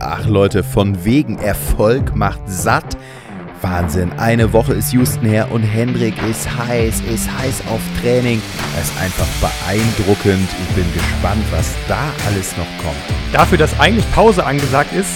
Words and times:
Ach 0.00 0.26
Leute, 0.26 0.62
von 0.62 1.04
wegen 1.04 1.38
Erfolg 1.38 2.14
macht 2.14 2.40
satt. 2.46 2.96
Wahnsinn, 3.60 4.12
eine 4.18 4.52
Woche 4.52 4.74
ist 4.74 4.92
Houston 4.92 5.26
her 5.26 5.50
und 5.50 5.62
Hendrik 5.62 6.14
ist 6.30 6.48
heiß, 6.56 7.02
ist 7.12 7.28
heiß 7.38 7.62
auf 7.70 7.80
Training. 8.00 8.40
Er 8.76 8.82
ist 8.82 8.92
einfach 9.00 9.26
beeindruckend. 9.40 10.48
Ich 10.62 10.74
bin 10.74 10.84
gespannt, 10.92 11.42
was 11.50 11.74
da 11.88 11.98
alles 12.28 12.56
noch 12.56 12.84
kommt. 12.84 12.96
Dafür, 13.32 13.58
dass 13.58 13.78
eigentlich 13.80 14.08
Pause 14.12 14.44
angesagt 14.46 14.92
ist, 14.92 15.10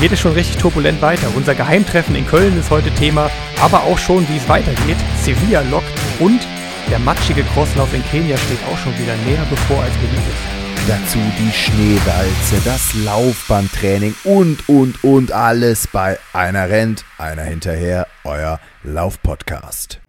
geht 0.00 0.12
es 0.12 0.20
schon 0.20 0.32
richtig 0.32 0.56
turbulent 0.56 1.02
weiter. 1.02 1.26
Unser 1.34 1.54
Geheimtreffen 1.54 2.14
in 2.16 2.26
Köln 2.26 2.58
ist 2.58 2.70
heute 2.70 2.90
Thema, 2.92 3.30
aber 3.60 3.82
auch 3.84 3.98
schon, 3.98 4.26
wie 4.28 4.36
es 4.36 4.48
weitergeht. 4.48 4.96
Sevilla 5.22 5.62
lockt 5.70 5.92
und 6.18 6.46
der 6.90 6.98
matschige 7.00 7.42
Crosslauf 7.42 7.92
in 7.92 8.04
Kenia 8.04 8.36
steht 8.36 8.58
auch 8.72 8.78
schon 8.78 8.92
wieder 8.98 9.14
näher 9.26 9.44
bevor 9.50 9.82
als 9.82 9.94
beliebt 9.94 10.28
ist. 10.28 10.55
Dazu 10.88 11.18
die 11.36 11.50
Schneewalze, 11.50 12.60
das 12.64 12.94
Laufbandtraining 13.04 14.14
und, 14.22 14.68
und, 14.68 15.02
und 15.02 15.32
alles 15.32 15.88
bei 15.88 16.16
Einer 16.32 16.68
rennt, 16.68 17.04
einer 17.18 17.42
hinterher, 17.42 18.06
euer 18.22 18.60
Laufpodcast. 18.84 20.00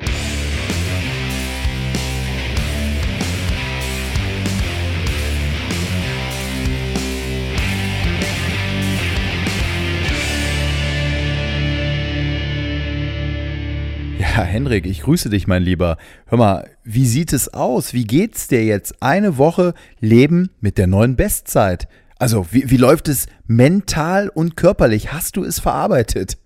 Ja, 14.38 14.44
Henrik, 14.44 14.86
ich 14.86 15.02
grüße 15.02 15.32
dich, 15.32 15.48
mein 15.48 15.64
Lieber. 15.64 15.98
Hör 16.28 16.38
mal, 16.38 16.70
wie 16.84 17.08
sieht 17.08 17.34
es 17.34 17.56
aus? 17.56 17.96
Wie 17.96 18.06
geht's 18.06 18.48
dir 18.48 18.64
jetzt? 18.64 19.02
Eine 19.02 19.40
Woche 19.40 19.74
Leben 20.00 20.52
mit 20.62 20.78
der 20.78 20.86
neuen 20.86 21.16
Bestzeit. 21.16 21.88
Also, 22.20 22.46
wie, 22.52 22.70
wie 22.70 22.78
läuft 22.78 23.08
es 23.08 23.26
mental 23.48 24.30
und 24.30 24.56
körperlich? 24.56 25.12
Hast 25.12 25.38
du 25.38 25.44
es 25.44 25.60
verarbeitet? 25.60 26.38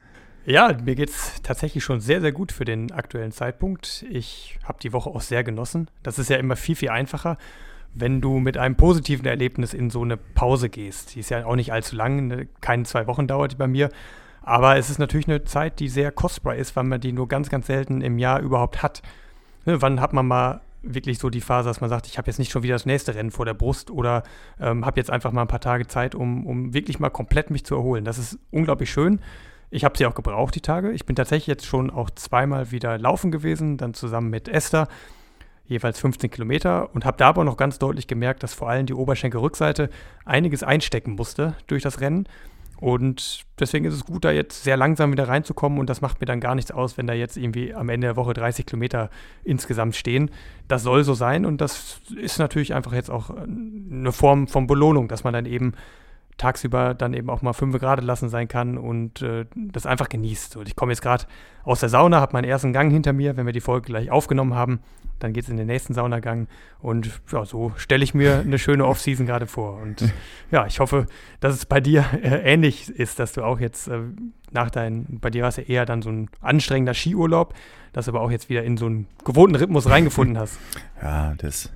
Ja, 0.46 0.74
mir 0.82 0.96
geht 0.96 1.10
es 1.10 1.42
tatsächlich 1.44 1.84
schon 1.84 2.00
sehr, 2.00 2.22
sehr 2.22 2.32
gut 2.32 2.54
für 2.54 2.64
den 2.64 2.94
aktuellen 2.94 3.34
Zeitpunkt. 3.34 4.06
Ich 4.10 4.58
habe 4.64 4.80
die 4.82 4.94
Woche 4.94 5.10
auch 5.10 5.20
sehr 5.20 5.44
genossen. 5.44 5.90
Das 6.02 6.18
ist 6.18 6.30
ja 6.30 6.38
immer 6.38 6.56
viel, 6.56 6.78
viel 6.78 6.92
einfacher, 6.92 7.38
wenn 7.94 8.22
du 8.22 8.40
mit 8.40 8.56
einem 8.56 8.78
positiven 8.78 9.26
Erlebnis 9.26 9.74
in 9.74 9.90
so 9.90 10.02
eine 10.02 10.16
Pause 10.16 10.70
gehst. 10.70 11.16
Die 11.16 11.20
ist 11.20 11.30
ja 11.30 11.46
auch 11.46 11.58
nicht 11.58 11.74
allzu 11.74 11.98
lang, 11.98 12.28
ne? 12.28 12.48
keine 12.62 12.84
zwei 12.84 13.06
Wochen 13.08 13.28
dauert 13.28 13.52
die 13.52 13.58
bei 13.58 13.68
mir. 13.68 13.90
Aber 14.42 14.78
es 14.78 14.90
ist 14.90 14.98
natürlich 14.98 15.28
eine 15.28 15.44
Zeit, 15.44 15.80
die 15.80 15.88
sehr 15.88 16.12
kostbar 16.12 16.56
ist, 16.56 16.76
weil 16.76 16.84
man 16.84 17.00
die 17.00 17.14
nur 17.14 17.28
ganz, 17.28 17.50
ganz 17.50 17.68
selten 17.68 18.02
im 18.02 18.18
Jahr 18.18 18.42
überhaupt 18.42 18.82
hat. 18.82 19.02
Ne, 19.66 19.82
wann 19.82 20.02
hat 20.02 20.14
man 20.14 20.28
mal 20.28 20.62
wirklich 20.84 21.20
so 21.20 21.30
die 21.30 21.42
Phase, 21.42 21.70
dass 21.70 21.82
man 21.82 21.90
sagt, 21.90 22.08
ich 22.08 22.18
habe 22.18 22.28
jetzt 22.28 22.40
nicht 22.40 22.52
schon 22.52 22.64
wieder 22.64 22.74
das 22.74 22.88
nächste 22.88 23.14
Rennen 23.14 23.32
vor 23.32 23.46
der 23.46 23.54
Brust 23.54 23.92
oder 23.92 24.24
ähm, 24.60 24.86
habe 24.86 25.00
jetzt 25.00 25.12
einfach 25.12 25.32
mal 25.32 25.42
ein 25.42 25.48
paar 25.48 25.60
Tage 25.60 25.88
Zeit, 25.88 26.16
um, 26.16 26.46
um 26.48 26.74
wirklich 26.74 27.00
mal 27.00 27.10
komplett 27.10 27.52
mich 27.52 27.64
zu 27.66 27.76
erholen. 27.76 28.04
Das 28.04 28.18
ist 28.18 28.40
unglaublich 28.50 28.90
schön. 28.90 29.20
Ich 29.70 29.86
habe 29.86 29.98
sie 29.98 30.06
auch 30.06 30.16
gebraucht, 30.16 30.56
die 30.56 30.62
Tage. 30.62 30.92
Ich 30.92 31.06
bin 31.06 31.16
tatsächlich 31.16 31.48
jetzt 31.48 31.66
schon 31.66 31.92
auch 31.92 32.10
zweimal 32.10 32.72
wieder 32.72 32.98
laufen 32.98 33.32
gewesen, 33.32 33.78
dann 33.78 33.94
zusammen 33.94 34.30
mit 34.30 34.48
Esther, 34.48 34.88
jeweils 35.66 36.00
15 36.00 36.32
Kilometer 36.32 36.94
und 36.94 37.06
habe 37.06 37.18
da 37.18 37.30
aber 37.30 37.44
noch 37.44 37.58
ganz 37.58 37.80
deutlich 37.80 38.08
gemerkt, 38.08 38.44
dass 38.44 38.54
vor 38.54 38.70
allem 38.70 38.88
die 38.88 38.94
Oberschenkelrückseite 38.94 39.90
einiges 40.26 40.64
einstecken 40.64 41.12
musste 41.12 41.56
durch 41.68 41.84
das 41.84 42.02
Rennen. 42.02 42.28
Und 42.82 43.46
deswegen 43.60 43.86
ist 43.86 43.94
es 43.94 44.06
gut, 44.06 44.26
da 44.26 44.32
jetzt 44.32 44.64
sehr 44.64 44.76
langsam 44.76 45.12
wieder 45.12 45.28
reinzukommen 45.28 45.78
und 45.78 45.88
das 45.88 46.02
macht 46.02 46.20
mir 46.20 46.26
dann 46.26 46.40
gar 46.40 46.56
nichts 46.56 46.72
aus, 46.72 46.98
wenn 46.98 47.06
da 47.06 47.14
jetzt 47.14 47.38
irgendwie 47.38 47.76
am 47.76 47.90
Ende 47.90 48.08
der 48.08 48.16
Woche 48.16 48.34
30 48.34 48.66
Kilometer 48.66 49.12
insgesamt 49.44 49.96
stehen. 49.96 50.32
Das 50.68 50.82
soll 50.82 51.04
so 51.04 51.14
sein 51.14 51.46
und 51.46 51.62
das 51.62 52.02
ist 52.20 52.40
natürlich 52.40 52.74
einfach 52.74 52.94
jetzt 52.94 53.12
auch 53.12 53.30
eine 53.30 54.12
Form 54.12 54.48
von 54.48 54.66
Belohnung, 54.66 55.08
dass 55.08 55.24
man 55.24 55.32
dann 55.32 55.46
eben 55.46 55.74
tagsüber 56.38 56.96
dann 56.96 57.14
eben 57.14 57.30
auch 57.30 57.44
mal 57.44 57.54
fünf 57.54 57.78
Grad 57.78 58.04
lassen 58.04 58.30
sein 58.30 58.48
kann 58.48 58.80
und 58.80 59.22
äh, 59.22 59.46
das 59.54 59.86
einfach 59.86 60.10
genießt. 60.10 60.58
Und 60.58 60.68
ich 60.68 60.76
komme 60.76 60.92
jetzt 60.92 61.04
gerade 61.04 61.26
aus 61.64 61.82
der 61.82 61.90
Sauna, 61.90 62.20
habe 62.20 62.34
meinen 62.34 62.46
ersten 62.46 62.74
Gang 62.74 62.92
hinter 62.92 63.14
mir, 63.14 63.38
wenn 63.38 63.46
wir 63.46 63.54
die 63.54 63.62
Folge 63.62 63.86
gleich 63.86 64.10
aufgenommen 64.10 64.56
haben 64.56 64.80
dann 65.24 65.34
geht 65.34 65.44
es 65.44 65.50
in 65.50 65.58
den 65.58 65.68
nächsten 65.68 65.94
Saunagang 65.94 66.48
und 66.80 67.22
ja, 67.32 67.46
so 67.46 67.72
stelle 67.76 68.04
ich 68.04 68.14
mir 68.14 68.40
eine 68.40 68.60
schöne 68.60 68.86
Offseason 68.86 69.26
gerade 69.26 69.48
vor. 69.48 69.80
Und 69.82 70.12
ja, 70.52 70.66
ich 70.66 70.80
hoffe, 70.80 71.06
dass 71.40 71.56
es 71.56 71.66
bei 71.66 71.80
dir 71.80 72.06
äh, 72.22 72.54
ähnlich 72.54 72.90
ist, 72.90 73.20
dass 73.20 73.34
du 73.34 73.44
auch 73.44 73.60
jetzt 73.60 73.88
äh, 73.88 74.00
nach 74.52 74.70
deinem, 74.70 75.20
bei 75.20 75.30
dir 75.30 75.44
war 75.44 75.50
es 75.50 75.58
ja 75.58 75.64
eher 75.64 75.86
dann 75.86 76.02
so 76.02 76.10
ein 76.10 76.30
anstrengender 76.42 76.94
Skiurlaub, 76.94 77.54
dass 77.94 78.06
du 78.06 78.12
aber 78.12 78.22
auch 78.22 78.32
jetzt 78.32 78.50
wieder 78.50 78.64
in 78.64 78.78
so 78.78 78.86
einen 78.86 79.08
gewohnten 79.24 79.56
Rhythmus 79.56 79.90
reingefunden 79.90 80.38
hast. 80.38 80.60
Ja, 81.02 81.34
das 81.40 81.72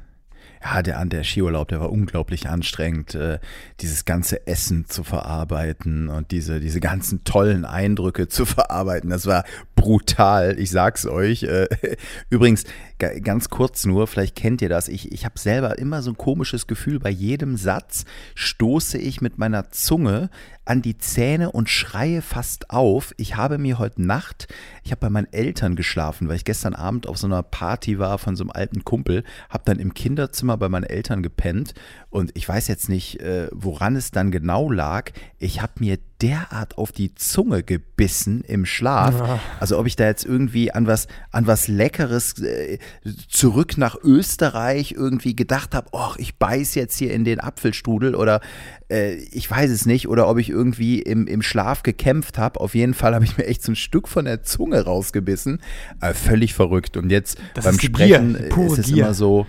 ja, 0.66 0.82
der, 0.82 1.06
der 1.06 1.24
Skiurlaub, 1.24 1.68
der 1.68 1.80
war 1.80 1.92
unglaublich 1.92 2.50
anstrengend, 2.50 3.14
äh, 3.14 3.40
dieses 3.82 4.06
ganze 4.06 4.48
Essen 4.48 4.86
zu 4.88 5.04
verarbeiten 5.04 6.10
und 6.10 6.32
diese, 6.32 6.60
diese 6.60 6.80
ganzen 6.80 7.24
tollen 7.24 7.66
Eindrücke 7.66 8.28
zu 8.28 8.46
verarbeiten. 8.46 9.12
Das 9.12 9.28
war 9.28 9.44
brutal, 9.76 10.58
ich 10.58 10.72
sag's 10.72 11.06
euch. 11.06 11.44
Äh, 11.44 11.68
übrigens, 12.30 12.64
ganz 12.98 13.50
kurz 13.50 13.86
nur, 13.86 14.08
vielleicht 14.08 14.36
kennt 14.36 14.62
ihr 14.62 14.70
das, 14.70 14.88
ich, 14.88 15.12
ich 15.12 15.26
habe 15.26 15.38
selber 15.38 15.78
immer 15.78 16.02
so 16.02 16.12
ein 16.12 16.18
komisches 16.18 16.68
Gefühl, 16.68 17.00
bei 17.00 17.10
jedem 17.10 17.58
Satz 17.58 18.06
stoße 18.36 18.98
ich 18.98 19.22
mit 19.22 19.38
meiner 19.38 19.70
Zunge 19.70 20.30
an 20.66 20.82
die 20.82 20.98
Zähne 20.98 21.52
und 21.52 21.70
schreie 21.70 22.22
fast 22.22 22.72
auf. 22.72 23.14
Ich 23.18 23.36
habe 23.36 23.58
mir 23.58 23.78
heute 23.78 24.02
Nacht, 24.02 24.48
ich 24.84 24.92
habe 24.92 25.02
bei 25.02 25.10
meinen 25.10 25.32
Eltern 25.32 25.76
geschlafen, 25.76 26.28
weil 26.28 26.38
ich 26.38 26.46
gestern 26.46 26.74
Abend 26.74 27.08
auf 27.08 27.18
so 27.18 27.28
einer 27.28 27.44
Party 27.44 28.00
war 28.00 28.18
von 28.18 28.36
so 28.36 28.44
einem 28.44 28.52
alten 28.52 28.84
Kumpel, 28.84 29.24
habe 29.50 29.64
dann 29.66 29.80
im 29.80 29.94
Kinderzimmer 29.94 30.58
bei 30.58 30.70
meinen 30.70 30.86
Eltern 30.86 31.22
gepennt 31.22 31.74
und 32.10 32.32
ich 32.34 32.48
weiß 32.48 32.68
jetzt 32.68 32.90
nicht, 32.90 33.20
äh, 33.20 33.50
woran 33.52 33.96
es 33.96 34.12
dann 34.12 34.32
genau 34.32 34.72
lag. 34.72 35.12
Ich 35.38 35.62
habe 35.62 35.74
mir 35.80 35.98
derart 36.22 36.78
auf 36.78 36.92
die 36.92 37.14
Zunge 37.16 37.64
gebissen 37.64 38.42
im 38.42 38.66
Schlaf. 38.66 39.16
Ja. 39.20 39.40
Also 39.60 39.78
ob 39.78 39.86
ich 39.86 39.96
da 39.96 40.06
jetzt 40.06 40.26
irgendwie 40.26 40.72
an 40.72 40.88
was, 40.88 41.08
an 41.32 41.48
was 41.48 41.68
Leckeres 41.68 42.42
äh, 42.42 42.80
zurück 43.28 43.78
nach 43.78 43.96
Österreich 44.02 44.94
irgendwie 44.94 45.36
gedacht 45.36 45.76
habe, 45.76 45.90
oh, 45.92 46.14
ich 46.18 46.38
beiß 46.38 46.76
jetzt 46.76 46.98
hier 46.98 47.14
in 47.14 47.26
den 47.26 47.40
Apfelstrudel 47.40 48.16
oder 48.16 48.42
äh, 48.90 49.16
ich 49.16 49.50
weiß 49.50 49.70
es 49.72 49.86
nicht, 49.86 50.08
oder 50.08 50.28
ob 50.28 50.38
ich 50.38 50.50
irgendwie 50.50 51.02
im, 51.02 51.28
im 51.28 51.42
Schlaf 51.42 51.84
gekämpft 51.84 52.38
habe. 52.38 52.60
Auf 52.60 52.76
jeden 52.76 52.94
Fall 52.94 53.14
habe 53.14 53.26
ich 53.26 53.38
mir 53.38 53.46
echt 53.46 53.64
so 53.64 53.72
ein 53.72 53.76
Stück 53.76 54.08
von 54.08 54.26
der 54.26 54.44
Zunge 54.44 54.84
rausgebissen. 54.84 55.62
Äh, 56.02 56.14
völlig 56.14 56.54
verrückt. 56.54 56.98
Und 56.98 57.10
jetzt 57.10 57.38
das 57.54 57.66
beim 57.66 57.80
Sprechen 57.80 58.36
Gier, 58.36 58.66
ist 58.66 58.78
es 58.78 58.86
Gier. 58.88 59.06
immer 59.06 59.14
so 59.14 59.46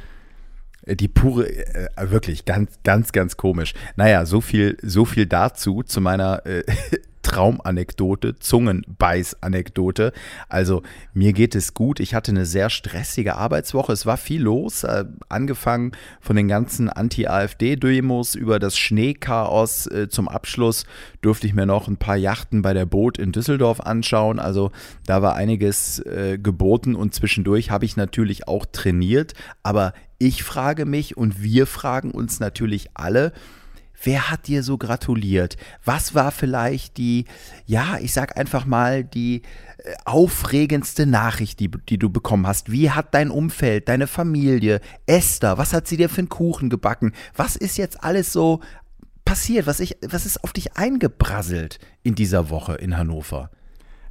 die 0.94 1.08
pure, 1.08 1.48
äh, 1.48 1.88
wirklich 2.10 2.44
ganz, 2.44 2.78
ganz, 2.84 3.12
ganz 3.12 3.36
komisch. 3.36 3.74
Naja, 3.96 4.24
so 4.24 4.40
viel, 4.40 4.76
so 4.82 5.04
viel 5.04 5.26
dazu, 5.26 5.82
zu 5.82 6.00
meiner 6.00 6.46
äh, 6.46 6.62
Traumanekdote, 7.26 8.36
Zungenbeißanekdote. 8.38 10.12
Also 10.48 10.82
mir 11.12 11.32
geht 11.32 11.56
es 11.56 11.74
gut. 11.74 11.98
Ich 11.98 12.14
hatte 12.14 12.30
eine 12.30 12.46
sehr 12.46 12.70
stressige 12.70 13.34
Arbeitswoche. 13.34 13.92
Es 13.92 14.06
war 14.06 14.16
viel 14.16 14.42
los, 14.42 14.84
äh, 14.84 15.04
angefangen 15.28 15.90
von 16.20 16.36
den 16.36 16.46
ganzen 16.46 16.88
Anti-AfD-Demos 16.88 18.36
über 18.36 18.60
das 18.60 18.78
Schneechaos. 18.78 19.88
Äh, 19.88 20.08
zum 20.08 20.28
Abschluss 20.28 20.84
durfte 21.20 21.48
ich 21.48 21.54
mir 21.54 21.66
noch 21.66 21.88
ein 21.88 21.96
paar 21.96 22.16
Yachten 22.16 22.62
bei 22.62 22.74
der 22.74 22.86
Boot 22.86 23.18
in 23.18 23.32
Düsseldorf 23.32 23.80
anschauen. 23.80 24.38
Also 24.38 24.70
da 25.04 25.20
war 25.20 25.34
einiges 25.34 25.98
äh, 25.98 26.38
geboten 26.40 26.94
und 26.94 27.12
zwischendurch 27.12 27.72
habe 27.72 27.84
ich 27.86 27.96
natürlich 27.96 28.46
auch 28.46 28.66
trainiert. 28.66 29.34
Aber 29.64 29.94
ich 30.18 30.44
frage 30.44 30.86
mich 30.86 31.16
und 31.16 31.42
wir 31.42 31.66
fragen 31.66 32.12
uns 32.12 32.38
natürlich 32.38 32.90
alle, 32.94 33.32
Wer 34.06 34.30
hat 34.30 34.46
dir 34.46 34.62
so 34.62 34.78
gratuliert? 34.78 35.56
Was 35.84 36.14
war 36.14 36.30
vielleicht 36.30 36.96
die, 36.96 37.24
ja, 37.66 37.98
ich 38.00 38.12
sag 38.12 38.38
einfach 38.38 38.64
mal, 38.64 39.02
die 39.02 39.42
äh, 39.78 39.94
aufregendste 40.04 41.06
Nachricht, 41.06 41.58
die, 41.58 41.68
die 41.68 41.98
du 41.98 42.08
bekommen 42.08 42.46
hast? 42.46 42.70
Wie 42.70 42.92
hat 42.92 43.14
dein 43.14 43.32
Umfeld, 43.32 43.88
deine 43.88 44.06
Familie, 44.06 44.80
Esther, 45.06 45.58
was 45.58 45.72
hat 45.72 45.88
sie 45.88 45.96
dir 45.96 46.08
für 46.08 46.20
einen 46.20 46.28
Kuchen 46.28 46.70
gebacken? 46.70 47.14
Was 47.34 47.56
ist 47.56 47.78
jetzt 47.78 48.04
alles 48.04 48.32
so 48.32 48.60
passiert? 49.24 49.66
Was, 49.66 49.80
ich, 49.80 49.96
was 50.02 50.24
ist 50.24 50.44
auf 50.44 50.52
dich 50.52 50.76
eingebrasselt 50.76 51.80
in 52.04 52.14
dieser 52.14 52.48
Woche 52.48 52.76
in 52.76 52.96
Hannover? 52.96 53.50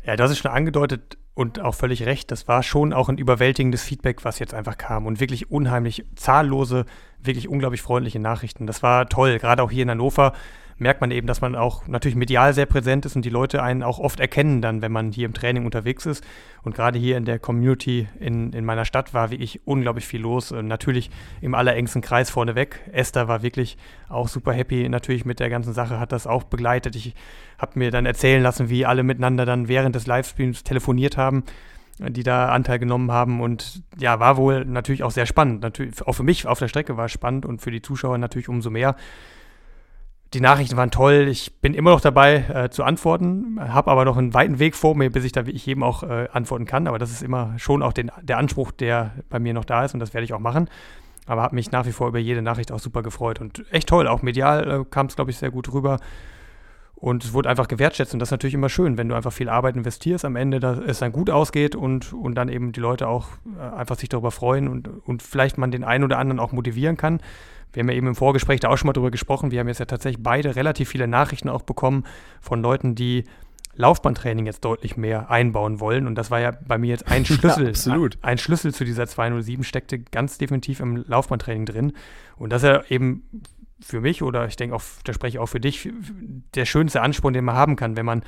Ja, 0.05 0.17
das 0.17 0.29
ist 0.29 0.39
schon 0.39 0.51
angedeutet 0.51 1.17
und 1.35 1.59
auch 1.59 1.75
völlig 1.75 2.05
recht. 2.05 2.31
Das 2.31 2.47
war 2.47 2.63
schon 2.63 2.93
auch 2.93 3.09
ein 3.09 3.17
überwältigendes 3.17 3.83
Feedback, 3.83 4.25
was 4.25 4.39
jetzt 4.39 4.53
einfach 4.53 4.77
kam 4.77 5.05
und 5.05 5.19
wirklich 5.19 5.51
unheimlich 5.51 6.05
zahllose, 6.15 6.85
wirklich 7.19 7.47
unglaublich 7.47 7.81
freundliche 7.81 8.19
Nachrichten. 8.19 8.65
Das 8.65 8.81
war 8.81 9.07
toll, 9.07 9.37
gerade 9.37 9.61
auch 9.61 9.69
hier 9.69 9.83
in 9.83 9.91
Hannover 9.91 10.33
merkt 10.77 10.99
man 11.01 11.11
eben, 11.11 11.25
dass 11.25 11.41
man 11.41 11.55
auch 11.55 11.87
natürlich 11.87 12.15
medial 12.15 12.53
sehr 12.53 12.65
präsent 12.65 13.05
ist 13.05 13.15
und 13.15 13.23
die 13.23 13.29
Leute 13.29 13.63
einen 13.63 13.81
auch 13.81 13.99
oft 13.99 14.19
erkennen 14.19 14.61
dann, 14.61 14.81
wenn 14.81 14.91
man 14.91 15.11
hier 15.11 15.25
im 15.25 15.33
Training 15.33 15.65
unterwegs 15.65 16.05
ist. 16.05 16.23
Und 16.63 16.75
gerade 16.75 16.99
hier 16.99 17.15
in 17.15 17.25
der 17.25 17.39
Community 17.39 18.07
in, 18.19 18.51
in 18.51 18.65
meiner 18.65 18.83
Stadt 18.83 19.13
war 19.13 19.31
wirklich 19.31 19.61
unglaublich 19.65 20.05
viel 20.05 20.21
los. 20.21 20.51
Und 20.51 20.67
natürlich 20.67 21.09
im 21.41 21.55
allerengsten 21.55 22.01
Kreis 22.01 22.29
vorneweg. 22.29 22.81
Esther 22.91 23.27
war 23.27 23.41
wirklich 23.41 23.77
auch 24.09 24.27
super 24.27 24.51
happy 24.51 24.89
natürlich 24.89 25.23
mit 25.23 25.39
der 25.39 25.49
ganzen 25.49 25.73
Sache, 25.73 25.99
hat 25.99 26.11
das 26.11 26.27
auch 26.27 26.43
begleitet. 26.43 26.95
Ich 26.95 27.15
habe 27.57 27.79
mir 27.79 27.91
dann 27.91 28.05
erzählen 28.05 28.43
lassen, 28.43 28.69
wie 28.69 28.85
alle 28.85 29.03
miteinander 29.03 29.45
dann 29.45 29.69
während 29.69 29.95
des 29.95 30.07
Livestreams 30.07 30.63
telefoniert 30.63 31.17
haben 31.17 31.43
die 31.97 32.23
da 32.23 32.49
Anteil 32.49 32.79
genommen 32.79 33.11
haben. 33.11 33.39
Und 33.39 33.83
ja, 33.97 34.19
war 34.19 34.35
wohl 34.35 34.65
natürlich 34.65 35.03
auch 35.03 35.11
sehr 35.11 35.25
spannend. 35.25 35.61
Natürlich, 35.61 36.05
auch 36.05 36.11
für 36.11 36.23
mich 36.23 36.45
auf 36.45 36.59
der 36.59 36.67
Strecke 36.67 36.97
war 36.97 37.05
es 37.05 37.13
spannend 37.13 37.45
und 37.45 37.61
für 37.61 37.71
die 37.71 37.81
Zuschauer 37.81 38.17
natürlich 38.17 38.49
umso 38.49 38.69
mehr 38.69 38.97
die 40.35 40.41
Nachrichten 40.41 40.75
waren 40.75 40.91
toll. 40.91 41.27
Ich 41.29 41.53
bin 41.61 41.73
immer 41.73 41.91
noch 41.91 42.01
dabei 42.01 42.35
äh, 42.35 42.69
zu 42.69 42.83
antworten, 42.83 43.57
habe 43.57 43.89
aber 43.89 44.03
noch 44.03 44.17
einen 44.17 44.33
weiten 44.33 44.59
Weg 44.59 44.75
vor 44.75 44.93
mir, 44.93 45.09
bis 45.09 45.23
ich 45.23 45.31
da 45.31 45.45
wie 45.45 45.51
ich 45.51 45.65
jedem 45.65 45.81
auch 45.81 46.03
äh, 46.03 46.27
antworten 46.31 46.65
kann. 46.65 46.87
Aber 46.87 46.99
das 46.99 47.09
ist 47.09 47.23
immer 47.23 47.53
schon 47.57 47.81
auch 47.81 47.93
den, 47.93 48.11
der 48.21 48.37
Anspruch, 48.37 48.71
der 48.71 49.11
bei 49.29 49.39
mir 49.39 49.53
noch 49.53 49.63
da 49.63 49.85
ist 49.85 49.93
und 49.93 50.01
das 50.01 50.13
werde 50.13 50.25
ich 50.25 50.33
auch 50.33 50.39
machen. 50.39 50.69
Aber 51.25 51.41
habe 51.41 51.55
mich 51.55 51.71
nach 51.71 51.85
wie 51.85 51.93
vor 51.93 52.09
über 52.09 52.19
jede 52.19 52.41
Nachricht 52.41 52.73
auch 52.73 52.79
super 52.79 53.01
gefreut 53.01 53.39
und 53.39 53.63
echt 53.71 53.87
toll. 53.87 54.09
Auch 54.09 54.23
medial 54.23 54.81
äh, 54.81 54.85
kam 54.89 55.05
es, 55.05 55.15
glaube 55.15 55.31
ich, 55.31 55.37
sehr 55.37 55.51
gut 55.51 55.71
rüber. 55.71 55.99
Und 56.95 57.23
es 57.23 57.31
wurde 57.31 57.49
einfach 57.49 57.69
gewertschätzt 57.69 58.13
und 58.13 58.19
das 58.19 58.27
ist 58.27 58.31
natürlich 58.31 58.55
immer 58.55 58.69
schön, 58.69 58.97
wenn 58.97 59.07
du 59.07 59.15
einfach 59.15 59.31
viel 59.31 59.47
Arbeit 59.47 59.77
investierst, 59.77 60.25
am 60.25 60.35
Ende 60.35 60.59
dass 60.59 60.79
es 60.79 60.99
dann 60.99 61.11
gut 61.13 61.29
ausgeht 61.29 61.75
und, 61.75 62.13
und 62.13 62.35
dann 62.35 62.49
eben 62.49 62.73
die 62.73 62.79
Leute 62.81 63.07
auch 63.07 63.27
äh, 63.57 63.75
einfach 63.75 63.97
sich 63.97 64.09
darüber 64.09 64.31
freuen 64.31 64.67
und, 64.67 64.89
und 65.05 65.23
vielleicht 65.23 65.57
man 65.57 65.71
den 65.71 65.85
einen 65.85 66.03
oder 66.03 66.17
anderen 66.17 66.39
auch 66.39 66.51
motivieren 66.51 66.97
kann. 66.97 67.21
Wir 67.75 67.81
haben 67.81 67.89
ja 67.89 67.95
eben 67.95 68.07
im 68.07 68.15
Vorgespräch 68.15 68.61
da 68.61 68.69
auch 68.69 68.77
schon 68.77 68.87
mal 68.87 68.93
drüber 68.93 69.11
gesprochen. 69.11 69.51
Wir 69.51 69.59
haben 69.59 69.67
jetzt 69.67 69.79
ja 69.79 69.85
tatsächlich 69.85 70.23
beide 70.23 70.55
relativ 70.55 70.89
viele 70.89 71.07
Nachrichten 71.07 71.49
auch 71.49 71.61
bekommen 71.61 72.05
von 72.41 72.61
Leuten, 72.61 72.95
die 72.95 73.25
Laufbahntraining 73.75 74.45
jetzt 74.45 74.63
deutlich 74.63 74.95
mehr 74.95 75.29
einbauen 75.29 75.81
wollen. 75.81 76.07
Und 76.07 76.15
das 76.15 76.31
war 76.31 76.39
ja 76.39 76.51
bei 76.65 76.77
mir 76.77 76.87
jetzt 76.87 77.11
ein 77.11 77.25
Schlüssel. 77.25 77.63
Ja, 77.63 77.69
absolut. 77.69 78.17
Ein, 78.21 78.31
ein 78.31 78.37
Schlüssel 78.37 78.73
zu 78.73 78.85
dieser 78.85 79.07
207 79.07 79.63
steckte 79.63 79.99
ganz 79.99 80.37
definitiv 80.37 80.79
im 80.79 81.03
Laufbahntraining 81.05 81.65
drin. 81.65 81.93
Und 82.37 82.53
das 82.53 82.63
ist 82.63 82.69
ja 82.69 82.83
eben 82.87 83.23
für 83.81 83.99
mich 83.99 84.23
oder 84.23 84.47
ich 84.47 84.55
denke 84.55 84.75
auch, 84.75 84.81
da 85.03 85.13
spreche 85.13 85.37
ich 85.37 85.39
auch 85.39 85.47
für 85.47 85.59
dich, 85.59 85.89
der 86.55 86.65
schönste 86.65 87.01
Ansporn, 87.01 87.33
den 87.33 87.43
man 87.43 87.55
haben 87.55 87.75
kann, 87.75 87.97
wenn 87.97 88.05
man 88.05 88.23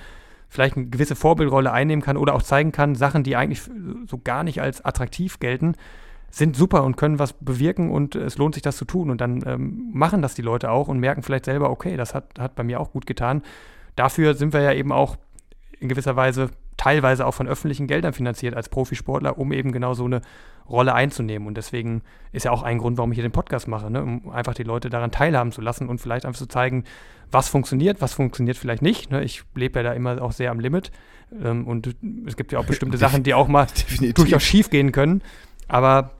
vielleicht 0.49 0.77
eine 0.77 0.88
gewisse 0.88 1.15
Vorbildrolle 1.15 1.71
einnehmen 1.71 2.03
kann 2.03 2.17
oder 2.17 2.35
auch 2.35 2.41
zeigen 2.41 2.71
kann, 2.71 2.95
Sachen, 2.95 3.23
die 3.23 3.35
eigentlich 3.35 3.61
so 4.05 4.17
gar 4.17 4.44
nicht 4.44 4.61
als 4.61 4.83
attraktiv 4.83 5.39
gelten, 5.39 5.75
sind 6.29 6.56
super 6.56 6.83
und 6.83 6.97
können 6.97 7.19
was 7.19 7.33
bewirken 7.33 7.89
und 7.89 8.15
es 8.15 8.38
lohnt 8.38 8.56
sich, 8.56 8.62
das 8.62 8.77
zu 8.77 8.85
tun. 8.85 9.09
Und 9.09 9.21
dann 9.21 9.44
ähm, 9.45 9.89
machen 9.94 10.21
das 10.21 10.35
die 10.35 10.41
Leute 10.41 10.71
auch 10.71 10.88
und 10.88 11.00
merken 11.00 11.24
vielleicht 11.24 11.45
selber, 11.45 11.69
okay, 11.69 11.97
das 11.97 12.13
hat, 12.13 12.39
hat 12.39 12.56
bei 12.56 12.63
mir 12.63 12.79
auch 12.79 12.91
gut 12.91 13.06
getan. 13.06 13.41
Dafür 13.95 14.33
sind 14.35 14.53
wir 14.53 14.62
ja 14.62 14.74
eben 14.74 14.91
auch 14.91 15.18
in 15.79 15.89
gewisser 15.89 16.15
Weise 16.15 16.50
teilweise 16.77 17.25
auch 17.25 17.33
von 17.33 17.47
öffentlichen 17.47 17.88
Geldern 17.88 18.13
finanziert 18.13 18.56
als 18.56 18.69
Profisportler, 18.69 19.38
um 19.38 19.51
eben 19.51 19.71
genau 19.71 19.94
so 19.94 20.06
eine 20.06 20.21
Rolle 20.69 20.94
einzunehmen. 20.94 21.47
Und 21.47 21.57
deswegen 21.57 22.03
ist 22.31 22.45
ja 22.45 22.51
auch 22.51 22.62
ein 22.62 22.77
Grund, 22.77 22.97
warum 22.97 23.12
ich 23.12 23.15
hier 23.15 23.27
den 23.27 23.31
Podcast 23.31 23.68
mache, 23.68 23.89
ne? 23.89 24.03
um 24.03 24.30
einfach 24.30 24.53
die 24.53 24.63
Leute 24.63 24.89
daran 24.89 25.12
teilhaben 25.12 25.51
zu 25.51 25.62
lassen 25.62 25.89
und 25.89 26.00
vielleicht 26.00 26.25
einfach 26.25 26.38
zu 26.38 26.47
zeigen, 26.47 26.83
was 27.31 27.50
funktioniert, 27.50 28.00
was 28.00 28.13
funktioniert 28.13 28.57
vielleicht 28.57 28.81
nicht. 28.81 29.12
Ne? 29.12 29.23
Ich 29.23 29.44
lebe 29.56 29.80
ja 29.80 29.83
da 29.83 29.94
immer 29.94 30.21
auch 30.21 30.31
sehr 30.31 30.51
am 30.51 30.59
Limit. 30.59 30.91
Ähm, 31.44 31.68
und 31.68 31.95
es 32.25 32.38
gibt 32.38 32.51
ja 32.51 32.59
auch 32.59 32.65
bestimmte 32.65 32.97
Sachen, 33.00 33.23
die 33.23 33.33
auch 33.33 33.47
mal 33.47 33.65
Definitiv. 33.75 34.13
durchaus 34.15 34.44
schief 34.44 34.69
gehen 34.69 34.91
können. 34.91 35.21
Aber 35.68 36.12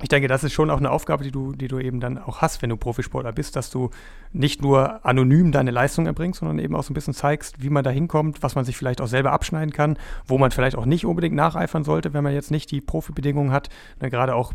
ich 0.00 0.08
denke, 0.08 0.28
das 0.28 0.44
ist 0.44 0.52
schon 0.52 0.70
auch 0.70 0.78
eine 0.78 0.90
Aufgabe, 0.90 1.24
die 1.24 1.30
du, 1.30 1.52
die 1.52 1.68
du 1.68 1.78
eben 1.78 2.00
dann 2.00 2.18
auch 2.18 2.40
hast, 2.40 2.62
wenn 2.62 2.70
du 2.70 2.76
Profisportler 2.76 3.32
bist, 3.32 3.56
dass 3.56 3.70
du 3.70 3.90
nicht 4.32 4.62
nur 4.62 5.04
anonym 5.04 5.50
deine 5.50 5.70
Leistung 5.70 6.06
erbringst, 6.06 6.40
sondern 6.40 6.58
eben 6.58 6.76
auch 6.76 6.84
so 6.84 6.92
ein 6.92 6.94
bisschen 6.94 7.14
zeigst, 7.14 7.62
wie 7.62 7.70
man 7.70 7.84
da 7.84 7.90
hinkommt, 7.90 8.42
was 8.42 8.54
man 8.54 8.64
sich 8.64 8.76
vielleicht 8.76 9.00
auch 9.00 9.06
selber 9.06 9.32
abschneiden 9.32 9.72
kann, 9.72 9.98
wo 10.26 10.38
man 10.38 10.50
vielleicht 10.50 10.76
auch 10.76 10.86
nicht 10.86 11.04
unbedingt 11.04 11.34
nacheifern 11.34 11.84
sollte, 11.84 12.12
wenn 12.12 12.24
man 12.24 12.32
jetzt 12.32 12.50
nicht 12.50 12.70
die 12.70 12.80
Profibedingungen 12.80 13.52
hat. 13.52 13.70
Ne, 14.00 14.10
gerade 14.10 14.34
auch, 14.34 14.52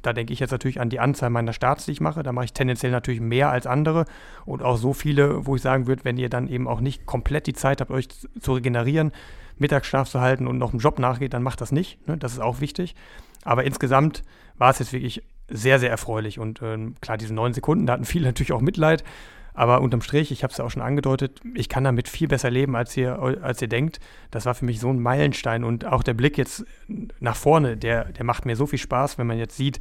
da 0.00 0.12
denke 0.12 0.32
ich 0.32 0.40
jetzt 0.40 0.50
natürlich 0.50 0.80
an 0.80 0.88
die 0.88 1.00
Anzahl 1.00 1.30
meiner 1.30 1.52
Starts, 1.52 1.84
die 1.84 1.92
ich 1.92 2.00
mache. 2.00 2.22
Da 2.22 2.32
mache 2.32 2.46
ich 2.46 2.52
tendenziell 2.52 2.92
natürlich 2.92 3.20
mehr 3.20 3.50
als 3.50 3.66
andere 3.66 4.06
und 4.46 4.62
auch 4.62 4.76
so 4.76 4.92
viele, 4.94 5.46
wo 5.46 5.54
ich 5.56 5.62
sagen 5.62 5.86
würde, 5.86 6.04
wenn 6.04 6.16
ihr 6.16 6.30
dann 6.30 6.48
eben 6.48 6.66
auch 6.66 6.80
nicht 6.80 7.06
komplett 7.06 7.46
die 7.46 7.52
Zeit 7.52 7.80
habt, 7.80 7.90
euch 7.90 8.08
zu 8.08 8.52
regenerieren, 8.54 9.12
Mittagsschlaf 9.58 10.08
zu 10.08 10.20
halten 10.20 10.46
und 10.46 10.58
noch 10.58 10.70
einem 10.70 10.80
Job 10.80 10.98
nachgeht, 10.98 11.34
dann 11.34 11.42
macht 11.42 11.60
das 11.60 11.72
nicht. 11.72 12.06
Ne? 12.08 12.16
Das 12.16 12.32
ist 12.32 12.40
auch 12.40 12.60
wichtig. 12.60 12.94
Aber 13.44 13.64
insgesamt 13.64 14.22
war 14.58 14.70
es 14.70 14.78
jetzt 14.78 14.92
wirklich 14.92 15.22
sehr, 15.48 15.78
sehr 15.78 15.90
erfreulich. 15.90 16.38
Und 16.38 16.60
ähm, 16.62 16.94
klar, 17.00 17.18
diese 17.18 17.34
neun 17.34 17.52
Sekunden, 17.52 17.86
da 17.86 17.94
hatten 17.94 18.04
viele 18.04 18.26
natürlich 18.26 18.52
auch 18.52 18.60
Mitleid. 18.60 19.04
Aber 19.54 19.82
unterm 19.82 20.00
Strich, 20.00 20.30
ich 20.30 20.42
habe 20.44 20.50
es 20.50 20.56
ja 20.58 20.64
auch 20.64 20.70
schon 20.70 20.80
angedeutet, 20.80 21.40
ich 21.54 21.68
kann 21.68 21.84
damit 21.84 22.08
viel 22.08 22.26
besser 22.26 22.50
leben, 22.50 22.74
als 22.74 22.96
ihr, 22.96 23.18
als 23.18 23.60
ihr 23.60 23.68
denkt. 23.68 24.00
Das 24.30 24.46
war 24.46 24.54
für 24.54 24.64
mich 24.64 24.80
so 24.80 24.88
ein 24.88 24.98
Meilenstein. 24.98 25.62
Und 25.62 25.84
auch 25.84 26.02
der 26.02 26.14
Blick 26.14 26.38
jetzt 26.38 26.64
nach 27.20 27.36
vorne, 27.36 27.76
der, 27.76 28.04
der 28.06 28.24
macht 28.24 28.46
mir 28.46 28.56
so 28.56 28.66
viel 28.66 28.78
Spaß, 28.78 29.18
wenn 29.18 29.26
man 29.26 29.38
jetzt 29.38 29.56
sieht, 29.56 29.78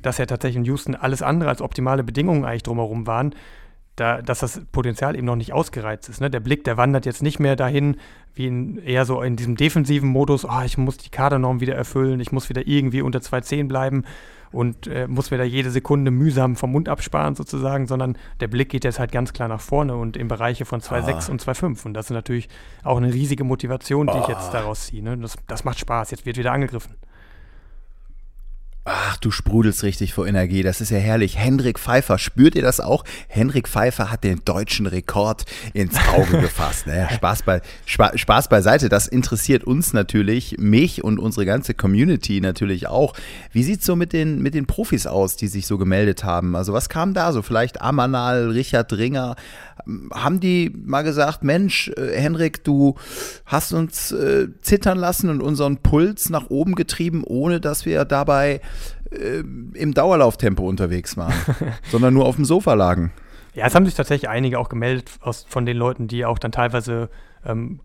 dass 0.00 0.18
ja 0.18 0.26
tatsächlich 0.26 0.56
in 0.56 0.64
Houston 0.64 0.94
alles 0.94 1.20
andere 1.20 1.50
als 1.50 1.60
optimale 1.60 2.02
Bedingungen 2.02 2.44
eigentlich 2.44 2.62
drumherum 2.62 3.06
waren 3.06 3.34
da, 3.96 4.22
dass 4.22 4.40
das 4.40 4.62
Potenzial 4.72 5.16
eben 5.16 5.26
noch 5.26 5.36
nicht 5.36 5.52
ausgereizt 5.52 6.08
ist. 6.08 6.20
Ne? 6.20 6.30
Der 6.30 6.40
Blick, 6.40 6.64
der 6.64 6.76
wandert 6.76 7.04
jetzt 7.04 7.22
nicht 7.22 7.38
mehr 7.38 7.56
dahin, 7.56 7.96
wie 8.34 8.46
in, 8.46 8.78
eher 8.78 9.04
so 9.04 9.20
in 9.20 9.36
diesem 9.36 9.56
defensiven 9.56 10.08
Modus, 10.08 10.44
oh, 10.44 10.62
ich 10.64 10.78
muss 10.78 10.96
die 10.96 11.10
Kadernorm 11.10 11.60
wieder 11.60 11.74
erfüllen, 11.74 12.20
ich 12.20 12.32
muss 12.32 12.48
wieder 12.48 12.66
irgendwie 12.66 13.02
unter 13.02 13.18
2,10 13.18 13.68
bleiben 13.68 14.04
und 14.50 14.86
äh, 14.86 15.06
muss 15.08 15.30
mir 15.30 15.38
da 15.38 15.44
jede 15.44 15.70
Sekunde 15.70 16.10
mühsam 16.10 16.56
vom 16.56 16.72
Mund 16.72 16.88
absparen 16.88 17.34
sozusagen, 17.34 17.86
sondern 17.86 18.16
der 18.40 18.48
Blick 18.48 18.70
geht 18.70 18.84
jetzt 18.84 18.98
halt 18.98 19.12
ganz 19.12 19.32
klar 19.32 19.48
nach 19.48 19.60
vorne 19.60 19.96
und 19.96 20.16
in 20.16 20.28
Bereiche 20.28 20.64
von 20.64 20.80
2,6 20.80 21.28
oh. 21.28 21.32
und 21.32 21.42
2,5 21.42 21.86
und 21.86 21.94
das 21.94 22.06
ist 22.06 22.12
natürlich 22.12 22.48
auch 22.82 22.96
eine 22.96 23.12
riesige 23.12 23.44
Motivation, 23.44 24.06
die 24.06 24.14
oh. 24.14 24.20
ich 24.22 24.28
jetzt 24.28 24.52
daraus 24.52 24.86
ziehe. 24.86 25.02
Ne? 25.02 25.18
Das, 25.18 25.36
das 25.46 25.64
macht 25.64 25.78
Spaß, 25.78 26.10
jetzt 26.10 26.24
wird 26.24 26.38
wieder 26.38 26.52
angegriffen. 26.52 26.94
Ach, 28.84 29.16
du 29.18 29.30
sprudelst 29.30 29.84
richtig 29.84 30.12
vor 30.12 30.26
Energie. 30.26 30.64
Das 30.64 30.80
ist 30.80 30.90
ja 30.90 30.98
herrlich. 30.98 31.38
Hendrik 31.38 31.78
Pfeiffer, 31.78 32.18
spürt 32.18 32.56
ihr 32.56 32.62
das 32.62 32.80
auch? 32.80 33.04
Hendrik 33.28 33.68
Pfeiffer 33.68 34.10
hat 34.10 34.24
den 34.24 34.44
deutschen 34.44 34.86
Rekord 34.86 35.44
ins 35.72 35.96
Auge 36.08 36.40
gefasst. 36.40 36.88
Naja, 36.88 37.08
Spaß, 37.10 37.44
bei, 37.44 37.60
Spa, 37.86 38.18
Spaß 38.18 38.48
beiseite. 38.48 38.88
Das 38.88 39.06
interessiert 39.06 39.62
uns 39.62 39.92
natürlich, 39.92 40.56
mich 40.58 41.04
und 41.04 41.20
unsere 41.20 41.46
ganze 41.46 41.74
Community 41.74 42.40
natürlich 42.40 42.88
auch. 42.88 43.14
Wie 43.52 43.62
sieht's 43.62 43.86
so 43.86 43.94
mit 43.94 44.12
den, 44.12 44.42
mit 44.42 44.54
den 44.54 44.66
Profis 44.66 45.06
aus, 45.06 45.36
die 45.36 45.46
sich 45.46 45.68
so 45.68 45.78
gemeldet 45.78 46.24
haben? 46.24 46.56
Also 46.56 46.72
was 46.72 46.88
kam 46.88 47.14
da 47.14 47.32
so? 47.32 47.42
Vielleicht 47.42 47.80
Amanal, 47.80 48.50
Richard 48.50 48.92
Ringer. 48.92 49.36
Haben 50.12 50.40
die 50.40 50.72
mal 50.74 51.02
gesagt, 51.02 51.44
Mensch, 51.44 51.88
äh, 51.96 52.18
Henrik, 52.18 52.64
du 52.64 52.96
hast 53.46 53.72
uns 53.72 54.12
äh, 54.12 54.48
zittern 54.60 54.98
lassen 54.98 55.30
und 55.30 55.42
unseren 55.42 55.78
Puls 55.78 56.30
nach 56.30 56.50
oben 56.50 56.74
getrieben, 56.74 57.24
ohne 57.24 57.60
dass 57.60 57.86
wir 57.86 58.04
dabei 58.04 58.60
äh, 59.10 59.42
im 59.74 59.94
Dauerlauftempo 59.94 60.66
unterwegs 60.66 61.16
waren, 61.16 61.34
sondern 61.90 62.14
nur 62.14 62.26
auf 62.26 62.36
dem 62.36 62.44
Sofa 62.44 62.74
lagen. 62.74 63.12
Ja, 63.54 63.66
es 63.66 63.74
haben 63.74 63.84
sich 63.84 63.94
tatsächlich 63.94 64.30
einige 64.30 64.58
auch 64.58 64.68
gemeldet 64.68 65.10
aus, 65.20 65.44
von 65.48 65.66
den 65.66 65.76
Leuten, 65.76 66.08
die 66.08 66.24
auch 66.24 66.38
dann 66.38 66.52
teilweise 66.52 67.10
ähm, 67.44 67.80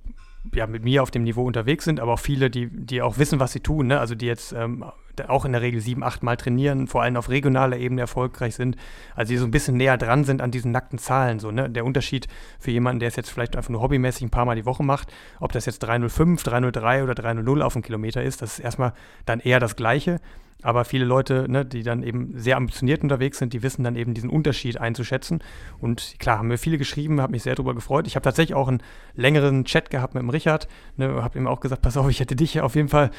ja, 0.53 0.67
mit 0.67 0.83
mir 0.83 1.03
auf 1.03 1.11
dem 1.11 1.23
Niveau 1.23 1.45
unterwegs 1.45 1.85
sind, 1.85 1.99
aber 1.99 2.13
auch 2.13 2.19
viele, 2.19 2.49
die, 2.49 2.69
die 2.69 3.01
auch 3.01 3.17
wissen, 3.17 3.39
was 3.39 3.51
sie 3.51 3.59
tun, 3.59 3.87
ne? 3.87 3.99
also 3.99 4.15
die 4.15 4.25
jetzt 4.25 4.53
ähm, 4.53 4.85
auch 5.27 5.45
in 5.45 5.51
der 5.51 5.61
Regel 5.61 5.81
sieben, 5.81 6.03
acht 6.03 6.23
Mal 6.23 6.37
trainieren, 6.37 6.87
vor 6.87 7.03
allem 7.03 7.17
auf 7.17 7.29
regionaler 7.29 7.77
Ebene 7.77 8.01
erfolgreich 8.01 8.55
sind, 8.55 8.75
also 9.15 9.31
die 9.31 9.37
so 9.37 9.45
ein 9.45 9.51
bisschen 9.51 9.77
näher 9.77 9.97
dran 9.97 10.23
sind 10.23 10.41
an 10.41 10.51
diesen 10.51 10.71
nackten 10.71 10.99
Zahlen. 10.99 11.39
So, 11.39 11.51
ne? 11.51 11.69
Der 11.69 11.85
Unterschied 11.85 12.27
für 12.59 12.71
jemanden, 12.71 12.99
der 12.99 13.09
es 13.09 13.15
jetzt 13.15 13.29
vielleicht 13.29 13.55
einfach 13.55 13.69
nur 13.69 13.81
hobbymäßig 13.81 14.23
ein 14.23 14.29
paar 14.29 14.45
Mal 14.45 14.55
die 14.55 14.65
Woche 14.65 14.83
macht, 14.83 15.11
ob 15.39 15.51
das 15.51 15.65
jetzt 15.65 15.79
305, 15.79 16.43
303 16.43 17.03
oder 17.03 17.15
300 17.15 17.63
auf 17.63 17.73
dem 17.73 17.81
Kilometer 17.81 18.23
ist, 18.23 18.41
das 18.41 18.59
ist 18.59 18.59
erstmal 18.59 18.93
dann 19.25 19.39
eher 19.39 19.59
das 19.59 19.75
Gleiche. 19.75 20.19
Aber 20.63 20.85
viele 20.85 21.05
Leute, 21.05 21.45
ne, 21.47 21.65
die 21.65 21.83
dann 21.83 22.01
eben 22.01 22.31
sehr 22.35 22.57
ambitioniert 22.57 23.03
unterwegs 23.03 23.37
sind, 23.37 23.53
die 23.53 23.61
wissen 23.61 23.83
dann 23.83 23.95
eben 23.95 24.15
diesen 24.15 24.29
Unterschied 24.29 24.79
einzuschätzen. 24.79 25.43
Und 25.79 26.15
klar, 26.17 26.39
haben 26.39 26.47
mir 26.47 26.57
viele 26.57 26.79
geschrieben, 26.79 27.21
habe 27.21 27.31
mich 27.31 27.43
sehr 27.43 27.53
darüber 27.53 27.75
gefreut. 27.75 28.07
Ich 28.07 28.15
habe 28.15 28.23
tatsächlich 28.23 28.55
auch 28.55 28.67
einen 28.67 28.81
längeren 29.13 29.65
Chat 29.65 29.91
gehabt 29.91 30.15
mit 30.15 30.23
dem 30.23 30.31
Richard, 30.31 30.67
ne, 30.95 31.23
habe 31.23 31.37
ihm 31.37 31.45
auch 31.45 31.59
gesagt, 31.59 31.83
pass 31.83 31.95
auf, 31.95 32.09
ich 32.09 32.19
hätte 32.19 32.35
dich 32.35 32.59
auf 32.59 32.75
jeden 32.75 32.89
Fall 32.89 33.11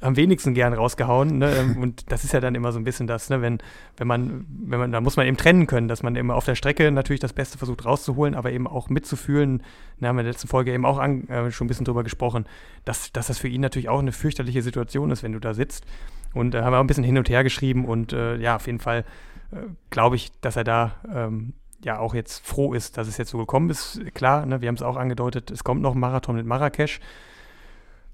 am 0.00 0.16
wenigsten 0.16 0.54
gern 0.54 0.72
rausgehauen. 0.72 1.38
Ne, 1.38 1.43
ähm, 1.46 1.82
und 1.82 2.10
das 2.10 2.24
ist 2.24 2.32
ja 2.32 2.40
dann 2.40 2.54
immer 2.54 2.72
so 2.72 2.78
ein 2.78 2.84
bisschen 2.84 3.06
das, 3.06 3.30
ne, 3.30 3.42
wenn, 3.42 3.58
wenn 3.96 4.06
man, 4.06 4.46
wenn 4.48 4.78
man, 4.78 4.92
da 4.92 5.00
muss 5.00 5.16
man 5.16 5.26
eben 5.26 5.36
trennen 5.36 5.66
können, 5.66 5.88
dass 5.88 6.02
man 6.02 6.16
immer 6.16 6.34
auf 6.34 6.44
der 6.44 6.54
Strecke 6.54 6.90
natürlich 6.90 7.20
das 7.20 7.32
Beste 7.32 7.58
versucht 7.58 7.84
rauszuholen, 7.84 8.34
aber 8.34 8.52
eben 8.52 8.66
auch 8.66 8.88
mitzufühlen. 8.88 9.62
Da 10.00 10.08
haben 10.08 10.16
wir 10.16 10.20
in 10.20 10.26
der 10.26 10.32
letzten 10.32 10.48
Folge 10.48 10.72
eben 10.72 10.84
auch 10.84 10.98
an, 10.98 11.28
äh, 11.28 11.50
schon 11.50 11.66
ein 11.66 11.68
bisschen 11.68 11.84
drüber 11.84 12.04
gesprochen, 12.04 12.46
dass, 12.84 13.12
dass 13.12 13.28
das 13.28 13.38
für 13.38 13.48
ihn 13.48 13.60
natürlich 13.60 13.88
auch 13.88 14.00
eine 14.00 14.12
fürchterliche 14.12 14.62
Situation 14.62 15.10
ist, 15.10 15.22
wenn 15.22 15.32
du 15.32 15.40
da 15.40 15.54
sitzt. 15.54 15.84
Und 16.34 16.54
äh, 16.54 16.62
haben 16.62 16.72
wir 16.72 16.78
auch 16.78 16.84
ein 16.84 16.88
bisschen 16.88 17.04
hin 17.04 17.18
und 17.18 17.28
her 17.28 17.44
geschrieben 17.44 17.84
und 17.84 18.12
äh, 18.12 18.36
ja, 18.36 18.56
auf 18.56 18.66
jeden 18.66 18.80
Fall 18.80 19.04
äh, 19.52 19.56
glaube 19.90 20.16
ich, 20.16 20.32
dass 20.40 20.56
er 20.56 20.64
da 20.64 20.96
ähm, 21.12 21.54
ja 21.84 21.98
auch 21.98 22.14
jetzt 22.14 22.44
froh 22.46 22.74
ist, 22.74 22.98
dass 22.98 23.08
es 23.08 23.16
jetzt 23.18 23.30
so 23.30 23.38
gekommen 23.38 23.70
ist. 23.70 24.00
Klar, 24.14 24.46
ne, 24.46 24.60
wir 24.60 24.68
haben 24.68 24.74
es 24.74 24.82
auch 24.82 24.96
angedeutet, 24.96 25.50
es 25.50 25.64
kommt 25.64 25.82
noch 25.82 25.94
ein 25.94 26.00
Marathon 26.00 26.36
mit 26.36 26.46
Marrakesch. 26.46 27.00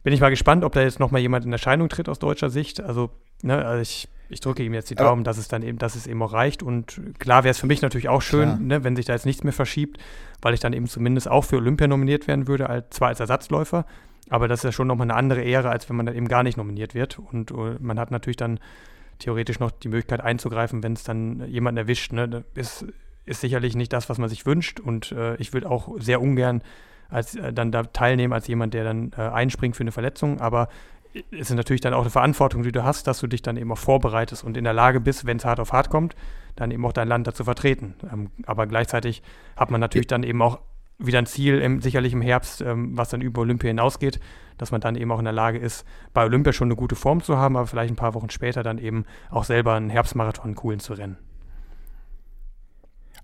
Bin 0.02 0.12
ich 0.12 0.20
mal 0.20 0.30
gespannt, 0.30 0.64
ob 0.64 0.72
da 0.72 0.82
jetzt 0.82 1.00
noch 1.00 1.10
mal 1.10 1.18
jemand 1.18 1.44
in 1.44 1.52
Erscheinung 1.52 1.88
tritt 1.88 2.08
aus 2.08 2.18
deutscher 2.18 2.50
Sicht. 2.50 2.80
Also, 2.80 3.10
ne, 3.42 3.64
also 3.64 3.82
ich, 3.82 4.08
ich 4.30 4.40
drücke 4.40 4.62
ihm 4.62 4.72
jetzt 4.72 4.88
die 4.90 4.94
Daumen, 4.94 5.24
dass 5.24 5.36
es 5.36 5.48
dann 5.48 5.62
eben, 5.62 5.78
dass 5.78 5.94
es 5.94 6.06
eben 6.06 6.22
auch 6.22 6.32
reicht. 6.32 6.62
Und 6.62 7.00
klar 7.18 7.44
wäre 7.44 7.50
es 7.50 7.58
für 7.58 7.66
mich 7.66 7.82
natürlich 7.82 8.08
auch 8.08 8.22
schön, 8.22 8.66
ne, 8.66 8.82
wenn 8.82 8.96
sich 8.96 9.06
da 9.06 9.12
jetzt 9.12 9.26
nichts 9.26 9.44
mehr 9.44 9.52
verschiebt, 9.52 9.98
weil 10.40 10.54
ich 10.54 10.60
dann 10.60 10.72
eben 10.72 10.86
zumindest 10.86 11.28
auch 11.28 11.44
für 11.44 11.56
Olympia 11.56 11.86
nominiert 11.86 12.28
werden 12.28 12.48
würde, 12.48 12.70
als, 12.70 12.90
zwar 12.90 13.08
als 13.08 13.20
Ersatzläufer, 13.20 13.84
aber 14.30 14.48
das 14.48 14.60
ist 14.60 14.64
ja 14.64 14.72
schon 14.72 14.86
nochmal 14.86 15.06
eine 15.06 15.16
andere 15.16 15.42
Ehre, 15.42 15.68
als 15.70 15.88
wenn 15.88 15.96
man 15.96 16.06
dann 16.06 16.14
eben 16.14 16.28
gar 16.28 16.44
nicht 16.44 16.56
nominiert 16.56 16.94
wird. 16.94 17.18
Und 17.18 17.50
uh, 17.50 17.74
man 17.80 17.98
hat 17.98 18.10
natürlich 18.12 18.36
dann 18.36 18.60
theoretisch 19.18 19.58
noch 19.58 19.72
die 19.72 19.88
Möglichkeit 19.88 20.20
einzugreifen, 20.20 20.82
wenn 20.82 20.94
es 20.94 21.02
dann 21.02 21.46
jemanden 21.48 21.78
erwischt. 21.78 22.12
Ne? 22.12 22.28
Das 22.28 22.44
ist, 22.54 22.86
ist 23.26 23.40
sicherlich 23.40 23.74
nicht 23.76 23.92
das, 23.92 24.08
was 24.08 24.18
man 24.18 24.28
sich 24.28 24.46
wünscht. 24.46 24.78
Und 24.80 25.12
äh, 25.12 25.36
ich 25.36 25.52
würde 25.52 25.68
auch 25.68 25.96
sehr 25.98 26.22
ungern 26.22 26.62
als, 27.10 27.34
äh, 27.34 27.52
dann 27.52 27.72
da 27.72 27.84
teilnehmen 27.84 28.32
als 28.32 28.46
jemand, 28.46 28.74
der 28.74 28.84
dann 28.84 29.12
äh, 29.16 29.22
einspringt 29.22 29.76
für 29.76 29.82
eine 29.82 29.92
Verletzung. 29.92 30.40
Aber 30.40 30.68
es 31.32 31.50
ist 31.50 31.54
natürlich 31.54 31.80
dann 31.80 31.94
auch 31.94 32.02
eine 32.02 32.10
Verantwortung, 32.10 32.62
die 32.62 32.72
du 32.72 32.84
hast, 32.84 33.06
dass 33.06 33.20
du 33.20 33.26
dich 33.26 33.42
dann 33.42 33.56
eben 33.56 33.72
auch 33.72 33.78
vorbereitest 33.78 34.44
und 34.44 34.56
in 34.56 34.64
der 34.64 34.72
Lage 34.72 35.00
bist, 35.00 35.26
wenn 35.26 35.38
es 35.38 35.44
hart 35.44 35.60
auf 35.60 35.72
hart 35.72 35.90
kommt, 35.90 36.14
dann 36.56 36.70
eben 36.70 36.84
auch 36.84 36.92
dein 36.92 37.08
Land 37.08 37.26
dazu 37.26 37.44
vertreten. 37.44 37.94
Ähm, 38.12 38.30
aber 38.46 38.66
gleichzeitig 38.66 39.22
hat 39.56 39.70
man 39.70 39.80
natürlich 39.80 40.06
dann 40.06 40.22
eben 40.22 40.40
auch 40.42 40.60
wieder 40.98 41.18
ein 41.18 41.26
Ziel, 41.26 41.58
im, 41.58 41.80
sicherlich 41.80 42.12
im 42.12 42.22
Herbst, 42.22 42.60
ähm, 42.60 42.96
was 42.96 43.08
dann 43.08 43.22
über 43.22 43.40
Olympia 43.40 43.68
hinausgeht, 43.68 44.20
dass 44.58 44.70
man 44.70 44.80
dann 44.80 44.96
eben 44.96 45.10
auch 45.10 45.18
in 45.18 45.24
der 45.24 45.32
Lage 45.32 45.58
ist, 45.58 45.86
bei 46.12 46.24
Olympia 46.24 46.52
schon 46.52 46.68
eine 46.68 46.76
gute 46.76 46.94
Form 46.94 47.22
zu 47.22 47.38
haben, 47.38 47.56
aber 47.56 47.66
vielleicht 47.66 47.92
ein 47.92 47.96
paar 47.96 48.14
Wochen 48.14 48.30
später 48.30 48.62
dann 48.62 48.78
eben 48.78 49.06
auch 49.30 49.44
selber 49.44 49.74
einen 49.74 49.90
Herbstmarathon 49.90 50.54
coolen 50.54 50.80
zu 50.80 50.92
rennen. 50.92 51.16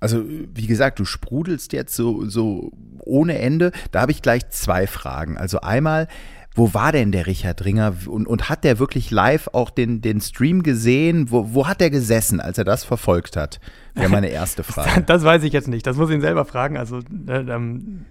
Also, 0.01 0.25
wie 0.27 0.67
gesagt, 0.67 0.99
du 0.99 1.05
sprudelst 1.05 1.73
jetzt 1.73 1.95
so, 1.95 2.29
so 2.29 2.73
ohne 3.01 3.39
Ende. 3.39 3.73
Da 3.93 4.03
habe 4.03 4.13
ich 4.13 4.23
gleich 4.23 4.49
zwei 4.51 4.87
Fragen. 4.87 5.37
Also 5.37 5.61
einmal, 5.61 6.09
wo 6.55 6.73
war 6.73 6.91
denn 6.91 7.13
der 7.13 7.27
Richard 7.27 7.65
Ringer 7.65 7.95
und, 8.07 8.27
und 8.27 8.49
hat 8.49 8.65
der 8.65 8.79
wirklich 8.79 9.11
live 9.11 9.49
auch 9.53 9.71
den, 9.71 10.01
den 10.01 10.21
Stream 10.21 10.63
gesehen? 10.63 11.31
Wo, 11.31 11.55
wo 11.55 11.67
hat 11.69 11.83
er 11.83 11.91
gesessen, 11.91 12.41
als 12.41 12.59
er 12.59 12.65
das 12.65 12.83
verfolgt 12.83 13.37
hat? 13.37 13.61
Wäre 13.95 14.09
meine 14.09 14.29
erste 14.29 14.63
Frage. 14.65 15.03
das 15.03 15.23
weiß 15.23 15.43
ich 15.45 15.53
jetzt 15.53 15.69
nicht. 15.69 15.87
Das 15.87 15.97
muss 15.97 16.09
ich 16.09 16.17
ihn 16.17 16.23
selber 16.23 16.45
fragen. 16.45 16.77
Also, 16.77 17.01
äh, 17.29 17.41
ähm, 17.41 18.07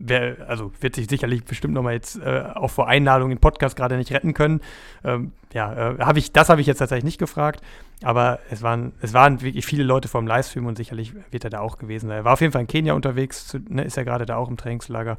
wer, 0.00 0.48
also 0.48 0.72
wird 0.80 0.96
sich 0.96 1.08
sicherlich 1.08 1.44
bestimmt 1.44 1.74
nochmal 1.74 1.92
jetzt 1.92 2.16
äh, 2.16 2.42
auch 2.54 2.70
vor 2.70 2.88
Einladung 2.88 3.30
in 3.30 3.38
Podcast 3.38 3.76
gerade 3.76 3.96
nicht 3.96 4.10
retten 4.12 4.34
können. 4.34 4.60
Ähm, 5.04 5.32
ja, 5.52 5.92
äh, 5.92 5.98
habe 6.00 6.18
ich, 6.18 6.32
das 6.32 6.48
habe 6.48 6.60
ich 6.60 6.66
jetzt 6.66 6.78
tatsächlich 6.78 7.04
nicht 7.04 7.18
gefragt, 7.18 7.60
aber 8.02 8.40
es 8.50 8.62
waren, 8.62 8.92
es 9.02 9.12
waren 9.12 9.42
wirklich 9.42 9.66
viele 9.66 9.84
Leute 9.84 10.08
vom 10.08 10.26
Livestream 10.26 10.66
und 10.66 10.76
sicherlich 10.76 11.12
wird 11.30 11.44
er 11.44 11.50
da 11.50 11.60
auch 11.60 11.78
gewesen 11.78 12.08
sein. 12.08 12.18
Er 12.18 12.24
war 12.24 12.32
auf 12.32 12.40
jeden 12.40 12.52
Fall 12.52 12.62
in 12.62 12.66
Kenia 12.66 12.94
unterwegs, 12.94 13.46
zu, 13.46 13.58
ne, 13.68 13.84
ist 13.84 13.96
ja 13.96 14.02
gerade 14.02 14.26
da 14.26 14.36
auch 14.36 14.48
im 14.48 14.56
Trainingslager. 14.56 15.18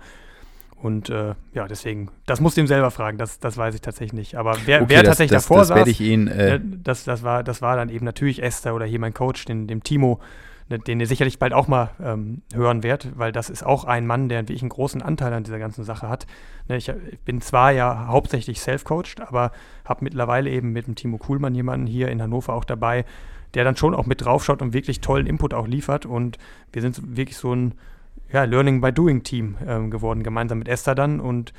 Und 0.82 1.12
äh, 1.12 1.36
ja, 1.54 1.68
deswegen, 1.68 2.10
das 2.26 2.42
musst 2.42 2.58
du 2.58 2.62
ihm 2.62 2.68
selber 2.68 2.90
fragen, 2.90 3.20
das, 3.20 3.40
das 3.40 3.56
weiß 3.56 3.76
ich 3.76 3.82
tatsächlich 3.82 4.14
nicht. 4.14 4.36
Aber 4.36 4.58
wer, 4.66 4.82
okay, 4.82 4.90
wer 4.90 5.04
das, 5.04 5.12
tatsächlich 5.12 5.38
das, 5.38 5.44
davor 5.44 5.60
das 5.60 5.68
saß, 5.68 6.00
ihn, 6.00 6.28
äh 6.28 6.58
ne, 6.58 6.62
das, 6.84 7.04
das, 7.04 7.22
war, 7.22 7.44
das 7.44 7.62
war 7.62 7.76
dann 7.76 7.90
eben 7.90 8.04
natürlich 8.04 8.42
Esther 8.42 8.74
oder 8.74 8.86
hier 8.86 9.00
mein 9.00 9.14
Coach, 9.14 9.46
den, 9.46 9.68
dem 9.68 9.84
Timo, 9.84 10.20
den 10.78 11.00
ihr 11.00 11.08
sicherlich 11.08 11.40
bald 11.40 11.54
auch 11.54 11.68
mal 11.68 11.92
ähm, 12.02 12.42
hören 12.54 12.84
werdet, 12.84 13.18
weil 13.18 13.32
das 13.32 13.50
ist 13.50 13.66
auch 13.66 13.86
ein 13.86 14.08
Mann, 14.08 14.30
der 14.30 14.42
wirklich 14.42 14.62
einen 14.62 14.70
großen 14.70 15.02
Anteil 15.02 15.34
an 15.34 15.44
dieser 15.44 15.60
ganzen 15.60 15.84
Sache 15.84 16.10
hat. 16.10 16.28
Ne, 16.68 16.78
ich, 16.78 16.90
ich, 16.90 17.20
bin 17.20 17.42
zwar 17.42 17.72
ja 17.72 18.08
hauptsächlich 18.08 18.62
self-coached, 18.62 19.22
aber 19.22 19.52
habe 19.86 20.04
mittlerweile 20.04 20.50
eben 20.50 20.72
mit 20.72 20.88
dem 20.88 20.96
Timo 20.96 21.18
Kuhlmann 21.18 21.56
jemanden 21.56 21.88
hier 21.88 22.10
in 22.10 22.22
Hannover 22.22 22.54
auch 22.54 22.66
dabei, 22.66 23.06
der 23.54 23.64
dann 23.64 23.76
schon 23.76 23.94
auch 23.94 24.06
mit 24.06 24.24
draufschaut 24.24 24.62
und 24.62 24.74
wirklich 24.74 25.02
tollen 25.02 25.28
Input 25.28 25.54
auch 25.54 25.68
liefert. 25.68 26.06
Und 26.06 26.38
wir 26.72 26.82
sind 26.82 27.18
wirklich 27.18 27.38
so 27.38 27.54
ein 27.54 27.74
ja, 28.32 28.44
Learning 28.44 28.82
by 28.82 28.92
Doing 28.92 29.24
Team 29.24 29.58
ähm, 29.66 29.92
geworden, 29.92 30.24
gemeinsam 30.24 30.60
mit 30.60 30.68
Esther 30.68 30.96
dann. 30.96 31.20
Und 31.20 31.54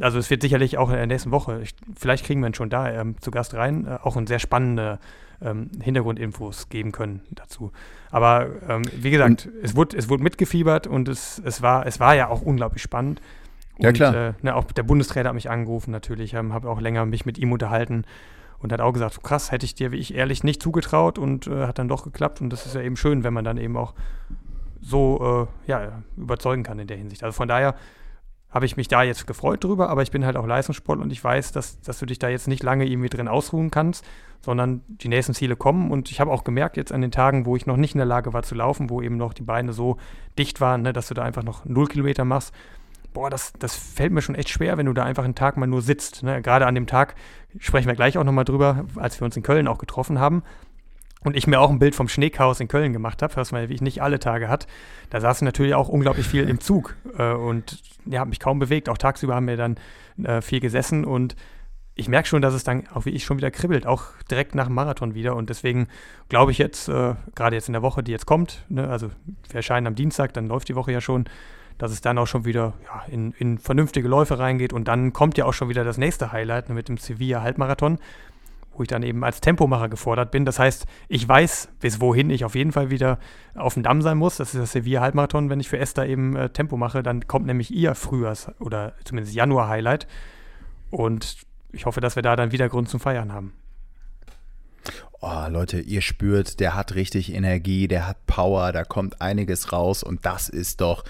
also 0.00 0.18
es 0.18 0.30
wird 0.30 0.42
sicherlich 0.42 0.78
auch 0.78 0.88
in 0.88 0.96
der 0.96 1.06
nächsten 1.06 1.30
Woche, 1.30 1.60
ich, 1.62 1.74
vielleicht 1.94 2.24
kriegen 2.24 2.40
wir 2.40 2.48
ihn 2.48 2.54
schon 2.54 2.70
da 2.70 2.90
ähm, 2.90 3.16
zu 3.20 3.30
Gast 3.30 3.54
rein, 3.54 3.86
äh, 3.86 3.98
auch 4.02 4.16
ein 4.16 4.26
sehr 4.26 4.38
spannender 4.38 4.98
ähm, 5.40 5.70
Hintergrundinfos 5.80 6.68
geben 6.68 6.92
können 6.92 7.20
dazu. 7.30 7.72
Aber 8.10 8.48
ähm, 8.68 8.82
wie 8.96 9.10
gesagt, 9.10 9.48
es 9.62 9.76
wurde, 9.76 9.96
es 9.96 10.08
wurde 10.08 10.22
mitgefiebert 10.22 10.86
und 10.86 11.08
es, 11.08 11.40
es, 11.44 11.62
war, 11.62 11.86
es 11.86 12.00
war 12.00 12.14
ja 12.14 12.28
auch 12.28 12.42
unglaublich 12.42 12.82
spannend. 12.82 13.20
Und, 13.78 13.84
ja, 13.84 13.92
klar. 13.92 14.14
Äh, 14.14 14.32
ne, 14.42 14.54
auch 14.54 14.64
der 14.64 14.82
Bundestrainer 14.82 15.30
hat 15.30 15.34
mich 15.34 15.50
angerufen 15.50 15.90
natürlich, 15.90 16.34
ähm, 16.34 16.52
habe 16.52 16.68
auch 16.68 16.80
länger 16.80 17.06
mich 17.06 17.24
mit 17.24 17.38
ihm 17.38 17.52
unterhalten 17.52 18.04
und 18.58 18.72
hat 18.72 18.80
auch 18.80 18.92
gesagt, 18.92 19.22
krass, 19.22 19.50
hätte 19.50 19.66
ich 19.66 19.74
dir 19.74 19.92
wie 19.92 19.96
ich 19.96 20.14
ehrlich 20.14 20.44
nicht 20.44 20.62
zugetraut 20.62 21.18
und 21.18 21.46
äh, 21.46 21.66
hat 21.66 21.78
dann 21.78 21.88
doch 21.88 22.04
geklappt 22.04 22.40
und 22.40 22.50
das 22.50 22.66
ist 22.66 22.74
ja 22.74 22.82
eben 22.82 22.96
schön, 22.96 23.24
wenn 23.24 23.32
man 23.32 23.44
dann 23.44 23.56
eben 23.56 23.76
auch 23.76 23.94
so 24.80 25.48
äh, 25.66 25.70
ja, 25.70 26.02
überzeugen 26.16 26.62
kann 26.62 26.78
in 26.78 26.86
der 26.86 26.96
Hinsicht. 26.96 27.24
Also 27.24 27.34
von 27.34 27.48
daher 27.48 27.74
habe 28.52 28.66
ich 28.66 28.76
mich 28.76 28.88
da 28.88 29.02
jetzt 29.02 29.26
gefreut 29.26 29.64
drüber, 29.64 29.88
aber 29.88 30.02
ich 30.02 30.10
bin 30.10 30.26
halt 30.26 30.36
auch 30.36 30.46
Leistungssportler 30.46 31.04
und 31.04 31.10
ich 31.10 31.24
weiß, 31.24 31.52
dass, 31.52 31.80
dass 31.80 31.98
du 31.98 32.06
dich 32.06 32.18
da 32.18 32.28
jetzt 32.28 32.48
nicht 32.48 32.62
lange 32.62 32.86
irgendwie 32.86 33.08
drin 33.08 33.28
ausruhen 33.28 33.70
kannst, 33.70 34.04
sondern 34.42 34.82
die 34.86 35.08
nächsten 35.08 35.34
Ziele 35.34 35.56
kommen. 35.56 35.90
Und 35.90 36.10
ich 36.10 36.20
habe 36.20 36.30
auch 36.30 36.44
gemerkt, 36.44 36.76
jetzt 36.76 36.92
an 36.92 37.00
den 37.00 37.10
Tagen, 37.10 37.46
wo 37.46 37.56
ich 37.56 37.66
noch 37.66 37.76
nicht 37.78 37.94
in 37.94 37.98
der 37.98 38.06
Lage 38.06 38.32
war 38.32 38.42
zu 38.42 38.54
laufen, 38.54 38.90
wo 38.90 39.00
eben 39.00 39.16
noch 39.16 39.32
die 39.32 39.42
Beine 39.42 39.72
so 39.72 39.96
dicht 40.38 40.60
waren, 40.60 40.82
ne, 40.82 40.92
dass 40.92 41.08
du 41.08 41.14
da 41.14 41.22
einfach 41.22 41.42
noch 41.42 41.64
null 41.64 41.86
Kilometer 41.86 42.24
machst. 42.24 42.54
Boah, 43.14 43.30
das, 43.30 43.52
das 43.58 43.74
fällt 43.74 44.12
mir 44.12 44.22
schon 44.22 44.34
echt 44.34 44.48
schwer, 44.48 44.76
wenn 44.78 44.86
du 44.86 44.92
da 44.92 45.04
einfach 45.04 45.24
einen 45.24 45.34
Tag 45.34 45.56
mal 45.56 45.66
nur 45.66 45.82
sitzt. 45.82 46.22
Ne? 46.22 46.40
Gerade 46.42 46.66
an 46.66 46.74
dem 46.74 46.86
Tag 46.86 47.14
sprechen 47.58 47.88
wir 47.88 47.94
gleich 47.94 48.16
auch 48.18 48.24
nochmal 48.24 48.44
drüber, 48.44 48.84
als 48.96 49.20
wir 49.20 49.24
uns 49.24 49.36
in 49.36 49.42
Köln 49.42 49.68
auch 49.68 49.78
getroffen 49.78 50.18
haben 50.18 50.42
und 51.24 51.36
ich 51.36 51.46
mir 51.46 51.60
auch 51.60 51.70
ein 51.70 51.78
Bild 51.78 51.94
vom 51.94 52.08
Schneechaos 52.08 52.60
in 52.60 52.68
Köln 52.68 52.92
gemacht 52.92 53.22
habe, 53.22 53.36
was 53.36 53.52
man 53.52 53.68
wie 53.68 53.74
ich 53.74 53.80
nicht 53.80 54.02
alle 54.02 54.18
Tage 54.18 54.48
hat, 54.48 54.66
da 55.10 55.20
saß 55.20 55.38
ich 55.38 55.42
natürlich 55.42 55.74
auch 55.74 55.88
unglaublich 55.88 56.26
viel 56.26 56.48
im 56.48 56.60
Zug 56.60 56.96
äh, 57.18 57.32
und 57.32 57.82
ja, 58.06 58.20
habe 58.20 58.30
mich 58.30 58.40
kaum 58.40 58.58
bewegt. 58.58 58.88
Auch 58.88 58.98
tagsüber 58.98 59.34
haben 59.34 59.46
wir 59.46 59.56
dann 59.56 59.76
äh, 60.22 60.40
viel 60.40 60.60
gesessen 60.60 61.04
und 61.04 61.36
ich 61.94 62.08
merke 62.08 62.26
schon, 62.26 62.40
dass 62.40 62.54
es 62.54 62.64
dann 62.64 62.88
auch 62.88 63.04
wie 63.04 63.10
ich 63.10 63.24
schon 63.24 63.36
wieder 63.36 63.50
kribbelt, 63.50 63.86
auch 63.86 64.04
direkt 64.30 64.54
nach 64.54 64.66
dem 64.66 64.74
Marathon 64.74 65.14
wieder. 65.14 65.36
Und 65.36 65.50
deswegen 65.50 65.88
glaube 66.28 66.50
ich 66.50 66.58
jetzt, 66.58 66.88
äh, 66.88 67.14
gerade 67.34 67.54
jetzt 67.54 67.68
in 67.68 67.74
der 67.74 67.82
Woche, 67.82 68.02
die 68.02 68.12
jetzt 68.12 68.26
kommt, 68.26 68.64
ne, 68.68 68.88
also 68.88 69.10
wir 69.48 69.56
erscheinen 69.56 69.86
am 69.86 69.94
Dienstag, 69.94 70.32
dann 70.32 70.46
läuft 70.46 70.68
die 70.68 70.74
Woche 70.74 70.92
ja 70.92 71.00
schon, 71.00 71.26
dass 71.78 71.92
es 71.92 72.00
dann 72.00 72.16
auch 72.18 72.26
schon 72.26 72.44
wieder 72.44 72.74
ja, 72.84 73.02
in, 73.12 73.32
in, 73.32 73.58
vernünftige 73.58 74.08
Läufe 74.08 74.38
reingeht. 74.38 74.72
Und 74.72 74.88
dann 74.88 75.12
kommt 75.12 75.36
ja 75.36 75.44
auch 75.44 75.52
schon 75.52 75.68
wieder 75.68 75.84
das 75.84 75.98
nächste 75.98 76.32
Highlight 76.32 76.68
ne, 76.68 76.74
mit 76.74 76.88
dem 76.88 76.96
Sevilla 76.96 77.42
Halbmarathon 77.42 77.98
wo 78.74 78.82
ich 78.82 78.88
dann 78.88 79.02
eben 79.02 79.24
als 79.24 79.40
Tempomacher 79.40 79.88
gefordert 79.88 80.30
bin. 80.30 80.44
Das 80.44 80.58
heißt, 80.58 80.86
ich 81.08 81.28
weiß, 81.28 81.68
bis 81.80 82.00
wohin 82.00 82.30
ich 82.30 82.44
auf 82.44 82.54
jeden 82.54 82.72
Fall 82.72 82.90
wieder 82.90 83.18
auf 83.54 83.74
dem 83.74 83.82
Damm 83.82 84.02
sein 84.02 84.18
muss. 84.18 84.36
Das 84.36 84.54
ist 84.54 84.60
das 84.60 84.72
Sevilla-Halbmarathon. 84.72 85.50
Wenn 85.50 85.60
ich 85.60 85.68
für 85.68 85.78
Esther 85.78 86.06
eben 86.06 86.36
äh, 86.36 86.48
Tempo 86.50 86.76
mache, 86.76 87.02
dann 87.02 87.26
kommt 87.26 87.46
nämlich 87.46 87.72
ihr 87.72 87.94
Frühjahrs- 87.94 88.52
oder 88.60 88.94
zumindest 89.04 89.34
Januar-Highlight. 89.34 90.06
Und 90.90 91.36
ich 91.72 91.86
hoffe, 91.86 92.00
dass 92.00 92.16
wir 92.16 92.22
da 92.22 92.36
dann 92.36 92.52
wieder 92.52 92.68
Grund 92.68 92.88
zum 92.88 93.00
Feiern 93.00 93.32
haben. 93.32 93.54
Oh, 95.20 95.46
Leute, 95.48 95.78
ihr 95.80 96.00
spürt, 96.00 96.58
der 96.58 96.74
hat 96.74 96.96
richtig 96.96 97.32
Energie, 97.32 97.86
der 97.86 98.08
hat 98.08 98.26
Power, 98.26 98.72
da 98.72 98.84
kommt 98.84 99.20
einiges 99.20 99.72
raus 99.72 100.02
und 100.02 100.26
das 100.26 100.48
ist 100.48 100.80
doch 100.80 101.04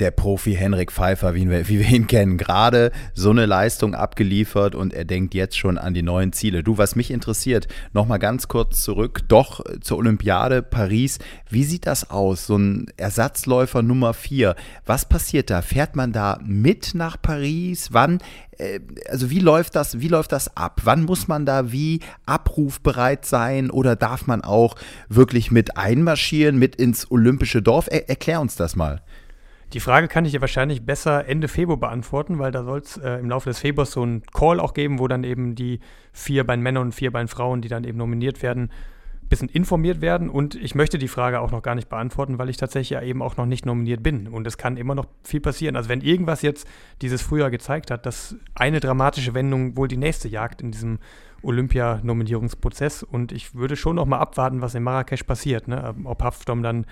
der 0.00 0.10
Profi 0.10 0.54
Henrik 0.54 0.92
Pfeiffer, 0.92 1.34
wie 1.34 1.48
wir, 1.48 1.68
wie 1.68 1.80
wir 1.80 1.88
ihn 1.88 2.06
kennen, 2.06 2.36
gerade 2.36 2.92
so 3.14 3.30
eine 3.30 3.46
Leistung 3.46 3.94
abgeliefert 3.94 4.74
und 4.74 4.92
er 4.92 5.04
denkt 5.04 5.34
jetzt 5.34 5.56
schon 5.56 5.78
an 5.78 5.94
die 5.94 6.02
neuen 6.02 6.32
Ziele. 6.32 6.62
Du, 6.62 6.78
was 6.78 6.96
mich 6.96 7.10
interessiert, 7.10 7.68
nochmal 7.92 8.18
ganz 8.18 8.48
kurz 8.48 8.82
zurück, 8.82 9.20
doch 9.28 9.64
zur 9.80 9.98
Olympiade 9.98 10.62
Paris. 10.62 11.18
Wie 11.48 11.64
sieht 11.64 11.86
das 11.86 12.10
aus? 12.10 12.46
So 12.46 12.56
ein 12.56 12.86
Ersatzläufer 12.96 13.82
Nummer 13.82 14.14
4. 14.14 14.56
Was 14.86 15.08
passiert 15.08 15.50
da? 15.50 15.62
Fährt 15.62 15.96
man 15.96 16.12
da 16.12 16.38
mit 16.44 16.94
nach 16.94 17.20
Paris? 17.20 17.88
Wann? 17.92 18.18
Äh, 18.58 18.80
also 19.08 19.30
wie 19.30 19.40
läuft 19.40 19.76
das, 19.76 20.00
wie 20.00 20.08
läuft 20.08 20.32
das 20.32 20.56
ab? 20.56 20.80
Wann 20.84 21.04
muss 21.04 21.28
man 21.28 21.46
da 21.46 21.72
wie 21.72 22.00
abrufbereit 22.26 23.24
sein 23.24 23.70
oder 23.70 23.96
darf 23.96 24.26
man 24.26 24.42
auch 24.42 24.76
wirklich 25.08 25.50
mit 25.50 25.76
einmarschieren, 25.76 26.58
mit 26.58 26.76
ins 26.76 27.10
olympische 27.10 27.62
Dorf? 27.62 27.88
Er, 27.90 28.08
erklär 28.08 28.40
uns 28.40 28.56
das 28.56 28.76
mal. 28.76 29.02
Die 29.72 29.80
Frage 29.80 30.08
kann 30.08 30.26
ich 30.26 30.32
dir 30.32 30.40
wahrscheinlich 30.42 30.84
besser 30.84 31.26
Ende 31.26 31.48
Februar 31.48 31.78
beantworten, 31.78 32.38
weil 32.38 32.52
da 32.52 32.62
soll 32.62 32.80
es 32.80 32.98
äh, 32.98 33.14
im 33.14 33.30
Laufe 33.30 33.48
des 33.48 33.58
Februars 33.58 33.92
so 33.92 34.02
einen 34.02 34.22
Call 34.26 34.60
auch 34.60 34.74
geben, 34.74 34.98
wo 34.98 35.08
dann 35.08 35.24
eben 35.24 35.54
die 35.54 35.80
vier 36.12 36.44
bei 36.44 36.56
Männern 36.56 36.84
und 36.84 36.92
vier 36.92 37.10
bei 37.10 37.26
Frauen, 37.26 37.62
die 37.62 37.68
dann 37.68 37.84
eben 37.84 37.96
nominiert 37.96 38.42
werden, 38.42 38.64
ein 38.64 39.28
bisschen 39.30 39.48
informiert 39.48 40.02
werden. 40.02 40.28
Und 40.28 40.56
ich 40.56 40.74
möchte 40.74 40.98
die 40.98 41.08
Frage 41.08 41.40
auch 41.40 41.52
noch 41.52 41.62
gar 41.62 41.74
nicht 41.74 41.88
beantworten, 41.88 42.38
weil 42.38 42.50
ich 42.50 42.58
tatsächlich 42.58 42.90
ja 42.90 43.02
eben 43.02 43.22
auch 43.22 43.38
noch 43.38 43.46
nicht 43.46 43.64
nominiert 43.64 44.02
bin. 44.02 44.28
Und 44.28 44.46
es 44.46 44.58
kann 44.58 44.76
immer 44.76 44.94
noch 44.94 45.06
viel 45.24 45.40
passieren. 45.40 45.74
Also 45.76 45.88
wenn 45.88 46.02
irgendwas 46.02 46.42
jetzt 46.42 46.68
dieses 47.00 47.22
Frühjahr 47.22 47.50
gezeigt 47.50 47.90
hat, 47.90 48.04
dass 48.04 48.36
eine 48.54 48.78
dramatische 48.78 49.32
Wendung 49.32 49.74
wohl 49.78 49.88
die 49.88 49.96
nächste 49.96 50.28
jagt 50.28 50.60
in 50.60 50.72
diesem 50.72 50.98
Olympia-Nominierungsprozess. 51.42 53.04
Und 53.04 53.32
ich 53.32 53.54
würde 53.54 53.76
schon 53.76 53.96
noch 53.96 54.06
mal 54.06 54.18
abwarten, 54.18 54.60
was 54.60 54.74
in 54.74 54.82
Marrakesch 54.82 55.22
passiert. 55.22 55.66
Ne? 55.66 55.94
Ob 56.04 56.22
Haftom 56.22 56.62
dann 56.62 56.84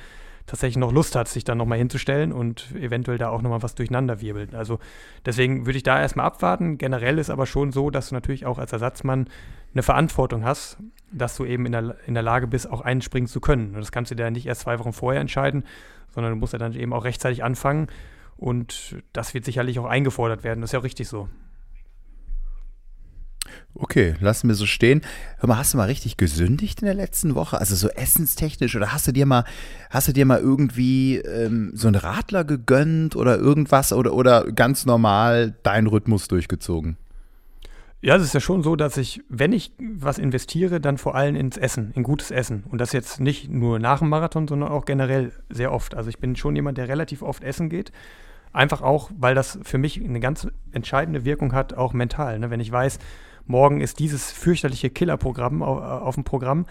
tatsächlich 0.47 0.79
noch 0.79 0.93
Lust 0.93 1.15
hat, 1.17 1.29
sich 1.29 1.45
dann 1.45 1.59
nochmal 1.59 1.79
hinzustellen 1.79 2.33
und 2.33 2.75
eventuell 2.75 3.19
da 3.19 3.29
auch 3.29 3.43
nochmal 3.43 3.63
was 3.63 3.75
durcheinander 3.75 4.21
wirbelt. 4.21 4.55
Also 4.55 4.79
deswegen 5.25 5.67
würde 5.67 5.77
ich 5.77 5.83
da 5.83 6.01
erstmal 6.01 6.27
abwarten. 6.27 6.79
Generell 6.79 7.19
ist 7.19 7.31
aber 7.31 7.47
schon 7.47 7.73
so, 7.73 7.91
dass 7.91 8.09
du 8.09 8.15
natürlich 8.15 8.47
auch 8.47 8.59
als 8.59 8.73
Ersatzmann 8.73 9.29
eine 9.73 9.83
Verantwortung 9.83 10.45
hast, 10.45 10.79
dass 11.13 11.37
du 11.37 11.45
eben 11.45 11.67
in 11.67 11.73
der, 11.73 11.97
in 12.07 12.15
der 12.15 12.23
Lage 12.23 12.47
bist, 12.47 12.71
auch 12.71 12.81
einspringen 12.81 13.29
zu 13.29 13.41
können. 13.41 13.75
Und 13.75 13.81
das 13.81 13.93
kannst 13.93 14.11
du 14.11 14.15
dir 14.15 14.31
nicht 14.31 14.47
erst 14.47 14.63
zwei 14.63 14.79
Wochen 14.79 14.93
vorher 14.93 15.21
entscheiden, 15.21 15.65
sondern 16.13 16.33
du 16.33 16.39
musst 16.39 16.53
ja 16.53 16.59
dann 16.59 16.75
eben 16.75 16.93
auch 16.93 17.05
rechtzeitig 17.05 17.45
anfangen. 17.45 17.89
Und 18.37 18.97
das 19.13 19.35
wird 19.35 19.45
sicherlich 19.45 19.79
auch 19.79 19.85
eingefordert 19.85 20.45
werden. 20.45 20.61
Das 20.61 20.71
ist 20.71 20.73
ja 20.73 20.81
auch 20.81 20.85
richtig 20.85 21.09
so. 21.09 21.29
Okay, 23.75 24.15
lassen 24.21 24.49
wir 24.49 24.55
so 24.55 24.67
stehen. 24.67 25.03
Hör 25.39 25.49
mal, 25.49 25.59
hast 25.59 25.75
du 25.75 25.79
mal 25.79 25.85
richtig 25.85 26.17
gesündigt 26.17 26.81
in 26.83 26.87
der 26.87 26.95
letzten 26.95 27.35
Woche? 27.35 27.59
Also 27.59 27.75
so 27.77 27.89
essenstechnisch 27.89 28.77
oder 28.77 28.93
hast 28.93 29.07
du 29.07 29.13
dir 29.13 29.27
mal, 29.27 29.45
hast 29.91 30.09
du 30.09 30.13
dir 30.13 30.27
mal 30.27 30.41
irgendwie 30.41 31.17
ähm, 31.17 31.73
so 31.75 31.89
einen 31.89 31.97
Radler 31.97 32.45
gegönnt 32.45 33.17
oder 33.17 33.37
irgendwas 33.39 33.93
oder, 33.93 34.13
oder 34.13 34.51
ganz 34.53 34.87
normal 34.87 35.55
deinen 35.63 35.87
Rhythmus 35.87 36.29
durchgezogen? 36.29 36.97
Ja, 38.03 38.17
es 38.17 38.23
ist 38.23 38.33
ja 38.33 38.41
schon 38.41 38.63
so, 38.63 38.77
dass 38.77 38.97
ich, 38.97 39.23
wenn 39.29 39.53
ich 39.53 39.73
was 39.79 40.19
investiere, 40.19 40.81
dann 40.81 40.97
vor 40.97 41.15
allem 41.15 41.37
ins 41.37 41.59
Essen, 41.59 41.93
in 41.95 42.03
gutes 42.03 42.31
Essen. 42.31 42.65
Und 42.71 42.81
das 42.81 42.93
jetzt 42.93 43.21
nicht 43.21 43.51
nur 43.51 43.79
nach 43.79 43.99
dem 43.99 44.09
Marathon, 44.09 44.49
sondern 44.49 44.71
auch 44.71 44.87
generell 44.87 45.33
sehr 45.51 45.71
oft. 45.71 45.95
Also 45.95 46.09
ich 46.09 46.19
bin 46.19 46.35
schon 46.35 46.57
jemand, 46.57 46.79
der 46.79 46.89
relativ 46.89 47.21
oft 47.21 47.45
essen 47.45 47.69
geht. 47.69 47.93
Einfach 48.55 48.81
auch, 48.81 49.11
weil 49.19 49.35
das 49.35 49.59
für 49.63 49.77
mich 49.77 50.03
eine 50.03 50.19
ganz 50.19 50.49
entscheidende 50.73 51.27
Wirkung 51.27 51.53
hat, 51.53 51.75
auch 51.75 51.93
mental. 51.93 52.39
Ne? 52.39 52.49
Wenn 52.49 52.61
ich 52.61 52.73
weiß, 52.73 52.99
morgen 53.47 53.81
ist 53.81 53.99
dieses 53.99 54.31
fürchterliche 54.31 54.91
Killerprogramm 54.91 55.63
auf, 55.63 55.81
auf 55.81 56.15
dem 56.15 56.25
Programm, 56.25 56.67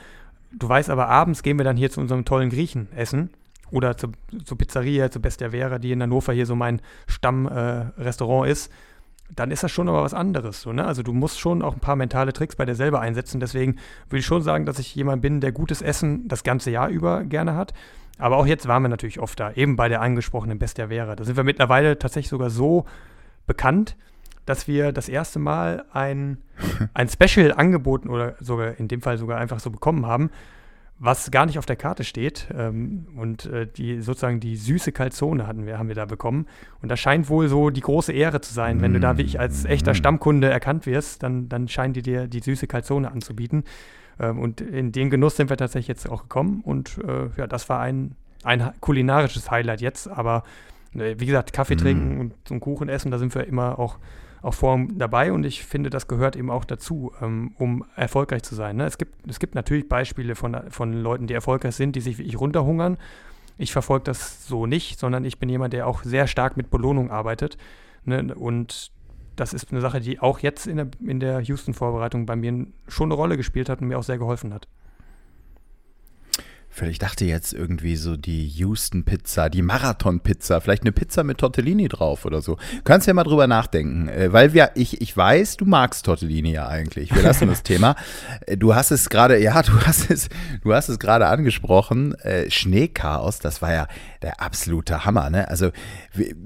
du 0.51 0.67
weißt 0.67 0.89
aber, 0.89 1.07
abends 1.07 1.43
gehen 1.43 1.57
wir 1.57 1.65
dann 1.65 1.77
hier 1.77 1.91
zu 1.91 2.01
unserem 2.01 2.25
tollen 2.25 2.49
Griechen 2.49 2.87
essen 2.95 3.29
oder 3.71 3.97
zu, 3.97 4.07
zur 4.43 4.57
Pizzeria, 4.57 5.11
zu 5.11 5.21
Bestia 5.21 5.49
Vera, 5.49 5.79
die 5.79 5.91
in 5.91 6.01
Hannover 6.01 6.33
hier 6.33 6.45
so 6.45 6.55
mein 6.55 6.81
Stammrestaurant 7.07 8.47
äh, 8.47 8.51
ist, 8.51 8.71
dann 9.35 9.51
ist 9.51 9.63
das 9.63 9.71
schon 9.71 9.87
aber 9.87 10.03
was 10.03 10.13
anderes. 10.13 10.61
So, 10.61 10.73
ne? 10.73 10.85
Also 10.85 11.03
du 11.03 11.13
musst 11.13 11.39
schon 11.39 11.61
auch 11.61 11.73
ein 11.73 11.79
paar 11.79 11.95
mentale 11.95 12.33
Tricks 12.33 12.55
bei 12.55 12.65
dir 12.65 12.75
selber 12.75 12.99
einsetzen. 12.99 13.39
Deswegen 13.39 13.77
würde 14.09 14.19
ich 14.19 14.25
schon 14.25 14.41
sagen, 14.41 14.65
dass 14.65 14.79
ich 14.79 14.95
jemand 14.95 15.21
bin, 15.21 15.39
der 15.39 15.51
gutes 15.51 15.81
Essen 15.81 16.27
das 16.27 16.43
ganze 16.43 16.71
Jahr 16.71 16.89
über 16.89 17.23
gerne 17.23 17.55
hat. 17.55 17.73
Aber 18.17 18.37
auch 18.37 18.45
jetzt 18.45 18.67
waren 18.67 18.81
wir 18.81 18.89
natürlich 18.89 19.19
oft 19.19 19.39
da, 19.39 19.51
eben 19.53 19.75
bei 19.75 19.87
der 19.87 20.01
angesprochenen 20.01 20.59
Bestia 20.59 20.87
Vera. 20.87 21.15
Da 21.15 21.23
sind 21.23 21.37
wir 21.37 21.43
mittlerweile 21.43 21.97
tatsächlich 21.99 22.29
sogar 22.29 22.49
so 22.49 22.85
bekannt, 23.47 23.95
dass 24.49 24.67
wir 24.67 24.91
das 24.91 25.09
erste 25.09 25.37
Mal 25.37 25.85
ein, 25.93 26.39
ein 26.95 27.07
Special 27.07 27.53
angeboten 27.53 28.09
oder 28.09 28.35
sogar 28.39 28.79
in 28.79 28.87
dem 28.87 29.01
Fall 29.01 29.19
sogar 29.19 29.37
einfach 29.37 29.59
so 29.59 29.69
bekommen 29.69 30.07
haben, 30.07 30.31
was 30.97 31.29
gar 31.29 31.45
nicht 31.45 31.59
auf 31.59 31.67
der 31.67 31.75
Karte 31.75 32.03
steht. 32.03 32.47
Ähm, 32.57 33.05
und 33.15 33.45
äh, 33.45 33.67
die 33.67 34.01
sozusagen 34.01 34.39
die 34.39 34.55
süße 34.55 34.91
Calzone 34.91 35.45
hatten 35.45 35.67
wir, 35.67 35.77
haben 35.77 35.87
wir 35.87 35.95
da 35.95 36.05
bekommen. 36.05 36.47
Und 36.81 36.89
das 36.89 36.99
scheint 36.99 37.29
wohl 37.29 37.47
so 37.47 37.69
die 37.69 37.81
große 37.81 38.11
Ehre 38.11 38.41
zu 38.41 38.51
sein. 38.51 38.81
Wenn 38.81 38.93
du 38.93 38.99
da 38.99 39.17
wirklich 39.17 39.39
als 39.39 39.65
echter 39.65 39.91
mm. 39.91 39.95
Stammkunde 39.95 40.49
erkannt 40.49 40.87
wirst, 40.87 41.21
dann, 41.21 41.47
dann 41.47 41.67
scheinen 41.67 41.93
die 41.93 42.01
dir 42.01 42.27
die 42.27 42.39
süße 42.39 42.65
Calzone 42.65 43.11
anzubieten. 43.11 43.65
Ähm, 44.19 44.39
und 44.39 44.61
in 44.61 44.91
den 44.91 45.11
Genuss 45.11 45.35
sind 45.35 45.51
wir 45.51 45.57
tatsächlich 45.57 45.89
jetzt 45.89 46.09
auch 46.09 46.23
gekommen. 46.23 46.61
Und 46.63 46.97
äh, 47.07 47.29
ja, 47.37 47.45
das 47.45 47.69
war 47.69 47.81
ein, 47.81 48.15
ein 48.43 48.71
kulinarisches 48.79 49.51
Highlight 49.51 49.81
jetzt. 49.81 50.07
Aber 50.07 50.43
äh, 50.95 51.15
wie 51.19 51.27
gesagt, 51.27 51.53
Kaffee 51.53 51.75
mm. 51.75 51.77
trinken 51.77 52.19
und 52.19 52.33
so 52.47 52.55
einen 52.55 52.61
Kuchen 52.61 52.89
essen, 52.89 53.11
da 53.11 53.19
sind 53.19 53.35
wir 53.35 53.45
immer 53.45 53.77
auch 53.77 53.99
auch 54.41 54.53
Form 54.53 54.97
dabei 54.97 55.33
und 55.33 55.45
ich 55.45 55.63
finde, 55.63 55.89
das 55.89 56.07
gehört 56.07 56.35
eben 56.35 56.49
auch 56.49 56.65
dazu, 56.65 57.11
ähm, 57.21 57.53
um 57.57 57.85
erfolgreich 57.95 58.43
zu 58.43 58.55
sein. 58.55 58.77
Ne? 58.77 58.85
Es, 58.85 58.97
gibt, 58.97 59.29
es 59.29 59.39
gibt 59.39 59.55
natürlich 59.55 59.89
Beispiele 59.89 60.35
von, 60.35 60.57
von 60.69 60.93
Leuten, 60.93 61.27
die 61.27 61.33
erfolgreich 61.33 61.75
sind, 61.75 61.95
die 61.95 62.01
sich 62.01 62.17
wirklich 62.17 62.39
runterhungern. 62.39 62.97
Ich 63.57 63.73
verfolge 63.73 64.05
das 64.05 64.47
so 64.47 64.65
nicht, 64.65 64.99
sondern 64.99 65.25
ich 65.25 65.39
bin 65.39 65.49
jemand, 65.49 65.73
der 65.73 65.87
auch 65.87 66.03
sehr 66.03 66.27
stark 66.27 66.55
mit 66.55 66.69
Belohnung 66.69 67.11
arbeitet. 67.11 67.57
Ne? 68.05 68.33
Und 68.33 68.91
das 69.35 69.53
ist 69.53 69.71
eine 69.71 69.81
Sache, 69.81 69.99
die 69.99 70.19
auch 70.19 70.39
jetzt 70.39 70.67
in 70.67 70.77
der, 70.77 70.87
in 71.05 71.19
der 71.19 71.41
Houston-Vorbereitung 71.41 72.25
bei 72.25 72.35
mir 72.35 72.67
schon 72.87 73.07
eine 73.09 73.15
Rolle 73.15 73.37
gespielt 73.37 73.69
hat 73.69 73.81
und 73.81 73.87
mir 73.87 73.97
auch 73.97 74.03
sehr 74.03 74.17
geholfen 74.17 74.53
hat. 74.53 74.67
Ich 76.81 76.99
dachte 76.99 77.25
jetzt 77.25 77.53
irgendwie 77.53 77.97
so 77.97 78.15
die 78.15 78.47
Houston 78.47 79.03
Pizza, 79.03 79.49
die 79.49 79.61
Marathon 79.61 80.21
Pizza, 80.21 80.61
vielleicht 80.61 80.83
eine 80.83 80.93
Pizza 80.93 81.23
mit 81.23 81.39
Tortellini 81.39 81.89
drauf 81.89 82.25
oder 82.25 82.41
so. 82.41 82.57
Kannst 82.85 83.05
ja 83.05 83.13
mal 83.13 83.25
drüber 83.25 83.47
nachdenken, 83.47 84.07
äh, 84.07 84.31
weil 84.31 84.53
wir, 84.53 84.71
ich, 84.75 85.01
ich 85.01 85.15
weiß, 85.15 85.57
du 85.57 85.65
magst 85.65 86.05
Tortellini 86.05 86.53
ja 86.53 86.67
eigentlich. 86.67 87.13
Wir 87.13 87.21
lassen 87.21 87.49
das 87.49 87.63
Thema. 87.63 87.95
Äh, 88.45 88.55
du 88.55 88.75
hast 88.75 88.91
es 88.91 89.09
gerade, 89.09 89.41
ja, 89.41 89.61
du 89.61 89.73
hast 89.81 90.09
es, 90.09 90.29
du 90.63 90.73
hast 90.73 90.89
es 90.89 90.99
gerade 90.99 91.27
angesprochen. 91.27 92.13
Äh, 92.19 92.49
Schneechaos, 92.49 93.39
das 93.39 93.61
war 93.61 93.73
ja 93.73 93.87
der 94.21 94.41
absolute 94.41 95.05
Hammer, 95.05 95.29
ne? 95.29 95.47
Also 95.47 95.71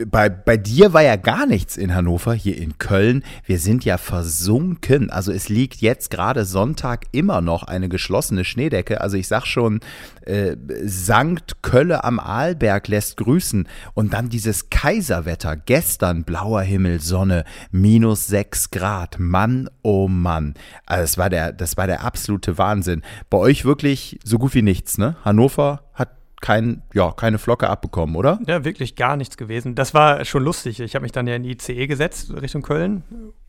bei, 0.06 0.30
bei 0.30 0.58
dir 0.58 0.94
war 0.94 1.02
ja 1.02 1.16
gar 1.16 1.46
nichts 1.46 1.76
in 1.78 1.96
Hannover, 1.96 2.34
hier 2.34 2.58
in 2.58 2.78
Köln. 2.78 3.24
Wir 3.46 3.60
sind 3.60 3.84
ja 3.86 3.98
versunken. 3.98 5.10
Also 5.10 5.32
es 5.32 5.50
liegt 5.50 5.82
jetzt 5.82 6.10
gerade 6.10 6.46
Sonntag 6.46 7.06
immer 7.12 7.42
noch 7.42 7.64
eine 7.64 7.90
geschlossene 7.90 8.46
Schneedecke. 8.46 9.02
Also 9.02 9.18
ich 9.18 9.28
sag 9.28 9.46
schon, 9.46 9.80
äh, 10.26 10.56
Sankt 10.84 11.62
Kölle 11.62 12.04
am 12.04 12.20
Arlberg 12.20 12.88
lässt 12.88 13.18
grüßen 13.18 13.68
und 13.94 14.14
dann 14.14 14.30
dieses 14.30 14.70
Kaiserwetter. 14.70 15.56
Gestern 15.56 16.24
blauer 16.24 16.62
Himmel, 16.62 17.00
Sonne, 17.00 17.44
minus 17.72 18.28
sechs 18.28 18.70
Grad. 18.72 19.20
Mann, 19.20 19.70
oh 19.82 20.08
Mann. 20.08 20.54
Also 20.86 21.04
das 21.04 21.18
war 21.18 21.30
der, 21.30 21.52
das 21.52 21.78
war 21.78 21.88
der 21.88 22.04
absolute 22.04 22.58
Wahnsinn. 22.58 23.02
Bei 23.30 23.38
euch 23.38 23.66
wirklich 23.66 24.20
so 24.24 24.38
gut 24.38 24.54
wie 24.54 24.62
nichts, 24.62 24.98
ne? 24.98 25.16
Hannover 25.24 25.90
hat 25.94 26.23
kein, 26.44 26.82
ja, 26.94 27.14
keine 27.14 27.38
Flocke 27.38 27.70
abbekommen, 27.70 28.18
oder? 28.18 28.38
Ja, 28.46 28.66
wirklich 28.66 28.98
gar 28.98 29.16
nichts 29.16 29.38
gewesen. 29.38 29.76
Das 29.76 29.94
war 29.94 30.26
schon 30.26 30.44
lustig. 30.44 30.82
Ich 30.82 30.94
habe 30.94 31.04
mich 31.04 31.14
dann 31.14 31.26
ja 31.26 31.36
in 31.36 31.44
die 31.44 31.54
ICE 31.54 31.88
gesetzt, 31.88 32.34
Richtung 32.34 32.64
Köln, 32.64 33.04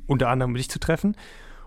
unter 0.06 0.28
anderem 0.28 0.52
um 0.52 0.56
dich 0.56 0.70
zu 0.70 0.78
treffen. 0.78 1.16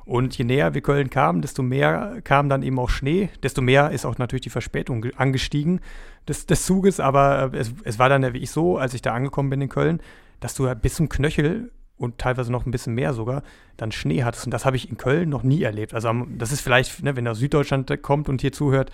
Und 0.06 0.38
je 0.38 0.45
näher 0.45 0.73
wir 0.73 0.82
Köln 0.82 1.10
kamen, 1.10 1.41
desto 1.41 1.63
mehr 1.63 2.21
kam 2.23 2.47
dann 2.47 2.63
eben 2.63 2.80
auch 2.80 2.89
Schnee, 2.89 3.28
desto 3.43 3.62
mehr 3.62 3.91
ist 3.91 4.06
auch 4.06 4.17
natürlich 4.17 4.43
die 4.43 4.49
Verspätung 4.49 5.06
angestiegen 5.17 5.82
des, 6.30 6.45
des 6.45 6.65
Zuges. 6.65 7.02
Aber 7.02 7.52
es, 7.54 7.73
es 7.84 7.99
war 7.99 8.08
dann 8.08 8.23
ja 8.23 8.34
wie 8.34 8.38
ich 8.38 8.52
so, 8.52 8.78
als 8.78 8.93
ich 8.93 9.02
da 9.02 9.13
angekommen 9.13 9.49
bin 9.49 9.60
in 9.60 9.67
Köln, 9.67 9.99
dass 10.39 10.56
du 10.56 10.73
bis 10.75 10.95
zum 10.95 11.10
Knöchel 11.10 11.73
und 11.97 12.19
teilweise 12.19 12.54
noch 12.54 12.65
ein 12.65 12.71
bisschen 12.71 12.95
mehr 12.95 13.13
sogar, 13.13 13.43
dann 13.75 13.91
Schnee 13.91 14.23
hattest. 14.23 14.45
Und 14.45 14.52
das 14.52 14.63
habe 14.63 14.78
ich 14.78 14.89
in 14.89 14.95
Köln 14.95 15.28
noch 15.28 15.43
nie 15.43 15.62
erlebt. 15.62 15.93
Also 15.93 16.10
das 16.38 16.54
ist 16.54 16.62
vielleicht, 16.62 17.04
ne, 17.04 17.17
wenn 17.17 17.25
er 17.25 17.34
aus 17.34 17.39
Süddeutschland 17.39 18.02
kommt 18.02 18.30
und 18.30 18.39
hier 18.39 18.54
zuhört, 18.54 18.91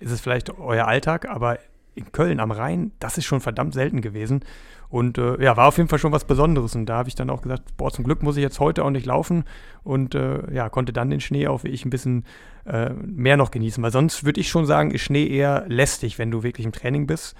ist 0.00 0.10
es 0.10 0.20
vielleicht 0.20 0.58
euer 0.58 0.88
Alltag, 0.88 1.28
aber 1.28 1.58
in 1.96 2.12
Köln 2.12 2.40
am 2.40 2.50
Rhein, 2.50 2.92
das 3.00 3.18
ist 3.18 3.24
schon 3.24 3.40
verdammt 3.40 3.74
selten 3.74 4.02
gewesen. 4.02 4.44
Und 4.88 5.18
äh, 5.18 5.42
ja, 5.42 5.56
war 5.56 5.66
auf 5.66 5.78
jeden 5.78 5.88
Fall 5.88 5.98
schon 5.98 6.12
was 6.12 6.24
Besonderes. 6.24 6.76
Und 6.76 6.86
da 6.86 6.98
habe 6.98 7.08
ich 7.08 7.16
dann 7.16 7.30
auch 7.30 7.42
gesagt, 7.42 7.76
boah, 7.76 7.90
zum 7.90 8.04
Glück 8.04 8.22
muss 8.22 8.36
ich 8.36 8.42
jetzt 8.42 8.60
heute 8.60 8.84
auch 8.84 8.90
nicht 8.90 9.06
laufen. 9.06 9.44
Und 9.82 10.14
äh, 10.14 10.52
ja, 10.54 10.68
konnte 10.68 10.92
dann 10.92 11.10
den 11.10 11.20
Schnee 11.20 11.48
auch 11.48 11.64
wie 11.64 11.68
ich 11.68 11.84
ein 11.84 11.90
bisschen 11.90 12.24
äh, 12.66 12.90
mehr 12.90 13.36
noch 13.36 13.50
genießen. 13.50 13.82
Weil 13.82 13.90
sonst 13.90 14.24
würde 14.24 14.40
ich 14.40 14.48
schon 14.48 14.66
sagen, 14.66 14.92
ist 14.92 15.02
Schnee 15.02 15.26
eher 15.26 15.64
lästig, 15.66 16.18
wenn 16.18 16.30
du 16.30 16.42
wirklich 16.42 16.66
im 16.66 16.72
Training 16.72 17.06
bist. 17.06 17.34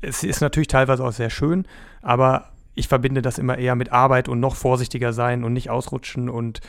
Es 0.00 0.22
ist 0.22 0.40
natürlich 0.40 0.68
teilweise 0.68 1.04
auch 1.04 1.12
sehr 1.12 1.30
schön, 1.30 1.66
aber 2.00 2.50
ich 2.74 2.88
verbinde 2.88 3.22
das 3.22 3.38
immer 3.38 3.58
eher 3.58 3.74
mit 3.74 3.92
Arbeit 3.92 4.28
und 4.28 4.40
noch 4.40 4.56
vorsichtiger 4.56 5.12
sein 5.12 5.44
und 5.44 5.52
nicht 5.52 5.70
ausrutschen 5.70 6.28
und 6.28 6.60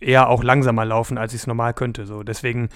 eher 0.00 0.28
auch 0.28 0.42
langsamer 0.42 0.84
laufen, 0.84 1.18
als 1.18 1.34
ich 1.34 1.42
es 1.42 1.46
normal 1.46 1.74
könnte. 1.74 2.06
So, 2.06 2.22
deswegen 2.22 2.68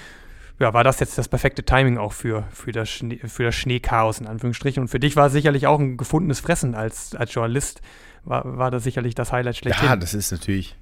ja, 0.62 0.72
war 0.72 0.84
das 0.84 1.00
jetzt 1.00 1.18
das 1.18 1.28
perfekte 1.28 1.64
Timing 1.64 1.98
auch 1.98 2.12
für, 2.12 2.44
für, 2.52 2.72
das, 2.72 2.88
Schnee, 2.88 3.18
für 3.18 3.42
das 3.42 3.54
Schneechaos 3.54 4.20
in 4.20 4.26
Anführungsstrichen. 4.26 4.80
Und 4.80 4.88
für 4.88 5.00
dich 5.00 5.16
war 5.16 5.26
es 5.26 5.32
sicherlich 5.32 5.66
auch 5.66 5.78
ein 5.78 5.96
gefundenes 5.96 6.40
Fressen 6.40 6.74
als, 6.74 7.14
als 7.14 7.34
Journalist, 7.34 7.82
war, 8.24 8.56
war 8.56 8.70
das 8.70 8.84
sicherlich 8.84 9.14
das 9.14 9.32
Highlight 9.32 9.56
schlechthin. 9.56 9.88
Ja, 9.88 9.96
das 9.96 10.14
ist 10.14 10.30
natürlich, 10.30 10.76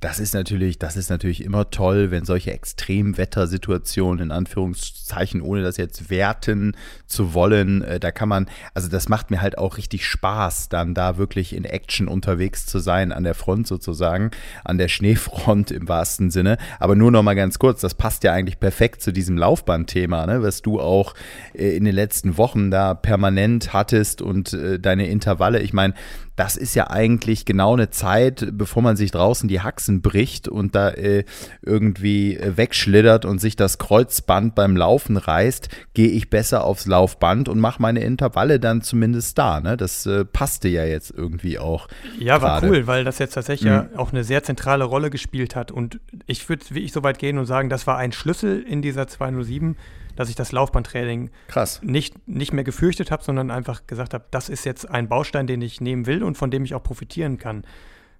das 0.00 0.18
ist 0.18 0.34
natürlich, 0.34 0.78
das 0.78 0.96
ist 0.96 1.10
natürlich 1.10 1.42
immer 1.42 1.70
toll, 1.70 2.10
wenn 2.10 2.24
solche 2.24 2.52
Extremwettersituationen 2.52 4.26
in 4.26 4.30
Anführungszeichen, 4.30 5.40
ohne 5.40 5.62
das 5.62 5.76
jetzt 5.76 6.10
werten 6.10 6.76
zu 7.06 7.34
wollen, 7.34 7.82
äh, 7.82 8.00
da 8.00 8.10
kann 8.10 8.28
man, 8.28 8.46
also 8.74 8.88
das 8.88 9.08
macht 9.08 9.30
mir 9.30 9.40
halt 9.40 9.58
auch 9.58 9.76
richtig 9.76 10.06
Spaß, 10.06 10.68
dann 10.68 10.94
da 10.94 11.18
wirklich 11.18 11.54
in 11.54 11.64
Action 11.64 12.08
unterwegs 12.08 12.66
zu 12.66 12.78
sein, 12.78 13.12
an 13.12 13.24
der 13.24 13.34
Front 13.34 13.66
sozusagen, 13.66 14.30
an 14.64 14.78
der 14.78 14.88
Schneefront 14.88 15.70
im 15.70 15.88
wahrsten 15.88 16.30
Sinne. 16.30 16.58
Aber 16.78 16.94
nur 16.94 17.10
noch 17.10 17.22
mal 17.22 17.34
ganz 17.34 17.58
kurz, 17.58 17.80
das 17.80 17.94
passt 17.94 18.24
ja 18.24 18.32
eigentlich 18.32 18.60
perfekt 18.60 19.02
zu 19.02 19.12
diesem 19.12 19.36
Laufbahnthema, 19.38 20.26
ne, 20.26 20.42
was 20.42 20.62
du 20.62 20.80
auch 20.80 21.14
äh, 21.54 21.76
in 21.76 21.84
den 21.84 21.94
letzten 21.94 22.36
Wochen 22.38 22.70
da 22.70 22.94
permanent 22.94 23.72
hattest 23.72 24.22
und 24.22 24.52
äh, 24.52 24.78
deine 24.78 25.08
Intervalle. 25.08 25.60
Ich 25.60 25.72
meine, 25.72 25.94
das 26.36 26.56
ist 26.56 26.74
ja 26.74 26.90
eigentlich 26.90 27.46
genau 27.46 27.72
eine 27.72 27.90
Zeit, 27.90 28.46
bevor 28.52 28.82
man 28.82 28.96
sich 28.96 29.10
draußen 29.10 29.48
die 29.48 29.62
Haxen 29.62 30.02
bricht 30.02 30.48
und 30.48 30.74
da 30.74 30.90
äh, 30.90 31.24
irgendwie 31.62 32.36
äh, 32.36 32.56
wegschlittert 32.56 33.24
und 33.24 33.40
sich 33.40 33.56
das 33.56 33.78
Kreuzband 33.78 34.54
beim 34.54 34.76
Laufen 34.76 35.16
reißt, 35.16 35.68
gehe 35.94 36.08
ich 36.08 36.28
besser 36.28 36.64
aufs 36.64 36.86
Laufband 36.86 37.48
und 37.48 37.58
mache 37.58 37.80
meine 37.80 38.00
Intervalle 38.00 38.60
dann 38.60 38.82
zumindest 38.82 39.38
da. 39.38 39.60
Ne? 39.60 39.78
Das 39.78 40.04
äh, 40.04 40.26
passte 40.26 40.68
ja 40.68 40.84
jetzt 40.84 41.10
irgendwie 41.10 41.58
auch. 41.58 41.88
Ja, 42.18 42.42
war 42.42 42.60
grade. 42.60 42.68
cool, 42.68 42.86
weil 42.86 43.04
das 43.04 43.18
jetzt 43.18 43.32
tatsächlich 43.32 43.70
mhm. 43.70 43.76
ja 43.76 43.88
auch 43.96 44.12
eine 44.12 44.22
sehr 44.22 44.42
zentrale 44.42 44.84
Rolle 44.84 45.08
gespielt 45.08 45.56
hat. 45.56 45.72
Und 45.72 46.00
ich 46.26 46.48
würde 46.48 46.64
wie 46.70 46.80
ich 46.80 46.92
so 46.92 47.02
weit 47.02 47.18
gehen 47.18 47.38
und 47.38 47.46
sagen, 47.46 47.70
das 47.70 47.86
war 47.86 47.96
ein 47.96 48.12
Schlüssel 48.12 48.62
in 48.62 48.82
dieser 48.82 49.08
207 49.08 49.76
dass 50.16 50.28
ich 50.28 50.34
das 50.34 50.52
Laufbahntraining 50.52 51.30
Krass. 51.48 51.80
Nicht, 51.82 52.26
nicht 52.28 52.52
mehr 52.52 52.64
gefürchtet 52.64 53.10
habe, 53.10 53.22
sondern 53.22 53.50
einfach 53.50 53.86
gesagt 53.86 54.14
habe, 54.14 54.24
das 54.30 54.48
ist 54.48 54.64
jetzt 54.64 54.90
ein 54.90 55.08
Baustein, 55.08 55.46
den 55.46 55.62
ich 55.62 55.80
nehmen 55.80 56.06
will 56.06 56.22
und 56.22 56.36
von 56.36 56.50
dem 56.50 56.64
ich 56.64 56.74
auch 56.74 56.82
profitieren 56.82 57.38
kann. 57.38 57.64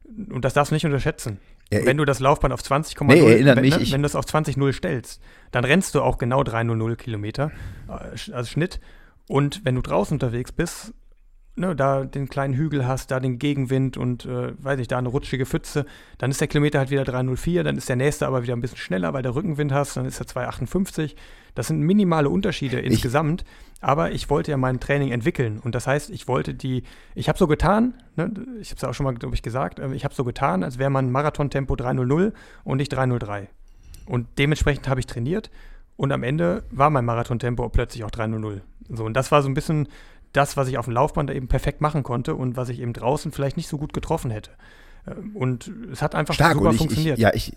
Und 0.04 0.44
das 0.44 0.54
darfst 0.54 0.70
du 0.70 0.74
nicht 0.74 0.86
unterschätzen. 0.86 1.38
Ja, 1.72 1.84
wenn 1.84 1.96
du 1.96 2.04
das 2.04 2.20
Laufband 2.20 2.54
auf 2.54 2.60
20,0 2.60 3.04
nee, 3.06 3.44
wenn, 3.44 3.60
mich, 3.60 3.74
wenn, 3.74 3.92
wenn 3.92 4.02
du 4.02 4.06
es 4.06 4.14
auf 4.14 4.24
20,0 4.24 4.72
stellst, 4.72 5.20
dann 5.50 5.64
rennst 5.64 5.96
du 5.96 6.02
auch 6.02 6.16
genau 6.18 6.44
300 6.44 6.96
Kilometer 6.96 7.50
äh, 7.88 8.32
als 8.32 8.50
Schnitt. 8.50 8.80
Und 9.26 9.64
wenn 9.64 9.74
du 9.74 9.82
draußen 9.82 10.14
unterwegs 10.14 10.52
bist, 10.52 10.94
ne, 11.56 11.74
da 11.74 12.04
den 12.04 12.28
kleinen 12.28 12.54
Hügel 12.54 12.86
hast, 12.86 13.10
da 13.10 13.18
den 13.18 13.38
Gegenwind 13.38 13.96
und, 13.96 14.26
äh, 14.26 14.52
weiß 14.62 14.78
ich, 14.78 14.88
da 14.88 14.98
eine 14.98 15.08
rutschige 15.08 15.46
Pfütze, 15.46 15.86
dann 16.18 16.30
ist 16.30 16.40
der 16.40 16.48
Kilometer 16.48 16.78
halt 16.78 16.90
wieder 16.90 17.04
304, 17.04 17.64
dann 17.64 17.76
ist 17.76 17.88
der 17.88 17.96
nächste 17.96 18.26
aber 18.26 18.42
wieder 18.42 18.54
ein 18.54 18.60
bisschen 18.60 18.78
schneller, 18.78 19.12
weil 19.12 19.22
der 19.22 19.34
Rückenwind 19.34 19.72
hast, 19.72 19.96
dann 19.96 20.04
ist 20.04 20.20
er 20.20 20.26
258. 20.26 21.16
Das 21.54 21.68
sind 21.68 21.80
minimale 21.80 22.28
Unterschiede 22.28 22.80
ich 22.80 22.92
insgesamt, 22.92 23.44
aber 23.80 24.12
ich 24.12 24.28
wollte 24.28 24.50
ja 24.50 24.58
mein 24.58 24.78
Training 24.78 25.10
entwickeln 25.10 25.58
und 25.58 25.74
das 25.74 25.86
heißt, 25.86 26.10
ich 26.10 26.28
wollte 26.28 26.54
die, 26.54 26.82
ich 27.14 27.28
habe 27.28 27.38
so 27.38 27.46
getan, 27.46 27.94
ne, 28.16 28.30
ich 28.60 28.70
habe 28.70 28.76
es 28.76 28.84
auch 28.84 28.92
schon 28.92 29.04
mal, 29.04 29.14
glaube 29.14 29.34
ich, 29.34 29.42
gesagt, 29.42 29.78
äh, 29.78 29.92
ich 29.94 30.04
habe 30.04 30.14
so 30.14 30.24
getan, 30.24 30.62
als 30.62 30.78
wäre 30.78 30.90
mein 30.90 31.10
Marathontempo 31.10 31.74
300 31.74 32.34
und 32.64 32.76
nicht 32.76 32.90
303. 32.90 33.48
Und 34.04 34.26
dementsprechend 34.38 34.88
habe 34.88 35.00
ich 35.00 35.06
trainiert 35.06 35.50
und 35.96 36.12
am 36.12 36.22
Ende 36.22 36.64
war 36.70 36.90
mein 36.90 37.04
Marathontempo 37.04 37.68
plötzlich 37.70 38.04
auch 38.04 38.10
300. 38.10 38.62
So, 38.88 39.04
und 39.04 39.14
das 39.14 39.32
war 39.32 39.42
so 39.42 39.48
ein 39.48 39.54
bisschen 39.54 39.88
das, 40.36 40.56
was 40.56 40.68
ich 40.68 40.78
auf 40.78 40.86
dem 40.86 40.94
Laufband 40.94 41.30
eben 41.30 41.48
perfekt 41.48 41.80
machen 41.80 42.02
konnte 42.02 42.34
und 42.34 42.56
was 42.56 42.68
ich 42.68 42.80
eben 42.80 42.92
draußen 42.92 43.32
vielleicht 43.32 43.56
nicht 43.56 43.68
so 43.68 43.78
gut 43.78 43.92
getroffen 43.92 44.30
hätte. 44.30 44.50
Ähm, 45.06 45.36
und 45.36 45.70
es 45.92 46.02
hat 46.02 46.14
einfach 46.14 46.34
Stark, 46.34 46.54
super 46.54 46.70
ich, 46.70 46.78
funktioniert. 46.78 47.18
Ich, 47.18 47.22
ja, 47.22 47.32
ich, 47.34 47.52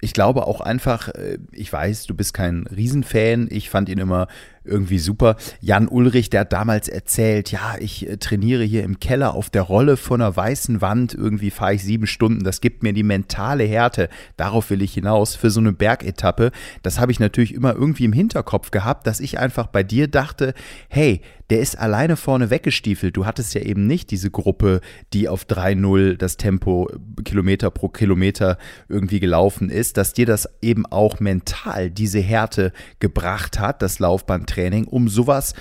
ich 0.00 0.12
glaube 0.12 0.46
auch 0.46 0.60
einfach, 0.60 1.08
äh, 1.08 1.38
ich 1.52 1.72
weiß, 1.72 2.06
du 2.06 2.14
bist 2.14 2.34
kein 2.34 2.66
Riesenfan. 2.66 3.48
Ich 3.50 3.70
fand 3.70 3.88
ihn 3.88 3.98
immer 3.98 4.28
irgendwie 4.66 4.98
super. 4.98 5.36
Jan 5.60 5.88
Ulrich, 5.88 6.30
der 6.30 6.42
hat 6.42 6.52
damals 6.52 6.88
erzählt, 6.88 7.52
ja, 7.52 7.76
ich 7.78 8.08
äh, 8.08 8.16
trainiere 8.16 8.64
hier 8.64 8.84
im 8.84 9.00
Keller 9.00 9.34
auf 9.34 9.50
der 9.50 9.62
Rolle 9.62 9.96
von 9.96 10.20
einer 10.20 10.36
weißen 10.36 10.80
Wand. 10.80 11.14
Irgendwie 11.14 11.50
fahre 11.50 11.74
ich 11.74 11.84
sieben 11.84 12.06
Stunden. 12.06 12.44
Das 12.44 12.60
gibt 12.60 12.82
mir 12.82 12.92
die 12.92 13.02
mentale 13.02 13.64
Härte. 13.64 14.08
Darauf 14.36 14.70
will 14.70 14.82
ich 14.82 14.94
hinaus 14.94 15.36
für 15.36 15.50
so 15.50 15.60
eine 15.60 15.72
Bergetappe. 15.72 16.50
Das 16.82 17.00
habe 17.00 17.12
ich 17.12 17.20
natürlich 17.20 17.54
immer 17.54 17.74
irgendwie 17.74 18.04
im 18.04 18.12
Hinterkopf 18.12 18.70
gehabt, 18.70 19.06
dass 19.06 19.20
ich 19.20 19.38
einfach 19.38 19.68
bei 19.68 19.82
dir 19.82 20.08
dachte, 20.08 20.54
hey, 20.88 21.20
der 21.50 21.60
ist 21.60 21.78
alleine 21.78 22.16
vorne 22.16 22.50
weggestiefelt. 22.50 23.16
Du 23.16 23.24
hattest 23.24 23.54
ja 23.54 23.60
eben 23.60 23.86
nicht 23.86 24.10
diese 24.10 24.30
Gruppe, 24.30 24.80
die 25.12 25.28
auf 25.28 25.44
3-0 25.44 26.16
das 26.16 26.36
Tempo 26.36 26.90
Kilometer 27.24 27.70
pro 27.70 27.88
Kilometer 27.88 28.58
irgendwie 28.88 29.20
gelaufen 29.20 29.70
ist, 29.70 29.96
dass 29.96 30.12
dir 30.12 30.26
das 30.26 30.48
eben 30.60 30.86
auch 30.86 31.20
mental 31.20 31.90
diese 31.90 32.18
Härte 32.18 32.72
gebracht 32.98 33.60
hat, 33.60 33.82
das 33.82 33.98
Laufbahntraining, 34.56 34.84
um 34.86 35.08
sowas 35.08 35.54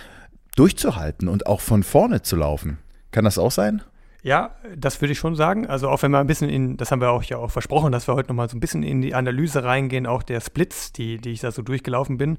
durchzuhalten 0.56 1.28
und 1.28 1.48
auch 1.48 1.62
von 1.62 1.84
vorne 1.84 2.22
zu 2.22 2.36
laufen. 2.36 2.78
Kann 3.12 3.26
das 3.26 3.38
auch 3.38 3.52
sein? 3.52 3.82
Ja, 4.24 4.56
das 4.76 5.02
würde 5.02 5.12
ich 5.12 5.20
schon 5.20 5.36
sagen. 5.36 5.68
Also 5.68 5.90
auch 5.90 6.02
wenn 6.02 6.12
wir 6.12 6.20
ein 6.20 6.28
bisschen 6.28 6.50
in, 6.50 6.78
das 6.78 6.92
haben 6.92 7.02
wir 7.02 7.12
auch 7.12 7.24
ja 7.24 7.38
auch 7.38 7.52
versprochen, 7.52 7.92
dass 7.92 8.08
wir 8.08 8.16
heute 8.16 8.30
nochmal 8.30 8.50
so 8.50 8.58
ein 8.58 8.60
bisschen 8.60 8.82
in 8.82 9.02
die 9.02 9.14
Analyse 9.14 9.64
reingehen, 9.64 10.08
auch 10.08 10.24
der 10.24 10.42
Splits, 10.42 10.92
die, 10.94 11.18
die 11.18 11.32
ich 11.32 11.42
da 11.42 11.52
so 11.52 11.62
durchgelaufen 11.62 12.18
bin. 12.18 12.38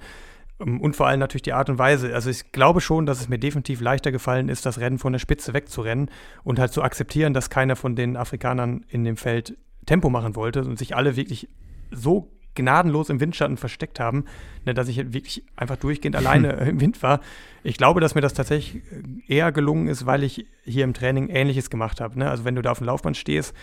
Ähm, 0.58 0.80
und 0.80 0.96
vor 0.96 1.06
allem 1.06 1.20
natürlich 1.20 1.42
die 1.42 1.52
Art 1.52 1.70
und 1.70 1.78
Weise. 1.78 2.12
Also 2.12 2.30
ich 2.30 2.50
glaube 2.50 2.80
schon, 2.80 3.06
dass 3.06 3.20
es 3.20 3.28
mir 3.28 3.38
definitiv 3.38 3.80
leichter 3.80 4.10
gefallen 4.10 4.48
ist, 4.48 4.66
das 4.66 4.80
Rennen 4.80 4.98
von 4.98 5.12
der 5.12 5.20
Spitze 5.20 5.54
wegzurennen 5.54 6.10
und 6.42 6.58
halt 6.58 6.72
zu 6.72 6.82
akzeptieren, 6.82 7.34
dass 7.34 7.50
keiner 7.50 7.76
von 7.76 7.94
den 7.94 8.16
Afrikanern 8.16 8.84
in 8.88 9.04
dem 9.04 9.16
Feld 9.16 9.56
Tempo 9.84 10.10
machen 10.10 10.34
wollte 10.34 10.64
und 10.64 10.78
sich 10.78 10.96
alle 10.96 11.14
wirklich 11.14 11.48
so 11.92 12.35
gnadenlos 12.56 13.08
im 13.08 13.20
Windschatten 13.20 13.56
versteckt 13.56 14.00
haben, 14.00 14.24
ne, 14.64 14.74
dass 14.74 14.88
ich 14.88 15.12
wirklich 15.12 15.44
einfach 15.54 15.76
durchgehend 15.76 16.16
alleine 16.16 16.52
im 16.68 16.80
Wind 16.80 17.02
war. 17.02 17.20
Ich 17.62 17.76
glaube, 17.76 18.00
dass 18.00 18.14
mir 18.14 18.20
das 18.20 18.34
tatsächlich 18.34 18.82
eher 19.28 19.52
gelungen 19.52 19.86
ist, 19.86 20.06
weil 20.06 20.24
ich 20.24 20.46
hier 20.64 20.84
im 20.84 20.94
Training 20.94 21.28
Ähnliches 21.28 21.70
gemacht 21.70 22.00
habe. 22.00 22.18
Ne? 22.18 22.28
Also 22.28 22.44
wenn 22.44 22.56
du 22.56 22.62
da 22.62 22.72
auf 22.72 22.78
dem 22.78 22.86
Laufband 22.86 23.16
stehst, 23.16 23.54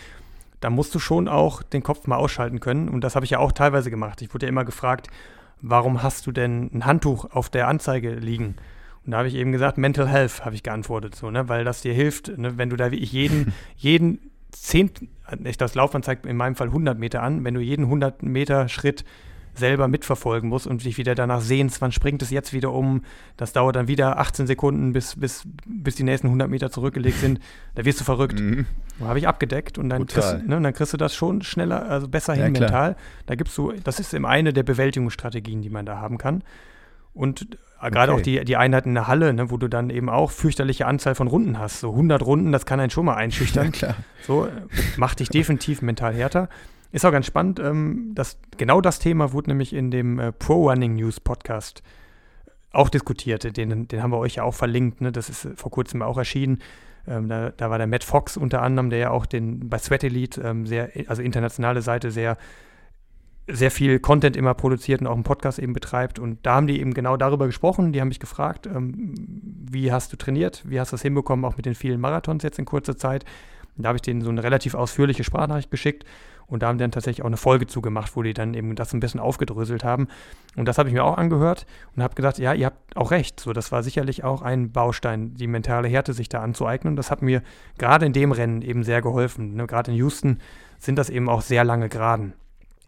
dann 0.60 0.72
musst 0.72 0.94
du 0.94 0.98
schon 0.98 1.28
auch 1.28 1.62
den 1.62 1.82
Kopf 1.82 2.06
mal 2.06 2.16
ausschalten 2.16 2.60
können. 2.60 2.88
Und 2.88 3.02
das 3.02 3.16
habe 3.16 3.24
ich 3.26 3.30
ja 3.30 3.38
auch 3.38 3.52
teilweise 3.52 3.90
gemacht. 3.90 4.22
Ich 4.22 4.32
wurde 4.32 4.46
ja 4.46 4.50
immer 4.50 4.64
gefragt, 4.64 5.08
warum 5.60 6.02
hast 6.02 6.26
du 6.26 6.32
denn 6.32 6.70
ein 6.72 6.86
Handtuch 6.86 7.30
auf 7.32 7.50
der 7.50 7.68
Anzeige 7.68 8.14
liegen? 8.14 8.56
Und 9.04 9.12
da 9.12 9.18
habe 9.18 9.28
ich 9.28 9.34
eben 9.34 9.52
gesagt, 9.52 9.76
Mental 9.76 10.08
Health, 10.08 10.44
habe 10.44 10.54
ich 10.54 10.62
geantwortet, 10.62 11.14
so, 11.14 11.30
ne? 11.30 11.48
weil 11.48 11.64
das 11.64 11.82
dir 11.82 11.92
hilft, 11.92 12.38
ne? 12.38 12.56
wenn 12.56 12.70
du 12.70 12.76
da 12.76 12.90
wie 12.90 12.96
ich 12.96 13.12
jeden, 13.12 13.52
jeden 13.76 14.18
zehn, 14.62 14.90
das 15.58 15.74
Laufband 15.74 16.04
zeigt 16.04 16.26
in 16.26 16.36
meinem 16.36 16.54
Fall 16.54 16.68
100 16.68 16.98
Meter 16.98 17.22
an, 17.22 17.44
wenn 17.44 17.54
du 17.54 17.60
jeden 17.60 17.84
100 17.84 18.22
Meter 18.22 18.68
Schritt 18.68 19.04
selber 19.54 19.88
mitverfolgen 19.88 20.48
musst 20.48 20.66
und 20.66 20.84
dich 20.84 20.98
wieder 20.98 21.14
danach 21.14 21.40
sehnst, 21.40 21.80
wann 21.80 21.92
springt 21.92 22.22
es 22.22 22.30
jetzt 22.30 22.52
wieder 22.52 22.72
um, 22.72 23.02
das 23.36 23.52
dauert 23.52 23.76
dann 23.76 23.88
wieder 23.88 24.18
18 24.18 24.46
Sekunden, 24.46 24.92
bis, 24.92 25.14
bis, 25.16 25.44
bis 25.64 25.94
die 25.94 26.02
nächsten 26.02 26.26
100 26.26 26.50
Meter 26.50 26.70
zurückgelegt 26.70 27.18
sind, 27.18 27.40
da 27.74 27.84
wirst 27.84 28.00
du 28.00 28.04
verrückt. 28.04 28.40
Mhm. 28.40 28.66
Habe 29.00 29.18
ich 29.18 29.28
abgedeckt 29.28 29.78
und 29.78 29.90
dann, 29.90 30.06
kriegst, 30.06 30.46
ne, 30.46 30.60
dann 30.60 30.72
kriegst 30.72 30.92
du 30.92 30.96
das 30.96 31.14
schon 31.14 31.42
schneller, 31.42 31.88
also 31.88 32.08
besser 32.08 32.34
hin 32.34 32.54
ja, 32.54 32.60
mental. 32.60 32.96
Da 33.26 33.34
gibst 33.34 33.56
du, 33.56 33.72
das 33.72 34.00
ist 34.00 34.12
eben 34.12 34.26
eine 34.26 34.52
der 34.52 34.62
Bewältigungsstrategien, 34.64 35.62
die 35.62 35.70
man 35.70 35.86
da 35.86 35.98
haben 35.98 36.18
kann. 36.18 36.42
Und 37.14 37.56
äh, 37.80 37.90
gerade 37.90 38.12
okay. 38.12 38.20
auch 38.20 38.24
die, 38.24 38.44
die 38.44 38.56
Einheit 38.56 38.86
in 38.86 38.94
der 38.94 39.06
Halle, 39.06 39.32
ne, 39.32 39.50
wo 39.50 39.56
du 39.56 39.68
dann 39.68 39.90
eben 39.90 40.08
auch 40.08 40.30
fürchterliche 40.30 40.86
Anzahl 40.86 41.14
von 41.14 41.28
Runden 41.28 41.58
hast. 41.58 41.80
So 41.80 41.90
100 41.90 42.22
Runden, 42.24 42.52
das 42.52 42.66
kann 42.66 42.80
einen 42.80 42.90
schon 42.90 43.06
mal 43.06 43.14
einschüchtern. 43.14 43.66
Ja, 43.72 43.72
klar. 43.72 43.94
So, 44.22 44.46
äh, 44.46 44.50
macht 44.96 45.20
dich 45.20 45.28
definitiv 45.28 45.80
mental 45.80 46.14
härter. 46.14 46.48
Ist 46.92 47.04
auch 47.04 47.12
ganz 47.12 47.26
spannend. 47.26 47.58
Ähm, 47.60 48.12
das, 48.14 48.38
genau 48.56 48.80
das 48.80 48.98
Thema 48.98 49.32
wurde 49.32 49.50
nämlich 49.50 49.72
in 49.72 49.90
dem 49.90 50.18
äh, 50.18 50.32
Pro 50.32 50.68
Running 50.68 50.96
News 50.96 51.20
Podcast 51.20 51.82
auch 52.70 52.88
diskutiert. 52.88 53.56
Den, 53.56 53.88
den 53.88 54.02
haben 54.02 54.10
wir 54.10 54.18
euch 54.18 54.36
ja 54.36 54.42
auch 54.42 54.54
verlinkt. 54.54 55.00
Ne? 55.00 55.12
Das 55.12 55.28
ist 55.28 55.48
vor 55.56 55.70
kurzem 55.70 56.02
auch 56.02 56.18
erschienen. 56.18 56.60
Ähm, 57.06 57.28
da, 57.28 57.50
da, 57.50 57.70
war 57.70 57.78
der 57.78 57.86
Matt 57.86 58.04
Fox 58.04 58.36
unter 58.36 58.62
anderem, 58.62 58.90
der 58.90 58.98
ja 58.98 59.10
auch 59.10 59.26
den 59.26 59.68
bei 59.68 59.78
Sweat 59.78 60.04
Elite 60.04 60.40
ähm, 60.40 60.66
sehr, 60.66 60.90
also 61.06 61.22
internationale 61.22 61.82
Seite 61.82 62.10
sehr 62.10 62.36
sehr 63.46 63.70
viel 63.70 63.98
Content 63.98 64.36
immer 64.36 64.54
produziert 64.54 65.00
und 65.00 65.06
auch 65.06 65.14
einen 65.14 65.22
Podcast 65.22 65.58
eben 65.58 65.72
betreibt. 65.72 66.18
Und 66.18 66.38
da 66.44 66.54
haben 66.54 66.66
die 66.66 66.80
eben 66.80 66.94
genau 66.94 67.16
darüber 67.16 67.46
gesprochen. 67.46 67.92
Die 67.92 68.00
haben 68.00 68.08
mich 68.08 68.20
gefragt, 68.20 68.66
ähm, 68.66 69.14
wie 69.70 69.92
hast 69.92 70.12
du 70.12 70.16
trainiert? 70.16 70.62
Wie 70.66 70.80
hast 70.80 70.92
du 70.92 70.94
das 70.94 71.02
hinbekommen, 71.02 71.44
auch 71.44 71.56
mit 71.56 71.66
den 71.66 71.74
vielen 71.74 72.00
Marathons 72.00 72.42
jetzt 72.42 72.58
in 72.58 72.64
kurzer 72.64 72.96
Zeit? 72.96 73.24
da 73.76 73.88
habe 73.88 73.96
ich 73.96 74.02
denen 74.02 74.22
so 74.22 74.30
eine 74.30 74.44
relativ 74.44 74.74
ausführliche 74.74 75.24
Sprachnachricht 75.24 75.68
geschickt 75.68 76.04
und 76.46 76.62
da 76.62 76.68
haben 76.68 76.78
die 76.78 76.82
dann 76.82 76.90
tatsächlich 76.90 77.22
auch 77.22 77.28
eine 77.28 77.36
Folge 77.36 77.66
zugemacht, 77.66 78.16
wo 78.16 78.22
die 78.22 78.34
dann 78.34 78.54
eben 78.54 78.74
das 78.74 78.92
ein 78.92 79.00
bisschen 79.00 79.20
aufgedröselt 79.20 79.82
haben. 79.82 80.08
Und 80.56 80.66
das 80.66 80.78
habe 80.78 80.88
ich 80.88 80.94
mir 80.94 81.04
auch 81.04 81.16
angehört 81.16 81.66
und 81.96 82.02
habe 82.02 82.14
gedacht, 82.14 82.38
ja, 82.38 82.52
ihr 82.52 82.66
habt 82.66 82.96
auch 82.96 83.10
recht. 83.10 83.40
So, 83.40 83.52
das 83.52 83.72
war 83.72 83.82
sicherlich 83.82 84.24
auch 84.24 84.42
ein 84.42 84.70
Baustein, 84.70 85.34
die 85.34 85.46
mentale 85.46 85.88
Härte 85.88 86.12
sich 86.12 86.28
da 86.28 86.42
anzueignen. 86.42 86.92
Und 86.92 86.96
das 86.96 87.10
hat 87.10 87.22
mir 87.22 87.42
gerade 87.78 88.06
in 88.06 88.12
dem 88.12 88.32
Rennen 88.32 88.62
eben 88.62 88.84
sehr 88.84 89.00
geholfen. 89.00 89.54
Ne? 89.54 89.66
Gerade 89.66 89.90
in 89.90 89.96
Houston 89.96 90.38
sind 90.78 90.96
das 90.96 91.10
eben 91.10 91.28
auch 91.28 91.40
sehr 91.40 91.64
lange 91.64 91.88
Geraden. 91.88 92.34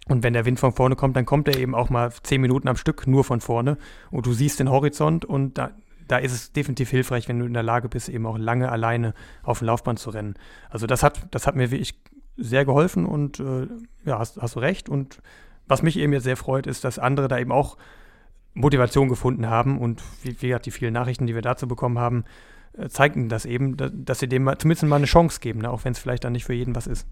Und 0.09 0.23
wenn 0.23 0.33
der 0.33 0.45
Wind 0.45 0.61
von 0.61 0.73
vorne 0.73 0.95
kommt, 0.95 1.17
dann 1.17 1.27
kommt 1.27 1.49
er 1.49 1.59
eben 1.59 1.75
auch 1.75 1.91
mal 1.91 2.13
zehn 2.23 2.41
Minuten 2.41 2.69
am 2.69 2.77
Stück 2.77 3.07
nur 3.07 3.25
von 3.25 3.41
vorne 3.41 3.77
und 4.11 4.27
du 4.27 4.33
siehst 4.33 4.61
den 4.61 4.71
Horizont 4.71 5.25
und 5.25 5.59
da, 5.59 5.71
da 6.07 6.19
ist 6.19 6.33
es 6.33 6.53
definitiv 6.53 6.91
hilfreich, 6.91 7.29
wenn 7.29 7.41
du 7.41 7.45
in 7.45 7.55
der 7.55 7.65
Lage 7.65 7.89
bist, 7.89 8.09
eben 8.09 8.25
auch 8.27 8.39
lange 8.39 8.71
alleine 8.71 9.15
auf 9.43 9.59
dem 9.59 9.67
Laufband 9.67 9.99
zu 9.99 10.11
rennen. 10.11 10.35
Also 10.71 10.87
das 10.87 11.03
hat, 11.03 11.27
das 11.33 11.49
hat 11.49 11.57
mir 11.57 11.73
wirklich 11.73 12.01
sehr 12.37 12.65
geholfen 12.65 13.05
und 13.05 13.41
äh, 13.41 13.67
ja, 14.05 14.19
hast, 14.19 14.41
hast 14.41 14.55
du 14.55 14.61
recht. 14.61 14.89
Und 14.89 15.21
was 15.67 15.83
mich 15.83 15.99
eben 15.99 16.13
jetzt 16.13 16.25
sehr 16.25 16.37
freut, 16.37 16.67
ist, 16.67 16.85
dass 16.85 16.99
andere 16.99 17.27
da 17.27 17.39
eben 17.39 17.51
auch 17.51 17.77
Motivation 18.55 19.09
gefunden 19.09 19.49
haben 19.49 19.79
und 19.79 20.03
wie, 20.23 20.41
wie 20.41 20.49
gesagt, 20.49 20.67
die 20.67 20.71
vielen 20.71 20.93
Nachrichten, 20.93 21.27
die 21.27 21.35
wir 21.35 21.43
dazu 21.43 21.67
bekommen 21.67 21.99
haben, 21.99 22.25
äh, 22.75 22.89
zeigen 22.89 23.29
das 23.29 23.45
eben, 23.45 23.77
dass, 23.77 24.21
sie 24.21 24.29
dem 24.29 24.51
zumindest 24.59 24.85
mal 24.85 24.97
eine 24.97 25.07
Chance 25.07 25.41
geben, 25.41 25.61
ne? 25.61 25.71
auch 25.71 25.85
wenn 25.85 25.93
es 25.93 25.99
vielleicht 25.99 26.25
dann 26.25 26.33
nicht 26.33 26.45
für 26.45 26.55
jeden 26.55 26.75
was 26.77 26.87
ist. 26.87 27.09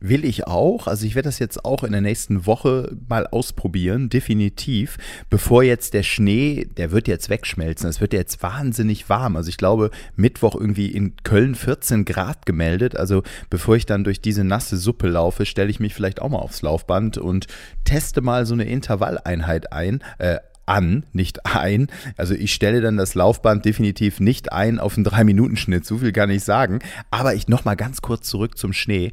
Will 0.00 0.24
ich 0.24 0.46
auch. 0.46 0.86
Also 0.86 1.06
ich 1.06 1.14
werde 1.14 1.28
das 1.28 1.38
jetzt 1.38 1.64
auch 1.64 1.82
in 1.82 1.92
der 1.92 2.00
nächsten 2.00 2.46
Woche 2.46 2.96
mal 3.08 3.26
ausprobieren, 3.26 4.08
definitiv. 4.08 4.98
Bevor 5.30 5.62
jetzt 5.62 5.94
der 5.94 6.02
Schnee, 6.02 6.68
der 6.76 6.90
wird 6.90 7.08
jetzt 7.08 7.30
wegschmelzen. 7.30 7.88
Es 7.88 8.00
wird 8.00 8.12
jetzt 8.12 8.42
wahnsinnig 8.42 9.08
warm. 9.08 9.36
Also 9.36 9.48
ich 9.48 9.56
glaube, 9.56 9.90
Mittwoch 10.14 10.54
irgendwie 10.54 10.88
in 10.88 11.14
Köln 11.22 11.54
14 11.54 12.04
Grad 12.04 12.44
gemeldet. 12.44 12.96
Also 12.96 13.22
bevor 13.48 13.76
ich 13.76 13.86
dann 13.86 14.04
durch 14.04 14.20
diese 14.20 14.44
nasse 14.44 14.76
Suppe 14.76 15.08
laufe, 15.08 15.46
stelle 15.46 15.70
ich 15.70 15.80
mich 15.80 15.94
vielleicht 15.94 16.20
auch 16.20 16.28
mal 16.28 16.38
aufs 16.38 16.62
Laufband 16.62 17.16
und 17.18 17.46
teste 17.84 18.20
mal 18.20 18.44
so 18.44 18.54
eine 18.54 18.64
Intervalleinheit 18.64 19.72
ein. 19.72 20.02
Äh, 20.18 20.38
an, 20.66 21.06
nicht 21.12 21.46
ein. 21.46 21.86
Also 22.16 22.34
ich 22.34 22.52
stelle 22.52 22.80
dann 22.80 22.96
das 22.96 23.14
Laufband 23.14 23.64
definitiv 23.64 24.20
nicht 24.20 24.52
ein 24.52 24.78
auf 24.80 24.96
einen 24.96 25.06
3-Minuten-Schnitt, 25.06 25.86
so 25.86 25.98
viel 25.98 26.12
kann 26.12 26.28
ich 26.28 26.42
sagen. 26.42 26.80
Aber 27.10 27.34
ich 27.34 27.48
nochmal 27.48 27.76
ganz 27.76 28.02
kurz 28.02 28.28
zurück 28.28 28.58
zum 28.58 28.72
Schnee 28.72 29.12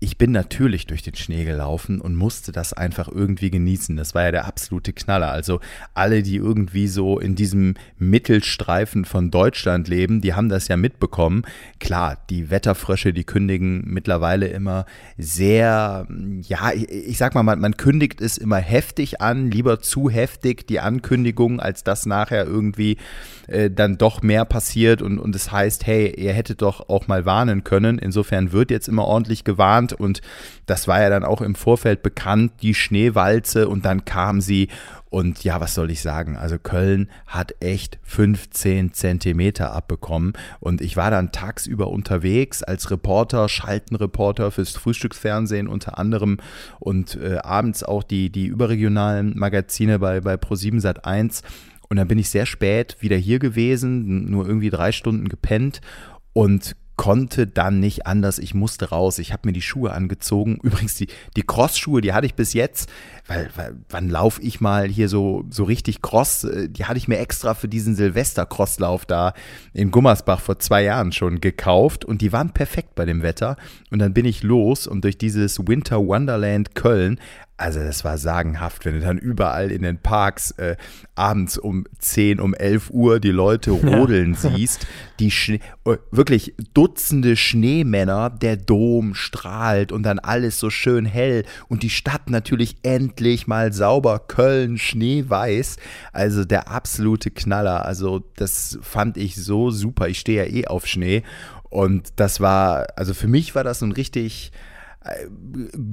ich 0.00 0.16
bin 0.16 0.30
natürlich 0.30 0.86
durch 0.86 1.02
den 1.02 1.16
Schnee 1.16 1.44
gelaufen 1.44 2.00
und 2.00 2.14
musste 2.14 2.52
das 2.52 2.72
einfach 2.72 3.08
irgendwie 3.08 3.50
genießen. 3.50 3.96
Das 3.96 4.14
war 4.14 4.22
ja 4.22 4.30
der 4.30 4.46
absolute 4.46 4.92
Knaller. 4.92 5.32
Also 5.32 5.58
alle, 5.92 6.22
die 6.22 6.36
irgendwie 6.36 6.86
so 6.86 7.18
in 7.18 7.34
diesem 7.34 7.74
Mittelstreifen 7.98 9.04
von 9.04 9.32
Deutschland 9.32 9.88
leben, 9.88 10.20
die 10.20 10.34
haben 10.34 10.48
das 10.48 10.68
ja 10.68 10.76
mitbekommen. 10.76 11.42
Klar, 11.80 12.16
die 12.30 12.48
Wetterfrösche, 12.48 13.12
die 13.12 13.24
kündigen 13.24 13.82
mittlerweile 13.86 14.46
immer 14.46 14.86
sehr, 15.16 16.06
ja, 16.42 16.70
ich 16.72 17.18
sag 17.18 17.34
mal, 17.34 17.42
man, 17.42 17.58
man 17.58 17.76
kündigt 17.76 18.20
es 18.20 18.38
immer 18.38 18.58
heftig 18.58 19.20
an, 19.20 19.50
lieber 19.50 19.80
zu 19.80 20.10
heftig 20.10 20.68
die 20.68 20.78
Ankündigung, 20.78 21.58
als 21.58 21.82
dass 21.82 22.06
nachher 22.06 22.46
irgendwie 22.46 22.98
äh, 23.48 23.68
dann 23.68 23.98
doch 23.98 24.22
mehr 24.22 24.44
passiert 24.44 25.02
und, 25.02 25.18
und 25.18 25.34
es 25.34 25.50
heißt, 25.50 25.86
hey, 25.86 26.14
ihr 26.16 26.32
hättet 26.32 26.62
doch 26.62 26.88
auch 26.88 27.08
mal 27.08 27.24
warnen 27.24 27.64
können. 27.64 27.98
Insofern 27.98 28.52
wird 28.52 28.70
jetzt 28.70 28.86
immer 28.86 29.04
ordentlich 29.04 29.42
gewarnt 29.42 29.87
geplant 29.88 29.92
und 29.92 30.20
das 30.66 30.88
war 30.88 31.00
ja 31.00 31.10
dann 31.10 31.24
auch 31.24 31.40
im 31.40 31.54
Vorfeld 31.54 32.02
bekannt, 32.02 32.52
die 32.62 32.74
Schneewalze 32.74 33.68
und 33.68 33.84
dann 33.84 34.04
kam 34.04 34.40
sie 34.40 34.68
und 35.10 35.42
ja, 35.42 35.58
was 35.58 35.74
soll 35.74 35.90
ich 35.90 36.02
sagen? 36.02 36.36
Also 36.36 36.58
Köln 36.58 37.08
hat 37.26 37.54
echt 37.60 37.98
15 38.02 38.92
Zentimeter 38.92 39.72
abbekommen. 39.72 40.34
Und 40.60 40.82
ich 40.82 40.98
war 40.98 41.10
dann 41.10 41.32
tagsüber 41.32 41.88
unterwegs 41.88 42.62
als 42.62 42.90
Reporter, 42.90 43.48
Schaltenreporter 43.48 44.50
fürs 44.50 44.76
Frühstücksfernsehen 44.76 45.66
unter 45.66 45.96
anderem 45.96 46.36
und 46.78 47.16
äh, 47.16 47.38
abends 47.38 47.84
auch 47.84 48.02
die, 48.02 48.28
die 48.28 48.44
überregionalen 48.44 49.32
Magazine 49.38 49.98
bei, 49.98 50.20
bei 50.20 50.34
Pro7 50.34 50.78
Sat 50.78 51.06
1. 51.06 51.42
Und 51.88 51.96
dann 51.96 52.08
bin 52.08 52.18
ich 52.18 52.28
sehr 52.28 52.44
spät 52.44 52.98
wieder 53.00 53.16
hier 53.16 53.38
gewesen, 53.38 54.30
nur 54.30 54.46
irgendwie 54.46 54.68
drei 54.68 54.92
Stunden 54.92 55.30
gepennt 55.30 55.80
und 56.34 56.76
konnte 56.98 57.46
dann 57.46 57.80
nicht 57.80 58.06
anders. 58.06 58.38
Ich 58.38 58.52
musste 58.52 58.90
raus. 58.90 59.18
Ich 59.20 59.32
habe 59.32 59.48
mir 59.48 59.52
die 59.52 59.62
Schuhe 59.62 59.92
angezogen. 59.92 60.58
Übrigens, 60.62 60.96
die, 60.96 61.06
die 61.36 61.44
Cross-Schuhe, 61.44 62.02
die 62.02 62.12
hatte 62.12 62.26
ich 62.26 62.34
bis 62.34 62.52
jetzt, 62.52 62.90
weil, 63.28 63.50
weil 63.54 63.76
wann 63.90 64.08
laufe 64.08 64.40
ich 64.42 64.60
mal 64.60 64.88
hier 64.88 65.08
so, 65.08 65.44
so 65.50 65.64
richtig 65.64 66.02
Cross? 66.02 66.44
Äh, 66.44 66.68
die 66.68 66.86
hatte 66.86 66.98
ich 66.98 67.06
mir 67.06 67.18
extra 67.18 67.54
für 67.54 67.68
diesen 67.68 67.94
Silvester-Crosslauf 67.94 69.06
da 69.06 69.34
in 69.72 69.90
Gummersbach 69.90 70.40
vor 70.40 70.58
zwei 70.58 70.82
Jahren 70.82 71.12
schon 71.12 71.40
gekauft 71.40 72.04
und 72.04 72.22
die 72.22 72.32
waren 72.32 72.50
perfekt 72.50 72.94
bei 72.94 73.04
dem 73.04 73.22
Wetter. 73.22 73.56
Und 73.90 74.00
dann 74.00 74.14
bin 74.14 74.24
ich 74.24 74.42
los 74.42 74.86
und 74.86 75.04
durch 75.04 75.18
dieses 75.18 75.58
Winter 75.68 75.98
Wonderland 75.98 76.74
Köln 76.74 77.20
also 77.58 77.80
das 77.80 78.04
war 78.04 78.18
sagenhaft, 78.18 78.84
wenn 78.84 78.94
du 78.94 79.00
dann 79.00 79.18
überall 79.18 79.72
in 79.72 79.82
den 79.82 79.98
Parks 79.98 80.52
äh, 80.52 80.76
abends 81.16 81.58
um 81.58 81.86
10, 81.98 82.38
um 82.38 82.54
11 82.54 82.90
Uhr 82.90 83.18
die 83.18 83.32
Leute 83.32 83.72
rodeln 83.72 84.34
ja. 84.40 84.50
siehst. 84.56 84.86
Die 85.18 85.32
Schnee, 85.32 85.60
äh, 85.84 85.96
wirklich 86.12 86.54
Dutzende 86.72 87.34
Schneemänner, 87.34 88.30
der 88.30 88.56
Dom 88.56 89.16
strahlt 89.16 89.90
und 89.90 90.04
dann 90.04 90.20
alles 90.20 90.60
so 90.60 90.70
schön 90.70 91.04
hell 91.04 91.44
und 91.66 91.82
die 91.82 91.90
Stadt 91.90 92.30
natürlich 92.30 92.76
endlich 92.84 93.17
mal 93.46 93.72
sauber, 93.72 94.18
Köln 94.18 94.78
schneeweiß. 94.78 95.76
Also 96.12 96.44
der 96.44 96.68
absolute 96.68 97.30
Knaller. 97.30 97.84
Also 97.84 98.24
das 98.36 98.78
fand 98.82 99.16
ich 99.16 99.36
so 99.36 99.70
super. 99.70 100.08
Ich 100.08 100.18
stehe 100.18 100.44
ja 100.44 100.52
eh 100.52 100.66
auf 100.66 100.86
Schnee 100.86 101.22
und 101.70 102.08
das 102.16 102.40
war, 102.40 102.86
also 102.96 103.14
für 103.14 103.28
mich 103.28 103.54
war 103.54 103.64
das 103.64 103.82
ein 103.82 103.92
richtig 103.92 104.52
äh, 105.04 105.26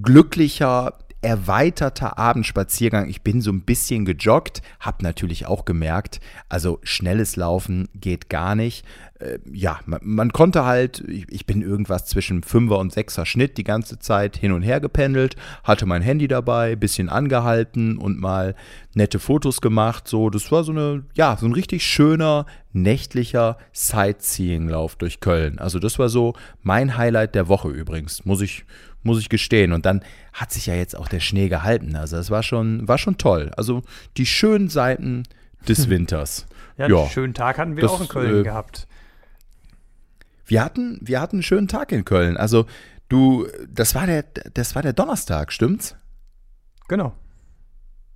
glücklicher 0.01 0.97
erweiterter 1.25 2.19
Abendspaziergang. 2.19 3.09
Ich 3.09 3.23
bin 3.23 3.41
so 3.41 3.51
ein 3.51 3.61
bisschen 3.61 4.05
gejoggt, 4.05 4.61
habe 4.79 5.03
natürlich 5.03 5.47
auch 5.47 5.65
gemerkt, 5.65 6.21
also 6.49 6.79
schnelles 6.83 7.35
Laufen 7.35 7.89
geht 7.95 8.29
gar 8.29 8.53
nicht. 8.53 8.85
Äh, 9.19 9.39
ja, 9.51 9.79
man, 9.85 10.01
man, 10.03 10.33
konnte 10.33 10.65
halt, 10.65 10.99
ich, 11.07 11.25
ich, 11.29 11.45
bin 11.47 11.63
irgendwas 11.63 12.05
zwischen 12.05 12.43
5er 12.43 12.75
und 12.75 12.93
6er 12.93 13.25
Schnitt 13.25 13.57
die 13.57 13.63
ganze 13.63 13.97
Zeit 13.97 14.37
hin 14.37 14.51
und 14.51 14.61
her 14.61 14.79
gependelt, 14.79 15.35
hatte 15.63 15.87
mein 15.87 16.03
Handy 16.03 16.27
dabei, 16.27 16.75
bisschen 16.75 17.09
angehalten 17.09 17.97
und 17.97 18.19
mal 18.19 18.55
nette 18.93 19.17
Fotos 19.17 19.61
gemacht. 19.61 20.07
So, 20.07 20.29
das 20.29 20.51
war 20.51 20.63
so 20.63 20.73
eine, 20.73 21.05
ja, 21.15 21.37
so 21.39 21.47
ein 21.47 21.53
richtig 21.53 21.83
schöner 21.85 22.45
nächtlicher 22.71 23.57
Sightseeing-Lauf 23.73 24.95
durch 24.97 25.21
Köln. 25.21 25.57
Also 25.57 25.79
das 25.79 25.97
war 25.97 26.09
so 26.09 26.33
mein 26.61 26.97
Highlight 26.97 27.33
der 27.33 27.47
Woche 27.47 27.69
übrigens, 27.69 28.25
muss 28.25 28.41
ich, 28.41 28.65
muss 29.05 29.19
ich 29.19 29.29
gestehen. 29.29 29.71
Und 29.71 29.85
dann 29.85 30.03
hat 30.33 30.51
sich 30.51 30.65
ja 30.65 30.75
jetzt 30.75 30.95
auch 30.95 31.07
der 31.07 31.19
Schnee 31.19 31.47
gehalten. 31.47 31.95
Also 31.95 32.17
es 32.17 32.29
war 32.29 32.43
schon, 32.43 32.87
war 32.87 32.97
schon 32.97 33.17
toll. 33.17 33.51
Also 33.55 33.83
die 34.17 34.25
schönen 34.25 34.69
Seiten 34.69 35.23
des 35.67 35.89
Winters. 35.89 36.47
ja, 36.77 36.87
ja, 36.87 36.97
einen 36.97 37.09
schönen 37.09 37.33
Tag 37.33 37.57
hatten 37.57 37.75
wir 37.75 37.83
das, 37.83 37.91
auch 37.91 38.01
in 38.01 38.07
Köln 38.07 38.41
äh, 38.41 38.43
gehabt. 38.43 38.87
Wir 40.45 40.63
hatten, 40.63 40.99
wir 41.01 41.21
hatten 41.21 41.37
einen 41.37 41.43
schönen 41.43 41.67
Tag 41.67 41.91
in 41.91 42.05
Köln. 42.05 42.37
Also 42.37 42.65
du, 43.09 43.47
das 43.69 43.95
war 43.95 44.05
der, 44.05 44.23
das 44.53 44.75
war 44.75 44.81
der 44.81 44.93
Donnerstag, 44.93 45.51
stimmt's? 45.51 45.95
Genau. 46.87 47.13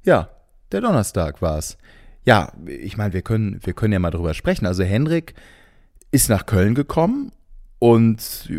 Ja, 0.04 0.30
der 0.72 0.82
Donnerstag 0.82 1.42
war 1.42 1.58
es. 1.58 1.78
Ja, 2.26 2.52
ich 2.66 2.98
meine, 2.98 3.14
wir 3.14 3.22
können, 3.22 3.60
wir 3.64 3.74
können 3.74 3.94
ja 3.94 4.00
mal 4.00 4.12
drüber 4.12 4.34
sprechen. 4.34 4.66
Also 4.66 4.84
Henrik 4.84 5.34
ist 6.12 6.30
nach 6.30 6.46
Köln 6.46 6.76
gekommen 6.76 7.32
und 7.80 8.50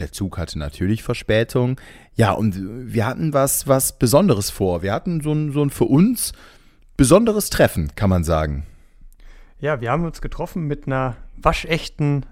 der 0.00 0.12
Zug 0.12 0.38
hatte 0.38 0.58
natürlich 0.58 1.02
Verspätung. 1.02 1.80
Ja, 2.14 2.32
und 2.32 2.56
wir 2.92 3.06
hatten 3.06 3.32
was, 3.32 3.66
was 3.66 3.98
Besonderes 3.98 4.50
vor. 4.50 4.82
Wir 4.82 4.92
hatten 4.92 5.20
so 5.20 5.32
ein, 5.32 5.52
so 5.52 5.62
ein 5.62 5.70
für 5.70 5.84
uns 5.84 6.32
besonderes 6.96 7.50
Treffen, 7.50 7.94
kann 7.94 8.10
man 8.10 8.24
sagen. 8.24 8.66
Ja, 9.60 9.80
wir 9.80 9.90
haben 9.90 10.04
uns 10.04 10.20
getroffen 10.20 10.66
mit 10.66 10.86
einer 10.86 11.16
waschechten, 11.36 12.26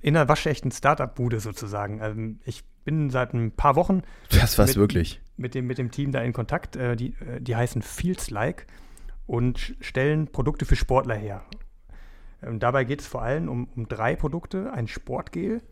in 0.00 0.16
einer 0.16 0.28
waschechten 0.28 0.70
Startup-Bude 0.70 1.40
sozusagen. 1.40 2.02
Also 2.02 2.20
ich 2.44 2.64
bin 2.84 3.10
seit 3.10 3.34
ein 3.34 3.52
paar 3.52 3.76
Wochen. 3.76 4.02
Das 4.30 4.58
war's 4.58 4.70
mit, 4.70 4.76
wirklich. 4.76 5.20
Mit 5.36 5.54
dem, 5.54 5.66
mit 5.66 5.78
dem 5.78 5.90
Team 5.90 6.12
da 6.12 6.20
in 6.20 6.32
Kontakt. 6.32 6.76
Äh, 6.76 6.96
die, 6.96 7.14
äh, 7.14 7.40
die 7.40 7.56
heißen 7.56 7.82
Feels 7.82 8.30
Like 8.30 8.66
und 9.26 9.74
stellen 9.80 10.28
Produkte 10.28 10.64
für 10.64 10.76
Sportler 10.76 11.14
her. 11.14 11.42
Ähm, 12.42 12.58
dabei 12.58 12.84
geht 12.84 13.00
es 13.00 13.06
vor 13.06 13.22
allem 13.22 13.48
um, 13.48 13.68
um 13.74 13.88
drei 13.88 14.16
Produkte: 14.16 14.72
ein 14.72 14.88
Sportgel, 14.88 15.62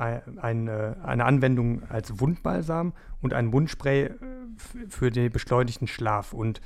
eine, 0.00 0.96
eine 1.02 1.24
Anwendung 1.24 1.82
als 1.88 2.20
Wundbalsam 2.20 2.92
und 3.20 3.34
ein 3.34 3.46
Mundspray 3.46 4.04
äh, 4.04 4.14
für 4.88 5.10
den 5.10 5.30
beschleunigten 5.30 5.86
Schlaf. 5.86 6.32
Und 6.32 6.60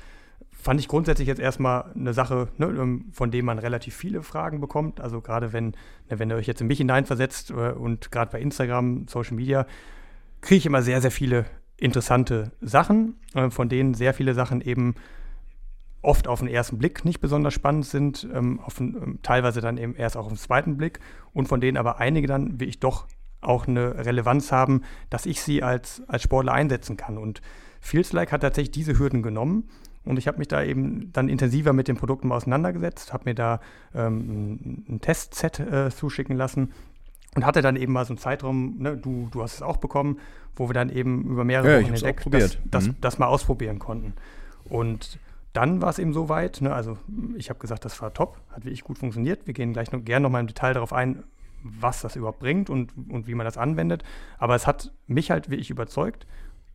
fand 0.49 0.79
ich 0.79 0.87
grundsätzlich 0.87 1.27
jetzt 1.27 1.39
erstmal 1.39 1.91
eine 1.95 2.13
Sache, 2.13 2.47
ne, 2.57 2.67
ähm, 2.67 3.05
von 3.11 3.31
der 3.31 3.43
man 3.43 3.59
relativ 3.59 3.95
viele 3.95 4.23
Fragen 4.23 4.61
bekommt. 4.61 4.99
Also 4.99 5.21
gerade 5.21 5.53
wenn, 5.53 5.67
ne, 6.09 6.17
wenn 6.19 6.29
ihr 6.29 6.35
euch 6.35 6.47
jetzt 6.47 6.61
in 6.61 6.67
mich 6.67 6.79
hineinversetzt 6.79 7.51
äh, 7.51 7.71
und 7.71 8.11
gerade 8.11 8.31
bei 8.31 8.39
Instagram, 8.39 9.07
Social 9.07 9.35
Media, 9.35 9.67
kriege 10.41 10.57
ich 10.57 10.65
immer 10.65 10.81
sehr, 10.81 11.01
sehr 11.01 11.11
viele 11.11 11.45
interessante 11.77 12.51
Sachen, 12.61 13.15
äh, 13.33 13.49
von 13.49 13.69
denen 13.69 13.93
sehr 13.93 14.13
viele 14.13 14.33
Sachen 14.33 14.61
eben 14.61 14.95
oft 16.01 16.27
auf 16.27 16.39
den 16.39 16.47
ersten 16.47 16.77
Blick 16.77 17.03
nicht 17.03 17.19
besonders 17.19 17.53
spannend 17.53 17.85
sind, 17.85 18.27
ähm, 18.33 18.59
auf, 18.59 18.79
ähm, 18.79 19.19
teilweise 19.23 19.59
dann 19.59 19.77
eben 19.77 19.95
erst 19.95 20.15
auch 20.15 20.25
auf 20.25 20.31
den 20.31 20.37
zweiten 20.37 20.77
Blick 20.77 20.99
und 21.33 21.47
von 21.47 21.59
denen 21.59 21.77
aber 21.77 21.99
einige 21.99 22.27
dann, 22.27 22.59
wie 22.59 22.65
ich 22.65 22.79
doch 22.79 23.07
auch 23.45 23.67
eine 23.67 24.05
Relevanz 24.05 24.51
haben, 24.51 24.81
dass 25.09 25.25
ich 25.25 25.41
sie 25.41 25.63
als, 25.63 26.03
als 26.07 26.23
Sportler 26.23 26.53
einsetzen 26.53 26.97
kann. 26.97 27.17
Und 27.17 27.41
Feels 27.79 28.13
Like 28.13 28.31
hat 28.31 28.41
tatsächlich 28.41 28.71
diese 28.71 28.97
Hürden 28.97 29.21
genommen 29.21 29.69
und 30.05 30.17
ich 30.17 30.27
habe 30.27 30.37
mich 30.37 30.47
da 30.47 30.63
eben 30.63 31.11
dann 31.13 31.29
intensiver 31.29 31.73
mit 31.73 31.87
den 31.87 31.97
Produkten 31.97 32.31
auseinandergesetzt, 32.31 33.11
habe 33.11 33.25
mir 33.25 33.35
da 33.35 33.59
ähm, 33.93 34.85
ein 34.87 35.01
Testset 35.01 35.59
äh, 35.59 35.89
zuschicken 35.89 36.37
lassen 36.37 36.71
und 37.35 37.45
hatte 37.45 37.61
dann 37.61 37.75
eben 37.75 37.91
mal 37.91 38.05
so 38.05 38.13
einen 38.13 38.19
Zeitraum, 38.19 38.77
ne, 38.77 38.95
du, 38.95 39.27
du 39.31 39.41
hast 39.41 39.55
es 39.55 39.61
auch 39.61 39.77
bekommen, 39.77 40.19
wo 40.55 40.69
wir 40.69 40.73
dann 40.73 40.89
eben 40.89 41.23
über 41.23 41.43
mehrere 41.43 41.73
ja, 41.73 41.77
Wochen 41.79 41.93
hinweg 41.93 42.23
das, 42.29 42.57
das, 42.65 42.87
mhm. 42.87 42.95
das, 43.01 43.19
mal 43.19 43.27
ausprobieren 43.27 43.79
konnten. 43.79 44.13
Und 44.69 45.19
dann 45.53 45.81
war 45.81 45.89
es 45.89 45.99
eben 45.99 46.13
so 46.13 46.29
weit, 46.29 46.61
ne, 46.61 46.73
also 46.73 46.97
ich 47.35 47.49
habe 47.49 47.59
gesagt, 47.59 47.83
das 47.83 47.99
war 48.01 48.13
top, 48.13 48.39
hat 48.51 48.63
wirklich 48.63 48.83
gut 48.83 48.99
funktioniert. 48.99 49.47
Wir 49.47 49.53
gehen 49.53 49.73
gleich 49.73 49.91
noch 49.91 50.03
gerne 50.03 50.23
noch 50.23 50.29
mal 50.29 50.39
im 50.39 50.47
Detail 50.47 50.73
darauf 50.73 50.93
ein, 50.93 51.23
was 51.65 52.01
das 52.01 52.15
überhaupt 52.15 52.39
bringt 52.39 52.69
und, 52.69 52.93
und 53.09 53.27
wie 53.27 53.35
man 53.35 53.45
das 53.45 53.57
anwendet. 53.57 54.03
Aber 54.37 54.55
es 54.55 54.67
hat 54.67 54.91
mich 55.07 55.31
halt 55.31 55.49
wirklich 55.49 55.69
überzeugt. 55.69 56.27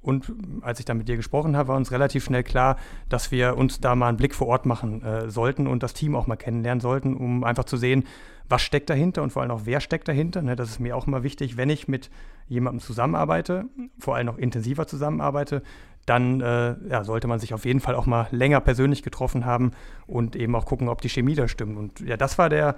Und 0.03 0.33
als 0.63 0.79
ich 0.79 0.87
da 0.87 0.95
mit 0.95 1.09
dir 1.09 1.17
gesprochen 1.17 1.57
habe, 1.57 1.69
war 1.69 1.77
uns 1.77 1.93
relativ 1.93 2.25
schnell 2.25 2.43
klar, 2.43 2.77
dass 3.11 3.31
wir 3.31 3.59
uns 3.59 3.81
da 3.81 3.95
mal 3.95 4.09
einen 4.09 4.17
Blick 4.17 4.35
vor 4.35 4.47
Ort 4.47 4.65
machen 4.65 5.03
äh, 5.03 5.29
sollten 5.31 5.67
und 5.67 5.83
das 5.83 5.93
Team 5.93 6.17
auch 6.17 6.27
mal 6.27 6.37
kennenlernen 6.37 6.81
sollten, 6.81 7.15
um 7.15 7.45
einfach 7.45 7.65
zu 7.65 7.77
sehen, 7.77 8.05
was 8.49 8.63
steckt 8.63 8.89
dahinter 8.89 9.23
und 9.23 9.31
vor 9.31 9.43
allem 9.43 9.51
auch, 9.51 9.63
wer 9.65 9.81
steckt 9.81 10.09
dahinter. 10.09 10.41
Ne, 10.41 10.57
das 10.57 10.71
ist 10.71 10.81
mir 10.81 10.97
auch 10.97 11.07
immer 11.07 11.23
wichtig, 11.23 11.59
wenn 11.59 11.69
ich 11.69 11.87
mit 11.87 12.11
jemandem 12.49 12.81
zusammenarbeite, 12.81 13.67
vor 13.99 14.17
allem 14.17 14.27
noch 14.27 14.39
intensiver 14.39 14.87
zusammenarbeite, 14.87 15.63
dann 16.07 16.41
äh, 16.41 16.77
ja, 16.89 17.05
sollte 17.05 17.29
man 17.29 17.39
sich 17.39 17.53
auf 17.53 17.67
jeden 17.67 17.81
Fall 17.81 17.95
auch 17.95 18.07
mal 18.07 18.27
länger 18.31 18.61
persönlich 18.61 19.03
getroffen 19.03 19.45
haben 19.45 19.73
und 20.07 20.35
eben 20.35 20.57
auch 20.57 20.65
gucken, 20.65 20.89
ob 20.89 21.03
die 21.03 21.11
Chemie 21.11 21.35
da 21.35 21.47
stimmt. 21.47 21.77
Und 21.77 22.01
ja, 22.01 22.17
das 22.17 22.39
war 22.39 22.49
der, 22.49 22.77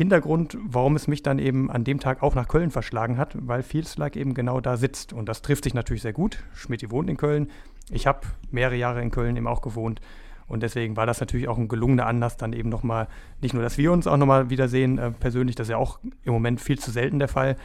Hintergrund, 0.00 0.56
warum 0.62 0.96
es 0.96 1.08
mich 1.08 1.22
dann 1.22 1.38
eben 1.38 1.70
an 1.70 1.84
dem 1.84 2.00
Tag 2.00 2.22
auch 2.22 2.34
nach 2.34 2.48
Köln 2.48 2.70
verschlagen 2.70 3.18
hat, 3.18 3.36
weil 3.38 3.62
Feels 3.62 3.98
Like 3.98 4.16
eben 4.16 4.32
genau 4.32 4.62
da 4.62 4.78
sitzt. 4.78 5.12
Und 5.12 5.28
das 5.28 5.42
trifft 5.42 5.64
sich 5.64 5.74
natürlich 5.74 6.00
sehr 6.00 6.14
gut. 6.14 6.42
Schmidt 6.54 6.90
wohnt 6.90 7.10
in 7.10 7.18
Köln. 7.18 7.50
Ich 7.90 8.06
habe 8.06 8.20
mehrere 8.50 8.76
Jahre 8.76 9.02
in 9.02 9.10
Köln 9.10 9.36
eben 9.36 9.46
auch 9.46 9.60
gewohnt. 9.60 10.00
Und 10.46 10.62
deswegen 10.62 10.96
war 10.96 11.04
das 11.04 11.20
natürlich 11.20 11.48
auch 11.48 11.58
ein 11.58 11.68
gelungener 11.68 12.06
Anlass, 12.06 12.38
dann 12.38 12.54
eben 12.54 12.70
nochmal, 12.70 13.08
nicht 13.42 13.52
nur, 13.52 13.62
dass 13.62 13.76
wir 13.76 13.92
uns 13.92 14.06
auch 14.06 14.16
nochmal 14.16 14.48
wiedersehen, 14.48 14.96
äh, 14.96 15.10
persönlich, 15.10 15.54
das 15.54 15.66
ist 15.66 15.72
ja 15.72 15.76
auch 15.76 15.98
im 16.24 16.32
Moment 16.32 16.62
viel 16.62 16.78
zu 16.78 16.90
selten 16.90 17.18
der 17.18 17.28
Fall, 17.28 17.56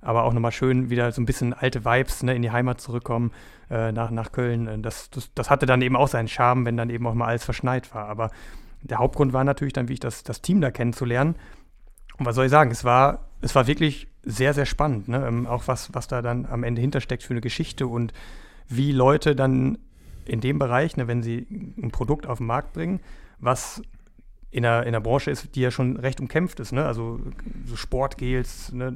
aber 0.00 0.24
auch 0.24 0.32
nochmal 0.32 0.50
schön 0.50 0.88
wieder 0.88 1.12
so 1.12 1.20
ein 1.20 1.26
bisschen 1.26 1.52
alte 1.52 1.84
Vibes 1.84 2.22
ne, 2.22 2.34
in 2.34 2.40
die 2.40 2.50
Heimat 2.50 2.80
zurückkommen, 2.80 3.32
äh, 3.68 3.92
nach, 3.92 4.10
nach 4.10 4.32
Köln. 4.32 4.66
Äh, 4.66 4.78
das, 4.78 5.10
das, 5.10 5.30
das 5.34 5.50
hatte 5.50 5.66
dann 5.66 5.82
eben 5.82 5.94
auch 5.94 6.08
seinen 6.08 6.28
Charme, 6.28 6.64
wenn 6.64 6.78
dann 6.78 6.88
eben 6.88 7.06
auch 7.06 7.12
mal 7.12 7.26
alles 7.26 7.44
verschneit 7.44 7.94
war. 7.94 8.08
Aber 8.08 8.30
der 8.80 8.96
Hauptgrund 8.96 9.34
war 9.34 9.44
natürlich 9.44 9.74
dann, 9.74 9.90
wie 9.90 9.92
ich 9.92 10.00
das, 10.00 10.22
das 10.22 10.40
Team 10.40 10.62
da 10.62 10.70
kennenzulernen 10.70 11.34
und 12.18 12.26
was 12.26 12.34
soll 12.34 12.46
ich 12.46 12.50
sagen? 12.50 12.70
Es 12.70 12.84
war, 12.84 13.26
es 13.40 13.54
war 13.54 13.66
wirklich 13.66 14.08
sehr, 14.24 14.54
sehr 14.54 14.66
spannend. 14.66 15.08
Ne? 15.08 15.24
Ähm, 15.26 15.46
auch 15.46 15.66
was, 15.66 15.94
was 15.94 16.08
da 16.08 16.22
dann 16.22 16.46
am 16.46 16.64
Ende 16.64 16.80
hintersteckt 16.80 17.22
für 17.22 17.34
eine 17.34 17.40
Geschichte 17.40 17.86
und 17.86 18.12
wie 18.68 18.92
Leute 18.92 19.34
dann 19.34 19.78
in 20.24 20.40
dem 20.40 20.58
Bereich, 20.58 20.96
ne, 20.96 21.08
wenn 21.08 21.22
sie 21.22 21.46
ein 21.76 21.90
Produkt 21.90 22.26
auf 22.26 22.38
den 22.38 22.46
Markt 22.46 22.72
bringen, 22.72 23.00
was 23.40 23.82
in 24.52 24.66
einer, 24.66 24.82
in 24.82 24.88
einer 24.88 25.00
Branche 25.00 25.30
ist, 25.30 25.56
die 25.56 25.62
ja 25.62 25.70
schon 25.70 25.96
recht 25.96 26.20
umkämpft 26.20 26.60
ist. 26.60 26.72
Ne? 26.72 26.84
Also 26.84 27.18
so 27.64 27.74
Sportgels, 27.74 28.70
ne? 28.72 28.94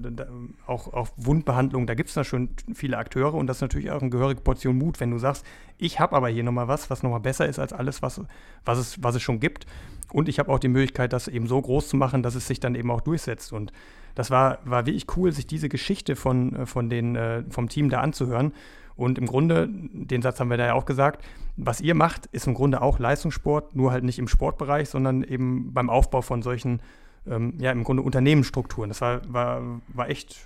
auch, 0.67 0.93
auch 0.93 1.09
Wundbehandlung, 1.17 1.87
da 1.87 1.95
gibt 1.95 2.11
es 2.11 2.15
da 2.15 2.25
schon 2.25 2.51
viele 2.75 2.99
Akteure 2.99 3.35
und 3.35 3.47
das 3.47 3.57
ist 3.57 3.63
natürlich 3.63 3.91
auch 3.91 4.03
eine 4.03 4.11
gehörige 4.11 4.43
Portion 4.43 4.77
Mut, 4.77 5.01
wenn 5.01 5.11
du 5.11 5.19
sagst, 5.19 5.47
ich 5.79 5.99
habe 5.99 6.15
aber 6.15 6.29
hier 6.29 6.45
nochmal 6.45 6.69
was, 6.69 6.91
was 6.91 7.03
nochmal 7.03 7.21
besser 7.21 7.47
ist 7.47 7.59
als 7.59 7.73
alles, 7.73 8.03
was, 8.03 8.21
was, 8.67 8.79
es, 8.79 9.03
was 9.03 9.15
es 9.15 9.23
schon 9.23 9.41
gibt. 9.41 9.67
Und 10.13 10.29
ich 10.29 10.39
habe 10.39 10.53
auch 10.53 10.59
die 10.59 10.69
Möglichkeit, 10.69 11.15
das 11.15 11.27
eben 11.27 11.47
so 11.47 11.61
groß 11.61 11.89
zu 11.89 11.97
machen, 11.97 12.23
dass 12.23 12.35
es 12.35 12.47
sich 12.47 12.61
dann 12.61 12.75
eben 12.75 12.91
auch 12.91 13.01
durchsetzt. 13.01 13.55
Und 13.55 13.73
das 14.15 14.31
war, 14.31 14.59
war 14.65 14.85
wirklich 14.85 15.07
cool, 15.17 15.33
sich 15.33 15.47
diese 15.47 15.71
Geschichte 15.71 16.17
von, 16.17 16.55
äh, 16.55 16.67
von 16.67 16.91
den, 16.91 17.17
äh, 17.17 17.45
vom 17.49 17.71
Team 17.71 17.89
da 17.89 18.01
anzuhören. 18.01 18.53
Und 18.97 19.19
im 19.19 19.27
Grunde, 19.27 19.69
den 19.71 20.23
Satz 20.23 20.41
haben 20.41 20.51
wir 20.51 20.57
da 20.57 20.67
ja 20.67 20.75
auch 20.75 20.87
gesagt, 20.87 21.25
was 21.57 21.81
ihr 21.81 21.95
macht, 21.95 22.27
ist 22.27 22.47
im 22.47 22.55
Grunde 22.55 22.83
auch 22.83 22.99
Leistungssport, 22.99 23.77
nur 23.77 23.93
halt 23.93 24.05
nicht 24.05 24.19
im 24.19 24.29
Sportbereich, 24.29 24.89
sondern 24.89 25.23
eben 25.23 25.73
beim 25.73 25.91
Aufbau 25.91 26.23
von 26.23 26.43
solchen, 26.43 26.81
ähm, 27.27 27.55
ja, 27.59 27.73
im 27.73 27.85
Grunde 27.85 28.03
Unternehmensstrukturen. 28.03 28.89
Das 28.89 29.01
war, 29.01 29.21
war, 29.33 29.81
war 29.89 30.09
echt 30.09 30.37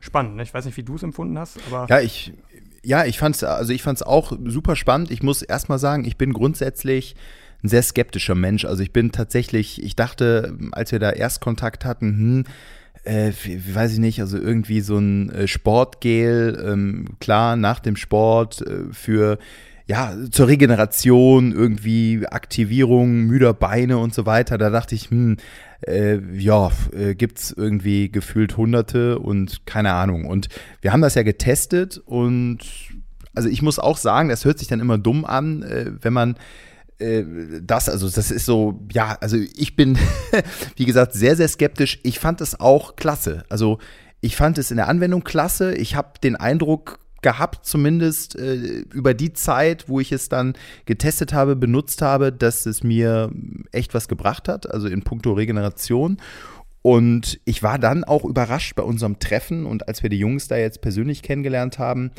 spannend. 0.00 0.36
Ne? 0.36 0.42
Ich 0.42 0.54
weiß 0.54 0.64
nicht, 0.64 0.76
wie 0.76 0.82
du 0.82 0.96
es 0.96 1.02
empfunden 1.02 1.38
hast, 1.38 1.58
aber. 1.68 1.86
Ja, 1.88 2.00
ich, 2.00 2.32
ja, 2.82 3.04
ich 3.04 3.18
fand's, 3.18 3.44
also 3.44 3.72
ich 3.72 3.82
fand's 3.82 4.02
auch 4.02 4.32
super 4.44 4.76
spannend. 4.76 5.10
Ich 5.10 5.22
muss 5.22 5.42
erstmal 5.42 5.78
sagen, 5.78 6.04
ich 6.04 6.16
bin 6.16 6.32
grundsätzlich 6.32 7.14
ein 7.62 7.68
sehr 7.68 7.82
skeptischer 7.82 8.34
Mensch. 8.34 8.64
Also 8.64 8.82
ich 8.82 8.92
bin 8.92 9.12
tatsächlich, 9.12 9.82
ich 9.82 9.96
dachte, 9.96 10.56
als 10.72 10.92
wir 10.92 10.98
da 10.98 11.10
erst 11.10 11.40
Kontakt 11.40 11.84
hatten, 11.84 12.06
hm, 12.06 12.44
äh, 13.04 13.32
weiß 13.32 13.92
ich 13.92 13.98
nicht, 13.98 14.20
also 14.20 14.38
irgendwie 14.38 14.80
so 14.80 14.98
ein 14.98 15.30
äh, 15.30 15.48
Sportgel, 15.48 16.62
ähm, 16.66 17.16
klar, 17.20 17.56
nach 17.56 17.80
dem 17.80 17.96
Sport 17.96 18.62
äh, 18.62 18.92
für 18.92 19.38
ja, 19.86 20.14
zur 20.30 20.46
Regeneration, 20.46 21.50
irgendwie 21.50 22.24
Aktivierung 22.24 23.22
müder 23.22 23.52
Beine 23.52 23.98
und 23.98 24.14
so 24.14 24.24
weiter. 24.24 24.56
Da 24.56 24.70
dachte 24.70 24.94
ich, 24.94 25.10
hm, 25.10 25.36
äh, 25.84 26.18
ja, 26.38 26.70
äh, 26.92 27.16
gibt's 27.16 27.50
irgendwie 27.50 28.08
gefühlt 28.08 28.56
Hunderte 28.56 29.18
und 29.18 29.66
keine 29.66 29.92
Ahnung. 29.92 30.26
Und 30.26 30.48
wir 30.80 30.92
haben 30.92 31.02
das 31.02 31.16
ja 31.16 31.24
getestet 31.24 32.00
und 32.04 32.60
also 33.34 33.48
ich 33.48 33.62
muss 33.62 33.80
auch 33.80 33.96
sagen, 33.96 34.28
das 34.28 34.44
hört 34.44 34.60
sich 34.60 34.68
dann 34.68 34.80
immer 34.80 34.98
dumm 34.98 35.24
an, 35.24 35.62
äh, 35.62 35.90
wenn 36.00 36.12
man 36.12 36.36
das, 37.62 37.88
also 37.88 38.08
das 38.08 38.30
ist 38.30 38.44
so, 38.44 38.80
ja, 38.92 39.16
also 39.20 39.36
ich 39.36 39.76
bin, 39.76 39.98
wie 40.76 40.84
gesagt, 40.84 41.14
sehr, 41.14 41.36
sehr 41.36 41.48
skeptisch. 41.48 41.98
Ich 42.02 42.18
fand 42.18 42.40
es 42.40 42.60
auch 42.60 42.96
klasse. 42.96 43.44
Also 43.48 43.78
ich 44.20 44.36
fand 44.36 44.58
es 44.58 44.70
in 44.70 44.76
der 44.76 44.88
Anwendung 44.88 45.24
klasse. 45.24 45.74
Ich 45.74 45.94
habe 45.94 46.12
den 46.22 46.36
Eindruck 46.36 46.98
gehabt, 47.22 47.66
zumindest 47.66 48.38
äh, 48.38 48.84
über 48.92 49.14
die 49.14 49.32
Zeit, 49.32 49.88
wo 49.88 50.00
ich 50.00 50.12
es 50.12 50.28
dann 50.28 50.54
getestet 50.86 51.32
habe, 51.32 51.56
benutzt 51.56 52.02
habe, 52.02 52.32
dass 52.32 52.66
es 52.66 52.82
mir 52.82 53.30
echt 53.72 53.94
was 53.94 54.08
gebracht 54.08 54.48
hat, 54.48 54.70
also 54.70 54.88
in 54.88 55.02
puncto 55.02 55.32
Regeneration. 55.32 56.18
Und 56.82 57.40
ich 57.44 57.62
war 57.62 57.78
dann 57.78 58.04
auch 58.04 58.24
überrascht 58.24 58.74
bei 58.74 58.82
unserem 58.82 59.18
Treffen 59.18 59.66
und 59.66 59.86
als 59.86 60.02
wir 60.02 60.08
die 60.08 60.18
Jungs 60.18 60.48
da 60.48 60.56
jetzt 60.56 60.80
persönlich 60.80 61.22
kennengelernt 61.22 61.78
haben, 61.78 62.10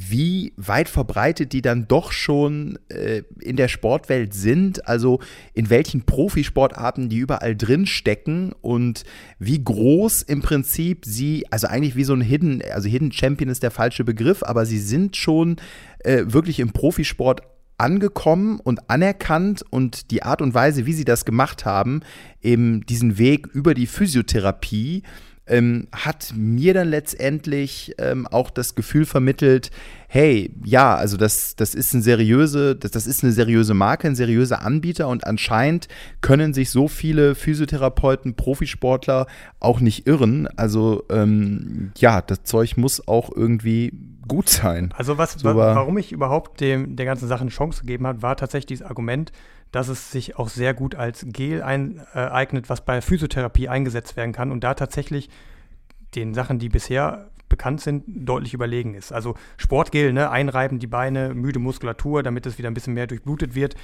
wie 0.00 0.52
weit 0.56 0.88
verbreitet 0.88 1.52
die 1.52 1.62
dann 1.62 1.88
doch 1.88 2.12
schon 2.12 2.78
äh, 2.88 3.22
in 3.40 3.56
der 3.56 3.66
Sportwelt 3.66 4.32
sind, 4.32 4.86
also 4.86 5.20
in 5.54 5.70
welchen 5.70 6.02
Profisportarten 6.02 7.08
die 7.08 7.18
überall 7.18 7.56
drin 7.56 7.84
stecken? 7.86 8.52
Und 8.60 9.02
wie 9.40 9.62
groß 9.62 10.22
im 10.22 10.40
Prinzip 10.40 11.04
sie, 11.04 11.46
also 11.50 11.66
eigentlich 11.66 11.96
wie 11.96 12.04
so 12.04 12.14
ein 12.14 12.20
Hidden, 12.20 12.62
also 12.72 12.88
Hidden 12.88 13.10
Champion 13.10 13.50
ist 13.50 13.64
der 13.64 13.72
falsche 13.72 14.04
Begriff, 14.04 14.44
aber 14.44 14.66
sie 14.66 14.78
sind 14.78 15.16
schon 15.16 15.56
äh, 16.00 16.24
wirklich 16.26 16.60
im 16.60 16.70
Profisport 16.70 17.42
angekommen 17.76 18.60
und 18.60 18.90
anerkannt 18.90 19.64
und 19.70 20.10
die 20.10 20.22
Art 20.22 20.42
und 20.42 20.54
Weise, 20.54 20.86
wie 20.86 20.92
sie 20.92 21.04
das 21.04 21.24
gemacht 21.24 21.64
haben, 21.64 22.00
eben 22.42 22.84
diesen 22.86 23.18
Weg 23.18 23.46
über 23.46 23.74
die 23.74 23.86
Physiotherapie, 23.86 25.02
ähm, 25.48 25.88
hat 25.92 26.32
mir 26.36 26.74
dann 26.74 26.88
letztendlich 26.88 27.94
ähm, 27.98 28.26
auch 28.26 28.50
das 28.50 28.74
Gefühl 28.74 29.06
vermittelt, 29.06 29.70
hey, 30.08 30.50
ja, 30.64 30.94
also 30.94 31.16
das, 31.16 31.54
das 31.56 31.74
ist 31.74 31.92
ein 31.92 32.02
seriöse, 32.02 32.74
das, 32.74 32.92
das 32.92 33.06
ist 33.06 33.22
eine 33.22 33.32
seriöse 33.32 33.74
Marke, 33.74 34.08
ein 34.08 34.14
seriöser 34.14 34.62
Anbieter 34.62 35.08
und 35.08 35.26
anscheinend 35.26 35.88
können 36.22 36.54
sich 36.54 36.70
so 36.70 36.88
viele 36.88 37.34
Physiotherapeuten, 37.34 38.34
Profisportler 38.34 39.26
auch 39.60 39.80
nicht 39.80 40.06
irren. 40.06 40.48
Also 40.56 41.04
ähm, 41.10 41.92
ja, 41.98 42.22
das 42.22 42.44
Zeug 42.44 42.76
muss 42.78 43.06
auch 43.06 43.30
irgendwie 43.34 43.92
gut 44.26 44.48
sein. 44.48 44.92
Also 44.96 45.18
was, 45.18 45.32
so 45.32 45.54
warum 45.54 45.98
ich 45.98 46.12
überhaupt 46.12 46.60
dem, 46.60 46.96
der 46.96 47.06
ganzen 47.06 47.28
Sache 47.28 47.42
eine 47.42 47.50
Chance 47.50 47.80
gegeben 47.80 48.06
habe, 48.06 48.22
war 48.22 48.36
tatsächlich 48.36 48.66
dieses 48.66 48.86
Argument, 48.86 49.32
dass 49.72 49.88
es 49.88 50.10
sich 50.10 50.36
auch 50.36 50.48
sehr 50.48 50.74
gut 50.74 50.94
als 50.94 51.26
Gel 51.28 51.62
ein, 51.62 52.00
äh, 52.14 52.18
eignet, 52.18 52.68
was 52.68 52.84
bei 52.84 53.00
Physiotherapie 53.00 53.68
eingesetzt 53.68 54.16
werden 54.16 54.32
kann 54.32 54.50
und 54.50 54.64
da 54.64 54.74
tatsächlich 54.74 55.28
den 56.14 56.34
Sachen, 56.34 56.58
die 56.58 56.68
bisher 56.68 57.28
bekannt 57.48 57.80
sind, 57.80 58.04
deutlich 58.06 58.54
überlegen 58.54 58.94
ist. 58.94 59.12
Also 59.12 59.34
Sportgel, 59.56 60.12
ne, 60.12 60.30
einreiben 60.30 60.78
die 60.78 60.86
Beine, 60.86 61.34
müde 61.34 61.58
Muskulatur, 61.58 62.22
damit 62.22 62.46
es 62.46 62.58
wieder 62.58 62.70
ein 62.70 62.74
bisschen 62.74 62.94
mehr 62.94 63.06
durchblutet 63.06 63.54
wird, 63.54 63.74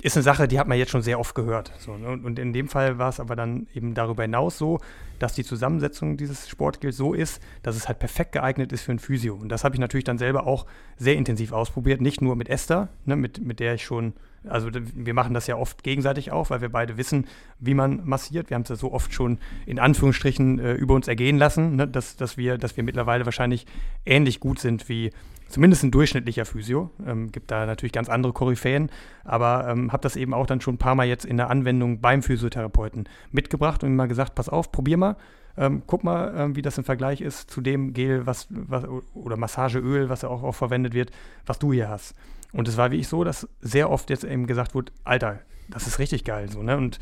ist 0.00 0.16
eine 0.16 0.22
Sache, 0.22 0.48
die 0.48 0.58
hat 0.58 0.66
man 0.66 0.78
jetzt 0.78 0.90
schon 0.90 1.02
sehr 1.02 1.20
oft 1.20 1.34
gehört. 1.34 1.72
So, 1.78 1.96
ne? 1.96 2.08
Und 2.08 2.38
in 2.38 2.52
dem 2.52 2.68
Fall 2.68 2.98
war 2.98 3.08
es 3.08 3.20
aber 3.20 3.36
dann 3.36 3.68
eben 3.74 3.94
darüber 3.94 4.22
hinaus 4.22 4.58
so, 4.58 4.80
dass 5.22 5.34
die 5.34 5.44
Zusammensetzung 5.44 6.16
dieses 6.16 6.48
Sportgels 6.48 6.96
so 6.96 7.14
ist, 7.14 7.40
dass 7.62 7.76
es 7.76 7.86
halt 7.86 7.98
perfekt 7.98 8.32
geeignet 8.32 8.72
ist 8.72 8.82
für 8.82 8.92
ein 8.92 8.98
Physio. 8.98 9.34
Und 9.34 9.48
das 9.50 9.64
habe 9.64 9.74
ich 9.74 9.80
natürlich 9.80 10.04
dann 10.04 10.18
selber 10.18 10.46
auch 10.46 10.66
sehr 10.96 11.16
intensiv 11.16 11.52
ausprobiert, 11.52 12.00
nicht 12.00 12.20
nur 12.20 12.34
mit 12.36 12.48
Esther, 12.48 12.88
ne, 13.04 13.16
mit, 13.16 13.44
mit 13.44 13.60
der 13.60 13.74
ich 13.74 13.84
schon 13.84 14.14
also 14.48 14.70
wir 14.72 15.14
machen 15.14 15.34
das 15.34 15.46
ja 15.46 15.56
oft 15.56 15.84
gegenseitig 15.84 16.32
auch, 16.32 16.50
weil 16.50 16.60
wir 16.60 16.68
beide 16.68 16.96
wissen, 16.96 17.26
wie 17.60 17.74
man 17.74 18.00
massiert. 18.04 18.50
Wir 18.50 18.56
haben 18.56 18.62
es 18.62 18.70
ja 18.70 18.76
so 18.76 18.92
oft 18.92 19.14
schon 19.14 19.38
in 19.66 19.78
Anführungsstrichen 19.78 20.58
äh, 20.58 20.72
über 20.72 20.94
uns 20.94 21.06
ergehen 21.08 21.38
lassen, 21.38 21.76
ne, 21.76 21.86
dass, 21.86 22.16
dass, 22.16 22.36
wir, 22.36 22.58
dass 22.58 22.76
wir 22.76 22.82
mittlerweile 22.82 23.24
wahrscheinlich 23.24 23.66
ähnlich 24.04 24.40
gut 24.40 24.58
sind 24.58 24.88
wie 24.88 25.10
zumindest 25.48 25.84
ein 25.84 25.90
durchschnittlicher 25.90 26.44
Physio. 26.44 26.90
Ähm, 27.06 27.30
gibt 27.30 27.50
da 27.50 27.66
natürlich 27.66 27.92
ganz 27.92 28.08
andere 28.08 28.32
Koryphäen, 28.32 28.90
aber 29.24 29.68
ähm, 29.68 29.92
habe 29.92 30.02
das 30.02 30.16
eben 30.16 30.34
auch 30.34 30.46
dann 30.46 30.60
schon 30.60 30.74
ein 30.74 30.78
paar 30.78 30.94
Mal 30.94 31.06
jetzt 31.06 31.24
in 31.24 31.36
der 31.36 31.50
Anwendung 31.50 32.00
beim 32.00 32.22
Physiotherapeuten 32.22 33.08
mitgebracht 33.30 33.84
und 33.84 33.90
ihm 33.90 33.96
mal 33.96 34.08
gesagt, 34.08 34.34
pass 34.34 34.48
auf, 34.48 34.72
probier 34.72 34.96
mal. 34.96 35.11
Ähm, 35.56 35.82
guck 35.86 36.02
mal, 36.02 36.32
ähm, 36.36 36.56
wie 36.56 36.62
das 36.62 36.78
im 36.78 36.84
Vergleich 36.84 37.20
ist 37.20 37.50
zu 37.50 37.60
dem 37.60 37.92
Gel, 37.92 38.26
was, 38.26 38.46
was 38.50 38.84
oder 39.12 39.36
Massageöl, 39.36 40.08
was 40.08 40.22
ja 40.22 40.28
auch, 40.28 40.42
auch 40.42 40.54
verwendet 40.54 40.94
wird, 40.94 41.10
was 41.44 41.58
du 41.58 41.72
hier 41.72 41.88
hast. 41.88 42.14
Und 42.52 42.68
es 42.68 42.76
war 42.76 42.90
wirklich 42.90 43.08
so, 43.08 43.24
dass 43.24 43.48
sehr 43.60 43.90
oft 43.90 44.10
jetzt 44.10 44.24
eben 44.24 44.46
gesagt 44.46 44.74
wurde, 44.74 44.92
Alter, 45.04 45.40
das 45.68 45.86
ist 45.86 45.98
richtig 45.98 46.24
geil. 46.24 46.48
So, 46.50 46.62
ne? 46.62 46.76
Und 46.76 46.98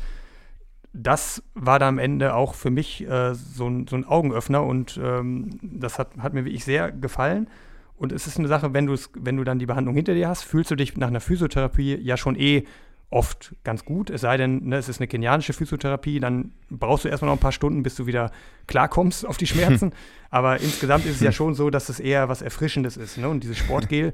das 0.93 1.43
war 1.53 1.79
da 1.79 1.87
am 1.87 1.99
Ende 1.99 2.33
auch 2.35 2.53
für 2.53 2.69
mich 2.69 3.07
äh, 3.07 3.33
so, 3.33 3.67
ein, 3.67 3.87
so, 3.87 3.95
ein, 3.95 4.05
Augenöffner 4.05 4.63
und 4.63 4.99
ähm, 5.01 5.57
das 5.61 5.99
hat, 5.99 6.17
hat, 6.17 6.33
mir 6.33 6.45
wirklich 6.45 6.65
sehr 6.65 6.91
gefallen. 6.91 7.47
Und 7.95 8.11
es 8.11 8.27
ist 8.27 8.39
eine 8.39 8.47
Sache, 8.47 8.73
wenn, 8.73 8.89
wenn 8.89 9.37
du 9.37 9.43
dann 9.43 9.59
die 9.59 9.65
Behandlung 9.65 9.95
hinter 9.95 10.13
dir 10.13 10.27
hast, 10.27 10.43
fühlst 10.43 10.71
du 10.71 10.75
dich 10.75 10.97
nach 10.97 11.07
einer 11.07 11.21
Physiotherapie 11.21 11.95
ja 11.95 12.17
schon 12.17 12.35
eh 12.35 12.65
oft 13.11 13.53
ganz 13.63 13.85
gut. 13.85 14.09
Es 14.09 14.21
sei 14.21 14.37
denn, 14.37 14.69
ne, 14.69 14.77
es 14.77 14.89
ist 14.89 14.99
eine 14.99 15.07
kenianische 15.07 15.53
Physiotherapie, 15.53 16.19
dann 16.19 16.53
brauchst 16.69 17.05
du 17.05 17.09
erstmal 17.09 17.29
noch 17.29 17.37
ein 17.37 17.41
paar 17.41 17.51
Stunden, 17.51 17.83
bis 17.83 17.95
du 17.95 18.07
wieder 18.07 18.31
klarkommst 18.67 19.25
auf 19.25 19.37
die 19.37 19.47
Schmerzen. 19.47 19.91
Aber 20.29 20.59
insgesamt 20.59 21.05
ist 21.05 21.15
es 21.15 21.21
ja 21.21 21.31
schon 21.31 21.53
so, 21.53 21.69
dass 21.69 21.89
es 21.89 21.99
eher 21.99 22.29
was 22.29 22.41
Erfrischendes 22.41 22.97
ist. 22.97 23.17
Ne? 23.17 23.27
Und 23.29 23.43
dieses 23.43 23.57
Sportgel 23.57 24.13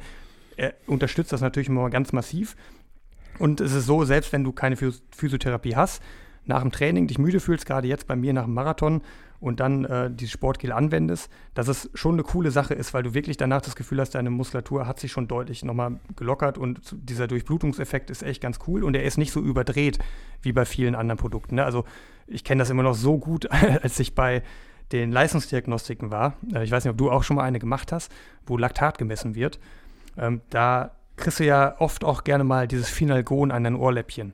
er 0.57 0.73
unterstützt 0.87 1.31
das 1.31 1.41
natürlich 1.41 1.69
immer 1.69 1.89
ganz 1.89 2.11
massiv. 2.11 2.55
Und 3.37 3.61
es 3.61 3.71
ist 3.71 3.85
so, 3.85 4.03
selbst 4.03 4.33
wenn 4.33 4.43
du 4.43 4.51
keine 4.51 4.75
Physiotherapie 4.75 5.75
hast, 5.75 6.01
nach 6.45 6.61
dem 6.61 6.71
Training 6.71 7.07
dich 7.07 7.19
müde 7.19 7.39
fühlst, 7.39 7.67
gerade 7.67 7.87
jetzt 7.87 8.07
bei 8.07 8.15
mir 8.15 8.33
nach 8.33 8.45
dem 8.45 8.55
Marathon 8.55 9.01
und 9.39 9.59
dann 9.59 9.85
äh, 9.85 10.09
dieses 10.11 10.31
Sportgel 10.31 10.71
anwendest, 10.71 11.29
dass 11.53 11.67
es 11.67 11.89
schon 11.93 12.13
eine 12.13 12.23
coole 12.23 12.51
Sache 12.51 12.73
ist, 12.73 12.93
weil 12.93 13.03
du 13.03 13.13
wirklich 13.13 13.37
danach 13.37 13.61
das 13.61 13.75
Gefühl 13.75 13.99
hast, 13.99 14.15
deine 14.15 14.29
Muskulatur 14.29 14.87
hat 14.87 14.99
sich 14.99 15.11
schon 15.11 15.27
deutlich 15.27 15.63
nochmal 15.63 15.99
gelockert 16.15 16.57
und 16.57 16.81
dieser 16.93 17.27
Durchblutungseffekt 17.27 18.09
ist 18.09 18.23
echt 18.23 18.41
ganz 18.41 18.59
cool 18.67 18.83
und 18.83 18.95
er 18.95 19.03
ist 19.03 19.17
nicht 19.17 19.31
so 19.31 19.39
überdreht 19.39 19.99
wie 20.41 20.53
bei 20.53 20.65
vielen 20.65 20.95
anderen 20.95 21.17
Produkten. 21.17 21.55
Ne? 21.55 21.65
Also 21.65 21.85
ich 22.25 22.43
kenne 22.43 22.59
das 22.59 22.69
immer 22.69 22.83
noch 22.83 22.95
so 22.95 23.17
gut, 23.17 23.49
als 23.51 23.99
ich 23.99 24.15
bei 24.15 24.43
den 24.91 25.11
Leistungsdiagnostiken 25.11 26.11
war. 26.11 26.33
Äh, 26.53 26.63
ich 26.63 26.71
weiß 26.71 26.83
nicht, 26.83 26.91
ob 26.91 26.97
du 26.97 27.11
auch 27.11 27.23
schon 27.23 27.35
mal 27.35 27.43
eine 27.43 27.59
gemacht 27.59 27.91
hast, 27.91 28.11
wo 28.45 28.57
Laktat 28.57 28.97
gemessen 28.97 29.35
wird. 29.35 29.59
Ähm, 30.17 30.41
da 30.49 30.91
kriegst 31.15 31.39
du 31.39 31.45
ja 31.45 31.75
oft 31.79 32.03
auch 32.03 32.23
gerne 32.23 32.43
mal 32.43 32.67
dieses 32.67 32.89
Finalgon 32.89 33.51
an 33.51 33.63
dein 33.63 33.75
Ohrläppchen. 33.75 34.33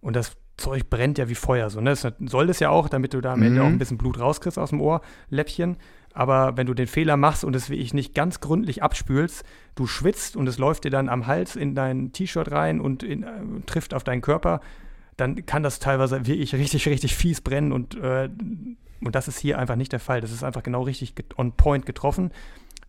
Und 0.00 0.16
das 0.16 0.36
Zeug 0.60 0.88
brennt 0.90 1.18
ja 1.18 1.28
wie 1.28 1.34
Feuer. 1.34 1.70
So, 1.70 1.80
ne? 1.80 1.90
Das 1.90 2.06
soll 2.20 2.46
das 2.46 2.60
ja 2.60 2.70
auch, 2.70 2.88
damit 2.88 3.14
du 3.14 3.20
da 3.20 3.32
am 3.32 3.40
mhm. 3.40 3.46
Ende 3.46 3.62
auch 3.62 3.66
ein 3.66 3.78
bisschen 3.78 3.98
Blut 3.98 4.18
rauskriegst 4.18 4.58
aus 4.58 4.70
dem 4.70 4.80
Ohrläppchen. 4.80 5.76
Aber 6.12 6.56
wenn 6.56 6.66
du 6.66 6.74
den 6.74 6.86
Fehler 6.86 7.16
machst 7.16 7.44
und 7.44 7.54
es 7.54 7.70
wie 7.70 7.76
ich 7.76 7.94
nicht 7.94 8.14
ganz 8.14 8.40
gründlich 8.40 8.82
abspülst, 8.82 9.44
du 9.74 9.86
schwitzt 9.86 10.36
und 10.36 10.46
es 10.48 10.58
läuft 10.58 10.84
dir 10.84 10.90
dann 10.90 11.08
am 11.08 11.26
Hals 11.26 11.56
in 11.56 11.74
dein 11.74 12.12
T-Shirt 12.12 12.50
rein 12.50 12.80
und 12.80 13.02
in, 13.02 13.22
äh, 13.22 13.28
trifft 13.66 13.94
auf 13.94 14.02
deinen 14.02 14.20
Körper, 14.20 14.60
dann 15.16 15.46
kann 15.46 15.62
das 15.62 15.78
teilweise 15.78 16.26
wirklich 16.26 16.54
richtig, 16.54 16.88
richtig 16.88 17.14
fies 17.14 17.40
brennen 17.40 17.72
und, 17.72 17.94
äh, 17.94 18.28
und 19.02 19.14
das 19.14 19.28
ist 19.28 19.38
hier 19.38 19.58
einfach 19.58 19.76
nicht 19.76 19.92
der 19.92 20.00
Fall. 20.00 20.20
Das 20.20 20.32
ist 20.32 20.42
einfach 20.42 20.62
genau 20.62 20.82
richtig 20.82 21.14
on 21.36 21.52
point 21.52 21.86
getroffen 21.86 22.32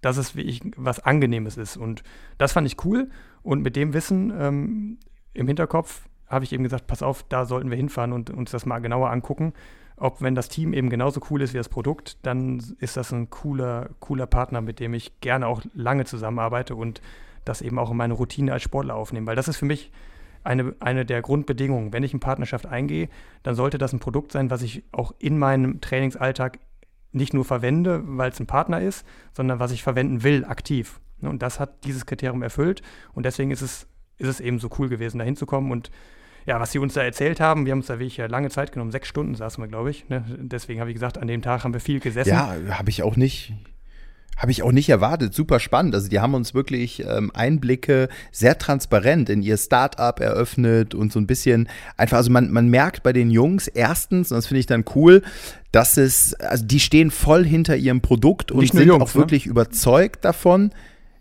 dass 0.02 0.18
es 0.18 0.36
wirklich 0.36 0.62
was 0.76 1.00
Angenehmes 1.00 1.58
ist. 1.58 1.78
Und 1.78 2.04
das 2.38 2.54
fand 2.54 2.68
ich 2.68 2.84
cool. 2.84 3.10
Und 3.44 3.62
mit 3.62 3.76
dem 3.76 3.94
Wissen 3.94 4.34
ähm, 4.38 4.98
im 5.34 5.48
Hinterkopf 5.48 6.08
habe 6.32 6.46
ich 6.46 6.54
eben 6.54 6.64
gesagt, 6.64 6.88
pass 6.88 7.04
auf, 7.04 7.24
da 7.24 7.46
sollten 7.46 7.70
wir 7.70 7.78
hinfahren 7.78 8.14
und 8.14 8.30
uns 8.30 8.52
das 8.52 8.66
mal 8.66 8.80
genauer 8.80 9.10
angucken. 9.10 9.54
Ob, 9.98 10.22
wenn 10.22 10.34
das 10.34 10.50
Team 10.50 10.74
eben 10.74 10.90
genauso 10.90 11.22
cool 11.30 11.42
ist 11.42 11.54
wie 11.54 11.58
das 11.58 11.70
Produkt, 11.70 12.18
dann 12.26 12.64
ist 12.80 12.98
das 12.98 13.12
ein 13.12 13.30
cooler, 13.30 13.90
cooler 14.00 14.26
Partner, 14.26 14.62
mit 14.62 14.80
dem 14.80 14.94
ich 14.94 15.20
gerne 15.20 15.46
auch 15.46 15.62
lange 15.74 16.06
zusammenarbeite 16.06 16.76
und 16.76 17.02
das 17.46 17.62
eben 17.62 17.78
auch 17.78 17.92
in 17.92 17.98
meine 17.98 18.14
Routine 18.14 18.54
als 18.54 18.64
Sportler 18.64 18.96
aufnehme. 18.96 19.28
Weil 19.28 19.36
das 19.36 19.48
ist 19.48 19.58
für 19.58 19.66
mich 19.66 19.92
eine, 20.44 20.74
eine 20.80 21.06
der 21.06 21.22
Grundbedingungen. 21.22 21.94
Wenn 21.94 22.04
ich 22.04 22.14
in 22.14 22.20
Partnerschaft 22.20 22.66
eingehe, 22.66 23.10
dann 23.44 23.56
sollte 23.56 23.78
das 23.78 23.94
ein 23.94 24.00
Produkt 24.00 24.32
sein, 24.32 24.50
was 24.50 24.62
ich 24.62 24.84
auch 24.92 25.14
in 25.20 25.38
meinem 25.38 25.82
Trainingsalltag 25.82 26.60
nicht 27.12 27.34
nur 27.34 27.46
verwende, 27.46 28.02
weil 28.06 28.32
es 28.32 28.40
ein 28.40 28.48
Partner 28.48 28.82
ist, 28.82 29.06
sondern 29.34 29.60
was 29.60 29.72
ich 29.72 29.84
verwenden 29.84 30.24
will, 30.24 30.46
aktiv. 30.46 31.00
Und 31.22 31.42
das 31.42 31.60
hat 31.60 31.84
dieses 31.84 32.06
Kriterium 32.06 32.42
erfüllt. 32.42 32.82
Und 33.14 33.26
deswegen 33.26 33.52
ist 33.52 33.62
es, 33.62 33.88
ist 34.18 34.28
es 34.28 34.40
eben 34.40 34.60
so 34.60 34.70
cool 34.80 34.90
gewesen, 34.90 35.20
da 35.20 35.26
hinzukommen. 35.26 35.72
Und 35.72 35.92
ja, 36.46 36.60
was 36.60 36.72
sie 36.72 36.80
uns 36.80 36.94
da 36.94 37.02
erzählt 37.02 37.40
haben, 37.40 37.66
wir 37.66 37.72
haben 37.72 37.80
uns 37.80 37.88
da 37.88 38.00
wirklich 38.00 38.18
lange 38.18 38.50
Zeit 38.50 38.72
genommen, 38.72 38.92
sechs 38.92 39.08
Stunden 39.08 39.36
saßen 39.36 39.64
wir, 39.64 39.68
glaube 39.68 39.92
ich. 39.92 40.08
Ne? 40.10 40.24
Deswegen 40.40 40.80
habe 40.80 40.90
ich 40.90 40.96
gesagt, 40.96 41.18
an 41.18 41.28
dem 41.28 41.42
Tag 41.42 41.64
haben 41.64 41.74
wir 41.74 41.82
viel 41.82 42.00
gesessen. 42.00 42.30
Ja, 42.30 42.56
habe 42.72 42.90
ich 42.90 43.04
auch 43.04 43.16
nicht. 43.16 43.54
Habe 44.38 44.52
ich 44.52 44.64
auch 44.64 44.72
nicht 44.72 44.90
erwartet. 44.90 45.36
Super 45.36 45.60
spannend. 45.60 45.94
Also 45.94 46.10
die 46.10 46.20
haben 46.20 46.34
uns 46.34 46.56
wirklich 46.56 47.06
ähm, 47.06 47.32
Einblicke 47.36 48.10
sehr 48.32 48.58
transparent 48.58 49.30
in 49.30 49.44
ihr 49.44 49.56
Startup 49.58 50.20
eröffnet 50.20 50.96
und 50.96 51.12
so 51.12 51.20
ein 51.20 51.28
bisschen 51.28 51.70
einfach, 51.96 52.18
also 52.18 52.32
man, 52.32 52.50
man 52.50 52.68
merkt 52.68 53.04
bei 53.04 53.14
den 53.14 53.30
Jungs 53.30 53.68
erstens, 53.68 54.32
und 54.32 54.38
das 54.38 54.48
finde 54.48 54.62
ich 54.62 54.66
dann 54.66 54.86
cool, 54.96 55.22
dass 55.72 55.98
es, 55.98 56.34
also 56.36 56.66
die 56.66 56.80
stehen 56.80 57.12
voll 57.12 57.46
hinter 57.46 57.76
ihrem 57.76 58.02
Produkt 58.02 58.52
und 58.52 58.66
sind 58.72 58.88
Jungs, 58.88 59.04
auch 59.04 59.14
ne? 59.14 59.22
wirklich 59.22 59.46
überzeugt 59.46 60.26
davon, 60.26 60.72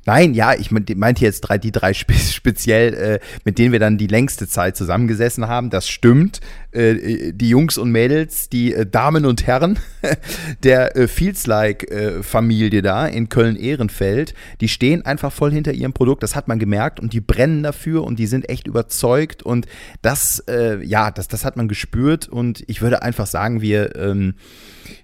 Nein, 0.07 0.35
ja, 0.35 0.55
ich 0.55 0.71
meinte 0.71 1.25
jetzt 1.25 1.43
drei, 1.43 1.59
die 1.59 1.73
drei 1.73 1.93
speziell, 1.95 2.95
äh, 2.95 3.21
mit 3.45 3.59
denen 3.59 3.73
wir 3.73 3.79
dann 3.79 3.99
die 3.99 4.07
längste 4.07 4.49
Zeit 4.49 4.77
zusammengesessen 4.77 5.49
haben. 5.49 5.71
Das 5.71 5.89
stimmt. 5.89 6.41
Äh, 6.73 7.33
die 7.33 7.49
Jungs 7.49 7.79
und 7.79 7.91
Mädels, 7.91 8.49
die 8.49 8.73
äh, 8.75 8.87
Damen 8.87 9.27
und 9.27 9.47
Herren 9.47 9.79
der 10.63 10.97
äh, 10.97 11.09
Feels 11.09 11.47
Like 11.47 11.91
äh, 11.91 12.23
Familie 12.23 12.81
da 12.81 13.07
in 13.07 13.29
Köln-Ehrenfeld, 13.29 14.35
die 14.61 14.69
stehen 14.69 15.05
einfach 15.05 15.33
voll 15.33 15.51
hinter 15.51 15.73
ihrem 15.73 15.93
Produkt. 15.93 16.23
Das 16.23 16.37
hat 16.37 16.47
man 16.47 16.59
gemerkt 16.61 17.01
und 17.01 17.13
die 17.13 17.21
brennen 17.21 17.65
dafür 17.65 18.05
und 18.05 18.19
die 18.21 18.27
sind 18.27 18.49
echt 18.49 18.69
überzeugt 18.69 19.43
und 19.43 19.67
das, 20.03 20.45
äh, 20.49 20.85
ja, 20.85 21.11
das, 21.11 21.27
das 21.27 21.45
hat 21.45 21.57
man 21.57 21.67
gespürt 21.67 22.29
und 22.29 22.63
ich 22.69 22.83
würde 22.83 23.03
einfach 23.03 23.27
sagen, 23.27 23.61
wir, 23.61 23.97
ähm, 23.97 24.35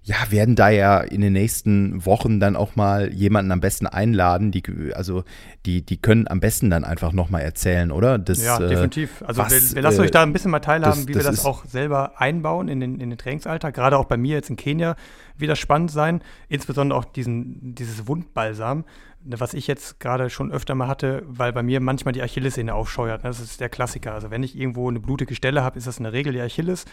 ja, 0.02 0.16
werden 0.30 0.56
da 0.56 0.68
ja 0.68 1.00
in 1.00 1.20
den 1.20 1.32
nächsten 1.32 2.04
Wochen 2.06 2.40
dann 2.40 2.56
auch 2.56 2.76
mal 2.76 3.12
jemanden 3.12 3.52
am 3.52 3.60
besten 3.60 3.86
einladen. 3.86 4.50
Die, 4.50 4.62
also 4.94 5.24
die, 5.64 5.84
die 5.84 5.96
können 5.96 6.28
am 6.28 6.40
besten 6.40 6.70
dann 6.70 6.84
einfach 6.84 7.12
nochmal 7.12 7.42
erzählen, 7.42 7.90
oder? 7.90 8.18
Das, 8.18 8.42
ja, 8.42 8.58
äh, 8.60 8.68
definitiv. 8.68 9.22
Also 9.26 9.42
was, 9.42 9.52
wir, 9.52 9.76
wir, 9.76 9.82
lassen 9.82 10.00
euch 10.00 10.10
da 10.10 10.22
ein 10.22 10.32
bisschen 10.32 10.50
mal 10.50 10.60
teilhaben, 10.60 11.00
das, 11.00 11.08
wie 11.08 11.12
das 11.12 11.24
wir 11.24 11.30
das 11.30 11.44
auch 11.44 11.55
selber 11.64 12.20
einbauen 12.20 12.68
in 12.68 12.80
den, 12.80 13.00
in 13.00 13.10
den 13.10 13.18
Trainingsalltag. 13.18 13.74
Gerade 13.74 13.98
auch 13.98 14.04
bei 14.04 14.16
mir 14.16 14.34
jetzt 14.34 14.50
in 14.50 14.56
Kenia 14.56 14.96
wieder 15.36 15.56
spannend 15.56 15.90
sein. 15.90 16.22
Insbesondere 16.48 16.98
auch 16.98 17.04
diesen, 17.04 17.74
dieses 17.74 18.06
Wundbalsam, 18.06 18.84
was 19.24 19.54
ich 19.54 19.66
jetzt 19.66 19.98
gerade 19.98 20.30
schon 20.30 20.52
öfter 20.52 20.74
mal 20.74 20.88
hatte, 20.88 21.22
weil 21.26 21.52
bei 21.52 21.62
mir 21.62 21.80
manchmal 21.80 22.12
die 22.12 22.22
Achillessehne 22.22 22.74
aufscheuert. 22.74 23.24
Das 23.24 23.40
ist 23.40 23.60
der 23.60 23.68
Klassiker. 23.68 24.14
Also 24.14 24.30
wenn 24.30 24.42
ich 24.42 24.56
irgendwo 24.56 24.88
eine 24.88 25.00
blutige 25.00 25.34
Stelle 25.34 25.62
habe, 25.62 25.78
ist 25.78 25.86
das 25.86 25.98
in 25.98 26.04
der 26.04 26.12
Regel 26.12 26.32
die 26.32 26.40
Achilles. 26.40 26.84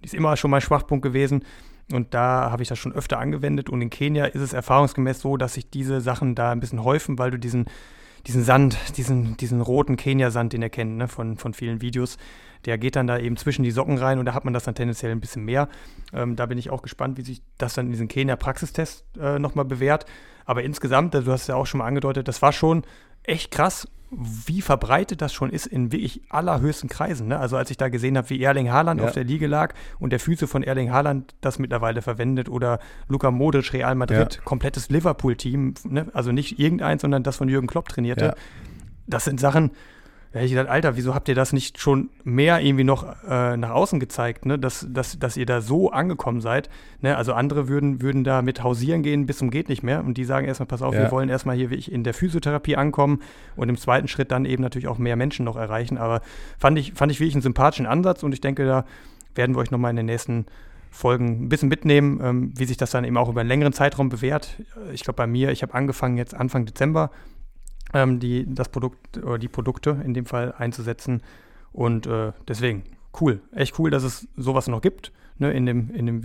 Die 0.00 0.06
ist 0.06 0.14
immer 0.14 0.36
schon 0.36 0.50
mein 0.50 0.60
Schwachpunkt 0.60 1.02
gewesen. 1.02 1.44
Und 1.92 2.14
da 2.14 2.50
habe 2.50 2.62
ich 2.62 2.68
das 2.68 2.78
schon 2.78 2.92
öfter 2.92 3.18
angewendet. 3.18 3.68
Und 3.68 3.82
in 3.82 3.90
Kenia 3.90 4.26
ist 4.26 4.40
es 4.40 4.52
erfahrungsgemäß 4.52 5.20
so, 5.20 5.36
dass 5.36 5.54
sich 5.54 5.70
diese 5.70 6.00
Sachen 6.00 6.34
da 6.34 6.52
ein 6.52 6.60
bisschen 6.60 6.84
häufen, 6.84 7.18
weil 7.18 7.32
du 7.32 7.38
diesen, 7.38 7.66
diesen 8.26 8.44
Sand, 8.44 8.76
diesen, 8.96 9.36
diesen 9.36 9.60
roten 9.60 9.96
Kenia-Sand, 9.96 10.52
den 10.52 10.62
ihr 10.62 10.70
kennt, 10.70 10.96
ne, 10.96 11.08
von, 11.08 11.36
von 11.36 11.54
vielen 11.54 11.80
Videos, 11.80 12.16
der 12.66 12.78
geht 12.78 12.96
dann 12.96 13.06
da 13.06 13.18
eben 13.18 13.36
zwischen 13.36 13.62
die 13.62 13.70
Socken 13.70 13.98
rein 13.98 14.18
und 14.18 14.26
da 14.26 14.34
hat 14.34 14.44
man 14.44 14.54
das 14.54 14.64
dann 14.64 14.74
tendenziell 14.74 15.12
ein 15.12 15.20
bisschen 15.20 15.44
mehr. 15.44 15.68
Ähm, 16.12 16.36
da 16.36 16.46
bin 16.46 16.58
ich 16.58 16.70
auch 16.70 16.82
gespannt, 16.82 17.18
wie 17.18 17.22
sich 17.22 17.42
das 17.58 17.74
dann 17.74 17.86
in 17.86 17.92
diesem 17.92 18.08
Kenia-Praxistest 18.08 19.04
äh, 19.20 19.38
nochmal 19.38 19.64
bewährt. 19.64 20.06
Aber 20.44 20.62
insgesamt, 20.62 21.14
du 21.14 21.26
hast 21.26 21.46
ja 21.46 21.54
auch 21.54 21.66
schon 21.66 21.78
mal 21.78 21.86
angedeutet, 21.86 22.28
das 22.28 22.42
war 22.42 22.52
schon 22.52 22.82
echt 23.22 23.50
krass 23.50 23.86
wie 24.10 24.60
verbreitet 24.60 25.22
das 25.22 25.32
schon 25.32 25.50
ist 25.50 25.66
in 25.66 25.92
wirklich 25.92 26.22
allerhöchsten 26.30 26.88
Kreisen. 26.88 27.28
Ne? 27.28 27.38
Also 27.38 27.56
als 27.56 27.70
ich 27.70 27.76
da 27.76 27.88
gesehen 27.88 28.16
habe, 28.16 28.28
wie 28.30 28.42
Erling 28.42 28.70
Haaland 28.70 29.00
ja. 29.00 29.06
auf 29.06 29.12
der 29.12 29.22
Liege 29.22 29.46
lag 29.46 29.74
und 30.00 30.10
der 30.10 30.18
Füße 30.18 30.48
von 30.48 30.62
Erling 30.62 30.90
Haaland 30.90 31.34
das 31.40 31.58
mittlerweile 31.60 32.02
verwendet 32.02 32.48
oder 32.48 32.80
Luka 33.08 33.30
Modric, 33.30 33.72
Real 33.72 33.94
Madrid, 33.94 34.34
ja. 34.36 34.42
komplettes 34.42 34.88
Liverpool-Team, 34.88 35.74
ne? 35.84 36.06
also 36.12 36.32
nicht 36.32 36.58
irgendein, 36.58 36.98
sondern 36.98 37.22
das 37.22 37.36
von 37.36 37.48
Jürgen 37.48 37.68
Klopp 37.68 37.88
trainierte. 37.88 38.24
Ja. 38.24 38.34
Das 39.06 39.24
sind 39.24 39.38
Sachen, 39.38 39.70
da 40.32 40.38
hätte 40.38 40.46
ich 40.46 40.52
gedacht, 40.52 40.68
Alter, 40.68 40.96
wieso 40.96 41.12
habt 41.12 41.28
ihr 41.28 41.34
das 41.34 41.52
nicht 41.52 41.80
schon 41.80 42.08
mehr 42.22 42.60
irgendwie 42.60 42.84
noch 42.84 43.04
äh, 43.28 43.56
nach 43.56 43.70
außen 43.70 43.98
gezeigt, 43.98 44.46
ne? 44.46 44.60
dass, 44.60 44.86
dass, 44.88 45.18
dass 45.18 45.36
ihr 45.36 45.44
da 45.44 45.60
so 45.60 45.90
angekommen 45.90 46.40
seid? 46.40 46.70
Ne? 47.00 47.16
Also 47.16 47.32
andere 47.32 47.66
würden, 47.66 48.00
würden 48.00 48.22
da 48.22 48.40
mit 48.40 48.62
hausieren 48.62 49.02
gehen 49.02 49.26
bis 49.26 49.38
zum 49.38 49.50
geht 49.50 49.68
nicht 49.68 49.82
mehr 49.82 50.04
und 50.04 50.16
die 50.16 50.24
sagen 50.24 50.46
erstmal, 50.46 50.68
pass 50.68 50.82
auf, 50.82 50.94
ja. 50.94 51.00
wir 51.00 51.10
wollen 51.10 51.28
erstmal 51.28 51.56
hier 51.56 51.72
in 51.88 52.04
der 52.04 52.14
Physiotherapie 52.14 52.76
ankommen 52.76 53.22
und 53.56 53.68
im 53.68 53.76
zweiten 53.76 54.06
Schritt 54.06 54.30
dann 54.30 54.44
eben 54.44 54.62
natürlich 54.62 54.86
auch 54.86 54.98
mehr 54.98 55.16
Menschen 55.16 55.44
noch 55.44 55.56
erreichen. 55.56 55.98
Aber 55.98 56.20
fand 56.58 56.78
ich, 56.78 56.92
fand 56.92 57.10
ich 57.10 57.18
wirklich 57.18 57.34
einen 57.34 57.42
sympathischen 57.42 57.86
Ansatz 57.86 58.22
und 58.22 58.32
ich 58.32 58.40
denke, 58.40 58.64
da 58.64 58.84
werden 59.34 59.56
wir 59.56 59.60
euch 59.60 59.72
nochmal 59.72 59.90
in 59.90 59.96
den 59.96 60.06
nächsten 60.06 60.46
Folgen 60.92 61.44
ein 61.44 61.48
bisschen 61.48 61.68
mitnehmen, 61.68 62.20
ähm, 62.22 62.52
wie 62.56 62.66
sich 62.66 62.76
das 62.76 62.92
dann 62.92 63.02
eben 63.02 63.16
auch 63.16 63.28
über 63.28 63.40
einen 63.40 63.48
längeren 63.48 63.72
Zeitraum 63.72 64.08
bewährt. 64.08 64.62
Ich 64.92 65.02
glaube, 65.02 65.16
bei 65.16 65.26
mir, 65.26 65.50
ich 65.50 65.62
habe 65.62 65.74
angefangen 65.74 66.16
jetzt 66.16 66.34
Anfang 66.34 66.66
Dezember 66.66 67.10
ähm, 67.94 68.20
die, 68.20 68.46
das 68.52 68.68
Produkt 68.68 69.18
oder 69.18 69.38
die 69.38 69.48
Produkte 69.48 70.00
in 70.04 70.14
dem 70.14 70.26
Fall 70.26 70.54
einzusetzen. 70.56 71.22
Und 71.72 72.06
äh, 72.06 72.32
deswegen, 72.48 72.84
cool, 73.20 73.40
echt 73.54 73.78
cool, 73.78 73.90
dass 73.90 74.02
es 74.02 74.28
sowas 74.36 74.68
noch 74.68 74.80
gibt. 74.80 75.12
Ne, 75.38 75.52
in 75.52 75.64
dem, 75.64 75.90
in 75.94 76.04
dem 76.04 76.22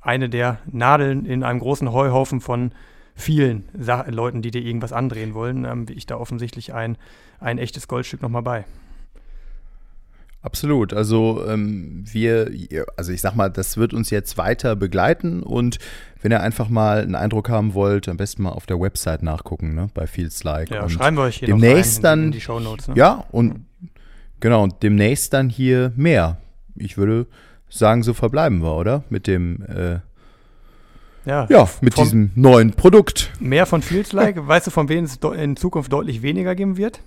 eine 0.00 0.30
der 0.30 0.58
Nadeln 0.72 1.26
in 1.26 1.42
einem 1.42 1.60
großen 1.60 1.92
Heuhaufen 1.92 2.40
von 2.40 2.72
vielen 3.14 3.68
Sa 3.78 4.06
Leuten, 4.08 4.40
die 4.40 4.50
dir 4.50 4.62
irgendwas 4.62 4.92
andrehen 4.92 5.34
wollen, 5.34 5.64
ähm, 5.64 5.88
wie 5.88 5.92
ich 5.92 6.06
da 6.06 6.16
offensichtlich 6.16 6.72
ein, 6.72 6.96
ein 7.40 7.58
echtes 7.58 7.88
Goldstück 7.88 8.22
nochmal 8.22 8.42
bei. 8.42 8.64
Absolut. 10.44 10.92
Also 10.92 11.42
ähm, 11.48 12.04
wir, 12.04 12.50
also 12.98 13.12
ich 13.12 13.22
sag 13.22 13.34
mal, 13.34 13.48
das 13.48 13.78
wird 13.78 13.94
uns 13.94 14.10
jetzt 14.10 14.36
weiter 14.36 14.76
begleiten 14.76 15.42
und 15.42 15.78
wenn 16.20 16.32
ihr 16.32 16.42
einfach 16.42 16.68
mal 16.68 17.00
einen 17.00 17.14
Eindruck 17.14 17.48
haben 17.48 17.72
wollt, 17.72 18.10
am 18.10 18.18
besten 18.18 18.42
mal 18.42 18.50
auf 18.50 18.66
der 18.66 18.78
Website 18.78 19.22
nachgucken, 19.22 19.74
ne, 19.74 19.88
bei 19.94 20.06
Feels 20.06 20.44
Like. 20.44 20.68
Ja, 20.68 20.82
und 20.82 20.90
schreiben 20.90 21.16
wir 21.16 21.22
euch 21.22 21.38
hier 21.38 21.48
demnächst 21.48 22.02
noch 22.02 22.10
rein 22.10 22.18
in, 22.18 22.24
in 22.26 22.32
die 22.32 22.40
Shownotes. 22.42 22.88
Ne? 22.88 22.94
Ja, 22.94 23.24
und 23.32 23.64
genau, 24.40 24.64
und 24.64 24.82
demnächst 24.82 25.32
dann 25.32 25.48
hier 25.48 25.92
mehr. 25.96 26.36
Ich 26.76 26.98
würde 26.98 27.26
sagen, 27.70 28.02
so 28.02 28.12
verbleiben 28.12 28.62
wir, 28.62 28.76
oder? 28.76 29.02
Mit 29.08 29.26
dem 29.26 29.62
äh, 29.62 30.00
ja, 31.24 31.46
ja, 31.48 31.66
mit 31.80 31.96
diesem 31.96 32.32
neuen 32.34 32.74
Produkt. 32.74 33.30
Mehr 33.40 33.64
von 33.64 33.80
Feels 33.80 34.12
Like. 34.12 34.46
weißt 34.46 34.66
du, 34.66 34.70
von 34.70 34.90
wem 34.90 35.04
es 35.04 35.16
in 35.16 35.56
Zukunft 35.56 35.90
deutlich 35.90 36.20
weniger 36.20 36.54
geben 36.54 36.76
wird? 36.76 37.00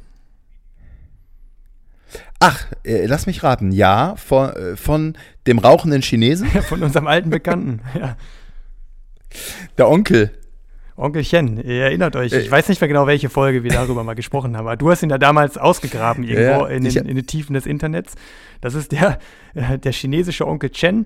Ach, 2.40 2.66
äh, 2.84 3.06
lass 3.06 3.26
mich 3.26 3.44
raten. 3.44 3.72
Ja, 3.72 4.16
von, 4.16 4.50
äh, 4.50 4.76
von 4.76 5.18
dem 5.46 5.60
rauchenden 5.60 6.02
Chinesen? 6.02 6.48
von 6.70 6.84
unserem 6.84 7.08
alten 7.08 7.30
Bekannten, 7.30 7.82
ja. 8.00 8.16
Der 9.78 9.90
Onkel. 9.90 10.32
Onkelchen, 10.96 11.58
ihr 11.64 11.84
erinnert 11.84 12.16
euch, 12.16 12.34
ich 12.34 12.48
äh, 12.48 12.52
weiß 12.52 12.70
nicht 12.70 12.82
mehr 12.82 12.88
genau, 12.88 13.06
welche 13.06 13.30
Folge 13.30 13.64
wir 13.64 13.70
darüber 13.70 14.04
mal 14.04 14.16
gesprochen 14.16 14.58
haben, 14.58 14.66
aber 14.66 14.78
du 14.78 14.90
hast 14.90 15.04
ihn 15.04 15.12
ja 15.12 15.20
damals 15.20 15.56
ausgegraben 15.58 16.24
irgendwo 16.24 16.66
ja, 16.66 16.68
in, 16.68 16.84
den, 16.84 17.06
in, 17.06 17.16
den, 17.16 17.28
Tiefen 17.28 17.54
des 17.54 17.68
Internets. 17.68 18.16
Das 18.62 18.74
ist 18.74 18.92
der, 18.92 19.20
äh, 19.54 19.78
der 19.78 19.92
chinesische 19.92 20.48
Onkel 20.48 20.72
Chen, 20.72 21.06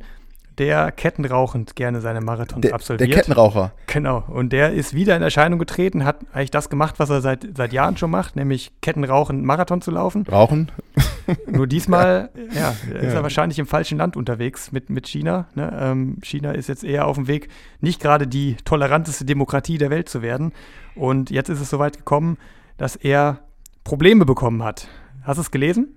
der 0.57 0.91
kettenrauchend 0.91 1.75
gerne 1.75 2.01
seine 2.01 2.21
Marathons 2.21 2.61
der, 2.61 2.73
absolviert. 2.73 3.09
Der 3.09 3.17
Kettenraucher. 3.17 3.73
Genau. 3.87 4.23
Und 4.27 4.51
der 4.51 4.73
ist 4.73 4.93
wieder 4.93 5.15
in 5.15 5.21
Erscheinung 5.21 5.59
getreten, 5.59 6.03
hat 6.03 6.17
eigentlich 6.33 6.51
das 6.51 6.69
gemacht, 6.69 6.95
was 6.97 7.09
er 7.09 7.21
seit, 7.21 7.47
seit 7.55 7.73
Jahren 7.73 7.97
schon 7.97 8.11
macht, 8.11 8.35
nämlich 8.35 8.71
kettenrauchend 8.81 9.43
Marathon 9.43 9.81
zu 9.81 9.91
laufen. 9.91 10.25
Rauchen. 10.29 10.71
Nur 11.47 11.67
diesmal, 11.67 12.29
ja, 12.53 12.75
ja 12.91 12.99
ist 12.99 13.03
ja. 13.05 13.19
er 13.19 13.23
wahrscheinlich 13.23 13.59
im 13.59 13.65
falschen 13.65 13.97
Land 13.97 14.17
unterwegs 14.17 14.71
mit, 14.71 14.89
mit 14.89 15.07
China. 15.07 15.47
Ne? 15.55 15.77
Ähm, 15.79 16.17
China 16.21 16.51
ist 16.51 16.67
jetzt 16.67 16.83
eher 16.83 17.07
auf 17.07 17.15
dem 17.15 17.27
Weg, 17.27 17.47
nicht 17.79 18.01
gerade 18.01 18.27
die 18.27 18.57
toleranteste 18.65 19.23
Demokratie 19.23 19.77
der 19.77 19.89
Welt 19.89 20.09
zu 20.09 20.21
werden. 20.21 20.51
Und 20.95 21.29
jetzt 21.29 21.49
ist 21.49 21.61
es 21.61 21.69
soweit 21.69 21.97
gekommen, 21.97 22.37
dass 22.77 22.97
er 22.97 23.39
Probleme 23.83 24.25
bekommen 24.25 24.63
hat. 24.63 24.87
Hast 25.23 25.37
du 25.37 25.41
es 25.41 25.51
gelesen? 25.51 25.95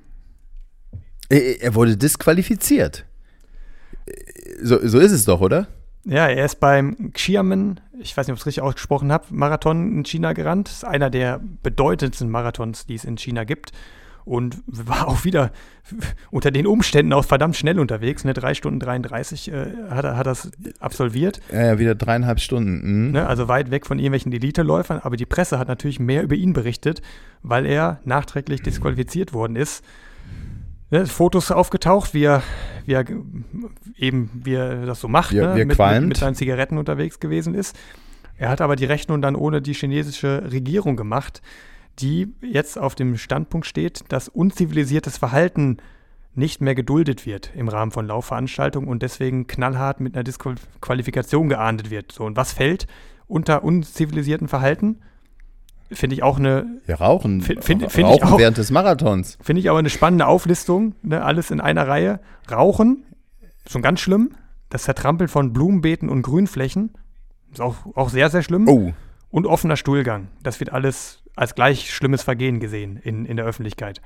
Er 1.29 1.75
wurde 1.75 1.97
disqualifiziert 1.97 3.07
so, 4.65 4.79
so 4.87 4.99
ist 4.99 5.13
es 5.13 5.25
doch, 5.25 5.41
oder? 5.41 5.69
Ja, 6.05 6.27
er 6.27 6.45
ist 6.45 6.61
beim 6.61 7.13
Xiamen, 7.13 7.81
ich 7.99 8.17
weiß 8.17 8.27
nicht, 8.27 8.33
ob 8.33 8.37
ich 8.37 8.43
es 8.43 8.47
richtig 8.47 8.63
ausgesprochen 8.63 9.11
habe, 9.11 9.27
Marathon 9.31 9.99
in 9.99 10.05
China 10.05 10.33
gerannt. 10.33 10.69
Das 10.69 10.77
ist 10.77 10.85
einer 10.85 11.09
der 11.09 11.41
bedeutendsten 11.63 12.31
Marathons, 12.31 12.87
die 12.87 12.95
es 12.95 13.05
in 13.05 13.17
China 13.17 13.45
gibt. 13.45 13.73
Und 14.27 14.63
war 14.67 15.09
auch 15.09 15.25
wieder 15.25 15.51
unter 16.31 16.51
den 16.51 16.67
Umständen 16.67 17.13
auch 17.13 17.27
verdammt 17.27 17.57
schnell 17.57 17.79
unterwegs. 17.79 18.25
Ne? 18.25 18.33
Drei 18.33 18.55
Stunden 18.55 18.81
33 18.81 19.53
äh, 19.53 19.67
hat 19.91 20.05
er 20.07 20.17
hat 20.17 20.27
das 20.27 20.51
absolviert. 20.81 21.43
Ja, 21.53 21.67
ja 21.67 21.79
wieder 21.79 21.95
dreieinhalb 21.95 22.41
Stunden. 22.41 23.09
Mhm. 23.09 23.13
Ne? 23.13 23.27
Also 23.27 23.49
weit 23.49 23.71
weg 23.71 23.85
von 23.85 23.99
irgendwelchen 23.99 24.33
Elite-Läufern. 24.33 25.01
Aber 25.01 25.19
die 25.19 25.27
Presse 25.27 25.59
hat 25.59 25.69
natürlich 25.69 26.01
mehr 26.01 26.23
über 26.23 26.37
ihn 26.37 26.55
berichtet, 26.55 27.03
weil 27.43 27.67
er 27.67 28.01
nachträglich 28.05 28.63
disqualifiziert 28.63 29.35
worden 29.35 29.57
ist 29.57 29.85
ne, 30.95 31.07
Fotos 31.07 31.51
aufgetaucht, 31.51 32.15
wie 32.15 32.25
er, 32.25 32.43
wie 32.87 32.93
er 32.93 33.05
eben, 33.97 34.31
wie 34.33 34.55
er 34.55 34.87
das 34.87 35.01
so 35.01 35.09
macht, 35.09 35.33
wie, 35.33 35.37
ne, 35.37 35.55
wie 35.57 35.65
mit, 35.65 35.79
mit, 35.79 36.03
mit, 36.03 36.17
seinen 36.17 36.35
Zigaretten 36.35 36.79
unterwegs 36.79 37.21
gewesen 37.21 37.55
ist. 37.55 37.77
Er 38.37 38.49
hat 38.49 38.61
aber 38.61 38.77
die 38.77 38.85
Rechnung 38.85 39.21
dann 39.23 39.37
ohne 39.37 39.61
die 39.61 39.75
chinesische 39.75 40.51
Regierung 40.51 40.97
gemacht, 40.97 41.43
die 41.99 42.35
jetzt 42.41 42.79
auf 42.79 42.95
dem 42.95 43.17
Standpunkt 43.17 43.67
steht, 43.67 44.05
dass 44.09 44.29
unzivilisiertes 44.29 45.19
Verhalten 45.19 45.79
nicht 46.35 46.61
mehr 46.61 46.75
geduldet 46.75 47.27
wird 47.27 47.53
im 47.55 47.69
Rahmen 47.69 47.93
von 47.93 48.09
Laufveranstaltungen 48.09 48.89
und 48.89 49.03
deswegen 49.03 49.47
knallhart 49.47 50.01
mit 50.01 50.15
einer 50.15 50.25
Disqualifikation 50.25 51.49
geahndet 51.49 51.91
wird. 51.91 52.11
So, 52.11 52.25
und 52.25 52.37
was 52.37 52.53
fällt 52.53 52.89
unter 53.29 53.63
unzivilisierten 53.63 54.49
Verhalten? 54.49 55.01
Finde 55.95 56.15
ich 56.15 56.23
auch 56.23 56.39
eine. 56.39 56.67
Ja, 56.87 56.97
Rauchen. 56.97 57.41
Find, 57.41 57.65
find, 57.65 57.91
find 57.91 58.09
Rauchen 58.09 58.29
auch, 58.29 58.39
während 58.39 58.59
des 58.59 58.71
Marathons. 58.71 59.39
Finde 59.43 59.61
ich 59.61 59.71
aber 59.71 59.79
eine 59.79 59.91
spannende 59.91 60.27
Auflistung. 60.27 60.95
Ne? 61.03 61.23
Alles 61.23 61.51
in 61.51 61.61
einer 61.61 61.87
Reihe. 61.87 62.21
Rauchen, 62.51 63.05
schon 63.69 63.83
ganz 63.83 64.01
schlimm. 64.01 64.33
Das 64.71 64.85
Zertrampeln 64.85 65.29
von 65.29 65.53
Blumenbeeten 65.53 66.09
und 66.09 66.23
Grünflächen 66.23 66.91
ist 67.53 67.61
auch, 67.61 67.77
auch 67.95 68.11
sehr, 68.11 68.29
sehr 68.31 68.43
schlimm. 68.43 68.69
Oh. 68.69 68.93
und 69.31 69.47
offener 69.47 69.77
Stuhlgang. 69.77 70.29
Das 70.43 70.61
wird 70.61 70.73
alles 70.73 71.23
als 71.37 71.55
gleich 71.55 71.93
schlimmes 71.93 72.23
Vergehen 72.23 72.61
gesehen 72.61 72.97
in, 72.97 73.25
in 73.25 73.37
der 73.37 73.47
Öffentlichkeit. 73.47 74.01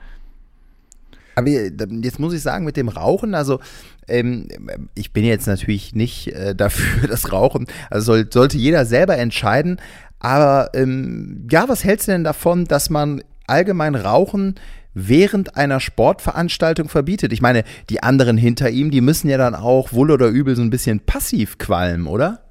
Aber 1.39 1.49
jetzt 1.49 2.19
muss 2.19 2.35
ich 2.35 2.43
sagen, 2.43 2.65
mit 2.65 2.77
dem 2.77 2.89
Rauchen, 2.89 3.37
also 3.37 3.61
ähm, 4.09 4.49
ich 4.95 5.13
bin 5.13 5.25
jetzt 5.25 5.47
natürlich 5.47 5.95
nicht 5.95 6.29
äh, 6.29 6.55
dafür, 6.55 7.07
das 7.09 7.33
Rauchen, 7.33 7.67
also 7.91 8.07
soll, 8.07 8.29
sollte 8.33 8.59
jeder 8.59 8.85
selber 8.85 9.17
entscheiden. 9.17 9.81
Aber 10.21 10.71
ähm, 10.75 11.47
ja, 11.51 11.69
was 11.69 11.85
hältst 11.85 12.09
du 12.09 12.13
denn 12.13 12.25
davon, 12.25 12.65
dass 12.65 12.91
man 12.91 13.23
allgemein 13.47 13.95
Rauchen 13.95 14.57
während 14.95 15.57
einer 15.57 15.81
Sportveranstaltung 15.81 16.89
verbietet? 16.89 17.33
Ich 17.33 17.41
meine, 17.41 17.65
die 17.89 18.03
anderen 18.03 18.37
hinter 18.37 18.71
ihm, 18.71 18.91
die 18.91 19.01
müssen 19.01 19.29
ja 19.29 19.39
dann 19.39 19.55
auch 19.55 19.93
wohl 19.93 20.11
oder 20.11 20.29
übel 20.29 20.57
so 20.57 20.63
ein 20.63 20.71
bisschen 20.71 21.01
passiv 21.01 21.59
qualmen, 21.59 22.07
oder? 22.07 22.43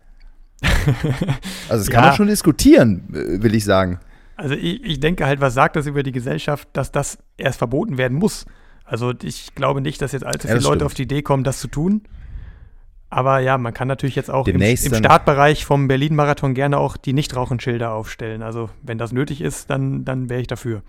also 1.70 1.84
das 1.84 1.90
kann 1.90 2.04
ja. 2.04 2.10
man 2.10 2.16
schon 2.16 2.28
diskutieren, 2.28 3.04
will 3.10 3.54
ich 3.54 3.64
sagen. 3.64 4.00
Also 4.38 4.54
ich, 4.54 4.84
ich 4.84 5.00
denke 5.00 5.26
halt, 5.26 5.42
was 5.42 5.54
sagt 5.54 5.76
das 5.76 5.88
über 5.88 6.04
die 6.04 6.12
Gesellschaft, 6.12 6.68
dass 6.74 6.92
das 6.92 7.18
erst 7.38 7.58
verboten 7.58 7.98
werden 7.98 8.18
muss? 8.18 8.46
Also 8.86 9.14
ich 9.22 9.54
glaube 9.56 9.82
nicht, 9.82 10.02
dass 10.02 10.14
jetzt 10.14 10.26
allzu 10.26 10.48
viele 10.48 10.60
ja, 10.60 10.70
Leute 10.70 10.86
auf 10.86 10.94
die 10.94 11.04
Idee 11.04 11.22
kommen, 11.22 11.44
das 11.44 11.60
zu 11.60 11.68
tun. 11.68 12.04
Aber 13.10 13.40
ja, 13.40 13.58
man 13.58 13.74
kann 13.74 13.88
natürlich 13.88 14.16
jetzt 14.16 14.30
auch 14.30 14.48
im, 14.48 14.62
im, 14.62 14.76
Startbereich 14.76 15.66
vom 15.66 15.88
Berlin-Marathon 15.88 16.54
gerne 16.54 16.78
auch 16.78 16.98
die 16.98 17.14
Nichtrauchenschilder 17.14 17.94
aufstellen. 17.94 18.44
Also 18.44 18.70
wenn 18.82 18.98
das 18.98 19.14
nötig 19.14 19.42
ist, 19.42 19.70
dann, 19.70 20.04
dann 20.04 20.30
wäre 20.30 20.42
ich 20.42 20.48
dafür 20.48 20.82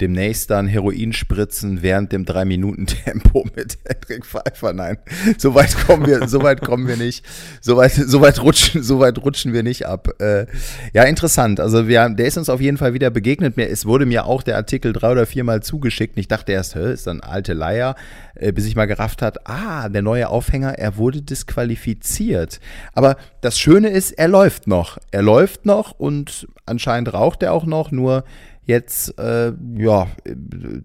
demnächst 0.00 0.50
dann 0.50 0.66
Heroin 0.66 1.12
spritzen 1.12 1.82
während 1.82 2.12
dem 2.12 2.24
drei 2.24 2.44
Minuten 2.44 2.86
Tempo 2.86 3.44
mit 3.56 3.78
Hendrik 3.84 4.26
Pfeiffer. 4.26 4.72
Nein, 4.72 4.98
so 5.38 5.54
weit 5.54 5.76
kommen 5.86 6.06
wir, 6.06 6.28
so 6.28 6.42
weit 6.42 6.60
kommen 6.60 6.88
wir 6.88 6.96
nicht. 6.96 7.24
So 7.60 7.76
weit, 7.76 7.92
so 7.92 8.20
weit 8.20 8.42
rutschen, 8.42 8.82
so 8.82 8.98
weit 8.98 9.18
rutschen 9.18 9.52
wir 9.52 9.62
nicht 9.62 9.86
ab. 9.86 10.08
Äh, 10.20 10.46
ja, 10.92 11.04
interessant. 11.04 11.60
Also 11.60 11.86
wir, 11.86 12.08
der 12.08 12.26
ist 12.26 12.36
uns 12.36 12.48
auf 12.48 12.60
jeden 12.60 12.78
Fall 12.78 12.94
wieder 12.94 13.10
begegnet. 13.10 13.56
Mir, 13.56 13.68
es 13.68 13.86
wurde 13.86 14.06
mir 14.06 14.26
auch 14.26 14.42
der 14.42 14.56
Artikel 14.56 14.92
drei 14.92 15.12
oder 15.12 15.26
viermal 15.26 15.62
zugeschickt. 15.62 16.18
Ich 16.18 16.28
dachte 16.28 16.52
erst, 16.52 16.74
hä, 16.74 16.92
ist 16.92 17.06
dann 17.06 17.20
alte 17.20 17.52
Leier, 17.52 17.94
äh, 18.34 18.52
bis 18.52 18.66
ich 18.66 18.74
mal 18.74 18.86
gerafft 18.86 19.22
hat, 19.22 19.48
ah, 19.48 19.88
der 19.88 20.02
neue 20.02 20.28
Aufhänger, 20.28 20.78
er 20.78 20.96
wurde 20.96 21.22
disqualifiziert. 21.22 22.60
Aber 22.92 23.16
das 23.40 23.58
Schöne 23.58 23.90
ist, 23.90 24.12
er 24.12 24.28
läuft 24.28 24.66
noch. 24.66 24.98
Er 25.10 25.22
läuft 25.22 25.66
noch 25.66 25.92
und 25.92 26.48
anscheinend 26.66 27.12
raucht 27.12 27.42
er 27.42 27.52
auch 27.52 27.66
noch, 27.66 27.90
nur 27.90 28.24
Jetzt, 28.72 29.18
äh, 29.18 29.52
ja, 29.76 30.06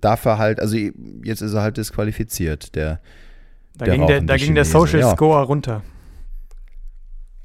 darf 0.02 0.26
er 0.26 0.38
halt, 0.38 0.60
also 0.60 0.76
jetzt 0.76 1.40
ist 1.40 1.54
er 1.54 1.62
halt 1.62 1.78
disqualifiziert, 1.78 2.76
der. 2.76 3.00
Da 3.78 3.86
der 3.86 3.96
ging, 3.96 4.08
der, 4.08 4.22
da 4.22 4.36
ging 4.36 4.56
der 4.56 4.66
Social 4.66 5.00
ja. 5.00 5.12
Score 5.12 5.42
runter. 5.44 5.84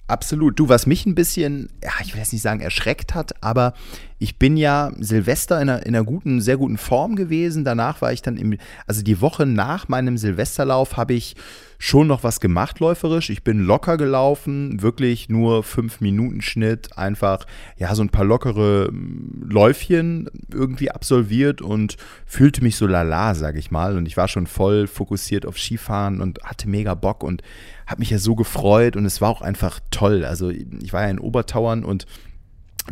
Absolut. 0.08 0.58
Du, 0.58 0.68
was 0.68 0.86
mich 0.86 1.06
ein 1.06 1.14
bisschen, 1.14 1.68
ja, 1.80 1.92
ich 2.02 2.12
will 2.12 2.18
jetzt 2.18 2.32
nicht 2.32 2.42
sagen 2.42 2.60
erschreckt 2.60 3.14
hat, 3.14 3.31
aber 3.42 3.74
ich 4.22 4.38
bin 4.38 4.56
ja 4.56 4.92
Silvester 5.00 5.60
in 5.60 5.68
einer, 5.68 5.84
in 5.84 5.96
einer 5.96 6.04
guten, 6.04 6.40
sehr 6.40 6.56
guten 6.56 6.78
Form 6.78 7.16
gewesen. 7.16 7.64
Danach 7.64 8.00
war 8.00 8.12
ich 8.12 8.22
dann 8.22 8.36
im, 8.36 8.56
also 8.86 9.02
die 9.02 9.20
Woche 9.20 9.46
nach 9.46 9.88
meinem 9.88 10.16
Silvesterlauf 10.16 10.96
habe 10.96 11.14
ich 11.14 11.34
schon 11.82 12.06
noch 12.06 12.22
was 12.22 12.38
gemacht 12.38 12.78
läuferisch. 12.78 13.30
Ich 13.30 13.42
bin 13.42 13.58
locker 13.58 13.96
gelaufen, 13.96 14.80
wirklich 14.80 15.28
nur 15.28 15.64
5 15.64 16.00
Minuten 16.00 16.40
Schnitt, 16.40 16.96
einfach 16.96 17.44
ja 17.76 17.92
so 17.96 18.02
ein 18.02 18.10
paar 18.10 18.24
lockere 18.24 18.86
hm, 18.86 19.42
Läufchen 19.50 20.30
irgendwie 20.52 20.92
absolviert 20.92 21.60
und 21.60 21.96
fühlte 22.24 22.62
mich 22.62 22.76
so 22.76 22.86
lala, 22.86 23.34
sag 23.34 23.56
ich 23.56 23.72
mal. 23.72 23.96
Und 23.96 24.06
ich 24.06 24.16
war 24.16 24.28
schon 24.28 24.46
voll 24.46 24.86
fokussiert 24.86 25.44
auf 25.44 25.58
Skifahren 25.58 26.20
und 26.20 26.44
hatte 26.44 26.68
mega 26.68 26.94
Bock 26.94 27.24
und 27.24 27.42
habe 27.88 27.98
mich 27.98 28.10
ja 28.10 28.18
so 28.18 28.36
gefreut 28.36 28.94
und 28.94 29.04
es 29.04 29.20
war 29.20 29.30
auch 29.30 29.42
einfach 29.42 29.80
toll. 29.90 30.24
Also 30.24 30.50
ich 30.50 30.92
war 30.92 31.02
ja 31.02 31.10
in 31.10 31.18
Obertauern 31.18 31.84
und 31.84 32.06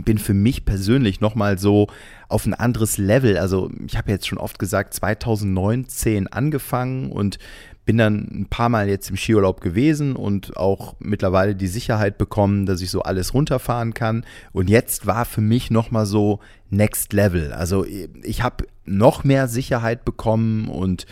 bin 0.05 0.19
für 0.19 0.35
mich 0.35 0.65
persönlich 0.65 1.21
nochmal 1.21 1.59
so 1.59 1.89
auf 2.29 2.47
ein 2.47 2.55
anderes 2.55 2.97
Level. 2.99 3.37
Also 3.39 3.71
ich 3.87 3.97
habe 3.97 4.11
jetzt 4.11 4.27
schon 4.27 4.39
oft 4.39 4.59
gesagt, 4.59 4.95
2019 4.95 6.29
angefangen 6.29 7.11
und 7.11 7.39
bin 7.85 7.99
dann 7.99 8.29
ein 8.33 8.47
paar 8.49 8.69
Mal 8.69 8.89
jetzt 8.89 9.11
im 9.11 9.17
Skiurlaub 9.17 9.61
gewesen 9.61 10.15
und 10.15 10.57
auch 10.57 10.95
mittlerweile 11.01 11.57
die 11.57 11.67
Sicherheit 11.67 12.19
bekommen, 12.19 12.67
dass 12.67 12.83
ich 12.83 12.91
so 12.91 13.03
alles 13.03 13.35
runterfahren 13.35 13.95
kann. 13.95 14.25
Und 14.53 14.71
jetzt 14.71 15.07
war 15.07 15.25
für 15.25 15.41
mich 15.41 15.71
nochmal 15.71 16.07
so 16.07 16.39
Next 16.69 17.13
Level. 17.13 17.53
Also 17.53 17.85
ich 17.85 18.43
habe 18.43 18.67
noch 18.85 19.25
mehr 19.25 19.49
Sicherheit 19.49 20.05
bekommen 20.05 20.69
und 20.69 21.07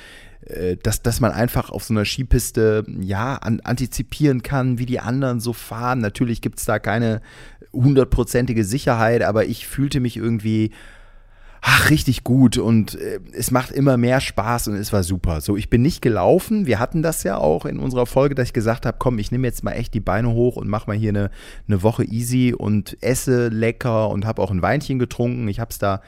äh, 0.48 0.76
dass, 0.76 1.02
dass 1.02 1.20
man 1.20 1.32
einfach 1.32 1.70
auf 1.70 1.84
so 1.84 1.94
einer 1.94 2.04
Skipiste 2.04 2.84
ja 3.00 3.34
an, 3.36 3.60
antizipieren 3.60 4.42
kann, 4.42 4.78
wie 4.78 4.86
die 4.86 5.00
anderen 5.00 5.40
so 5.40 5.52
fahren. 5.52 6.00
Natürlich 6.00 6.40
gibt 6.40 6.58
es 6.58 6.64
da 6.64 6.78
keine 6.78 7.20
hundertprozentige 7.72 8.64
Sicherheit, 8.64 9.22
aber 9.22 9.46
ich 9.46 9.66
fühlte 9.66 10.00
mich 10.00 10.16
irgendwie 10.16 10.70
ach, 11.60 11.90
richtig 11.90 12.24
gut 12.24 12.58
und 12.58 12.94
äh, 12.94 13.20
es 13.32 13.50
macht 13.50 13.70
immer 13.72 13.96
mehr 13.96 14.20
Spaß 14.20 14.68
und 14.68 14.74
es 14.76 14.92
war 14.92 15.02
super. 15.02 15.40
So, 15.40 15.56
ich 15.56 15.70
bin 15.70 15.82
nicht 15.82 16.02
gelaufen. 16.02 16.66
Wir 16.66 16.78
hatten 16.78 17.02
das 17.02 17.22
ja 17.24 17.36
auch 17.36 17.64
in 17.64 17.78
unserer 17.78 18.06
Folge, 18.06 18.34
dass 18.34 18.48
ich 18.48 18.52
gesagt 18.52 18.86
habe, 18.86 18.96
komm, 18.98 19.18
ich 19.18 19.32
nehme 19.32 19.46
jetzt 19.46 19.64
mal 19.64 19.72
echt 19.72 19.94
die 19.94 20.00
Beine 20.00 20.30
hoch 20.30 20.56
und 20.56 20.68
mache 20.68 20.88
mal 20.88 20.96
hier 20.96 21.10
eine, 21.10 21.30
eine 21.66 21.82
Woche 21.82 22.04
easy 22.04 22.54
und 22.56 22.96
esse 23.00 23.48
lecker 23.48 24.08
und 24.10 24.24
habe 24.24 24.42
auch 24.42 24.50
ein 24.50 24.62
Weinchen 24.62 24.98
getrunken. 24.98 25.48
Ich 25.48 25.60
habe 25.60 25.70
es 25.70 25.78
da 25.78 26.00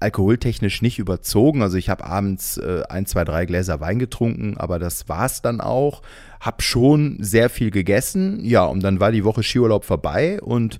alkoholtechnisch 0.00 0.82
nicht 0.82 0.98
überzogen. 0.98 1.62
Also 1.62 1.76
ich 1.76 1.88
habe 1.88 2.04
abends 2.04 2.56
äh, 2.58 2.82
ein, 2.88 3.06
zwei, 3.06 3.24
drei 3.24 3.46
Gläser 3.46 3.80
Wein 3.80 3.98
getrunken, 3.98 4.56
aber 4.56 4.78
das 4.78 5.08
war 5.08 5.26
es 5.26 5.42
dann 5.42 5.60
auch. 5.60 6.02
Hab 6.40 6.62
schon 6.62 7.16
sehr 7.20 7.50
viel 7.50 7.70
gegessen. 7.70 8.44
Ja, 8.44 8.64
und 8.64 8.82
dann 8.82 9.00
war 9.00 9.10
die 9.10 9.24
Woche 9.24 9.42
Skiurlaub 9.42 9.84
vorbei 9.84 10.40
und 10.40 10.78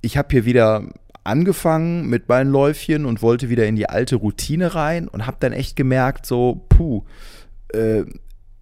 ich 0.00 0.16
habe 0.16 0.28
hier 0.30 0.44
wieder 0.44 0.84
angefangen 1.24 2.08
mit 2.08 2.28
meinen 2.28 2.50
Läufchen 2.50 3.04
und 3.04 3.22
wollte 3.22 3.48
wieder 3.48 3.66
in 3.66 3.76
die 3.76 3.88
alte 3.88 4.16
Routine 4.16 4.74
rein 4.74 5.08
und 5.08 5.26
habe 5.26 5.36
dann 5.40 5.52
echt 5.52 5.76
gemerkt, 5.76 6.24
so, 6.24 6.64
puh, 6.68 7.04
äh, 7.74 8.04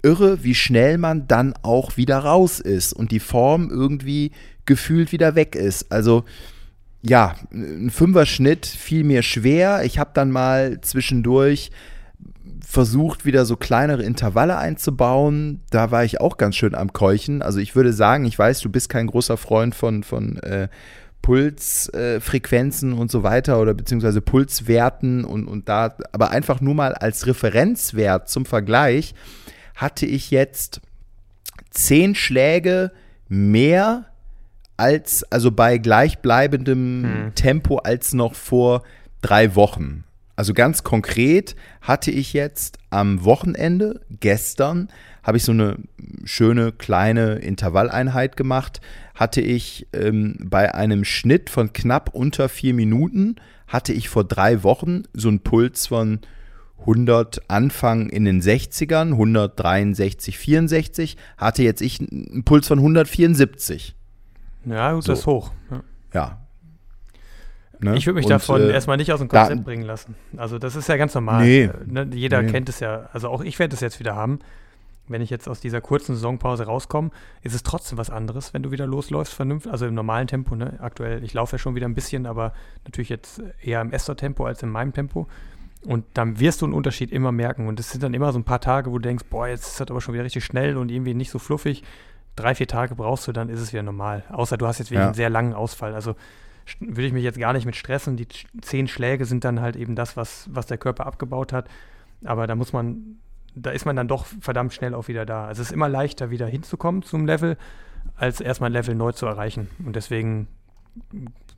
irre, 0.03 0.43
wie 0.43 0.55
schnell 0.55 0.99
man 0.99 1.29
dann 1.29 1.55
auch 1.62 1.97
wieder 1.97 2.18
raus 2.18 2.61
ist 2.61 2.93
und 2.93 3.12
die 3.12 3.20
Form 3.20 3.70
irgendwie 3.70 4.33
gefühlt 4.64 5.12
wieder 5.12 5.35
weg 5.35 5.55
ist. 5.55 5.93
Also 5.93 6.24
ja, 7.09 7.34
ein 7.52 7.90
Fünfer-Schnitt 7.90 8.66
fiel 8.66 9.04
mir 9.04 9.22
schwer. 9.22 9.84
Ich 9.84 9.98
habe 9.98 10.11
dann 10.14 10.30
mal 10.30 10.80
zwischendurch 10.80 11.70
versucht, 12.64 13.24
wieder 13.24 13.44
so 13.44 13.57
kleinere 13.57 14.02
Intervalle 14.02 14.59
einzubauen. 14.59 15.61
Da 15.70 15.90
war 15.90 16.04
ich 16.04 16.20
auch 16.20 16.36
ganz 16.36 16.57
schön 16.57 16.74
am 16.74 16.92
Keuchen. 16.92 17.42
Also 17.42 17.61
ich 17.61 17.76
würde 17.76 17.92
sagen, 17.92 18.24
ich 18.24 18.38
weiß, 18.38 18.61
du 18.61 18.70
bist 18.70 18.88
kein 18.88 19.07
großer 19.07 19.36
Freund 19.36 19.74
von, 19.74 20.02
von 20.02 20.38
äh, 20.38 20.68
Pulsfrequenzen 21.22 22.92
äh, 22.92 22.94
und 22.94 23.11
so 23.11 23.22
weiter 23.22 23.61
oder 23.61 23.74
beziehungsweise 23.74 24.20
Pulswerten 24.20 25.24
und, 25.24 25.46
und 25.46 25.68
da, 25.68 25.96
aber 26.12 26.30
einfach 26.30 26.61
nur 26.61 26.74
mal 26.74 26.94
als 26.94 27.26
Referenzwert 27.26 28.28
zum 28.28 28.46
Vergleich 28.46 29.14
hatte 29.74 30.07
ich 30.07 30.30
jetzt 30.30 30.80
zehn 31.70 32.14
Schläge 32.14 32.90
mehr 33.28 34.07
als, 34.77 35.24
also 35.33 35.51
bei 35.51 35.79
gleichbleibendem 35.79 37.05
hm. 37.05 37.35
Tempo 37.35 37.79
als 37.79 38.12
noch 38.12 38.35
vor 38.35 38.83
drei 39.22 39.55
Wochen. 39.55 40.05
Also 40.37 40.53
ganz 40.53 40.85
konkret 40.85 41.57
hatte 41.81 42.11
ich 42.11 42.35
jetzt 42.35 42.79
am 42.91 43.24
Wochenende, 43.24 44.03
gestern, 44.20 44.89
habe 45.22 45.39
ich 45.39 45.45
so 45.45 45.53
eine 45.53 45.79
schöne 46.24 46.72
kleine 46.72 47.37
Intervalleinheit 47.37 48.37
gemacht. 48.37 48.81
Hatte 49.14 49.41
ich 49.41 49.89
ähm, 49.93 50.37
bei 50.41 50.74
einem 50.74 51.05
Schnitt 51.05 51.51
von 51.51 51.72
knapp 51.72 52.11
unter 52.14 52.49
vier 52.49 52.74
Minuten, 52.74 53.37
hatte 53.66 53.93
ich 53.93 54.09
vor 54.09 54.24
drei 54.24 54.62
Wochen 54.62 55.03
so 55.14 55.29
einen 55.29 55.41
Puls 55.41 55.89
von 55.89 56.20
100 56.81 57.51
Anfang 57.51 58.09
in 58.09 58.24
den 58.24 58.41
60ern, 58.41 59.12
163, 59.12 60.39
64, 60.39 61.16
hatte 61.37 61.64
jetzt 61.64 61.81
ich 61.81 62.01
einen 62.01 62.45
Puls 62.45 62.68
von 62.68 62.79
174. 62.79 63.95
Ja, 64.66 64.92
gut, 64.92 65.04
so. 65.04 65.12
das 65.12 65.20
ist 65.20 65.26
hoch. 65.26 65.52
Ja. 65.70 65.82
ja. 66.12 66.38
Ne? 67.78 67.96
Ich 67.96 68.06
würde 68.06 68.16
mich 68.16 68.26
und, 68.26 68.30
davon 68.30 68.62
äh, 68.62 68.72
erstmal 68.72 68.96
nicht 68.96 69.12
aus 69.12 69.20
dem 69.20 69.28
Konzept 69.28 69.60
da, 69.60 69.62
bringen 69.62 69.84
lassen. 69.84 70.14
Also 70.36 70.58
das 70.58 70.76
ist 70.76 70.88
ja 70.88 70.96
ganz 70.96 71.14
normal. 71.14 71.44
Nee, 71.44 71.70
ne? 71.84 72.08
Jeder 72.12 72.42
nee. 72.42 72.50
kennt 72.50 72.68
es 72.68 72.80
ja. 72.80 73.08
Also 73.12 73.28
auch 73.28 73.42
ich 73.42 73.58
werde 73.58 73.74
es 73.74 73.80
jetzt 73.80 74.00
wieder 74.00 74.14
haben 74.14 74.40
wenn 75.08 75.22
ich 75.22 75.30
jetzt 75.30 75.48
aus 75.48 75.60
dieser 75.60 75.80
kurzen 75.80 76.14
Saisonpause 76.14 76.64
rauskomme, 76.64 77.10
ist 77.42 77.54
es 77.54 77.62
trotzdem 77.62 77.98
was 77.98 78.10
anderes, 78.10 78.54
wenn 78.54 78.62
du 78.62 78.70
wieder 78.70 78.86
losläufst, 78.86 79.34
vernünftig, 79.34 79.70
also 79.70 79.86
im 79.86 79.94
normalen 79.94 80.26
Tempo. 80.26 80.56
Ne? 80.56 80.78
Aktuell, 80.80 81.22
ich 81.22 81.34
laufe 81.34 81.52
ja 81.52 81.58
schon 81.58 81.74
wieder 81.74 81.86
ein 81.86 81.94
bisschen, 81.94 82.26
aber 82.26 82.52
natürlich 82.84 83.08
jetzt 83.08 83.42
eher 83.62 83.80
im 83.80 83.92
Esther-Tempo 83.92 84.44
als 84.44 84.62
in 84.62 84.70
meinem 84.70 84.92
Tempo. 84.92 85.28
Und 85.84 86.04
dann 86.14 86.40
wirst 86.40 86.62
du 86.62 86.66
einen 86.66 86.74
Unterschied 86.74 87.12
immer 87.12 87.30
merken. 87.30 87.68
Und 87.68 87.78
es 87.78 87.90
sind 87.90 88.02
dann 88.02 88.14
immer 88.14 88.32
so 88.32 88.38
ein 88.38 88.44
paar 88.44 88.60
Tage, 88.60 88.90
wo 88.90 88.98
du 88.98 89.08
denkst, 89.08 89.24
boah, 89.30 89.46
jetzt 89.46 89.68
ist 89.68 89.80
das 89.80 89.90
aber 89.90 90.00
schon 90.00 90.14
wieder 90.14 90.24
richtig 90.24 90.44
schnell 90.44 90.76
und 90.76 90.90
irgendwie 90.90 91.14
nicht 91.14 91.30
so 91.30 91.38
fluffig. 91.38 91.84
Drei, 92.37 92.55
vier 92.55 92.68
Tage 92.68 92.95
brauchst 92.95 93.26
du, 93.26 93.32
dann 93.32 93.49
ist 93.49 93.61
es 93.61 93.72
wieder 93.72 93.82
normal. 93.82 94.24
Außer 94.30 94.57
du 94.57 94.66
hast 94.66 94.78
jetzt 94.78 94.91
wieder 94.91 95.01
ja. 95.01 95.07
einen 95.07 95.14
sehr 95.14 95.30
langen 95.30 95.55
Ausfall. 95.55 95.95
Also 95.95 96.14
würde 96.80 97.07
ich 97.07 97.12
mich 97.12 97.24
jetzt 97.24 97.39
gar 97.39 97.53
nicht 97.53 97.66
mit 97.66 97.76
stressen. 97.76 98.16
Die 98.16 98.28
zehn 98.61 98.89
Schläge 98.89 99.24
sind 99.24 99.45
dann 99.45 99.61
halt 99.61 99.76
eben 99.76 99.97
das, 99.97 100.16
was, 100.16 100.49
was 100.53 100.66
der 100.66 100.78
Körper 100.78 101.07
abgebaut 101.07 101.53
hat. 101.53 101.68
Aber 102.24 102.47
da 102.47 102.55
muss 102.55 102.72
man 102.72 103.18
da 103.57 103.70
ist 103.70 103.87
man 103.87 103.97
dann 103.97 104.07
doch 104.07 104.26
verdammt 104.41 104.74
schnell 104.74 104.95
auch 104.95 105.09
wieder 105.09 105.26
da. 105.26 105.47
Also 105.47 105.62
es 105.62 105.68
ist 105.68 105.74
immer 105.74 105.89
leichter, 105.89 106.30
wieder 106.30 106.47
hinzukommen 106.47 107.03
zum 107.03 107.26
Level, 107.26 107.57
als 108.14 108.41
erstmal 108.41 108.70
ein 108.70 108.74
Level 108.74 108.95
neu 108.95 109.12
zu 109.12 109.26
erreichen. 109.26 109.68
Und 109.84 109.97
deswegen 109.97 110.47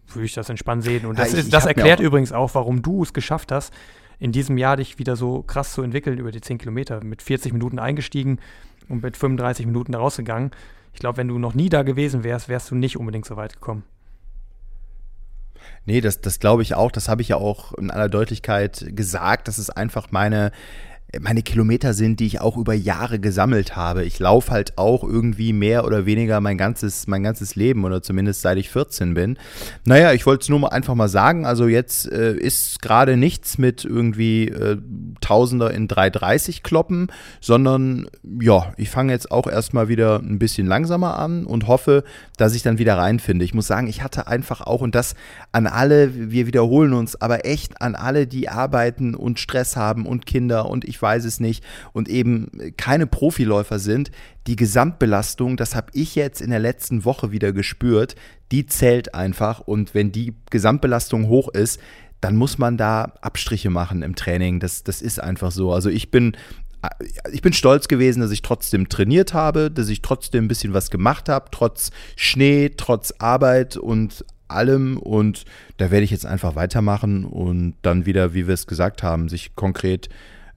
würde 0.07 0.25
ich 0.25 0.33
das 0.33 0.49
entspannt 0.49 0.85
sehen. 0.85 1.07
Und 1.07 1.19
das, 1.19 1.33
ja, 1.33 1.39
ich, 1.39 1.45
ist, 1.47 1.53
das 1.53 1.67
erklärt 1.67 2.01
übrigens 2.01 2.33
auch, 2.33 2.55
warum 2.55 2.83
du 2.83 3.03
es 3.03 3.13
geschafft 3.13 3.51
hast, 3.51 3.75
in 4.21 4.33
diesem 4.33 4.59
Jahr 4.59 4.77
dich 4.77 4.99
wieder 4.99 5.17
so 5.17 5.43
krass 5.43 5.73
zu 5.73 5.83
entwickeln 5.83 6.19
über 6.19 6.31
die 6.31 6.41
10 6.41 6.59
Kilometer. 6.59 7.03
Mit 7.03 7.21
40 7.21 7.53
Minuten 7.53 7.81
eingestiegen 7.81 8.39
und 8.89 9.03
mit 9.03 9.17
35 9.17 9.67
Minuten 9.67 9.95
rausgegangen. 9.95 10.51
Ich 10.93 11.01
glaube, 11.01 11.19
wenn 11.19 11.29
du 11.29 11.39
noch 11.39 11.55
nie 11.55 11.69
da 11.69 11.83
gewesen 11.83 12.25
wärst, 12.25 12.49
wärst 12.49 12.71
du 12.71 12.75
nicht 12.75 12.97
unbedingt 12.97 13.27
so 13.27 13.37
weit 13.37 13.55
gekommen. 13.55 13.85
Nee, 15.85 16.01
das, 16.01 16.21
das 16.21 16.41
glaube 16.41 16.63
ich 16.63 16.75
auch. 16.75 16.91
Das 16.91 17.09
habe 17.09 17.23
ich 17.23 17.29
ja 17.29 17.37
auch 17.37 17.73
in 17.75 17.91
aller 17.91 18.09
Deutlichkeit 18.09 18.85
gesagt. 18.91 19.49
Das 19.49 19.59
ist 19.59 19.71
einfach 19.71 20.11
meine, 20.11 20.53
meine 21.21 21.43
Kilometer 21.43 21.95
sind, 21.95 22.21
die 22.21 22.27
ich 22.27 22.41
auch 22.43 22.59
über 22.59 22.75
Jahre 22.75 23.19
gesammelt 23.19 23.77
habe. 23.77 24.05
Ich 24.05 24.19
laufe 24.19 24.53
halt 24.53 24.77
auch 24.77 25.03
irgendwie 25.03 25.55
mehr 25.55 25.87
oder 25.87 26.05
weniger 26.05 26.41
mein 26.43 26.59
ganzes, 26.59 27.07
mein 27.07 27.23
ganzes 27.23 27.57
Leben 27.57 27.85
oder 27.85 28.03
zumindest 28.03 28.43
seit 28.43 28.59
ich 28.59 28.69
14 28.69 29.15
bin. 29.15 29.39
Naja, 29.85 30.13
ich 30.13 30.27
wollte 30.27 30.43
es 30.43 30.49
nur 30.51 30.59
mal 30.59 30.69
einfach 30.69 30.95
mal 30.95 31.09
sagen. 31.09 31.47
Also 31.47 31.67
jetzt 31.67 32.13
äh, 32.13 32.35
ist 32.35 32.83
gerade 32.83 33.17
nichts 33.17 33.57
mit 33.57 33.87
irgendwie 33.87 34.49
äh, 34.49 34.77
Tausender 35.23 35.73
in 35.73 35.89
330 35.89 36.63
kloppen, 36.63 37.09
sondern 37.41 38.09
ja, 38.41 38.75
ich 38.77 38.91
fange 38.91 39.13
jetzt 39.13 39.31
auch 39.31 39.47
erstmal 39.47 39.89
wieder 39.89 40.19
ein 40.19 40.39
bisschen 40.39 40.67
langsamer 40.67 41.19
an 41.19 41.47
und 41.47 41.67
hoffe, 41.69 42.05
dass 42.37 42.55
ich 42.55 42.63
dann 42.63 42.79
wieder 42.79 42.99
reinfinde. 42.99 43.47
Ich 43.47 43.55
muss 43.55 43.67
sagen, 43.67 43.87
ich 43.87 44.03
hatte 44.03 44.27
einfach 44.27 44.61
auch, 44.61 44.83
und 44.83 44.95
das 44.95 45.15
an 45.53 45.67
alle, 45.67 46.31
wir 46.31 46.47
wiederholen 46.47 46.93
uns, 46.93 47.21
aber 47.21 47.47
echt 47.47 47.81
an 47.81 47.95
alle, 47.95 48.27
die 48.27 48.51
arbeiten 48.51 49.15
und 49.15 49.39
Stress 49.39 49.75
haben 49.75 50.05
und 50.05 50.27
Kinder 50.27 50.69
und 50.69 50.85
ich 50.85 50.98
ich 50.99 51.03
weiß 51.03 51.25
es 51.25 51.39
nicht, 51.39 51.63
und 51.93 52.09
eben 52.09 52.51
keine 52.77 53.07
Profiläufer 53.07 53.79
sind, 53.79 54.11
die 54.49 54.57
Gesamtbelastung, 54.57 55.57
das 55.57 55.77
habe 55.77 55.93
ich 55.93 56.17
jetzt 56.17 56.41
in 56.41 56.51
der 56.51 56.59
letzten 56.59 57.05
Woche 57.05 57.31
wieder 57.31 57.53
gespürt, 57.53 58.17
die 58.51 58.67
zählt 58.67 59.15
einfach. 59.15 59.61
Und 59.61 59.95
wenn 59.95 60.11
die 60.11 60.35
Gesamtbelastung 60.51 61.29
hoch 61.29 61.49
ist, 61.51 61.79
dann 62.21 62.35
muss 62.35 62.59
man 62.59 62.77
da 62.77 63.13
Abstriche 63.21 63.71
machen 63.71 64.03
im 64.03 64.17
Training. 64.17 64.59
Das, 64.59 64.83
das 64.83 65.03
ist 65.03 65.21
einfach 65.21 65.53
so. 65.53 65.73
Also 65.73 65.89
ich 65.89 66.11
bin 66.11 66.37
ich 67.33 67.43
bin 67.43 67.53
stolz 67.53 67.89
gewesen, 67.89 68.21
dass 68.21 68.31
ich 68.31 68.43
trotzdem 68.43 68.89
trainiert 68.89 69.35
habe, 69.35 69.69
dass 69.71 69.89
ich 69.89 70.01
trotzdem 70.01 70.45
ein 70.45 70.49
bisschen 70.49 70.75
was 70.75 70.91
gemacht 70.91 71.29
habe, 71.29 71.47
trotz 71.51 71.91
Schnee, 72.15 72.71
trotz 72.77 73.13
Arbeit 73.19 73.77
und 73.77 74.25
allem. 74.49 74.97
Und 74.97 75.45
da 75.77 75.91
werde 75.91 76.05
ich 76.05 76.11
jetzt 76.11 76.27
einfach 76.27 76.57
weitermachen 76.57 77.25
und 77.25 77.75
dann 77.83 78.07
wieder, 78.07 78.35
wie 78.35 78.47
wir 78.47 78.55
es 78.55 78.67
gesagt 78.67 79.03
haben, 79.03 79.29
sich 79.29 79.55
konkret 79.55 80.09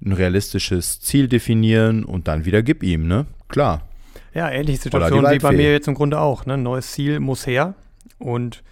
ein 0.04 0.14
realistisches 0.14 1.00
Ziel 1.00 1.28
definieren 1.28 2.04
und 2.04 2.28
dann 2.28 2.46
wieder 2.46 2.64
gib 2.64 2.84
ihm, 2.84 3.08
ne? 3.08 3.26
Klar. 3.48 3.88
Ja, 4.34 4.50
ähnliche 4.50 4.84
Situation 4.84 5.30
wie 5.30 5.40
bei 5.40 5.52
mir 5.52 5.72
jetzt 5.72 5.88
im 5.88 5.94
Grunde 5.94 6.20
auch. 6.20 6.46
Ne? 6.46 6.58
Neues 6.58 6.92
Ziel 6.92 7.20
muss 7.20 7.46
her 7.46 7.76
und 8.18 8.64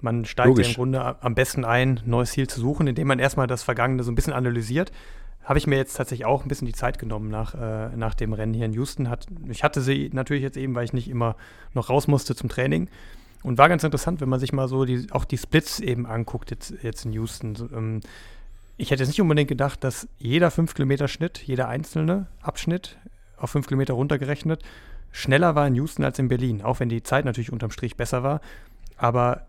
man 0.00 0.24
steigt 0.24 0.58
ja 0.58 0.64
im 0.64 0.74
Grunde 0.74 1.22
am 1.22 1.34
besten 1.34 1.64
ein, 1.64 2.00
neues 2.04 2.32
Ziel 2.32 2.46
zu 2.46 2.60
suchen, 2.60 2.86
indem 2.86 3.08
man 3.08 3.18
erstmal 3.18 3.46
das 3.46 3.62
Vergangene 3.62 4.02
so 4.02 4.12
ein 4.12 4.14
bisschen 4.14 4.32
analysiert. 4.32 4.92
Habe 5.42 5.58
ich 5.58 5.66
mir 5.66 5.76
jetzt 5.76 5.96
tatsächlich 5.96 6.26
auch 6.26 6.44
ein 6.44 6.48
bisschen 6.48 6.66
die 6.66 6.74
Zeit 6.74 6.98
genommen 6.98 7.30
nach, 7.30 7.54
äh, 7.54 7.96
nach 7.96 8.14
dem 8.14 8.34
Rennen 8.34 8.52
hier 8.52 8.66
in 8.66 8.74
Houston. 8.74 9.08
Hat, 9.08 9.26
ich 9.48 9.64
hatte 9.64 9.80
sie 9.80 10.10
natürlich 10.12 10.42
jetzt 10.42 10.58
eben, 10.58 10.74
weil 10.74 10.84
ich 10.84 10.92
nicht 10.92 11.08
immer 11.08 11.36
noch 11.72 11.88
raus 11.88 12.06
musste 12.06 12.36
zum 12.36 12.50
Training. 12.50 12.88
Und 13.42 13.56
war 13.56 13.68
ganz 13.68 13.82
interessant, 13.82 14.20
wenn 14.20 14.28
man 14.28 14.40
sich 14.40 14.52
mal 14.52 14.68
so 14.68 14.84
die, 14.84 15.06
auch 15.10 15.24
die 15.24 15.38
Splits 15.38 15.80
eben 15.80 16.06
anguckt, 16.06 16.50
jetzt, 16.50 16.74
jetzt 16.82 17.06
in 17.06 17.12
Houston. 17.12 17.54
So, 17.54 17.68
ähm, 17.72 18.00
ich 18.78 18.92
hätte 18.92 19.04
nicht 19.04 19.20
unbedingt 19.20 19.48
gedacht, 19.48 19.82
dass 19.84 20.08
jeder 20.18 20.50
5 20.50 20.72
Kilometer 20.74 21.08
Schnitt, 21.08 21.38
jeder 21.38 21.68
einzelne 21.68 22.26
Abschnitt 22.40 22.96
auf 23.36 23.50
5 23.50 23.66
Kilometer 23.66 23.94
runtergerechnet, 23.94 24.62
schneller 25.10 25.54
war 25.56 25.66
in 25.66 25.74
Houston 25.74 26.04
als 26.04 26.18
in 26.18 26.28
Berlin, 26.28 26.62
auch 26.62 26.80
wenn 26.80 26.88
die 26.88 27.02
Zeit 27.02 27.24
natürlich 27.24 27.52
unterm 27.52 27.72
Strich 27.72 27.96
besser 27.96 28.22
war. 28.22 28.40
Aber 28.96 29.46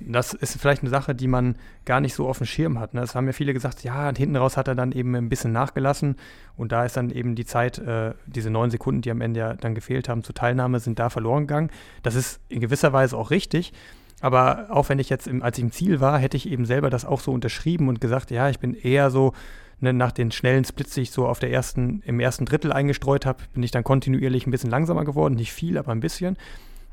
das 0.00 0.34
ist 0.34 0.60
vielleicht 0.60 0.82
eine 0.82 0.90
Sache, 0.90 1.14
die 1.14 1.28
man 1.28 1.56
gar 1.84 2.00
nicht 2.00 2.14
so 2.14 2.28
auf 2.28 2.38
dem 2.38 2.46
Schirm 2.46 2.78
hat. 2.78 2.92
Ne? 2.92 3.00
Das 3.00 3.14
haben 3.14 3.26
ja 3.26 3.32
viele 3.32 3.54
gesagt, 3.54 3.82
ja, 3.82 4.12
hinten 4.14 4.36
raus 4.36 4.56
hat 4.56 4.68
er 4.68 4.74
dann 4.74 4.92
eben 4.92 5.14
ein 5.14 5.28
bisschen 5.28 5.52
nachgelassen 5.52 6.16
und 6.56 6.72
da 6.72 6.84
ist 6.84 6.96
dann 6.96 7.10
eben 7.10 7.36
die 7.36 7.44
Zeit, 7.44 7.78
äh, 7.78 8.12
diese 8.26 8.50
neun 8.50 8.70
Sekunden, 8.70 9.00
die 9.00 9.10
am 9.10 9.20
Ende 9.20 9.40
ja 9.40 9.54
dann 9.54 9.74
gefehlt 9.74 10.08
haben 10.08 10.24
zur 10.24 10.34
Teilnahme, 10.34 10.80
sind 10.80 10.98
da 10.98 11.08
verloren 11.08 11.46
gegangen. 11.46 11.70
Das 12.02 12.14
ist 12.14 12.40
in 12.48 12.60
gewisser 12.60 12.92
Weise 12.92 13.16
auch 13.16 13.30
richtig, 13.30 13.72
aber 14.20 14.66
auch 14.70 14.88
wenn 14.88 14.98
ich 14.98 15.08
jetzt, 15.08 15.26
im, 15.26 15.42
als 15.42 15.58
ich 15.58 15.64
im 15.64 15.72
Ziel 15.72 16.00
war, 16.00 16.18
hätte 16.18 16.36
ich 16.36 16.48
eben 16.48 16.66
selber 16.66 16.90
das 16.90 17.04
auch 17.04 17.20
so 17.20 17.32
unterschrieben 17.32 17.88
und 17.88 18.00
gesagt, 18.00 18.30
ja, 18.30 18.48
ich 18.50 18.58
bin 18.58 18.74
eher 18.74 19.10
so, 19.10 19.32
ne, 19.80 19.92
nach 19.92 20.12
den 20.12 20.30
schnellen 20.30 20.64
Splits, 20.64 20.94
die 20.94 21.02
ich 21.02 21.10
so 21.10 21.26
auf 21.26 21.38
der 21.38 21.50
ersten, 21.50 22.02
im 22.04 22.20
ersten 22.20 22.44
Drittel 22.44 22.72
eingestreut 22.72 23.26
habe, 23.26 23.42
bin 23.54 23.62
ich 23.62 23.70
dann 23.70 23.84
kontinuierlich 23.84 24.46
ein 24.46 24.50
bisschen 24.50 24.70
langsamer 24.70 25.04
geworden. 25.04 25.34
Nicht 25.34 25.52
viel, 25.52 25.78
aber 25.78 25.92
ein 25.92 26.00
bisschen. 26.00 26.36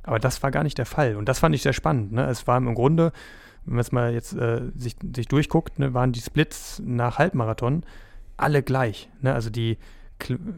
Aber 0.03 0.19
das 0.19 0.41
war 0.41 0.51
gar 0.51 0.63
nicht 0.63 0.77
der 0.77 0.85
Fall. 0.85 1.15
Und 1.17 1.27
das 1.27 1.39
fand 1.39 1.53
ich 1.53 1.61
sehr 1.61 1.73
spannend. 1.73 2.13
Ne? 2.13 2.25
Es 2.27 2.47
war 2.47 2.57
im 2.57 2.73
Grunde, 2.73 3.11
wenn 3.65 3.75
man 3.75 3.81
es 3.81 3.91
mal 3.91 4.13
jetzt 4.13 4.33
äh, 4.33 4.61
sich, 4.75 4.95
sich 5.15 5.27
durchguckt, 5.27 5.79
ne, 5.79 5.93
waren 5.93 6.13
die 6.13 6.21
Splits 6.21 6.81
nach 6.85 7.17
Halbmarathon 7.19 7.83
alle 8.37 8.63
gleich. 8.63 9.09
Ne? 9.21 9.33
Also 9.33 9.49
die, 9.49 9.77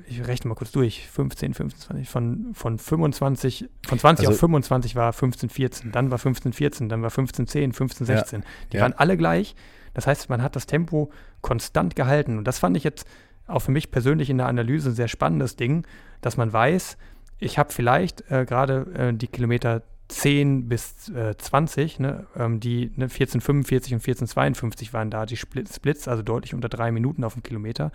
ich 0.08 0.26
rechne 0.26 0.50
mal 0.50 0.56
kurz 0.56 0.72
durch, 0.72 1.08
15, 1.08 1.54
25, 1.54 2.10
von, 2.10 2.54
von 2.54 2.78
25, 2.78 3.70
von 3.88 4.00
20 4.00 4.28
also, 4.28 4.36
auf 4.36 4.40
25 4.40 4.96
war 4.96 5.14
15, 5.14 5.50
14, 5.50 5.92
dann 5.92 6.12
war 6.12 6.18
15, 6.18 6.54
14, 6.54 6.90
dann 6.90 7.02
war 7.02 7.10
15, 7.10 7.48
10, 7.48 7.74
15, 7.74 8.08
16. 8.08 8.42
Ja, 8.42 8.48
die 8.72 8.78
ja. 8.78 8.84
waren 8.84 8.94
alle 8.94 9.18
gleich. 9.18 9.56
Das 9.94 10.08
heißt, 10.08 10.30
man 10.30 10.42
hat 10.42 10.56
das 10.56 10.66
Tempo 10.66 11.12
konstant 11.42 11.96
gehalten. 11.96 12.38
Und 12.38 12.46
das 12.46 12.60
fand 12.60 12.78
ich 12.78 12.84
jetzt 12.84 13.06
auch 13.48 13.60
für 13.60 13.72
mich 13.72 13.92
persönlich 13.92 14.30
in 14.30 14.38
der 14.38 14.48
Analyse 14.48 14.90
ein 14.90 14.96
sehr 14.96 15.08
spannendes 15.08 15.56
Ding, 15.56 15.86
dass 16.22 16.38
man 16.38 16.54
weiß, 16.54 16.98
ich 17.40 17.58
habe 17.58 17.74
vielleicht 17.74 18.30
äh, 18.30 18.46
gerade 18.46 18.86
äh, 18.94 19.14
die 19.14 19.28
Kilometer 19.28 19.84
10 20.10 20.68
bis 20.68 21.10
äh, 21.10 21.36
20, 21.38 22.00
ne, 22.00 22.28
ähm, 22.36 22.60
die 22.60 22.92
ne, 22.96 23.08
14,45 23.08 23.94
und 23.94 24.04
14,52 24.04 24.94
waren 24.94 25.10
da 25.10 25.26
die 25.26 25.38
Splits, 25.38 26.08
also 26.08 26.24
deutlich 26.24 26.54
unter 26.54 26.70
drei 26.70 26.92
Minuten 26.92 27.24
auf 27.24 27.34
dem 27.34 27.44
Kilometer. 27.44 27.92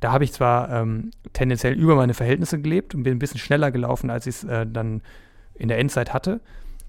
Da 0.00 0.12
habe 0.12 0.24
ich 0.24 0.32
zwar 0.32 0.70
ähm, 0.70 1.10
tendenziell 1.32 1.74
über 1.74 1.96
meine 1.96 2.14
Verhältnisse 2.14 2.60
gelebt 2.60 2.94
und 2.94 3.02
bin 3.02 3.16
ein 3.16 3.18
bisschen 3.18 3.40
schneller 3.40 3.70
gelaufen, 3.70 4.10
als 4.10 4.26
ich 4.26 4.36
es 4.36 4.44
äh, 4.44 4.66
dann 4.66 5.02
in 5.54 5.68
der 5.68 5.78
Endzeit 5.78 6.12
hatte. 6.12 6.40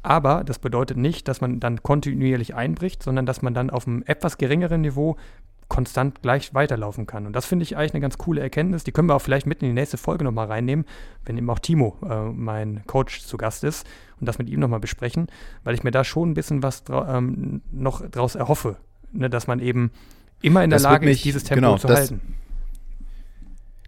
Aber 0.04 0.44
das 0.44 0.60
bedeutet 0.60 0.98
nicht, 0.98 1.28
dass 1.28 1.42
man 1.42 1.60
dann 1.60 1.84
kontinuierlich 1.84 2.56
einbricht, 2.56 3.04
sondern 3.04 3.26
dass 3.26 3.42
man 3.42 3.54
dann 3.54 3.70
auf 3.70 3.88
einem 3.88 4.04
etwas 4.06 4.38
geringeren 4.38 4.82
Niveau 4.82 5.18
konstant 5.70 6.22
gleich 6.22 6.54
weiterlaufen 6.54 7.06
kann. 7.06 7.26
Und 7.26 7.34
das 7.34 7.46
finde 7.46 7.64
ich 7.64 7.76
eigentlich 7.76 7.94
eine 7.94 8.02
ganz 8.02 8.18
coole 8.18 8.42
Erkenntnis. 8.42 8.84
Die 8.84 8.92
können 8.92 9.10
wir 9.10 9.16
auch 9.16 9.22
vielleicht 9.22 9.48
mit 9.48 9.62
in 9.62 9.68
die 9.68 9.74
nächste 9.74 9.98
Folge 9.98 10.24
nochmal 10.24 10.48
reinnehmen, 10.48 10.86
wenn 11.26 11.38
eben 11.38 11.50
auch 11.50 11.60
Timo, 11.60 11.98
äh, 12.10 12.30
mein 12.32 12.84
Coach, 12.88 13.22
zu 13.22 13.38
Gast 13.38 13.64
ist 13.64 13.86
und 14.20 14.28
das 14.28 14.38
mit 14.38 14.50
ihm 14.50 14.60
nochmal 14.60 14.80
besprechen, 14.80 15.28
weil 15.64 15.76
ich 15.76 15.84
mir 15.84 15.92
da 15.92 16.04
schon 16.04 16.32
ein 16.32 16.34
bisschen 16.34 16.64
was 16.64 16.84
ähm, 16.90 17.62
noch 17.72 18.08
draus 18.10 18.36
erhoffe, 18.36 18.78
ne, 19.12 19.30
dass 19.30 19.48
man 19.48 19.60
eben 19.60 19.92
immer 20.42 20.64
in 20.64 20.70
der 20.70 20.78
das 20.78 20.84
Lage 20.84 21.06
mich, 21.06 21.18
ist, 21.18 21.26
dieses 21.26 21.44
Tempo 21.44 21.56
genau, 21.56 21.78
zu 21.78 21.88
das, 21.88 22.00
halten. 22.00 22.22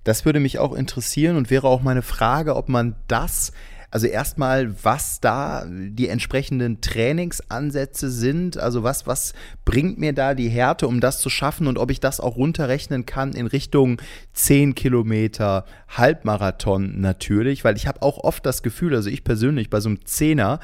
Das 0.10 0.26
würde 0.26 0.40
mich 0.40 0.58
auch 0.58 0.74
interessieren 0.74 1.36
und 1.36 1.52
wäre 1.52 1.68
auch 1.68 1.84
meine 1.84 2.02
Frage, 2.02 2.56
ob 2.56 2.68
man 2.68 2.96
das 3.08 3.52
also 3.92 4.08
erstmal, 4.08 4.84
was 4.84 5.20
da 5.20 5.66
die 5.68 6.08
entsprechenden 6.08 6.82
Trainingsansätze 6.82 8.10
sind. 8.10 8.58
Also 8.58 8.82
was, 8.82 9.06
was 9.06 9.34
bringt 9.66 10.00
mir 10.00 10.14
da 10.14 10.34
die 10.34 10.50
Härte, 10.50 10.88
um 10.88 11.00
das 11.00 11.20
zu 11.20 11.30
schaffen 11.30 11.68
und 11.68 11.78
ob 11.78 11.92
ich 11.92 12.00
das 12.00 12.20
auch 12.20 12.38
runterrechnen 12.38 13.06
kann 13.06 13.34
in 13.34 13.46
Richtung 13.46 14.02
10 14.34 14.74
Kilometer 14.74 15.66
Halbmarathon 15.90 17.00
natürlich, 17.02 17.64
weil 17.64 17.78
ich 17.78 17.86
habe 17.86 18.02
auch 18.02 18.18
oft 18.18 18.44
das 18.48 18.64
Gefühl, 18.64 18.96
also 18.96 19.12
ich 19.12 19.24
persönlich 19.24 19.70
bei 19.70 19.80
so 19.80 19.90
einem 19.90 20.06
Zehner, 20.06 20.60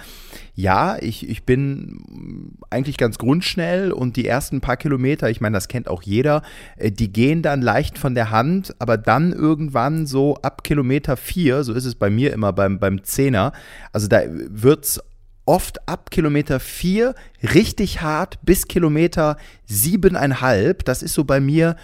ja, 0.55 0.97
ich, 1.01 1.29
ich 1.29 1.43
bin 1.43 2.53
eigentlich 2.69 2.97
ganz 2.97 3.17
grundschnell 3.17 3.91
und 3.91 4.15
die 4.15 4.25
ersten 4.25 4.61
paar 4.61 4.77
Kilometer, 4.77 5.29
ich 5.29 5.41
meine, 5.41 5.55
das 5.55 5.67
kennt 5.67 5.89
auch 5.89 6.01
jeder, 6.01 6.43
äh, 6.77 6.91
die 6.91 7.11
gehen 7.11 7.41
dann 7.41 7.61
leicht 7.61 7.97
von 7.97 8.15
der 8.15 8.31
Hand, 8.31 8.73
aber 8.79 8.97
dann 8.97 9.33
irgendwann 9.33 10.07
so 10.07 10.35
ab 10.35 10.63
Kilometer 10.63 11.17
4, 11.17 11.63
so 11.65 11.73
ist 11.73 11.85
es 11.85 11.95
bei 11.95 12.09
mir 12.09 12.31
immer 12.31 12.53
beim, 12.53 12.79
beim 12.79 13.03
Zehner, 13.03 13.51
also 13.91 14.07
da 14.07 14.21
wird 14.27 14.85
es 14.85 15.01
oft 15.45 15.87
ab 15.87 16.09
Kilometer 16.09 16.59
4 16.59 17.13
richtig 17.53 18.01
hart 18.01 18.39
bis 18.41 18.67
Kilometer 18.67 19.37
7,5. 19.69 20.83
Das 20.83 21.03
ist 21.03 21.13
so 21.13 21.23
bei 21.23 21.39
mir 21.39 21.75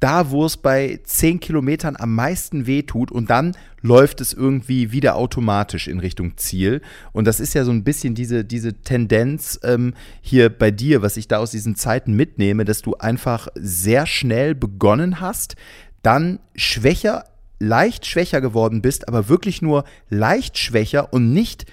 da, 0.00 0.30
wo 0.30 0.44
es 0.44 0.56
bei 0.56 1.00
10 1.02 1.40
Kilometern 1.40 1.96
am 1.98 2.14
meisten 2.14 2.66
wehtut 2.66 3.10
und 3.10 3.30
dann 3.30 3.56
läuft 3.80 4.20
es 4.20 4.32
irgendwie 4.32 4.92
wieder 4.92 5.16
automatisch 5.16 5.88
in 5.88 5.98
Richtung 5.98 6.36
Ziel. 6.36 6.82
Und 7.12 7.26
das 7.26 7.40
ist 7.40 7.54
ja 7.54 7.64
so 7.64 7.70
ein 7.70 7.84
bisschen 7.84 8.14
diese, 8.14 8.44
diese 8.44 8.74
Tendenz 8.74 9.58
ähm, 9.62 9.94
hier 10.20 10.48
bei 10.50 10.70
dir, 10.70 11.02
was 11.02 11.16
ich 11.16 11.28
da 11.28 11.38
aus 11.38 11.50
diesen 11.50 11.76
Zeiten 11.76 12.14
mitnehme, 12.14 12.64
dass 12.64 12.82
du 12.82 12.94
einfach 12.94 13.48
sehr 13.54 14.06
schnell 14.06 14.54
begonnen 14.54 15.20
hast, 15.20 15.56
dann 16.02 16.38
schwächer, 16.54 17.24
leicht 17.58 18.06
schwächer 18.06 18.40
geworden 18.40 18.82
bist, 18.82 19.08
aber 19.08 19.28
wirklich 19.28 19.62
nur 19.62 19.84
leicht 20.10 20.58
schwächer 20.58 21.12
und 21.12 21.32
nicht 21.32 21.66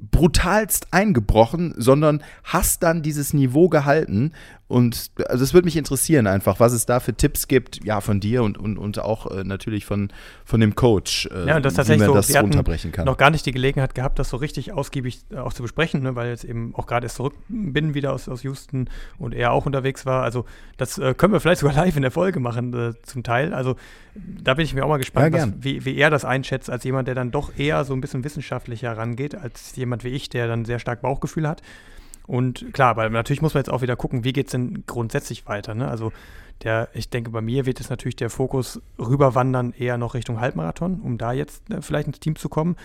brutalst 0.00 0.88
eingebrochen, 0.92 1.74
sondern 1.76 2.22
hast 2.44 2.82
dann 2.82 3.02
dieses 3.02 3.34
Niveau 3.34 3.68
gehalten. 3.68 4.32
Und 4.68 5.10
also 5.28 5.42
es 5.42 5.54
würde 5.54 5.64
mich 5.64 5.78
interessieren 5.78 6.26
einfach, 6.26 6.60
was 6.60 6.74
es 6.74 6.84
da 6.84 7.00
für 7.00 7.14
Tipps 7.14 7.48
gibt, 7.48 7.82
ja, 7.84 8.02
von 8.02 8.20
dir 8.20 8.42
und, 8.42 8.58
und, 8.58 8.76
und 8.76 8.98
auch 8.98 9.30
äh, 9.30 9.42
natürlich 9.42 9.86
von, 9.86 10.10
von 10.44 10.60
dem 10.60 10.74
Coach, 10.74 11.26
äh, 11.32 11.48
ja, 11.48 11.56
und 11.56 11.64
das 11.64 11.76
wie 11.88 11.96
man 11.96 12.06
so, 12.06 12.14
das 12.14 12.34
runterbrechen 12.36 12.92
kann. 12.92 13.06
noch 13.06 13.16
gar 13.16 13.30
nicht 13.30 13.46
die 13.46 13.52
Gelegenheit 13.52 13.94
gehabt, 13.94 14.18
das 14.18 14.28
so 14.28 14.36
richtig 14.36 14.74
ausgiebig 14.74 15.20
äh, 15.30 15.36
auch 15.36 15.54
zu 15.54 15.62
besprechen, 15.62 16.02
ne, 16.02 16.16
weil 16.16 16.28
jetzt 16.28 16.44
eben 16.44 16.74
auch 16.74 16.86
gerade 16.86 17.06
erst 17.06 17.16
zurück 17.16 17.32
bin 17.48 17.94
wieder 17.94 18.12
aus, 18.12 18.28
aus 18.28 18.42
Houston 18.42 18.90
und 19.18 19.34
er 19.34 19.52
auch 19.52 19.64
unterwegs 19.64 20.04
war. 20.04 20.22
Also 20.22 20.44
das 20.76 20.98
äh, 20.98 21.14
können 21.14 21.32
wir 21.32 21.40
vielleicht 21.40 21.60
sogar 21.60 21.74
live 21.84 21.96
in 21.96 22.02
der 22.02 22.10
Folge 22.10 22.38
machen 22.38 22.74
äh, 22.74 22.92
zum 23.04 23.22
Teil. 23.22 23.54
Also 23.54 23.76
da 24.14 24.52
bin 24.52 24.66
ich 24.66 24.74
mir 24.74 24.84
auch 24.84 24.88
mal 24.88 24.98
gespannt, 24.98 25.34
ja, 25.34 25.46
was, 25.46 25.52
wie, 25.60 25.86
wie 25.86 25.96
er 25.96 26.10
das 26.10 26.26
einschätzt, 26.26 26.68
als 26.68 26.84
jemand, 26.84 27.08
der 27.08 27.14
dann 27.14 27.30
doch 27.30 27.56
eher 27.56 27.84
so 27.84 27.94
ein 27.94 28.02
bisschen 28.02 28.22
wissenschaftlicher 28.22 28.94
rangeht, 28.96 29.34
als 29.34 29.74
jemand 29.76 30.04
wie 30.04 30.08
ich, 30.08 30.28
der 30.28 30.46
dann 30.46 30.66
sehr 30.66 30.78
stark 30.78 31.00
Bauchgefühl 31.00 31.48
hat. 31.48 31.62
Und 32.28 32.74
klar, 32.74 32.96
weil 32.96 33.08
natürlich 33.08 33.40
muss 33.40 33.54
man 33.54 33.62
jetzt 33.62 33.70
auch 33.70 33.80
wieder 33.80 33.96
gucken, 33.96 34.22
wie 34.22 34.34
geht 34.34 34.46
es 34.46 34.52
denn 34.52 34.84
grundsätzlich 34.86 35.48
weiter. 35.48 35.74
Ne? 35.74 35.88
Also 35.88 36.12
der, 36.62 36.90
ich 36.92 37.08
denke, 37.08 37.30
bei 37.30 37.40
mir 37.40 37.64
wird 37.64 37.80
es 37.80 37.88
natürlich 37.88 38.16
der 38.16 38.28
Fokus 38.28 38.82
rüberwandern 38.98 39.72
eher 39.72 39.96
noch 39.96 40.12
Richtung 40.12 40.38
Halbmarathon, 40.38 41.00
um 41.00 41.16
da 41.16 41.32
jetzt 41.32 41.70
äh, 41.70 41.80
vielleicht 41.80 42.06
ins 42.06 42.20
Team 42.20 42.36
zu 42.36 42.50
kommen. 42.50 42.76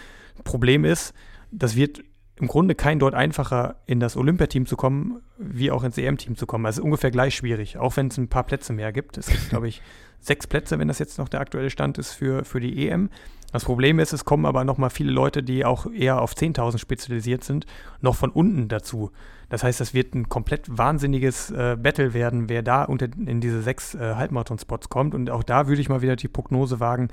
Problem 0.46 0.86
ist, 0.86 1.14
das 1.52 1.76
wird 1.76 2.04
im 2.36 2.47
Grunde 2.47 2.75
kein 2.75 2.99
dort 2.99 3.13
einfacher, 3.13 3.75
in 3.86 3.99
das 3.99 4.17
Olympiateam 4.17 4.65
zu 4.65 4.75
kommen, 4.75 5.21
wie 5.38 5.71
auch 5.71 5.84
ins 5.84 5.97
EM-Team 5.97 6.36
zu 6.36 6.47
kommen. 6.47 6.65
Also 6.65 6.84
ungefähr 6.84 7.11
gleich 7.11 7.36
schwierig, 7.36 7.77
auch 7.77 7.95
wenn 7.95 8.07
es 8.07 8.17
ein 8.17 8.27
paar 8.27 8.43
Plätze 8.43 8.73
mehr 8.73 8.91
gibt. 8.91 9.17
Es 9.17 9.27
gibt, 9.27 9.49
glaube 9.49 9.67
ich, 9.69 9.81
sechs 10.19 10.47
Plätze, 10.47 10.79
wenn 10.79 10.88
das 10.88 10.99
jetzt 10.99 11.17
noch 11.17 11.29
der 11.29 11.41
aktuelle 11.41 11.69
Stand 11.69 11.97
ist 11.97 12.13
für, 12.13 12.43
für 12.43 12.59
die 12.59 12.88
EM. 12.88 13.09
Das 13.51 13.65
Problem 13.65 13.99
ist, 13.99 14.13
es 14.13 14.25
kommen 14.25 14.47
aber 14.47 14.63
noch 14.63 14.79
mal 14.79 14.89
viele 14.89 15.11
Leute, 15.11 15.43
die 15.43 15.63
auch 15.63 15.86
eher 15.86 16.21
auf 16.21 16.34
10.000 16.34 16.79
spezialisiert 16.79 17.43
sind, 17.43 17.67
noch 18.01 18.15
von 18.15 18.31
unten 18.31 18.67
dazu. 18.67 19.11
Das 19.49 19.63
heißt, 19.63 19.79
das 19.79 19.93
wird 19.93 20.15
ein 20.15 20.27
komplett 20.27 20.75
wahnsinniges 20.75 21.51
äh, 21.51 21.77
Battle 21.79 22.15
werden, 22.15 22.49
wer 22.49 22.63
da 22.63 22.84
unter, 22.84 23.05
in 23.05 23.41
diese 23.41 23.61
sechs 23.61 23.93
äh, 23.93 24.15
Halbmarathon-Spots 24.15 24.89
kommt. 24.89 25.13
Und 25.13 25.29
auch 25.29 25.43
da 25.43 25.67
würde 25.67 25.81
ich 25.81 25.89
mal 25.89 26.01
wieder 26.01 26.15
die 26.15 26.27
Prognose 26.27 26.79
wagen, 26.79 27.09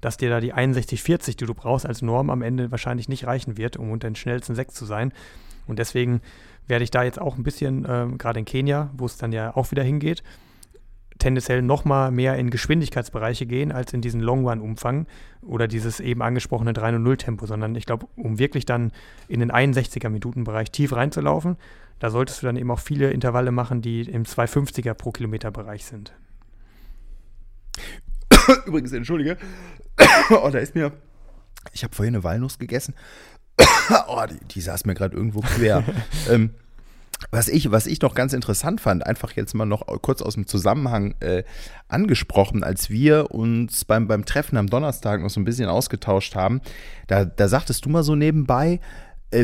dass 0.00 0.16
dir 0.16 0.30
da 0.30 0.40
die 0.40 0.54
61,40, 0.54 1.36
die 1.36 1.46
du 1.46 1.54
brauchst 1.54 1.86
als 1.86 2.02
Norm, 2.02 2.30
am 2.30 2.42
Ende 2.42 2.70
wahrscheinlich 2.70 3.08
nicht 3.08 3.26
reichen 3.26 3.56
wird, 3.56 3.76
um 3.76 3.90
unter 3.90 4.08
den 4.08 4.16
schnellsten 4.16 4.54
sechs 4.54 4.74
zu 4.74 4.84
sein. 4.84 5.12
Und 5.66 5.78
deswegen 5.78 6.20
werde 6.66 6.84
ich 6.84 6.90
da 6.90 7.02
jetzt 7.02 7.20
auch 7.20 7.36
ein 7.36 7.42
bisschen, 7.42 7.84
äh, 7.84 8.06
gerade 8.18 8.38
in 8.38 8.44
Kenia, 8.44 8.90
wo 8.96 9.06
es 9.06 9.16
dann 9.16 9.32
ja 9.32 9.56
auch 9.56 9.70
wieder 9.70 9.82
hingeht, 9.82 10.22
tendenziell 11.18 11.62
noch 11.62 11.84
mal 11.84 12.10
mehr 12.10 12.36
in 12.36 12.50
Geschwindigkeitsbereiche 12.50 13.46
gehen 13.46 13.72
als 13.72 13.92
in 13.92 14.00
diesen 14.00 14.20
Long 14.20 14.46
Run 14.46 14.60
Umfang 14.60 15.06
oder 15.42 15.66
dieses 15.66 16.00
eben 16.00 16.22
angesprochene 16.22 16.72
3 16.72 17.16
Tempo, 17.16 17.46
sondern 17.46 17.74
ich 17.74 17.86
glaube, 17.86 18.06
um 18.16 18.38
wirklich 18.38 18.66
dann 18.66 18.92
in 19.28 19.40
den 19.40 19.50
61er 19.50 20.08
Minuten 20.08 20.44
Bereich 20.44 20.70
tief 20.70 20.92
reinzulaufen, 20.94 21.56
da 21.98 22.10
solltest 22.10 22.42
du 22.42 22.46
dann 22.46 22.56
eben 22.56 22.70
auch 22.70 22.80
viele 22.80 23.10
Intervalle 23.10 23.50
machen, 23.50 23.80
die 23.80 24.02
im 24.02 24.24
250er 24.24 24.94
pro 24.94 25.12
Kilometer 25.12 25.50
Bereich 25.50 25.86
sind. 25.86 26.12
Übrigens, 28.66 28.92
entschuldige. 28.92 29.38
oh, 30.30 30.50
da 30.50 30.58
ist 30.58 30.74
mir 30.74 30.92
ich 31.72 31.84
habe 31.84 31.94
vorhin 31.94 32.14
eine 32.14 32.24
Walnuss 32.24 32.58
gegessen. 32.58 32.94
oh, 34.08 34.22
die, 34.28 34.44
die 34.46 34.60
saß 34.60 34.84
mir 34.84 34.94
gerade 34.94 35.16
irgendwo 35.16 35.40
quer. 35.40 35.84
ähm, 36.30 36.50
was 37.30 37.48
ich, 37.48 37.70
was 37.70 37.86
ich 37.86 38.02
noch 38.02 38.14
ganz 38.14 38.34
interessant 38.34 38.80
fand, 38.80 39.06
einfach 39.06 39.32
jetzt 39.32 39.54
mal 39.54 39.64
noch 39.64 39.86
kurz 40.02 40.20
aus 40.20 40.34
dem 40.34 40.46
Zusammenhang 40.46 41.14
äh, 41.20 41.44
angesprochen, 41.88 42.62
als 42.62 42.90
wir 42.90 43.30
uns 43.30 43.86
beim, 43.86 44.06
beim 44.06 44.26
Treffen 44.26 44.58
am 44.58 44.66
Donnerstag 44.66 45.22
noch 45.22 45.30
so 45.30 45.40
ein 45.40 45.44
bisschen 45.44 45.68
ausgetauscht 45.68 46.34
haben, 46.34 46.60
da, 47.06 47.24
da 47.24 47.48
sagtest 47.48 47.86
du 47.86 47.88
mal 47.88 48.02
so 48.02 48.14
nebenbei, 48.14 48.80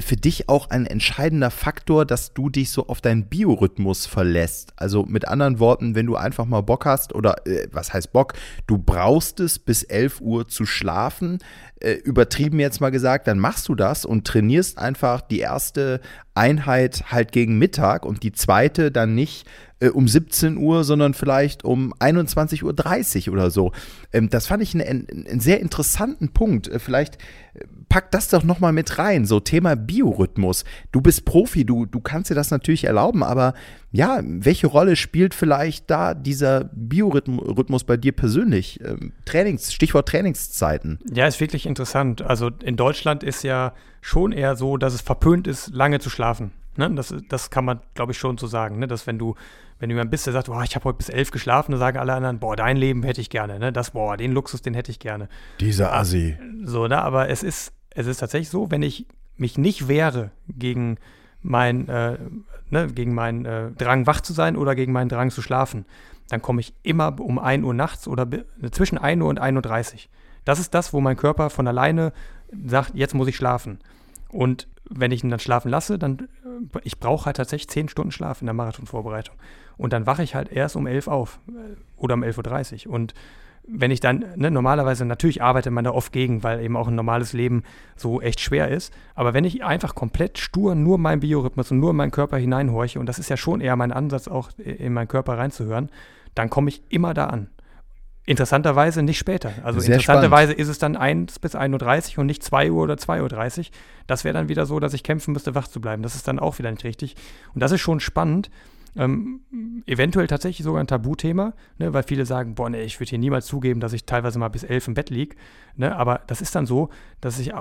für 0.00 0.16
dich 0.16 0.48
auch 0.48 0.70
ein 0.70 0.86
entscheidender 0.86 1.50
Faktor, 1.50 2.06
dass 2.06 2.32
du 2.32 2.48
dich 2.48 2.70
so 2.70 2.86
auf 2.86 3.00
deinen 3.00 3.24
Biorhythmus 3.24 4.06
verlässt. 4.06 4.72
Also 4.76 5.04
mit 5.04 5.26
anderen 5.26 5.58
Worten, 5.58 5.94
wenn 5.94 6.06
du 6.06 6.16
einfach 6.16 6.44
mal 6.44 6.60
Bock 6.60 6.84
hast 6.86 7.14
oder 7.14 7.46
äh, 7.46 7.66
was 7.72 7.92
heißt 7.92 8.12
Bock, 8.12 8.34
du 8.66 8.78
brauchst 8.78 9.40
es 9.40 9.58
bis 9.58 9.82
11 9.82 10.20
Uhr 10.20 10.46
zu 10.46 10.66
schlafen, 10.66 11.40
äh, 11.80 11.94
übertrieben 11.94 12.60
jetzt 12.60 12.80
mal 12.80 12.90
gesagt, 12.90 13.26
dann 13.26 13.38
machst 13.38 13.68
du 13.68 13.74
das 13.74 14.04
und 14.04 14.26
trainierst 14.26 14.78
einfach 14.78 15.20
die 15.20 15.40
erste 15.40 16.00
Einheit 16.34 17.10
halt 17.10 17.32
gegen 17.32 17.58
Mittag 17.58 18.06
und 18.06 18.22
die 18.22 18.32
zweite 18.32 18.92
dann 18.92 19.14
nicht 19.14 19.46
äh, 19.82 19.88
um 19.88 20.06
17 20.06 20.56
Uhr, 20.56 20.84
sondern 20.84 21.12
vielleicht 21.12 21.64
um 21.64 21.92
21.30 21.94 23.26
Uhr 23.26 23.32
oder 23.32 23.50
so. 23.50 23.72
Ähm, 24.12 24.30
das 24.30 24.46
fand 24.46 24.62
ich 24.62 24.74
einen, 24.74 25.08
einen 25.10 25.40
sehr 25.40 25.60
interessanten 25.60 26.32
Punkt. 26.32 26.68
Äh, 26.68 26.78
vielleicht 26.78 27.16
äh, 27.54 27.64
pack 27.92 28.10
das 28.10 28.28
doch 28.28 28.42
nochmal 28.42 28.72
mit 28.72 28.98
rein. 28.98 29.26
So 29.26 29.38
Thema 29.38 29.76
Biorhythmus. 29.76 30.64
Du 30.92 31.02
bist 31.02 31.26
Profi, 31.26 31.66
du, 31.66 31.84
du 31.84 32.00
kannst 32.00 32.30
dir 32.30 32.34
das 32.34 32.50
natürlich 32.50 32.84
erlauben, 32.84 33.22
aber 33.22 33.52
ja, 33.90 34.20
welche 34.24 34.66
Rolle 34.66 34.96
spielt 34.96 35.34
vielleicht 35.34 35.90
da 35.90 36.14
dieser 36.14 36.70
Biorhythmus 36.72 37.84
bei 37.84 37.98
dir 37.98 38.12
persönlich? 38.12 38.80
Ähm, 38.82 39.12
Trainings, 39.26 39.74
Stichwort 39.74 40.08
Trainingszeiten. 40.08 41.00
Ja, 41.12 41.26
ist 41.26 41.38
wirklich 41.38 41.66
interessant. 41.66 42.22
Also 42.22 42.48
in 42.64 42.76
Deutschland 42.76 43.22
ist 43.22 43.42
ja 43.42 43.74
schon 44.00 44.32
eher 44.32 44.56
so, 44.56 44.78
dass 44.78 44.94
es 44.94 45.02
verpönt 45.02 45.46
ist, 45.46 45.68
lange 45.74 46.00
zu 46.00 46.08
schlafen. 46.08 46.52
Ne? 46.78 46.90
Das, 46.94 47.14
das 47.28 47.50
kann 47.50 47.66
man, 47.66 47.80
glaube 47.92 48.12
ich, 48.12 48.18
schon 48.18 48.38
so 48.38 48.46
sagen, 48.46 48.78
ne? 48.78 48.86
dass 48.86 49.06
wenn 49.06 49.18
du, 49.18 49.34
wenn 49.80 49.90
jemand 49.90 50.10
bist, 50.10 50.24
der 50.24 50.32
sagt, 50.32 50.46
boah, 50.46 50.64
ich 50.64 50.74
habe 50.76 50.86
heute 50.86 50.96
bis 50.96 51.10
elf 51.10 51.30
geschlafen, 51.30 51.72
dann 51.72 51.78
sagen 51.78 51.98
alle 51.98 52.14
anderen, 52.14 52.38
boah, 52.38 52.56
dein 52.56 52.78
Leben 52.78 53.02
hätte 53.02 53.20
ich 53.20 53.28
gerne, 53.28 53.58
ne? 53.58 53.70
Das, 53.70 53.90
boah, 53.90 54.16
den 54.16 54.32
Luxus, 54.32 54.62
den 54.62 54.72
hätte 54.72 54.90
ich 54.90 54.98
gerne. 54.98 55.28
Dieser 55.60 55.92
Assi. 55.92 56.38
So, 56.64 56.86
ne? 56.86 57.02
Aber 57.02 57.28
es 57.28 57.42
ist, 57.42 57.74
es 57.94 58.06
ist 58.06 58.18
tatsächlich 58.18 58.48
so, 58.48 58.70
wenn 58.70 58.82
ich 58.82 59.06
mich 59.36 59.58
nicht 59.58 59.88
wehre 59.88 60.30
gegen 60.48 60.98
mein, 61.40 61.88
äh, 61.88 62.18
ne, 62.70 62.86
gegen 62.88 63.14
meinen 63.14 63.44
äh, 63.44 63.70
Drang, 63.72 64.06
wach 64.06 64.20
zu 64.20 64.32
sein 64.32 64.56
oder 64.56 64.74
gegen 64.74 64.92
meinen 64.92 65.08
Drang 65.08 65.30
zu 65.30 65.42
schlafen, 65.42 65.84
dann 66.28 66.40
komme 66.40 66.60
ich 66.60 66.74
immer 66.82 67.18
um 67.20 67.38
1 67.38 67.64
Uhr 67.64 67.74
nachts 67.74 68.08
oder 68.08 68.26
zwischen 68.70 68.98
1 68.98 69.20
Uhr 69.20 69.28
und 69.28 69.40
1.30 69.40 69.92
Uhr. 69.92 70.00
Das 70.44 70.58
ist 70.58 70.74
das, 70.74 70.92
wo 70.92 71.00
mein 71.00 71.16
Körper 71.16 71.50
von 71.50 71.66
alleine 71.68 72.12
sagt, 72.66 72.94
jetzt 72.94 73.14
muss 73.14 73.28
ich 73.28 73.36
schlafen. 73.36 73.78
Und 74.28 74.68
wenn 74.88 75.12
ich 75.12 75.22
ihn 75.22 75.30
dann 75.30 75.40
schlafen 75.40 75.68
lasse, 75.68 75.98
dann, 75.98 76.28
äh, 76.74 76.80
ich 76.84 76.98
brauche 76.98 77.26
halt 77.26 77.36
tatsächlich 77.36 77.68
10 77.68 77.88
Stunden 77.88 78.12
Schlaf 78.12 78.40
in 78.40 78.46
der 78.46 78.54
Marathonvorbereitung. 78.54 79.36
Und 79.76 79.92
dann 79.92 80.06
wache 80.06 80.22
ich 80.22 80.34
halt 80.34 80.50
erst 80.52 80.76
um 80.76 80.86
11 80.86 81.08
auf 81.08 81.40
äh, 81.48 81.76
oder 81.96 82.14
um 82.14 82.22
11.30 82.22 82.86
Uhr. 82.86 82.94
Und 82.94 83.14
wenn 83.64 83.90
ich 83.90 84.00
dann, 84.00 84.24
ne, 84.36 84.50
normalerweise, 84.50 85.04
natürlich 85.04 85.42
arbeitet 85.42 85.72
man 85.72 85.84
da 85.84 85.92
oft 85.92 86.12
gegen, 86.12 86.42
weil 86.42 86.60
eben 86.60 86.76
auch 86.76 86.88
ein 86.88 86.94
normales 86.94 87.32
Leben 87.32 87.62
so 87.96 88.20
echt 88.20 88.40
schwer 88.40 88.68
ist. 88.68 88.92
Aber 89.14 89.34
wenn 89.34 89.44
ich 89.44 89.62
einfach 89.62 89.94
komplett 89.94 90.38
stur 90.38 90.74
nur 90.74 90.98
meinen 90.98 91.20
Biorhythmus 91.20 91.70
und 91.70 91.78
nur 91.78 91.90
in 91.90 91.96
meinen 91.96 92.10
Körper 92.10 92.38
hineinhorche, 92.38 92.98
und 92.98 93.06
das 93.06 93.18
ist 93.18 93.30
ja 93.30 93.36
schon 93.36 93.60
eher 93.60 93.76
mein 93.76 93.92
Ansatz, 93.92 94.26
auch 94.26 94.50
in 94.58 94.92
meinen 94.92 95.08
Körper 95.08 95.38
reinzuhören, 95.38 95.90
dann 96.34 96.50
komme 96.50 96.70
ich 96.70 96.82
immer 96.88 97.14
da 97.14 97.26
an. 97.26 97.48
Interessanterweise 98.24 99.02
nicht 99.02 99.18
später. 99.18 99.52
Also 99.64 99.80
Sehr 99.80 99.94
interessanterweise 99.94 100.52
spannend. 100.52 100.60
ist 100.60 100.68
es 100.68 100.78
dann 100.78 100.96
1 100.96 101.38
bis 101.40 101.56
1.30 101.56 102.12
Uhr 102.12 102.18
und 102.20 102.26
nicht 102.26 102.42
2 102.42 102.70
Uhr 102.70 102.82
oder 102.82 102.94
2.30 102.94 103.58
Uhr. 103.58 103.64
Das 104.06 104.24
wäre 104.24 104.32
dann 104.32 104.48
wieder 104.48 104.64
so, 104.64 104.78
dass 104.78 104.94
ich 104.94 105.02
kämpfen 105.02 105.32
müsste, 105.32 105.54
wach 105.56 105.66
zu 105.66 105.80
bleiben. 105.80 106.02
Das 106.02 106.14
ist 106.14 106.28
dann 106.28 106.38
auch 106.38 106.58
wieder 106.58 106.70
nicht 106.70 106.84
richtig. 106.84 107.16
Und 107.52 107.62
das 107.62 107.72
ist 107.72 107.80
schon 107.80 107.98
spannend, 107.98 108.50
ähm, 108.96 109.40
eventuell 109.86 110.26
tatsächlich 110.26 110.64
sogar 110.64 110.80
ein 110.80 110.86
Tabuthema, 110.86 111.54
ne, 111.78 111.92
weil 111.92 112.02
viele 112.02 112.26
sagen, 112.26 112.54
boah, 112.54 112.68
nee, 112.70 112.82
ich 112.82 113.00
würde 113.00 113.10
hier 113.10 113.18
niemals 113.18 113.46
zugeben, 113.46 113.80
dass 113.80 113.92
ich 113.92 114.04
teilweise 114.04 114.38
mal 114.38 114.48
bis 114.48 114.64
elf 114.64 114.86
im 114.88 114.94
Bett 114.94 115.10
liege. 115.10 115.36
Ne, 115.76 115.96
aber 115.96 116.20
das 116.26 116.40
ist 116.40 116.54
dann 116.54 116.66
so, 116.66 116.90
dass 117.20 117.38
ich 117.38 117.52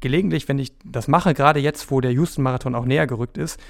gelegentlich, 0.00 0.48
wenn 0.48 0.58
ich 0.58 0.72
das 0.84 1.08
mache, 1.08 1.34
gerade 1.34 1.60
jetzt, 1.60 1.90
wo 1.90 2.00
der 2.00 2.12
Houston-Marathon 2.12 2.74
auch 2.74 2.84
näher 2.84 3.06
gerückt 3.06 3.38
ist, 3.38 3.60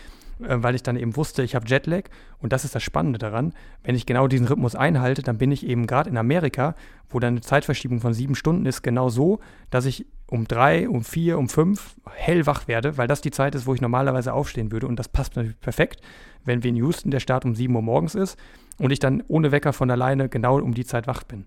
äh, 0.40 0.56
weil 0.58 0.74
ich 0.74 0.82
dann 0.82 0.96
eben 0.96 1.16
wusste, 1.16 1.42
ich 1.42 1.54
habe 1.54 1.66
Jetlag 1.68 2.04
und 2.38 2.52
das 2.52 2.64
ist 2.64 2.74
das 2.74 2.82
Spannende 2.82 3.18
daran, 3.18 3.52
wenn 3.84 3.94
ich 3.94 4.06
genau 4.06 4.28
diesen 4.28 4.46
Rhythmus 4.46 4.74
einhalte, 4.74 5.22
dann 5.22 5.38
bin 5.38 5.52
ich 5.52 5.66
eben 5.66 5.86
gerade 5.86 6.10
in 6.10 6.16
Amerika, 6.16 6.74
wo 7.10 7.20
dann 7.20 7.34
eine 7.34 7.40
Zeitverschiebung 7.40 8.00
von 8.00 8.14
sieben 8.14 8.34
Stunden 8.34 8.66
ist, 8.66 8.82
genau 8.82 9.08
so, 9.08 9.40
dass 9.70 9.86
ich 9.86 10.06
um 10.30 10.46
drei, 10.46 10.88
um 10.88 11.02
vier, 11.02 11.38
um 11.38 11.48
fünf 11.48 11.96
hellwach 12.14 12.68
werde, 12.68 12.98
weil 12.98 13.08
das 13.08 13.20
die 13.20 13.30
Zeit 13.30 13.54
ist, 13.54 13.66
wo 13.66 13.74
ich 13.74 13.80
normalerweise 13.80 14.34
aufstehen 14.34 14.70
würde. 14.70 14.86
Und 14.86 14.98
das 14.98 15.08
passt 15.08 15.36
natürlich 15.36 15.58
perfekt, 15.60 16.02
wenn 16.44 16.62
wir 16.62 16.68
in 16.68 16.76
Houston 16.76 17.10
der 17.10 17.20
Start 17.20 17.44
um 17.44 17.54
sieben 17.54 17.74
Uhr 17.74 17.82
morgens 17.82 18.14
ist 18.14 18.38
und 18.78 18.90
ich 18.90 18.98
dann 18.98 19.22
ohne 19.28 19.52
Wecker 19.52 19.72
von 19.72 19.90
alleine 19.90 20.28
genau 20.28 20.58
um 20.60 20.74
die 20.74 20.84
Zeit 20.84 21.06
wach 21.06 21.22
bin. 21.22 21.46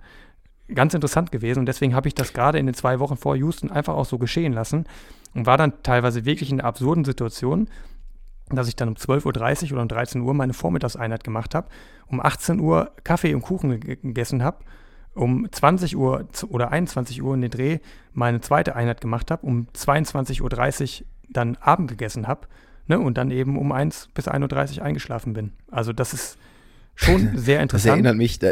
Ganz 0.74 0.94
interessant 0.94 1.32
gewesen 1.32 1.60
und 1.60 1.66
deswegen 1.68 1.94
habe 1.94 2.08
ich 2.08 2.16
das 2.16 2.34
gerade 2.34 2.58
in 2.58 2.66
den 2.66 2.74
zwei 2.74 3.00
Wochen 3.00 3.18
vor 3.18 3.36
Houston 3.36 3.72
einfach 3.72 3.94
auch 3.94 4.06
so 4.06 4.18
geschehen 4.18 4.54
lassen 4.54 4.86
und 5.36 5.46
war 5.46 5.58
dann 5.58 5.84
teilweise 5.84 6.26
wirklich 6.26 6.50
in 6.50 6.60
einer 6.60 6.68
absurden 6.68 7.04
Situation, 7.04 7.68
dass 8.50 8.68
ich 8.68 8.76
dann 8.76 8.88
um 8.88 8.96
12.30 8.96 9.66
Uhr 9.66 9.74
oder 9.74 9.82
um 9.84 9.88
13 9.90 10.22
Uhr 10.22 10.34
meine 10.34 10.54
Vormittagseinheit 10.54 11.24
gemacht 11.24 11.54
habe, 11.56 11.68
um 12.08 12.20
18 12.20 12.60
Uhr 12.60 12.92
Kaffee 13.04 13.36
und 13.36 13.42
Kuchen 13.42 13.80
gegessen 13.80 14.44
habe 14.44 14.60
um 15.14 15.48
20 15.52 15.98
Uhr 15.98 16.28
oder 16.50 16.72
21 16.72 17.22
Uhr 17.22 17.34
in 17.34 17.42
den 17.42 17.52
Dreh 17.52 17.80
meine 18.14 18.42
zweite 18.42 18.76
Einheit 18.76 19.02
gemacht 19.02 19.32
habe, 19.32 19.46
um 19.46 19.68
22.30 19.76 21.02
Uhr 21.02 21.08
dann 21.30 21.58
Abend 21.58 21.90
gegessen 21.90 22.28
habe 22.28 22.48
ne, 22.88 23.00
und 23.00 23.18
dann 23.18 23.32
eben 23.32 23.58
um 23.58 23.72
1 23.72 24.10
bis 24.14 24.28
1.30 24.28 24.78
Uhr 24.78 24.84
eingeschlafen 24.84 25.34
bin. 25.34 25.54
Also 25.70 25.94
das 25.94 26.14
ist 26.14 26.38
schon 26.96 27.32
sehr 27.38 27.62
interessant. 27.62 27.90
Das 27.90 27.94
erinnert 27.94 28.18
mich, 28.18 28.40
da, 28.40 28.52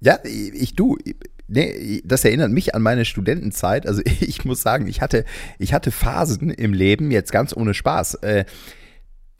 ja, 0.00 0.18
ich 0.24 0.74
du, 0.74 0.98
nee, 1.48 2.02
das 2.04 2.24
erinnert 2.24 2.50
mich 2.50 2.74
an 2.74 2.82
meine 2.82 3.04
Studentenzeit. 3.04 3.86
Also 3.86 4.02
ich 4.20 4.44
muss 4.44 4.62
sagen, 4.62 4.86
ich 4.88 5.00
hatte, 5.00 5.24
ich 5.58 5.74
hatte 5.74 5.90
Phasen 5.90 6.50
im 6.50 6.72
Leben, 6.72 7.10
jetzt 7.10 7.32
ganz 7.32 7.56
ohne 7.56 7.74
Spaß. 7.74 8.14
Äh, 8.14 8.44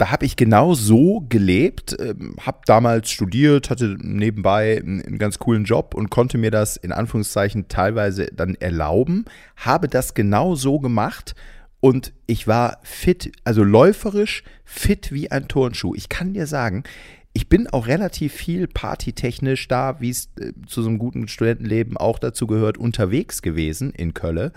da 0.03 0.11
habe 0.11 0.27
ich 0.27 0.35
genau 0.35 0.75
so 0.75 1.25
gelebt, 1.29 1.93
äh, 1.93 2.17
habe 2.41 2.59
damals 2.67 3.09
studiert, 3.09 3.71
hatte 3.71 3.97
nebenbei 4.01 4.79
einen, 4.79 5.17
ganz 5.17 5.39
coolen 5.39 5.63
Job 5.63 5.95
und 5.95 6.11
konnte 6.11 6.39
mir 6.39 6.51
das 6.51 6.77
in 6.77 6.91
Anführungszeichen 6.91 7.69
teilweise 7.69 8.27
dann 8.27 8.57
erlauben, 8.57 9.27
habe 9.55 9.87
das 9.87 10.15
genau 10.15 10.57
so 10.57 10.81
gemacht 10.81 11.37
und 11.79 12.13
ich 12.27 12.49
war 12.49 12.79
fit, 12.83 13.31
also 13.45 13.63
läuferisch 13.63 14.43
fit 14.65 15.13
wie 15.13 15.31
ein 15.31 15.47
Turnschuh. 15.47 15.95
Ich 15.95 16.09
kann 16.09 16.35
dir 16.35 16.49
sagen, 16.49 16.83
ich 17.33 17.49
bin 17.49 17.69
auch 17.69 17.87
relativ 17.87 18.33
viel 18.33 18.67
partytechnisch 18.67 19.69
da, 19.69 20.01
wie 20.01 20.11
es 20.11 20.31
äh, 20.41 20.51
zu 20.67 20.83
so 20.83 20.89
einem 20.89 20.99
guten 20.99 21.29
Studentenleben 21.29 21.97
auch 21.97 22.19
dazu 22.19 22.49
gehört, 22.49 22.77
unterwegs 22.77 23.41
gewesen 23.41 23.93
in 23.93 24.15
Köln. 24.15 24.51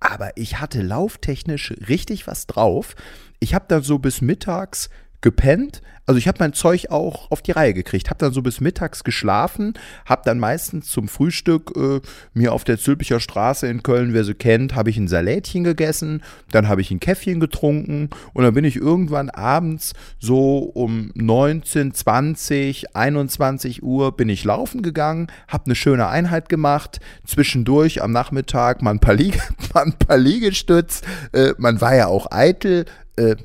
Aber 0.00 0.36
ich 0.36 0.60
hatte 0.60 0.82
lauftechnisch 0.82 1.72
richtig 1.88 2.26
was 2.26 2.46
drauf. 2.46 2.94
Ich 3.42 3.54
habe 3.54 3.64
dann 3.66 3.82
so 3.82 3.98
bis 3.98 4.20
mittags 4.20 4.88
gepennt. 5.20 5.82
Also 6.04 6.18
ich 6.18 6.26
habe 6.26 6.38
mein 6.40 6.52
Zeug 6.52 6.90
auch 6.90 7.30
auf 7.30 7.42
die 7.42 7.52
Reihe 7.52 7.74
gekriegt, 7.74 8.10
habe 8.10 8.18
dann 8.18 8.32
so 8.32 8.42
bis 8.42 8.60
mittags 8.60 9.04
geschlafen, 9.04 9.74
habe 10.04 10.22
dann 10.24 10.40
meistens 10.40 10.88
zum 10.88 11.06
Frühstück 11.06 11.72
äh, 11.76 12.00
mir 12.34 12.52
auf 12.52 12.64
der 12.64 12.76
Zülpicher 12.76 13.20
Straße 13.20 13.68
in 13.68 13.84
Köln, 13.84 14.12
wer 14.12 14.24
sie 14.24 14.34
kennt, 14.34 14.74
habe 14.74 14.90
ich 14.90 14.96
ein 14.96 15.06
Salätchen 15.06 15.62
gegessen, 15.62 16.22
dann 16.50 16.66
habe 16.66 16.80
ich 16.80 16.90
ein 16.90 16.98
Käffchen 16.98 17.38
getrunken. 17.38 18.10
Und 18.32 18.42
dann 18.42 18.52
bin 18.52 18.64
ich 18.64 18.76
irgendwann 18.76 19.30
abends 19.30 19.92
so 20.18 20.58
um 20.58 21.12
19, 21.14 21.94
20, 21.94 22.96
21 22.96 23.84
Uhr 23.84 24.16
bin 24.16 24.28
ich 24.28 24.42
laufen 24.42 24.82
gegangen, 24.82 25.28
habe 25.46 25.66
eine 25.66 25.76
schöne 25.76 26.08
Einheit 26.08 26.48
gemacht, 26.48 26.98
zwischendurch 27.24 28.02
am 28.02 28.10
Nachmittag 28.10 28.82
mal 28.82 28.90
ein 28.90 29.00
paar, 29.00 29.14
Liege, 29.14 29.38
mal 29.72 29.84
ein 29.84 29.92
paar 29.92 30.18
Liegestütz, 30.18 31.02
äh, 31.32 31.52
man 31.58 31.80
war 31.80 31.94
ja 31.94 32.08
auch 32.08 32.26
eitel, 32.32 32.86
äh, 33.16 33.36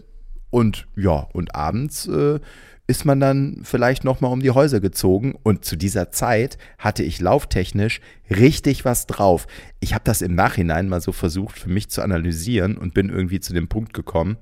und 0.49 0.87
ja, 0.95 1.27
und 1.33 1.55
abends 1.55 2.07
äh, 2.07 2.39
ist 2.87 3.03
man 3.03 3.19
dann 3.19 3.59
vielleicht 3.63 4.05
nochmal 4.05 4.31
um 4.31 4.39
die 4.39 4.51
Häuser 4.51 4.79
gezogen. 4.79 5.35
Und 5.43 5.65
zu 5.65 5.75
dieser 5.75 6.09
Zeit 6.11 6.57
hatte 6.77 7.03
ich 7.03 7.19
lauftechnisch 7.19 7.99
richtig 8.29 8.85
was 8.85 9.07
drauf. 9.07 9.45
Ich 9.81 9.93
habe 9.93 10.05
das 10.05 10.21
im 10.21 10.35
Nachhinein 10.35 10.87
mal 10.87 11.01
so 11.01 11.11
versucht 11.11 11.59
für 11.59 11.69
mich 11.69 11.89
zu 11.89 12.01
analysieren 12.01 12.77
und 12.77 12.93
bin 12.93 13.09
irgendwie 13.09 13.41
zu 13.41 13.53
dem 13.53 13.67
Punkt 13.67 13.93
gekommen, 13.93 14.37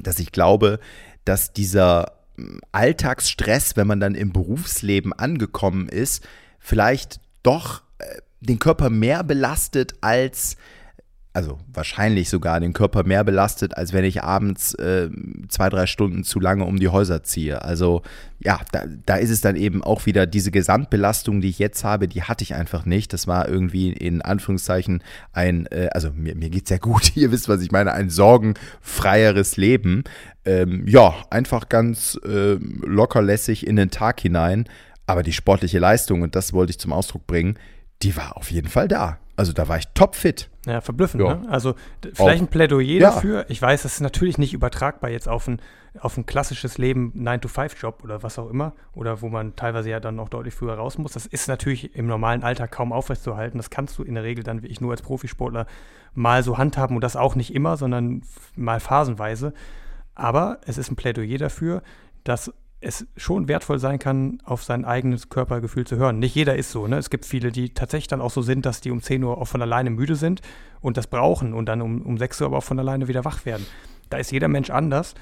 dass 0.00 0.20
ich 0.20 0.30
glaube, 0.30 0.78
dass 1.24 1.52
dieser 1.52 2.12
hm, 2.36 2.60
Alltagsstress, 2.70 3.76
wenn 3.76 3.88
man 3.88 3.98
dann 3.98 4.14
im 4.14 4.32
Berufsleben 4.32 5.12
angekommen 5.12 5.88
ist, 5.88 6.26
vielleicht 6.60 7.20
doch 7.42 7.82
äh, 7.98 8.04
den 8.40 8.60
Körper 8.60 8.88
mehr 8.88 9.24
belastet 9.24 9.94
als 10.00 10.56
also 11.34 11.58
wahrscheinlich 11.72 12.30
sogar 12.30 12.60
den 12.60 12.72
Körper 12.72 13.02
mehr 13.02 13.24
belastet, 13.24 13.76
als 13.76 13.92
wenn 13.92 14.04
ich 14.04 14.22
abends 14.22 14.72
äh, 14.74 15.10
zwei, 15.48 15.68
drei 15.68 15.86
Stunden 15.86 16.22
zu 16.22 16.38
lange 16.38 16.64
um 16.64 16.78
die 16.78 16.88
Häuser 16.88 17.24
ziehe. 17.24 17.62
Also 17.62 18.02
ja, 18.38 18.60
da, 18.70 18.84
da 19.04 19.16
ist 19.16 19.30
es 19.30 19.40
dann 19.40 19.56
eben 19.56 19.82
auch 19.82 20.06
wieder 20.06 20.26
diese 20.26 20.52
Gesamtbelastung, 20.52 21.40
die 21.40 21.48
ich 21.48 21.58
jetzt 21.58 21.82
habe, 21.82 22.06
die 22.06 22.22
hatte 22.22 22.44
ich 22.44 22.54
einfach 22.54 22.86
nicht. 22.86 23.12
Das 23.12 23.26
war 23.26 23.48
irgendwie 23.48 23.92
in 23.92 24.22
Anführungszeichen 24.22 25.02
ein, 25.32 25.66
äh, 25.72 25.88
also 25.92 26.12
mir, 26.12 26.36
mir 26.36 26.50
geht 26.50 26.64
es 26.64 26.70
ja 26.70 26.78
gut, 26.78 27.16
ihr 27.16 27.32
wisst, 27.32 27.48
was 27.48 27.62
ich 27.62 27.72
meine, 27.72 27.92
ein 27.92 28.10
sorgenfreieres 28.10 29.56
Leben. 29.56 30.04
Ähm, 30.44 30.86
ja, 30.86 31.14
einfach 31.30 31.68
ganz 31.68 32.16
äh, 32.24 32.58
lockerlässig 32.60 33.66
in 33.66 33.74
den 33.74 33.90
Tag 33.90 34.20
hinein. 34.20 34.68
Aber 35.06 35.24
die 35.24 35.32
sportliche 35.32 35.80
Leistung, 35.80 36.22
und 36.22 36.36
das 36.36 36.52
wollte 36.52 36.70
ich 36.70 36.78
zum 36.78 36.92
Ausdruck 36.92 37.26
bringen, 37.26 37.58
die 38.04 38.16
war 38.16 38.36
auf 38.36 38.52
jeden 38.52 38.68
Fall 38.68 38.86
da. 38.86 39.18
Also 39.36 39.52
da 39.52 39.68
war 39.68 39.78
ich 39.78 39.88
topfit. 39.88 40.48
Ja, 40.66 40.80
verblüffend. 40.80 41.22
Ja. 41.22 41.34
Ne? 41.36 41.48
Also 41.48 41.74
vielleicht 42.14 42.42
ein 42.42 42.48
Plädoyer 42.48 43.00
ja. 43.00 43.10
dafür. 43.10 43.46
Ich 43.48 43.60
weiß, 43.60 43.82
das 43.82 43.94
ist 43.94 44.00
natürlich 44.00 44.38
nicht 44.38 44.54
übertragbar 44.54 45.10
jetzt 45.10 45.28
auf 45.28 45.48
ein, 45.48 45.60
auf 45.98 46.16
ein 46.16 46.24
klassisches 46.24 46.78
Leben, 46.78 47.12
9-to-5-Job 47.16 48.04
oder 48.04 48.22
was 48.22 48.38
auch 48.38 48.48
immer. 48.48 48.72
Oder 48.94 49.22
wo 49.22 49.28
man 49.28 49.56
teilweise 49.56 49.90
ja 49.90 50.00
dann 50.00 50.20
auch 50.20 50.28
deutlich 50.28 50.54
früher 50.54 50.74
raus 50.74 50.98
muss. 50.98 51.12
Das 51.12 51.26
ist 51.26 51.48
natürlich 51.48 51.96
im 51.96 52.06
normalen 52.06 52.44
Alltag 52.44 52.70
kaum 52.70 52.92
aufrechtzuerhalten. 52.92 53.58
Das 53.58 53.70
kannst 53.70 53.98
du 53.98 54.04
in 54.04 54.14
der 54.14 54.24
Regel 54.24 54.44
dann, 54.44 54.62
wie 54.62 54.68
ich 54.68 54.80
nur 54.80 54.92
als 54.92 55.02
Profisportler, 55.02 55.66
mal 56.14 56.42
so 56.42 56.56
handhaben. 56.56 56.96
Und 56.96 57.02
das 57.02 57.16
auch 57.16 57.34
nicht 57.34 57.54
immer, 57.54 57.76
sondern 57.76 58.22
mal 58.54 58.78
phasenweise. 58.78 59.52
Aber 60.14 60.60
es 60.64 60.78
ist 60.78 60.92
ein 60.92 60.96
Plädoyer 60.96 61.38
dafür, 61.38 61.82
dass 62.22 62.52
es 62.84 63.06
schon 63.16 63.48
wertvoll 63.48 63.78
sein 63.78 63.98
kann, 63.98 64.38
auf 64.44 64.62
sein 64.62 64.84
eigenes 64.84 65.28
Körpergefühl 65.28 65.86
zu 65.86 65.96
hören. 65.96 66.18
Nicht 66.18 66.34
jeder 66.34 66.56
ist 66.56 66.70
so. 66.70 66.86
Ne? 66.86 66.98
Es 66.98 67.10
gibt 67.10 67.24
viele, 67.24 67.50
die 67.50 67.70
tatsächlich 67.70 68.08
dann 68.08 68.20
auch 68.20 68.30
so 68.30 68.42
sind, 68.42 68.66
dass 68.66 68.80
die 68.80 68.90
um 68.90 69.02
10 69.02 69.24
Uhr 69.24 69.38
auch 69.38 69.46
von 69.46 69.62
alleine 69.62 69.90
müde 69.90 70.16
sind 70.16 70.42
und 70.80 70.96
das 70.96 71.06
brauchen 71.06 71.54
und 71.54 71.66
dann 71.66 71.80
um, 71.80 72.02
um 72.02 72.18
6 72.18 72.40
Uhr 72.40 72.46
aber 72.48 72.58
auch 72.58 72.64
von 72.64 72.78
alleine 72.78 73.08
wieder 73.08 73.24
wach 73.24 73.46
werden. 73.46 73.66
Da 74.10 74.18
ist 74.18 74.30
jeder 74.32 74.48
Mensch 74.48 74.70
anders. 74.70 75.14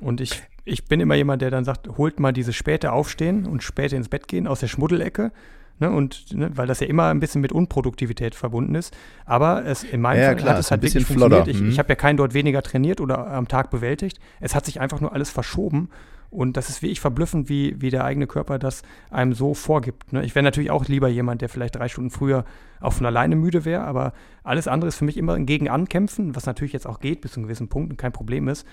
Und 0.00 0.20
ich, 0.20 0.42
ich 0.64 0.84
bin 0.84 1.00
immer 1.00 1.16
jemand, 1.16 1.42
der 1.42 1.50
dann 1.50 1.64
sagt, 1.64 1.88
holt 1.98 2.20
mal 2.20 2.32
dieses 2.32 2.54
späte 2.54 2.92
Aufstehen 2.92 3.46
und 3.46 3.62
späte 3.62 3.96
ins 3.96 4.08
Bett 4.08 4.28
gehen 4.28 4.46
aus 4.46 4.60
der 4.60 4.68
Schmuddelecke. 4.68 5.32
Ne, 5.80 5.90
und 5.92 6.34
ne, 6.34 6.50
weil 6.56 6.66
das 6.66 6.80
ja 6.80 6.88
immer 6.88 7.06
ein 7.06 7.20
bisschen 7.20 7.40
mit 7.40 7.52
Unproduktivität 7.52 8.34
verbunden 8.34 8.74
ist. 8.74 8.96
Aber 9.24 9.64
es 9.64 9.84
in 9.84 10.00
meinem 10.00 10.20
ja, 10.20 10.26
Fall 10.26 10.36
klar, 10.36 10.54
hat 10.54 10.60
es 10.60 10.70
halt 10.72 10.82
wirklich 10.82 11.06
funktioniert. 11.06 11.46
Ich, 11.46 11.60
mhm. 11.60 11.70
ich 11.70 11.78
habe 11.78 11.90
ja 11.90 11.94
keinen 11.94 12.16
dort 12.16 12.34
weniger 12.34 12.62
trainiert 12.62 13.00
oder 13.00 13.28
am 13.28 13.46
Tag 13.46 13.70
bewältigt. 13.70 14.18
Es 14.40 14.56
hat 14.56 14.66
sich 14.66 14.80
einfach 14.80 15.00
nur 15.00 15.12
alles 15.12 15.30
verschoben 15.30 15.88
und 16.30 16.56
das 16.56 16.68
ist 16.68 16.82
wirklich 16.82 17.00
verblüffend, 17.00 17.48
wie, 17.48 17.80
wie 17.80 17.90
der 17.90 18.04
eigene 18.04 18.26
Körper 18.26 18.58
das 18.58 18.82
einem 19.10 19.32
so 19.32 19.54
vorgibt. 19.54 20.12
Ne? 20.12 20.24
Ich 20.24 20.34
wäre 20.34 20.42
natürlich 20.42 20.70
auch 20.70 20.86
lieber 20.86 21.08
jemand, 21.08 21.40
der 21.40 21.48
vielleicht 21.48 21.76
drei 21.76 21.88
Stunden 21.88 22.10
früher 22.10 22.44
auch 22.80 22.92
von 22.92 23.06
alleine 23.06 23.34
müde 23.34 23.64
wäre, 23.64 23.84
aber 23.84 24.12
alles 24.42 24.68
andere 24.68 24.88
ist 24.88 24.96
für 24.96 25.04
mich 25.04 25.16
immer 25.16 25.34
ein 25.34 25.46
Gegenankämpfen, 25.46 26.36
was 26.36 26.46
natürlich 26.46 26.74
jetzt 26.74 26.86
auch 26.86 27.00
geht 27.00 27.22
bis 27.22 27.32
zu 27.32 27.40
einem 27.40 27.46
gewissen 27.46 27.68
Punkt 27.68 27.90
und 27.90 27.96
kein 27.96 28.12
Problem 28.12 28.48
ist. 28.48 28.66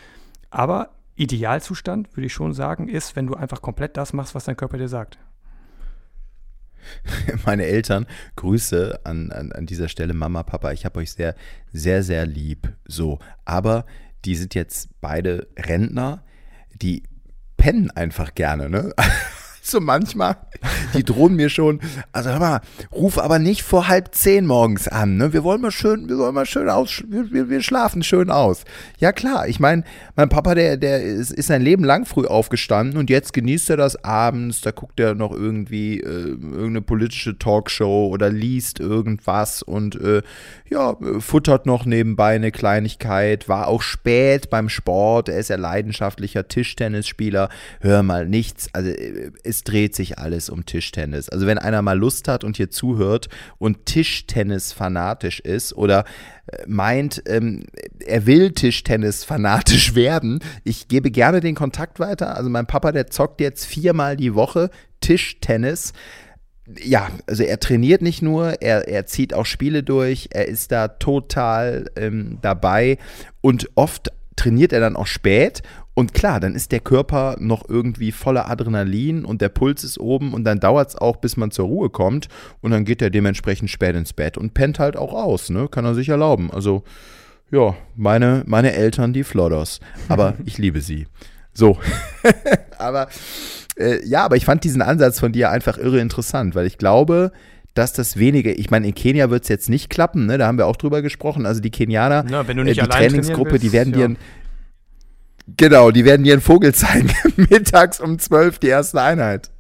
Aber 0.50 0.92
Idealzustand, 1.16 2.16
würde 2.16 2.28
ich 2.28 2.34
schon 2.34 2.54
sagen, 2.54 2.90
ist, 2.90 3.16
wenn 3.16 3.28
du 3.28 3.36
einfach 3.36 3.62
komplett 3.62 3.96
das 3.96 4.12
machst, 4.12 4.36
was 4.36 4.44
dein 4.44 4.58
Körper 4.58 4.78
dir 4.78 4.90
sagt. 4.90 5.18
Meine 7.46 7.66
Eltern, 7.66 8.06
Grüße 8.36 9.00
an, 9.06 9.32
an, 9.32 9.54
an 9.54 9.66
dieser 9.66 9.88
Stelle, 9.88 10.14
Mama, 10.14 10.44
Papa, 10.44 10.74
ich 10.74 10.84
habe 10.84 11.00
euch 11.00 11.14
sehr, 11.14 11.36
sehr, 11.72 12.04
sehr 12.04 12.26
lieb. 12.26 12.74
So, 12.86 13.20
aber 13.46 13.86
die 14.26 14.36
sind 14.36 14.56
jetzt 14.56 14.90
beide 15.00 15.48
Rentner, 15.58 16.24
die 16.74 17.04
pennen 17.66 17.90
einfach 17.90 18.36
gerne, 18.36 18.70
ne? 18.70 18.94
so 19.68 19.80
manchmal, 19.80 20.38
die 20.94 21.04
drohen 21.04 21.36
mir 21.36 21.50
schon, 21.50 21.80
also 22.12 22.30
hör 22.30 22.40
mal, 22.40 22.62
ruf 22.92 23.18
aber 23.18 23.40
nicht 23.40 23.64
vor 23.64 23.88
halb 23.88 24.14
zehn 24.14 24.46
morgens 24.46 24.88
an, 24.88 25.18
ne? 25.18 25.34
Wir 25.34 25.44
wollen 25.44 25.62
mal 25.62 25.72
schön, 25.72 26.08
wir 26.08 26.18
wollen 26.18 26.34
mal 26.34 26.46
schön 26.46 26.70
aus, 26.70 27.04
wir, 27.08 27.50
wir 27.50 27.62
schlafen 27.62 28.04
schön 28.04 28.30
aus. 28.30 28.64
Ja 29.00 29.12
klar, 29.12 29.48
ich 29.48 29.60
meine, 29.60 29.84
mein 30.16 30.30
Papa, 30.30 30.56
der, 30.56 30.78
der 30.78 31.02
ist, 31.02 31.32
ist 31.32 31.48
sein 31.48 31.62
Leben 31.62 31.84
lang 31.84 32.06
früh 32.06 32.26
aufgestanden 32.26 32.98
und 32.98 33.10
jetzt 33.10 33.34
genießt 33.34 33.72
er 33.72 33.78
das 33.78 34.04
abends, 34.04 34.62
da 34.62 34.72
guckt 34.72 35.00
er 35.00 35.16
noch 35.16 35.32
irgendwie 35.32 36.00
äh, 36.00 36.06
irgendeine 36.06 36.82
politische 36.82 37.38
Talkshow 37.38 38.08
oder 38.08 38.30
liest 38.30 38.80
irgendwas 38.80 39.62
und 39.62 39.96
äh, 39.96 40.22
ja, 40.70 40.96
futtert 41.20 41.66
noch 41.66 41.86
nebenbei 41.86 42.36
eine 42.36 42.52
Kleinigkeit, 42.52 43.48
war 43.50 43.68
auch 43.68 43.82
spät 43.82 44.50
beim 44.50 44.70
Sport, 44.70 45.30
er 45.30 45.40
ist 45.40 45.50
ja 45.50 45.58
leidenschaftlicher 45.58 46.48
Tischtennisspieler, 46.48 47.50
hör 47.82 48.04
mal, 48.04 48.28
nichts, 48.28 48.70
also 48.74 48.90
äh, 48.90 49.32
es 49.56 49.64
dreht 49.64 49.96
sich 49.96 50.20
alles 50.20 50.50
um 50.50 50.66
Tischtennis. 50.66 51.30
Also 51.30 51.48
wenn 51.48 51.58
einer 51.58 51.82
mal 51.82 51.98
Lust 51.98 52.28
hat 52.28 52.44
und 52.44 52.58
hier 52.58 52.70
zuhört 52.70 53.30
und 53.58 53.86
Tischtennis 53.86 54.74
fanatisch 54.74 55.40
ist 55.40 55.74
oder 55.74 56.04
äh, 56.48 56.64
meint, 56.68 57.24
ähm, 57.26 57.64
er 58.06 58.26
will 58.26 58.52
Tischtennis 58.52 59.24
fanatisch 59.24 59.96
werden, 59.96 60.40
ich 60.64 60.88
gebe 60.88 61.10
gerne 61.10 61.40
den 61.40 61.56
Kontakt 61.56 62.00
weiter. 62.00 62.36
Also 62.36 62.50
mein 62.50 62.68
Papa, 62.68 62.92
der 62.92 63.08
zockt 63.08 63.40
jetzt 63.40 63.66
viermal 63.66 64.18
die 64.18 64.36
Woche 64.36 64.70
Tischtennis 65.02 65.94
ja, 66.84 67.10
also 67.28 67.44
er 67.44 67.60
trainiert 67.60 68.02
nicht 68.02 68.24
nur, 68.24 68.60
er, 68.64 68.88
er 68.88 69.06
zieht 69.06 69.36
auch 69.36 69.46
Spiele 69.46 69.84
durch, 69.84 70.30
er 70.32 70.48
ist 70.48 70.72
da 70.72 70.88
total 70.88 71.92
ähm, 71.96 72.40
dabei 72.42 72.98
und 73.42 73.70
oft 73.76 74.12
trainiert 74.36 74.74
er 74.74 74.80
dann 74.80 74.96
auch 74.96 75.06
spät 75.06 75.62
und 75.96 76.14
klar, 76.14 76.42
dann 76.42 76.56
ist 76.56 76.74
der 76.74 76.82
Körper 76.82 77.38
noch 77.40 77.68
irgendwie 77.70 78.12
voller 78.12 78.50
Adrenalin 78.50 79.24
und 79.24 79.42
der 79.42 79.48
Puls 79.48 79.86
ist 79.86 79.98
oben 79.98 80.34
und 80.34 80.44
dann 80.44 80.60
dauert 80.60 80.90
es 80.90 80.96
auch, 80.98 81.16
bis 81.16 81.38
man 81.38 81.52
zur 81.52 81.68
Ruhe 81.68 81.90
kommt 81.90 82.28
und 82.60 82.72
dann 82.72 82.84
geht 82.84 83.02
er 83.02 83.10
dementsprechend 83.10 83.70
spät 83.70 83.96
ins 83.96 84.12
Bett 84.12 84.38
und 84.38 84.54
pennt 84.54 84.78
halt 84.78 84.98
auch 84.98 85.14
aus, 85.14 85.50
ne? 85.50 85.70
Kann 85.70 85.86
er 85.86 85.96
sich 85.96 86.10
erlauben. 86.10 86.52
Also, 86.52 86.84
ja, 87.50 87.76
meine, 87.96 88.44
meine 88.46 88.74
Eltern, 88.74 89.14
die 89.14 89.24
Flodders. 89.24 89.80
Aber 90.10 90.34
ich 90.46 90.58
liebe 90.58 90.82
sie. 90.82 91.08
So. 91.54 91.78
aber 92.78 93.08
äh, 93.78 94.06
ja, 94.06 94.26
aber 94.26 94.36
ich 94.36 94.44
fand 94.44 94.66
diesen 94.66 94.82
Ansatz 94.82 95.22
von 95.22 95.32
dir 95.32 95.50
einfach 95.50 95.78
irre 95.78 96.02
interessant, 96.02 96.56
weil 96.56 96.68
ich 96.68 96.78
glaube, 96.78 97.32
dass 97.74 97.94
das 97.94 98.18
wenige, 98.18 98.52
ich 98.52 98.70
meine, 98.70 98.88
in 98.88 98.96
Kenia 98.96 99.30
wird 99.30 99.44
es 99.44 99.50
jetzt 99.50 99.70
nicht 99.70 99.90
klappen, 99.90 100.26
ne? 100.26 100.38
da 100.38 100.48
haben 100.48 100.58
wir 100.58 100.68
auch 100.68 100.76
drüber 100.76 101.02
gesprochen. 101.02 101.46
Also 101.46 101.62
die 101.62 101.72
Kenianer, 101.72 102.26
Na, 102.30 102.42
äh, 102.42 102.74
die 102.74 102.74
Trainingsgruppe, 102.74 103.54
willst, 103.54 103.64
die 103.64 103.72
werden 103.72 103.98
ja. 103.98 104.08
dir 104.08 104.16
Genau, 105.48 105.92
die 105.92 106.06
werden 106.06 106.24
dir 106.24 106.34
einen 106.34 106.42
Vogel 106.42 106.74
zeigen. 106.74 107.12
Mittags 107.36 108.00
um 108.00 108.18
12 108.18 108.60
die 108.60 108.68
erste 108.68 109.02
Einheit. 109.02 109.52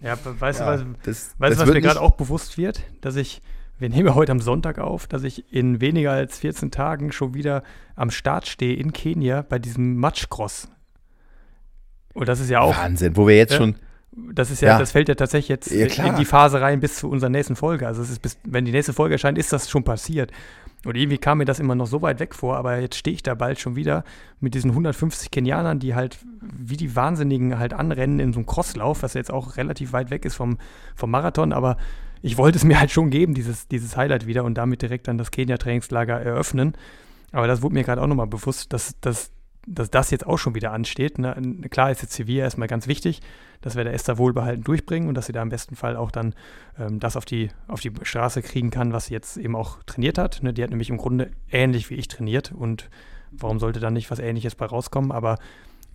Ja, 0.00 0.18
weißt 0.22 0.60
ja, 0.60 0.76
du, 0.76 0.82
was, 0.82 0.96
das, 1.02 1.34
weißt, 1.38 1.52
das 1.60 1.66
was 1.66 1.74
mir 1.74 1.80
gerade 1.80 2.00
auch 2.00 2.12
bewusst 2.12 2.58
wird? 2.58 2.82
Dass 3.00 3.16
ich 3.16 3.40
wir 3.78 3.88
nehmen 3.88 4.06
ja 4.06 4.14
heute 4.14 4.32
am 4.32 4.40
Sonntag 4.40 4.78
auf, 4.78 5.06
dass 5.06 5.24
ich 5.24 5.52
in 5.52 5.80
weniger 5.80 6.12
als 6.12 6.38
14 6.38 6.70
Tagen 6.70 7.12
schon 7.12 7.34
wieder 7.34 7.62
am 7.96 8.10
Start 8.10 8.46
stehe 8.46 8.76
in 8.76 8.92
Kenia 8.92 9.42
bei 9.42 9.58
diesem 9.58 9.96
Matschcross. 9.96 10.68
Und 12.12 12.28
das 12.28 12.38
ist 12.38 12.50
ja 12.50 12.60
auch. 12.60 12.76
Wahnsinn, 12.76 13.16
wo 13.16 13.26
wir 13.26 13.36
jetzt 13.36 13.52
Ja. 13.52 13.58
schon. 13.58 13.74
Das 14.32 14.52
ist 14.52 14.62
ja, 14.62 14.70
Ja. 14.70 14.78
das 14.78 14.92
fällt 14.92 15.08
ja 15.08 15.16
tatsächlich 15.16 15.48
jetzt 15.48 15.70
Ja, 15.72 16.06
in 16.06 16.14
die 16.14 16.24
Phase 16.24 16.60
rein 16.60 16.78
bis 16.78 16.96
zu 16.96 17.10
unserer 17.10 17.30
nächsten 17.30 17.56
Folge. 17.56 17.88
Also 17.88 18.00
es 18.00 18.10
ist 18.10 18.22
bis, 18.22 18.38
wenn 18.44 18.64
die 18.64 18.70
nächste 18.70 18.92
Folge 18.92 19.16
erscheint, 19.16 19.38
ist 19.38 19.52
das 19.52 19.68
schon 19.68 19.82
passiert. 19.82 20.30
Und 20.84 20.96
irgendwie 20.96 21.18
kam 21.18 21.38
mir 21.38 21.44
das 21.44 21.60
immer 21.60 21.74
noch 21.74 21.86
so 21.86 22.02
weit 22.02 22.20
weg 22.20 22.34
vor, 22.34 22.56
aber 22.56 22.78
jetzt 22.78 22.96
stehe 22.96 23.14
ich 23.14 23.22
da 23.22 23.34
bald 23.34 23.58
schon 23.58 23.76
wieder 23.76 24.04
mit 24.40 24.54
diesen 24.54 24.70
150 24.70 25.30
Kenianern, 25.30 25.78
die 25.78 25.94
halt 25.94 26.18
wie 26.40 26.76
die 26.76 26.94
Wahnsinnigen 26.94 27.58
halt 27.58 27.72
anrennen 27.72 28.20
in 28.20 28.32
so 28.32 28.40
einem 28.40 28.46
Crosslauf, 28.46 29.02
was 29.02 29.14
jetzt 29.14 29.32
auch 29.32 29.56
relativ 29.56 29.92
weit 29.92 30.10
weg 30.10 30.24
ist 30.24 30.34
vom, 30.34 30.58
vom 30.94 31.10
Marathon, 31.10 31.52
aber 31.52 31.76
ich 32.22 32.38
wollte 32.38 32.56
es 32.56 32.64
mir 32.64 32.80
halt 32.80 32.90
schon 32.90 33.10
geben, 33.10 33.34
dieses, 33.34 33.68
dieses 33.68 33.96
Highlight 33.96 34.26
wieder 34.26 34.44
und 34.44 34.54
damit 34.54 34.80
direkt 34.80 35.08
dann 35.08 35.18
das 35.18 35.30
Kenia-Trainingslager 35.30 36.18
eröffnen. 36.18 36.72
Aber 37.32 37.46
das 37.46 37.60
wurde 37.60 37.74
mir 37.74 37.84
gerade 37.84 38.00
auch 38.00 38.06
nochmal 38.06 38.26
bewusst, 38.26 38.72
dass, 38.72 38.98
dass, 39.00 39.30
dass 39.66 39.90
das 39.90 40.10
jetzt 40.10 40.26
auch 40.26 40.38
schon 40.38 40.54
wieder 40.54 40.72
ansteht. 40.72 41.18
Ne? 41.18 41.36
Klar 41.68 41.90
ist 41.90 42.00
jetzt 42.00 42.14
Sevilla 42.14 42.44
erstmal 42.44 42.68
ganz 42.68 42.86
wichtig, 42.86 43.20
dass 43.64 43.76
wir 43.76 43.84
der 43.84 43.94
Esther 43.94 44.18
wohlbehalten 44.18 44.62
durchbringen 44.62 45.08
und 45.08 45.14
dass 45.14 45.24
sie 45.24 45.32
da 45.32 45.40
im 45.40 45.48
besten 45.48 45.74
Fall 45.74 45.96
auch 45.96 46.10
dann 46.10 46.34
ähm, 46.78 47.00
das 47.00 47.16
auf 47.16 47.24
die, 47.24 47.48
auf 47.66 47.80
die 47.80 47.92
Straße 48.02 48.42
kriegen 48.42 48.70
kann, 48.70 48.92
was 48.92 49.06
sie 49.06 49.14
jetzt 49.14 49.38
eben 49.38 49.56
auch 49.56 49.82
trainiert 49.84 50.18
hat. 50.18 50.42
Ne? 50.42 50.52
Die 50.52 50.62
hat 50.62 50.68
nämlich 50.68 50.90
im 50.90 50.98
Grunde 50.98 51.30
ähnlich 51.50 51.88
wie 51.88 51.94
ich 51.94 52.08
trainiert 52.08 52.52
und 52.52 52.90
warum 53.32 53.58
sollte 53.58 53.80
dann 53.80 53.94
nicht 53.94 54.10
was 54.10 54.18
Ähnliches 54.18 54.54
bei 54.54 54.66
rauskommen? 54.66 55.12
Aber 55.12 55.38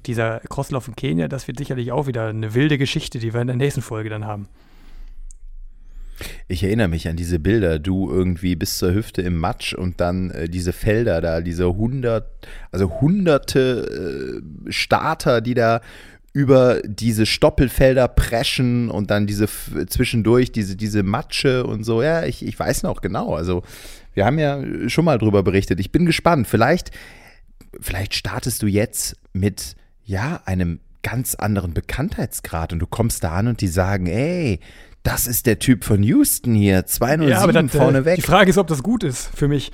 dieser 0.08 0.40
Crosslauf 0.50 0.88
in 0.88 0.96
Kenia, 0.96 1.28
das 1.28 1.48
wird 1.48 1.60
sicherlich 1.60 1.92
auch 1.92 2.08
wieder 2.08 2.30
eine 2.30 2.56
wilde 2.56 2.80
Geschichte, 2.80 3.20
die 3.20 3.36
wir 3.36 3.42
in 3.42 3.48
der 3.48 3.56
nächsten 3.56 3.84
Folge 3.84 4.10
dann 4.10 4.26
haben. 4.26 4.48
Ich 6.48 6.64
erinnere 6.64 6.88
mich 6.88 7.08
an 7.08 7.16
diese 7.16 7.40
Bilder, 7.40 7.78
du 7.78 8.10
irgendwie 8.10 8.56
bis 8.56 8.80
zur 8.80 8.94
Hüfte 8.94 9.22
im 9.22 9.38
Matsch 9.38 9.74
und 9.74 10.02
dann 10.02 10.32
äh, 10.32 10.50
diese 10.50 10.74
Felder 10.74 11.22
da, 11.22 11.40
diese 11.40 11.72
hundert, 11.76 12.48
also 12.72 13.00
hunderte 13.00 14.42
äh, 14.68 14.72
Starter, 14.72 15.40
die 15.42 15.54
da 15.54 15.82
über 16.34 16.82
diese 16.84 17.26
Stoppelfelder 17.26 18.08
preschen 18.08 18.90
und 18.90 19.10
dann 19.10 19.28
diese 19.28 19.48
zwischendurch 19.88 20.52
diese, 20.52 20.76
diese 20.76 21.04
Matsche 21.04 21.66
und 21.66 21.84
so. 21.84 22.02
Ja, 22.04 22.24
ich, 22.24 22.46
ich 22.46 22.58
weiß 22.58 22.84
noch 22.84 23.02
genau. 23.02 23.36
Also 23.36 23.64
wir 24.14 24.26
haben 24.26 24.40
ja 24.40 24.62
schon 24.90 25.06
mal 25.06 25.18
drüber 25.18 25.44
berichtet. 25.44 25.80
Ich 25.80 25.92
bin 25.92 26.06
gespannt. 26.06 26.48
Vielleicht, 26.48 26.92
vielleicht 27.80 28.14
startest 28.14 28.62
du 28.62 28.68
jetzt 28.68 29.16
mit, 29.34 29.76
ja, 30.04 30.42
einem 30.46 30.80
ganz 31.02 31.36
anderen 31.36 31.74
Bekanntheitsgrad 31.74 32.74
und 32.74 32.80
du 32.80 32.88
kommst 32.88 33.24
da 33.24 33.32
an 33.32 33.48
und 33.48 33.62
die 33.62 33.68
sagen, 33.68 34.08
ey, 34.08 34.60
das 35.04 35.28
ist 35.28 35.46
der 35.46 35.60
Typ 35.60 35.86
von 35.86 36.04
Houston 36.04 36.54
hier, 36.54 36.86
207 36.86 37.32
Ja, 37.32 37.42
aber 37.42 37.54
das, 37.54 37.64
äh, 37.64 37.78
vorne 37.78 38.04
die. 38.04 38.22
Frage 38.22 38.50
ist, 38.50 38.58
ob 38.58 38.68
das 38.68 38.84
gut 38.84 39.04
ist 39.04 39.30
für 39.34 39.48
mich. 39.48 39.72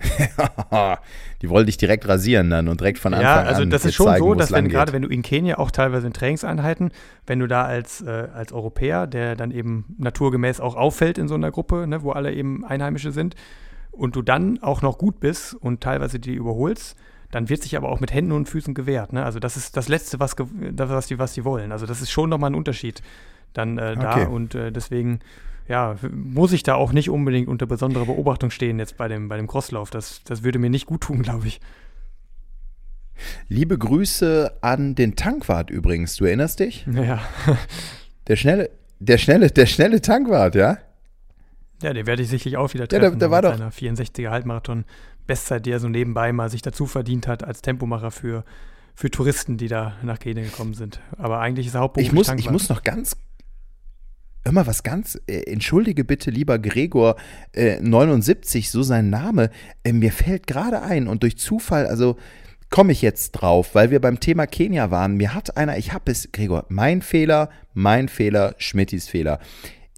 die 1.42 1.48
wollen 1.50 1.66
dich 1.66 1.76
direkt 1.76 2.08
rasieren 2.08 2.50
dann 2.50 2.68
und 2.68 2.80
direkt 2.80 2.98
von 2.98 3.14
Anfang 3.14 3.26
Ja, 3.28 3.40
an. 3.40 3.46
also 3.46 3.64
das 3.64 3.84
ist 3.84 3.94
schon 3.94 4.06
zeigen, 4.06 4.24
so, 4.24 4.34
dass 4.34 4.52
wenn 4.52 4.68
gerade 4.68 4.92
wenn 4.92 5.02
du 5.02 5.08
in 5.08 5.22
Kenia 5.22 5.58
auch 5.58 5.70
teilweise 5.70 6.06
in 6.06 6.12
Trainingseinheiten, 6.12 6.90
wenn 7.26 7.38
du 7.38 7.46
da 7.46 7.64
als, 7.64 8.00
äh, 8.00 8.28
als 8.34 8.52
Europäer, 8.52 9.06
der 9.06 9.36
dann 9.36 9.50
eben 9.50 9.94
naturgemäß 9.98 10.60
auch 10.60 10.76
auffällt 10.76 11.18
in 11.18 11.28
so 11.28 11.34
einer 11.34 11.50
Gruppe, 11.50 11.86
ne, 11.86 12.02
wo 12.02 12.12
alle 12.12 12.32
eben 12.32 12.64
Einheimische 12.64 13.12
sind, 13.12 13.34
und 13.92 14.16
du 14.16 14.22
dann 14.22 14.62
auch 14.62 14.82
noch 14.82 14.98
gut 14.98 15.20
bist 15.20 15.54
und 15.54 15.80
teilweise 15.82 16.18
die 16.20 16.34
überholst, 16.34 16.96
dann 17.30 17.48
wird 17.48 17.62
sich 17.62 17.76
aber 17.76 17.90
auch 17.90 18.00
mit 18.00 18.12
Händen 18.12 18.32
und 18.32 18.48
Füßen 18.48 18.74
gewehrt. 18.74 19.12
Ne? 19.12 19.24
Also 19.24 19.38
das 19.40 19.56
ist 19.56 19.76
das 19.76 19.88
Letzte, 19.88 20.20
was, 20.20 20.36
was, 20.38 21.06
die, 21.06 21.18
was 21.18 21.32
die 21.34 21.44
wollen. 21.44 21.72
Also 21.72 21.86
das 21.86 22.00
ist 22.00 22.10
schon 22.10 22.30
nochmal 22.30 22.50
ein 22.50 22.54
Unterschied 22.54 23.02
dann 23.52 23.78
äh, 23.78 23.96
da 23.96 24.12
Okay. 24.12 24.26
und 24.26 24.54
äh, 24.54 24.70
deswegen 24.72 25.20
ja, 25.70 25.96
muss 26.12 26.52
ich 26.52 26.62
da 26.64 26.74
auch 26.74 26.92
nicht 26.92 27.08
unbedingt 27.08 27.48
unter 27.48 27.64
besonderer 27.66 28.04
Beobachtung 28.06 28.50
stehen 28.50 28.78
jetzt 28.78 28.96
bei 28.96 29.08
dem, 29.08 29.28
bei 29.28 29.36
dem 29.36 29.46
Crosslauf. 29.46 29.88
Das, 29.90 30.20
das 30.24 30.42
würde 30.42 30.58
mir 30.58 30.68
nicht 30.68 30.86
gut 30.86 31.00
tun, 31.02 31.22
glaube 31.22 31.46
ich. 31.46 31.60
Liebe 33.48 33.76
Grüße 33.78 34.58
an 34.62 34.94
den 34.94 35.14
Tankwart 35.16 35.70
übrigens. 35.70 36.16
Du 36.16 36.24
erinnerst 36.24 36.60
dich? 36.60 36.86
Ja. 36.92 37.20
Der 38.28 38.36
schnelle, 38.36 38.70
der 39.00 39.18
schnelle, 39.18 39.50
der 39.50 39.66
schnelle 39.66 40.00
Tankwart, 40.00 40.54
ja? 40.54 40.78
Ja, 41.82 41.92
den 41.92 42.06
werde 42.06 42.22
ich 42.22 42.28
sicherlich 42.28 42.56
auch 42.58 42.72
wieder 42.74 42.84
Ja, 42.84 42.86
treffen. 42.88 43.18
der- 43.18 43.28
der 43.28 43.30
war 43.30 43.42
doch- 43.42 43.56
seiner 43.56 43.72
64er 43.72 44.30
Halbmarathon 44.30 44.84
Bestzeit, 45.26 45.66
die 45.66 45.70
er 45.72 45.80
so 45.80 45.88
nebenbei 45.88 46.32
mal 46.32 46.48
sich 46.50 46.62
dazu 46.62 46.86
verdient 46.86 47.26
hat 47.26 47.42
als 47.42 47.60
Tempomacher 47.62 48.10
für, 48.10 48.44
für 48.94 49.10
Touristen, 49.10 49.56
die 49.56 49.68
da 49.68 49.94
nach 50.02 50.18
Kenia 50.18 50.44
gekommen 50.44 50.74
sind. 50.74 51.00
Aber 51.16 51.40
eigentlich 51.40 51.66
ist 51.66 51.74
er 51.74 51.80
hauptberuflich 51.80 52.08
Ich 52.08 52.14
muss, 52.14 52.26
ich 52.28 52.34
Tankwart. 52.34 52.52
muss 52.52 52.68
noch 52.68 52.82
ganz. 52.82 53.16
Immer 54.44 54.66
was 54.66 54.82
ganz, 54.82 55.20
äh, 55.26 55.42
entschuldige 55.50 56.04
bitte, 56.04 56.30
lieber 56.30 56.58
Gregor, 56.58 57.16
äh, 57.52 57.78
79, 57.80 58.70
so 58.70 58.82
sein 58.82 59.10
Name. 59.10 59.50
Äh, 59.84 59.92
mir 59.92 60.12
fällt 60.12 60.46
gerade 60.46 60.82
ein 60.82 61.08
und 61.08 61.22
durch 61.22 61.36
Zufall, 61.36 61.86
also 61.86 62.16
komme 62.70 62.92
ich 62.92 63.02
jetzt 63.02 63.32
drauf, 63.32 63.74
weil 63.74 63.90
wir 63.90 64.00
beim 64.00 64.20
Thema 64.20 64.46
Kenia 64.46 64.90
waren. 64.90 65.16
Mir 65.16 65.34
hat 65.34 65.56
einer, 65.56 65.76
ich 65.76 65.92
habe 65.92 66.10
es, 66.10 66.32
Gregor, 66.32 66.64
mein 66.68 67.02
Fehler, 67.02 67.50
mein 67.74 68.08
Fehler, 68.08 68.54
Schmittis 68.58 69.08
Fehler. 69.08 69.40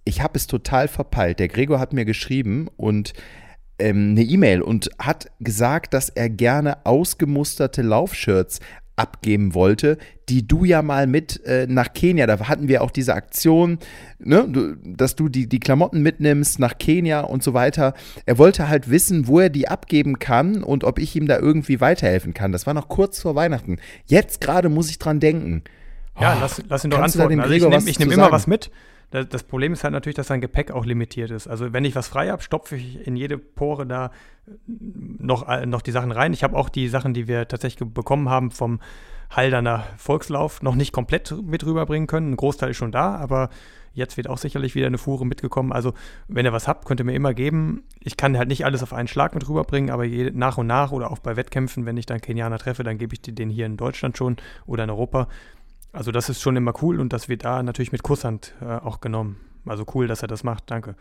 Ich 0.05 0.21
habe 0.23 0.37
es 0.37 0.49
total 0.49 0.89
verpeilt. 0.89 1.39
Der 1.39 1.49
Gregor 1.49 1.79
hat 1.79 1.93
mir 1.93 2.05
geschrieben 2.05 2.69
und 2.77 3.13
ähm, 3.79 4.11
eine 4.13 4.23
E-Mail 4.23 4.63
und 4.63 4.91
hat 4.99 5.31
gesagt, 5.39 5.95
dass 5.95 6.09
er 6.09 6.29
gerne 6.29 6.85
ausgemusterte 6.85 7.83
Laufshirts 7.83 8.61
abgeben 8.97 9.55
wollte, 9.55 9.99
die 10.29 10.47
du 10.47 10.65
ja 10.65 10.83
mal 10.83 11.07
mit 11.07 11.45
äh, 11.45 11.67
nach 11.69 11.93
Kenia, 11.93 12.27
da 12.27 12.39
hatten 12.49 12.69
wir 12.69 12.83
auch 12.83 12.91
diese 12.91 13.15
Aktion, 13.15 13.79
ne, 14.19 14.47
du, 14.49 14.77
dass 14.85 15.17
du 15.17 15.29
die, 15.29 15.49
die 15.49 15.61
Klamotten 15.61 16.03
mitnimmst 16.03 16.59
nach 16.59 16.79
Kenia 16.79 17.21
und 17.21 17.43
so 17.43 17.55
weiter. 17.55 17.95
Er 18.27 18.39
wollte 18.39 18.69
halt 18.69 18.91
wissen, 18.91 19.27
wo 19.27 19.41
er 19.41 19.51
die 19.51 19.69
abgeben 19.69 20.19
kann 20.19 20.63
und 20.63 20.85
ob 20.85 20.99
ich 20.99 21.17
ihm 21.17 21.27
da 21.27 21.39
irgendwie 21.39 21.81
weiterhelfen 21.81 22.35
kann. 22.35 22.53
Das 22.53 22.67
war 22.67 22.75
noch 22.75 22.89
kurz 22.89 23.21
vor 23.21 23.35
Weihnachten. 23.35 23.79
Jetzt 24.07 24.41
gerade 24.41 24.69
muss 24.69 24.91
ich 24.91 24.99
dran 24.99 25.21
denken. 25.21 25.63
Ja, 26.21 26.35
Oh, 26.37 26.41
lass, 26.41 26.63
lass 26.69 26.85
ihn 26.85 26.91
doch 26.91 26.99
antworten. 26.99 27.41
Also 27.41 27.55
ich 27.55 27.99
nehme 27.99 28.11
nehm 28.11 28.19
immer 28.19 28.33
was 28.33 28.47
mit. 28.47 28.71
Das, 29.13 29.43
Problem 29.43 29.75
ist 29.75 29.85
halt 29.85 29.93
natürlich, 29.93 30.17
dass 30.17 30.29
sein 30.29 30.41
Gepäck 30.41 30.71
auch 30.71 30.87
limitiert 30.87 31.31
ist. 31.31 31.47
Also 31.47 31.75
wenn 31.75 31.85
ich 31.85 31.95
was 31.95 32.09
frei 32.09 32.31
habe, 32.31 32.43
stopfe 32.43 32.77
ich 32.77 33.07
in 33.07 33.15
jede 33.15 33.37
Pore 33.37 33.87
da 33.87 34.11
noch, 34.67 35.47
äh, 35.47 35.67
noch 35.67 35.83
die 35.83 35.91
Sachen 35.91 36.13
rein. 36.13 36.33
Ich 36.33 36.43
habe 36.43 36.57
auch 36.57 36.71
die 36.71 36.89
Sachen, 36.89 37.13
die 37.13 37.29
wir 37.29 37.47
tatsächlich 37.47 37.87
bekommen 37.93 38.31
haben 38.31 38.51
vom 38.51 38.81
Halderner 39.31 39.85
Volkslauf, 39.99 40.63
noch 40.63 40.75
nicht 40.75 40.93
komplett 40.93 41.35
mit 41.43 41.65
rüberbringen 41.65 42.07
können. 42.07 42.33
Ein 42.33 42.37
Großteil 42.37 42.71
ist 42.71 42.79
schon 42.79 42.91
da, 42.91 43.15
aber 43.17 43.51
jetzt 43.93 44.17
wird 44.17 44.29
auch 44.29 44.39
sicherlich 44.39 44.75
wieder 44.75 44.87
eine 44.87 44.99
Fuhre 44.99 45.27
mitgekommen. 45.27 45.73
Also 45.73 45.93
wenn 46.29 46.47
ihr 46.47 46.53
was 46.55 46.67
habt, 46.67 46.87
könnt 46.87 47.01
ihr 47.01 47.05
mir 47.05 47.15
immer 47.15 47.35
geben. 47.35 47.83
Ich 48.01 48.17
kann 48.17 48.39
halt 48.39 48.49
nicht 48.49 48.65
alles 48.65 48.83
auf 48.83 48.95
einen 48.95 49.09
Schlag 49.09 49.35
mit 49.35 49.47
rüberbringen, 49.47 49.91
aber 49.91 50.05
je, 50.05 50.31
nach 50.33 50.59
und 50.59 50.67
nach 50.67 50.93
oder 50.93 51.11
auch 51.11 51.19
bei 51.19 51.37
Wettkämpfen, 51.37 51.85
wenn 51.87 51.97
ich 51.97 52.07
dann 52.07 52.21
Kenianer 52.21 52.59
treffe, 52.59 52.83
dann 52.83 52.99
gebe 52.99 53.15
ich 53.15 53.21
den 53.23 53.51
hier 53.51 53.67
in 53.67 53.77
Deutschland 53.77 54.17
schon 54.17 54.37
oder 54.67 54.85
in 54.85 54.91
Europa. 54.91 55.29
Also 55.93 56.11
das 56.11 56.29
ist 56.29 56.41
schon 56.41 56.57
immer 56.57 56.73
cool 56.83 57.01
und 57.01 57.13
das 57.13 57.29
wird 57.29 57.45
da 57.45 57.63
natürlich 57.63 57.93
mit 57.93 58.03
Kusshand 58.03 58.55
äh, 58.63 58.65
auch 58.65 59.01
genommen. 59.01 59.37
Also 59.67 59.85
cool, 59.95 60.07
dass 60.07 60.23
er 60.23 60.29
das 60.29 60.43
macht, 60.43 60.71
danke. 60.71 60.97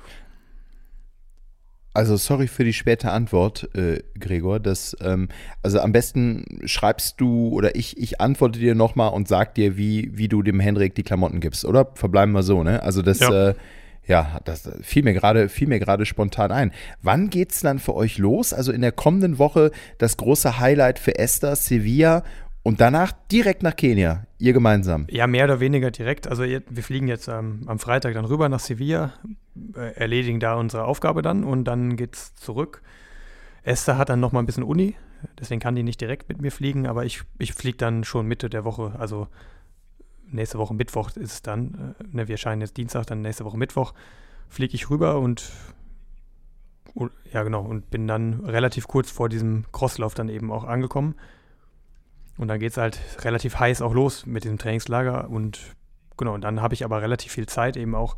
Also 1.94 2.16
sorry 2.16 2.48
für 2.48 2.64
die 2.64 2.74
späte 2.74 3.12
Antwort, 3.12 3.70
äh, 3.76 4.02
Gregor. 4.18 4.60
Das, 4.62 4.96
ähm, 5.02 5.28
also 5.62 5.80
am 5.80 5.92
besten 5.92 6.62
schreibst 6.66 7.20
du 7.20 7.50
oder 7.50 7.76
ich, 7.76 7.98
ich 7.98 8.22
antworte 8.22 8.60
dir 8.60 8.76
nochmal 8.76 9.12
und 9.12 9.28
sag 9.28 9.56
dir, 9.56 9.76
wie, 9.76 10.10
wie 10.18 10.30
du 10.30 10.42
dem 10.42 10.60
Henrik 10.62 10.96
die 10.96 11.04
Klamotten 11.04 11.42
gibst, 11.42 11.66
oder? 11.66 11.90
Verbleiben 11.96 12.32
wir 12.32 12.44
so, 12.44 12.64
ne? 12.64 12.82
Also 12.82 13.02
das, 13.02 13.20
Ja. 13.20 13.50
äh, 13.50 13.56
ja 14.08 14.40
das 14.46 14.70
fiel 14.82 15.04
mir 15.04 15.14
gerade, 15.14 15.50
fiel 15.50 15.68
mir 15.68 15.80
gerade 15.80 16.06
spontan 16.06 16.52
ein. 16.52 16.72
Wann 17.02 17.30
geht's 17.30 17.60
dann 17.60 17.80
für 17.80 17.94
euch 17.94 18.18
los? 18.18 18.54
Also 18.54 18.72
in 18.72 18.82
der 18.82 18.94
kommenden 18.94 19.38
Woche 19.38 19.72
das 19.98 20.16
große 20.16 20.60
Highlight 20.60 20.98
für 20.98 21.20
Esther, 21.20 21.58
Sevilla 21.58 22.24
und 22.64 22.80
danach 22.80 23.12
direkt 23.32 23.64
nach 23.64 23.76
Kenia, 23.76 24.26
ihr 24.38 24.54
gemeinsam. 24.54 25.08
Ja, 25.10 25.26
mehr 25.28 25.46
oder 25.46 25.60
weniger 25.60 25.90
direkt. 25.92 26.28
Also 26.28 26.44
wir 26.44 26.84
fliegen 26.84 27.08
jetzt 27.08 27.28
ähm, 27.28 27.64
am 27.66 27.80
Freitag 27.80 28.14
dann 28.14 28.26
rüber 28.26 28.50
nach 28.50 28.60
Sevilla, 28.60 29.14
äh, 29.76 29.96
erledigen 29.96 30.40
da 30.40 30.56
unsere 30.56 30.86
Aufgabe 30.86 31.22
dann 31.22 31.44
und 31.44 31.66
dann 31.66 31.96
geht's 31.96 32.36
zurück. 32.36 32.82
Esther 33.64 33.98
hat 33.98 34.10
dann 34.10 34.20
noch 34.20 34.32
mal 34.32 34.40
ein 34.40 34.46
bisschen 34.46 34.64
Uni, 34.64 34.96
deswegen 35.40 35.60
kann 35.60 35.76
die 35.76 35.84
nicht 35.84 36.02
direkt 36.02 36.30
mit 36.30 36.42
mir 36.42 36.52
fliegen, 36.52 36.88
aber 36.88 37.06
ich, 37.06 37.22
ich 37.38 37.54
fliege 37.54 37.78
dann 37.78 38.04
schon 38.04 38.28
Mitte 38.28 38.50
der 38.50 38.64
Woche, 38.64 38.94
also 38.98 39.28
nächste 40.28 40.58
Woche 40.58 40.74
Mittwoch 40.74 41.10
ist 41.16 41.32
es 41.32 41.42
dann. 41.42 41.96
Äh, 42.00 42.04
ne, 42.16 42.28
wir 42.28 42.34
erscheinen 42.34 42.62
jetzt 42.62 42.78
Dienstag, 42.78 43.08
dann 43.08 43.22
nächste 43.22 43.46
Woche 43.46 43.58
Mittwoch 43.58 43.94
fliege 44.50 44.76
ich 44.76 44.90
rüber 44.90 45.20
und 45.20 45.52
ja 47.32 47.44
genau 47.44 47.62
und 47.62 47.90
bin 47.90 48.06
dann 48.08 48.42
relativ 48.42 48.88
kurz 48.88 49.10
vor 49.10 49.30
diesem 49.30 49.66
Crosslauf 49.72 50.14
dann 50.14 50.30
eben 50.30 50.52
auch 50.52 50.66
angekommen. 50.66 51.16
Und 52.38 52.48
dann 52.48 52.60
geht 52.60 52.72
es 52.72 52.78
halt 52.78 53.00
relativ 53.24 53.60
heiß 53.60 53.82
auch 53.82 53.94
los 53.94 54.26
mit 54.26 54.44
diesem 54.44 54.58
Trainingslager. 54.58 55.30
Und 55.30 55.60
genau, 56.18 56.34
und 56.34 56.42
dann 56.42 56.62
habe 56.62 56.74
ich 56.74 56.84
aber 56.86 57.02
relativ 57.02 57.32
viel 57.32 57.48
Zeit, 57.48 57.78
eben 57.78 57.96
auch 57.96 58.16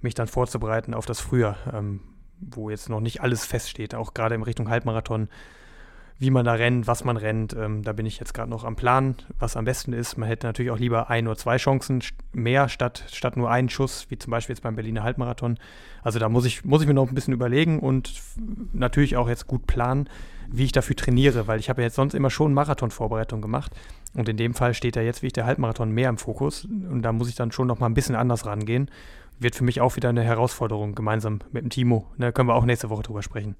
mich 0.00 0.14
dann 0.14 0.28
vorzubereiten 0.28 0.94
auf 0.94 1.06
das 1.06 1.20
Frühjahr, 1.20 1.56
ähm, 1.72 2.00
wo 2.38 2.70
jetzt 2.70 2.88
noch 2.88 3.00
nicht 3.00 3.22
alles 3.22 3.44
feststeht. 3.44 3.94
Auch 3.94 4.14
gerade 4.14 4.34
in 4.34 4.42
Richtung 4.42 4.68
Halbmarathon 4.68 5.28
wie 6.18 6.30
man 6.30 6.46
da 6.46 6.54
rennt, 6.54 6.86
was 6.86 7.04
man 7.04 7.16
rennt. 7.16 7.54
Ähm, 7.54 7.82
da 7.82 7.92
bin 7.92 8.06
ich 8.06 8.18
jetzt 8.18 8.32
gerade 8.32 8.50
noch 8.50 8.64
am 8.64 8.76
Plan, 8.76 9.16
was 9.38 9.56
am 9.56 9.66
besten 9.66 9.92
ist. 9.92 10.16
Man 10.16 10.28
hätte 10.28 10.46
natürlich 10.46 10.70
auch 10.70 10.78
lieber 10.78 11.10
ein 11.10 11.26
oder 11.26 11.36
zwei 11.36 11.58
Chancen 11.58 12.02
mehr 12.32 12.68
statt, 12.68 13.04
statt 13.12 13.36
nur 13.36 13.50
einen 13.50 13.68
Schuss, 13.68 14.06
wie 14.08 14.18
zum 14.18 14.30
Beispiel 14.30 14.54
jetzt 14.54 14.62
beim 14.62 14.76
Berliner 14.76 15.02
Halbmarathon. 15.02 15.58
Also 16.02 16.18
da 16.18 16.28
muss 16.28 16.46
ich, 16.46 16.64
muss 16.64 16.80
ich 16.80 16.88
mir 16.88 16.94
noch 16.94 17.08
ein 17.08 17.14
bisschen 17.14 17.34
überlegen 17.34 17.80
und 17.80 18.22
natürlich 18.72 19.16
auch 19.16 19.28
jetzt 19.28 19.46
gut 19.46 19.66
planen, 19.66 20.08
wie 20.48 20.64
ich 20.64 20.72
dafür 20.72 20.96
trainiere, 20.96 21.48
weil 21.48 21.60
ich 21.60 21.68
habe 21.68 21.82
ja 21.82 21.88
jetzt 21.88 21.96
sonst 21.96 22.14
immer 22.14 22.30
schon 22.30 22.54
Marathon-Vorbereitung 22.54 23.42
gemacht. 23.42 23.72
Und 24.14 24.28
in 24.28 24.38
dem 24.38 24.54
Fall 24.54 24.72
steht 24.72 24.96
ja 24.96 25.02
jetzt 25.02 25.22
wie 25.22 25.26
ich 25.26 25.32
der 25.34 25.44
Halbmarathon 25.44 25.90
mehr 25.90 26.08
im 26.08 26.16
Fokus. 26.16 26.64
Und 26.64 27.02
da 27.02 27.12
muss 27.12 27.28
ich 27.28 27.34
dann 27.34 27.52
schon 27.52 27.66
noch 27.66 27.80
mal 27.80 27.86
ein 27.86 27.94
bisschen 27.94 28.14
anders 28.14 28.46
rangehen. 28.46 28.90
Wird 29.38 29.54
für 29.54 29.64
mich 29.64 29.82
auch 29.82 29.96
wieder 29.96 30.08
eine 30.08 30.22
Herausforderung, 30.22 30.94
gemeinsam 30.94 31.40
mit 31.52 31.62
dem 31.62 31.70
Timo. 31.70 32.06
Da 32.16 32.32
können 32.32 32.48
wir 32.48 32.54
auch 32.54 32.64
nächste 32.64 32.88
Woche 32.88 33.02
drüber 33.02 33.22
sprechen. 33.22 33.56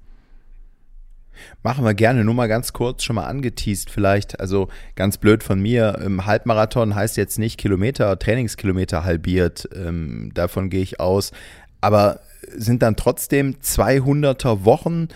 Machen 1.62 1.84
wir 1.84 1.94
gerne, 1.94 2.24
nur 2.24 2.34
mal 2.34 2.48
ganz 2.48 2.72
kurz 2.72 3.02
schon 3.02 3.16
mal 3.16 3.26
angeteased 3.26 3.90
vielleicht. 3.90 4.40
Also 4.40 4.68
ganz 4.94 5.18
blöd 5.18 5.42
von 5.42 5.60
mir, 5.60 5.98
im 6.04 6.26
Halbmarathon 6.26 6.94
heißt 6.94 7.16
jetzt 7.16 7.38
nicht 7.38 7.58
Kilometer, 7.58 8.18
Trainingskilometer 8.18 9.04
halbiert, 9.04 9.68
ähm, 9.74 10.30
davon 10.34 10.70
gehe 10.70 10.82
ich 10.82 11.00
aus. 11.00 11.32
Aber 11.80 12.20
sind 12.54 12.82
dann 12.82 12.96
trotzdem 12.96 13.56
200er 13.62 14.64
Wochen 14.64 15.08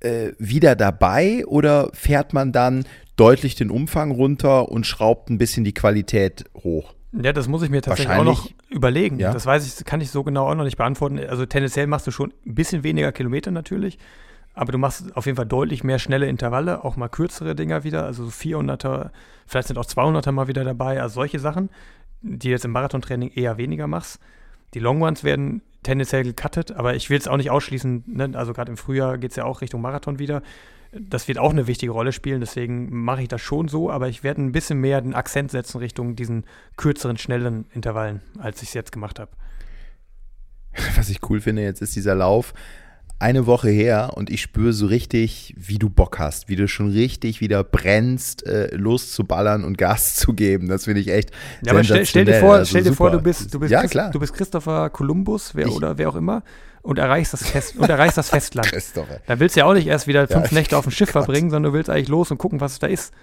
äh, 0.00 0.32
wieder 0.38 0.76
dabei 0.76 1.44
oder 1.46 1.90
fährt 1.92 2.32
man 2.32 2.52
dann 2.52 2.84
deutlich 3.16 3.54
den 3.54 3.70
Umfang 3.70 4.10
runter 4.10 4.68
und 4.68 4.86
schraubt 4.86 5.30
ein 5.30 5.38
bisschen 5.38 5.64
die 5.64 5.74
Qualität 5.74 6.44
hoch? 6.62 6.94
Ja, 7.12 7.32
das 7.32 7.48
muss 7.48 7.62
ich 7.62 7.70
mir 7.70 7.82
tatsächlich 7.82 8.16
auch 8.16 8.24
noch 8.24 8.50
überlegen. 8.70 9.18
Ja? 9.18 9.32
Das 9.32 9.46
weiß 9.46 9.66
ich, 9.66 9.84
kann 9.84 10.00
ich 10.00 10.10
so 10.10 10.22
genau 10.22 10.48
auch 10.48 10.54
noch 10.54 10.64
nicht 10.64 10.76
beantworten. 10.76 11.18
Also 11.18 11.46
tendenziell 11.46 11.86
machst 11.86 12.06
du 12.06 12.10
schon 12.10 12.32
ein 12.44 12.54
bisschen 12.54 12.82
weniger 12.84 13.12
Kilometer 13.12 13.50
natürlich. 13.50 13.98
Aber 14.56 14.72
du 14.72 14.78
machst 14.78 15.14
auf 15.14 15.26
jeden 15.26 15.36
Fall 15.36 15.46
deutlich 15.46 15.84
mehr 15.84 15.98
schnelle 15.98 16.26
Intervalle, 16.26 16.82
auch 16.82 16.96
mal 16.96 17.10
kürzere 17.10 17.54
Dinger 17.54 17.84
wieder, 17.84 18.06
also 18.06 18.24
400er, 18.24 19.10
vielleicht 19.46 19.68
sind 19.68 19.76
auch 19.76 19.84
200er 19.84 20.32
mal 20.32 20.48
wieder 20.48 20.64
dabei, 20.64 21.00
also 21.02 21.16
solche 21.16 21.38
Sachen, 21.38 21.68
die 22.22 22.48
du 22.48 22.52
jetzt 22.52 22.64
im 22.64 22.70
Marathontraining 22.70 23.30
eher 23.34 23.58
weniger 23.58 23.86
machst. 23.86 24.18
Die 24.72 24.78
Long 24.78 25.02
Ones 25.02 25.24
werden 25.24 25.60
tendenziell 25.82 26.24
gecuttet, 26.24 26.72
aber 26.72 26.94
ich 26.96 27.10
will 27.10 27.18
es 27.18 27.28
auch 27.28 27.36
nicht 27.36 27.50
ausschließen, 27.50 28.04
ne? 28.06 28.30
also 28.32 28.54
gerade 28.54 28.70
im 28.70 28.78
Frühjahr 28.78 29.18
geht 29.18 29.32
es 29.32 29.36
ja 29.36 29.44
auch 29.44 29.60
Richtung 29.60 29.82
Marathon 29.82 30.18
wieder. 30.18 30.42
Das 30.98 31.28
wird 31.28 31.38
auch 31.38 31.50
eine 31.50 31.66
wichtige 31.66 31.92
Rolle 31.92 32.12
spielen, 32.12 32.40
deswegen 32.40 32.88
mache 33.04 33.20
ich 33.20 33.28
das 33.28 33.42
schon 33.42 33.68
so, 33.68 33.90
aber 33.90 34.08
ich 34.08 34.24
werde 34.24 34.40
ein 34.40 34.52
bisschen 34.52 34.80
mehr 34.80 35.02
den 35.02 35.12
Akzent 35.12 35.50
setzen 35.50 35.78
Richtung 35.78 36.16
diesen 36.16 36.44
kürzeren, 36.78 37.18
schnellen 37.18 37.66
Intervallen, 37.74 38.22
als 38.38 38.62
ich 38.62 38.68
es 38.68 38.74
jetzt 38.74 38.92
gemacht 38.92 39.18
habe. 39.18 39.32
Was 40.96 41.10
ich 41.10 41.20
cool 41.28 41.42
finde 41.42 41.60
jetzt 41.60 41.82
ist 41.82 41.94
dieser 41.94 42.14
Lauf, 42.14 42.54
eine 43.18 43.46
Woche 43.46 43.70
her 43.70 44.12
und 44.14 44.28
ich 44.30 44.42
spüre 44.42 44.72
so 44.72 44.86
richtig, 44.86 45.54
wie 45.56 45.78
du 45.78 45.88
Bock 45.88 46.18
hast, 46.18 46.48
wie 46.48 46.56
du 46.56 46.68
schon 46.68 46.90
richtig 46.90 47.40
wieder 47.40 47.64
brennst, 47.64 48.46
äh, 48.46 48.74
loszuballern 48.74 49.64
und 49.64 49.78
Gas 49.78 50.14
zu 50.16 50.34
geben. 50.34 50.68
Das 50.68 50.84
finde 50.84 51.00
ich 51.00 51.08
echt. 51.08 51.30
Ja, 51.62 51.72
aber 51.72 51.82
stell, 51.82 52.04
stell, 52.04 52.24
dir 52.24 52.40
vor, 52.40 52.54
also 52.54 52.68
stell 52.68 52.82
dir 52.82 52.92
vor, 52.92 53.10
du 53.10 53.20
bist, 53.20 53.52
du 53.54 53.60
bist, 53.60 53.72
ja, 53.72 53.80
Christ, 53.80 54.14
du 54.14 54.20
bist 54.20 54.34
Christopher 54.34 54.90
Columbus 54.90 55.54
wer, 55.54 55.70
oder 55.72 55.96
wer 55.96 56.10
auch 56.10 56.16
immer 56.16 56.42
und 56.82 56.98
erreichst 56.98 57.32
das 57.32 57.42
Fest 57.42 57.76
und 57.76 57.88
erreichst 57.88 58.18
das 58.18 58.28
Festland. 58.30 58.68
Christopher. 58.68 59.20
Da 59.26 59.40
willst 59.40 59.56
du 59.56 59.60
ja 59.60 59.66
auch 59.66 59.74
nicht 59.74 59.86
erst 59.86 60.06
wieder 60.06 60.28
fünf 60.28 60.52
ja, 60.52 60.58
Nächte 60.58 60.76
auf 60.76 60.84
dem 60.84 60.92
Schiff 60.92 61.08
Gott. 61.12 61.24
verbringen, 61.24 61.50
sondern 61.50 61.72
du 61.72 61.76
willst 61.76 61.90
eigentlich 61.90 62.08
los 62.08 62.30
und 62.30 62.38
gucken, 62.38 62.60
was 62.60 62.72
es 62.72 62.78
da 62.78 62.86
ist. 62.86 63.14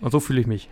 Und 0.00 0.12
so 0.12 0.20
fühle 0.20 0.40
ich 0.40 0.46
mich. 0.46 0.70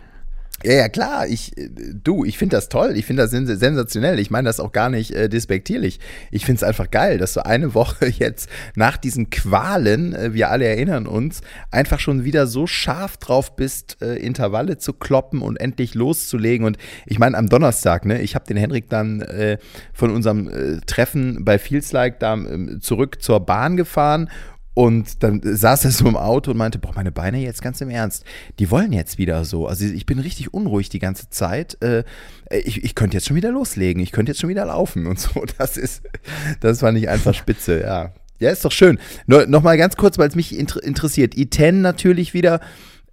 Ja, 0.63 0.73
ja, 0.73 0.87
klar. 0.87 1.27
Ich, 1.27 1.57
äh, 1.57 1.69
du, 2.03 2.23
ich 2.23 2.37
finde 2.37 2.55
das 2.55 2.69
toll. 2.69 2.93
Ich 2.95 3.05
finde 3.05 3.23
das 3.23 3.31
sensationell. 3.31 4.17
Ich 4.19 4.31
meine 4.31 4.47
das 4.47 4.61
auch 4.61 4.71
gar 4.71 4.89
nicht 4.89 5.11
äh, 5.11 5.27
despektierlich. 5.27 5.99
Ich 6.31 6.45
finde 6.45 6.57
es 6.57 6.63
einfach 6.63 6.89
geil, 6.89 7.17
dass 7.17 7.33
du 7.33 7.45
eine 7.45 7.73
Woche 7.73 8.07
jetzt 8.07 8.49
nach 8.75 8.95
diesen 8.95 9.29
Qualen, 9.29 10.15
äh, 10.15 10.33
wir 10.33 10.49
alle 10.49 10.65
erinnern 10.65 11.05
uns, 11.05 11.41
einfach 11.69 11.99
schon 11.99 12.23
wieder 12.23 12.47
so 12.47 12.65
scharf 12.65 13.17
drauf 13.17 13.57
bist, 13.57 13.97
äh, 14.01 14.15
Intervalle 14.15 14.77
zu 14.77 14.93
kloppen 14.93 15.41
und 15.41 15.57
endlich 15.57 15.95
loszulegen. 15.95 16.65
Und 16.65 16.77
ich 17.05 17.19
meine, 17.19 17.37
am 17.37 17.49
Donnerstag, 17.49 18.05
ne, 18.05 18.21
ich 18.21 18.35
habe 18.35 18.45
den 18.45 18.57
Henrik 18.57 18.89
dann 18.89 19.21
äh, 19.21 19.57
von 19.93 20.11
unserem 20.11 20.47
äh, 20.47 20.79
Treffen 20.85 21.43
bei 21.43 21.59
Feels 21.59 21.91
Like 21.91 22.19
da 22.19 22.35
ähm, 22.35 22.79
zurück 22.81 23.21
zur 23.21 23.41
Bahn 23.41 23.75
gefahren 23.75 24.29
und 24.73 25.21
dann 25.21 25.41
saß 25.43 25.85
er 25.85 25.91
so 25.91 26.07
im 26.07 26.15
Auto 26.15 26.51
und 26.51 26.57
meinte, 26.57 26.79
boah, 26.79 26.93
meine 26.95 27.11
Beine 27.11 27.39
jetzt 27.39 27.61
ganz 27.61 27.79
im 27.81 27.89
Ernst, 27.89 28.25
die 28.57 28.71
wollen 28.71 28.91
jetzt 28.91 29.17
wieder 29.17 29.45
so. 29.45 29.67
Also 29.67 29.85
ich 29.85 30.05
bin 30.05 30.19
richtig 30.19 30.53
unruhig 30.53 30.89
die 30.89 30.99
ganze 30.99 31.29
Zeit. 31.29 31.77
Äh, 31.83 32.03
ich, 32.49 32.83
ich 32.83 32.95
könnte 32.95 33.17
jetzt 33.17 33.27
schon 33.27 33.35
wieder 33.35 33.51
loslegen, 33.51 34.01
ich 34.01 34.11
könnte 34.11 34.31
jetzt 34.31 34.41
schon 34.41 34.49
wieder 34.49 34.65
laufen 34.65 35.05
und 35.05 35.19
so. 35.19 35.43
Das 35.57 35.77
ist, 35.77 36.01
das 36.59 36.79
fand 36.79 36.97
ich 36.97 37.07
einfach 37.09 37.33
spitze, 37.33 37.81
ja. 37.81 38.13
Ja, 38.39 38.49
ist 38.49 38.65
doch 38.65 38.71
schön. 38.71 38.99
No, 39.27 39.45
Nochmal 39.45 39.77
ganz 39.77 39.95
kurz, 39.95 40.17
weil 40.17 40.27
es 40.27 40.35
mich 40.35 40.57
inter 40.57 40.83
interessiert. 40.83 41.35
I10 41.35 41.73
natürlich 41.73 42.33
wieder. 42.33 42.59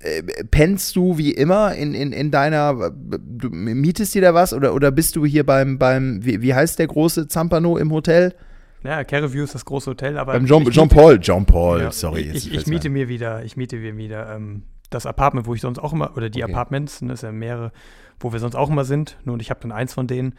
Äh, 0.00 0.22
pennst 0.50 0.96
du 0.96 1.18
wie 1.18 1.30
immer 1.30 1.74
in, 1.74 1.92
in, 1.92 2.12
in 2.12 2.30
deiner, 2.30 2.90
du 2.90 3.50
mietest 3.50 4.14
dir 4.14 4.22
da 4.22 4.32
was 4.32 4.54
oder, 4.54 4.74
oder 4.74 4.90
bist 4.90 5.14
du 5.14 5.26
hier 5.26 5.44
beim, 5.44 5.78
beim 5.78 6.24
wie, 6.24 6.40
wie 6.40 6.54
heißt 6.54 6.78
der 6.78 6.86
große 6.86 7.28
Zampano 7.28 7.76
im 7.76 7.92
Hotel? 7.92 8.34
Ja, 8.82 9.04
Careview 9.04 9.44
ist 9.44 9.54
das 9.54 9.64
große 9.64 9.90
Hotel, 9.90 10.18
aber. 10.18 10.32
Beim 10.32 10.46
Jean, 10.46 10.64
Jean 10.70 10.88
Paul, 10.88 11.20
Jean 11.20 11.44
Paul, 11.44 11.80
ja, 11.80 11.92
sorry. 11.92 12.30
Ich, 12.32 12.52
ich 12.52 12.66
miete 12.66 12.88
mir 12.88 13.08
wieder, 13.08 13.44
ich 13.44 13.56
miete 13.56 13.76
mir 13.76 13.96
wieder 13.96 14.34
ähm, 14.34 14.62
das 14.88 15.06
Apartment, 15.06 15.46
wo 15.46 15.54
ich 15.54 15.60
sonst 15.60 15.78
auch 15.78 15.92
immer, 15.92 16.16
oder 16.16 16.30
die 16.30 16.42
okay. 16.42 16.52
Apartments, 16.52 17.02
ne, 17.02 17.08
das 17.10 17.20
sind 17.20 17.28
ja 17.28 17.32
mehrere, 17.32 17.72
wo 18.18 18.32
wir 18.32 18.40
sonst 18.40 18.56
auch 18.56 18.70
immer 18.70 18.84
sind. 18.84 19.18
Nur 19.24 19.34
und 19.34 19.42
ich 19.42 19.50
habe 19.50 19.60
dann 19.60 19.72
eins 19.72 19.92
von 19.92 20.06
denen. 20.06 20.34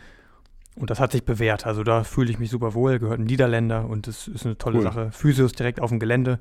Und 0.76 0.90
das 0.90 1.00
hat 1.00 1.12
sich 1.12 1.26
bewährt. 1.26 1.66
Also 1.66 1.84
da 1.84 2.04
fühle 2.04 2.32
ich 2.32 2.40
mich 2.40 2.50
super 2.50 2.74
wohl, 2.74 2.98
gehört 2.98 3.20
ein 3.20 3.26
Niederländer 3.26 3.90
und 3.90 4.08
das 4.08 4.28
ist 4.28 4.46
eine 4.46 4.58
tolle 4.58 4.78
cool. 4.78 4.84
Sache. 4.84 5.12
Physios 5.12 5.52
direkt 5.52 5.82
auf 5.82 5.90
dem 5.90 6.00
Gelände. 6.00 6.40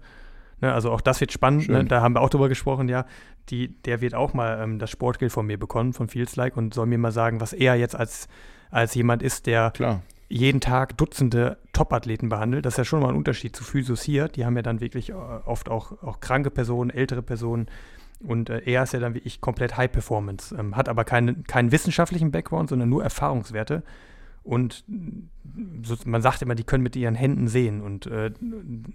Ne, 0.60 0.72
also 0.72 0.90
auch 0.92 1.00
das 1.00 1.20
wird 1.20 1.32
spannend. 1.32 1.68
Ne, 1.68 1.84
da 1.84 2.00
haben 2.00 2.14
wir 2.14 2.20
auch 2.20 2.30
drüber 2.30 2.48
gesprochen, 2.48 2.88
ja. 2.88 3.04
Die, 3.50 3.68
der 3.82 4.00
wird 4.00 4.14
auch 4.14 4.32
mal 4.32 4.60
ähm, 4.62 4.78
das 4.78 4.90
Sportgeld 4.90 5.32
von 5.32 5.46
mir 5.46 5.58
bekommen, 5.58 5.92
von 5.92 6.08
Feels 6.08 6.36
Like, 6.36 6.56
und 6.56 6.72
soll 6.72 6.86
mir 6.86 6.98
mal 6.98 7.12
sagen, 7.12 7.40
was 7.40 7.52
er 7.52 7.74
jetzt 7.74 7.96
als, 7.96 8.28
als 8.70 8.94
jemand 8.94 9.22
ist, 9.22 9.46
der 9.46 9.72
Klar 9.72 10.02
jeden 10.30 10.60
Tag 10.60 10.96
Dutzende 10.96 11.58
Topathleten 11.72 12.28
behandelt. 12.28 12.64
Das 12.64 12.74
ist 12.74 12.78
ja 12.78 12.84
schon 12.84 13.00
mal 13.00 13.10
ein 13.10 13.16
Unterschied 13.16 13.54
zu 13.54 13.64
Physios 13.64 14.00
hier. 14.00 14.28
Die 14.28 14.46
haben 14.46 14.56
ja 14.56 14.62
dann 14.62 14.80
wirklich 14.80 15.10
äh, 15.10 15.14
oft 15.14 15.68
auch, 15.68 16.02
auch 16.02 16.20
kranke 16.20 16.50
Personen, 16.50 16.90
ältere 16.90 17.20
Personen. 17.20 17.66
Und 18.20 18.48
äh, 18.48 18.62
er 18.64 18.84
ist 18.84 18.92
ja 18.92 19.00
dann 19.00 19.14
wie 19.14 19.22
ich 19.24 19.40
komplett 19.40 19.76
High 19.76 19.90
Performance, 19.90 20.54
ähm, 20.56 20.76
hat 20.76 20.88
aber 20.88 21.04
keinen, 21.04 21.44
keinen 21.44 21.72
wissenschaftlichen 21.72 22.30
Background, 22.30 22.68
sondern 22.68 22.88
nur 22.88 23.02
Erfahrungswerte. 23.02 23.82
Und 24.44 24.84
so, 25.82 25.96
man 26.04 26.22
sagt 26.22 26.42
immer, 26.42 26.54
die 26.54 26.64
können 26.64 26.82
mit 26.82 26.96
ihren 26.96 27.16
Händen 27.16 27.48
sehen. 27.48 27.80
Und 27.80 28.06
äh, 28.06 28.30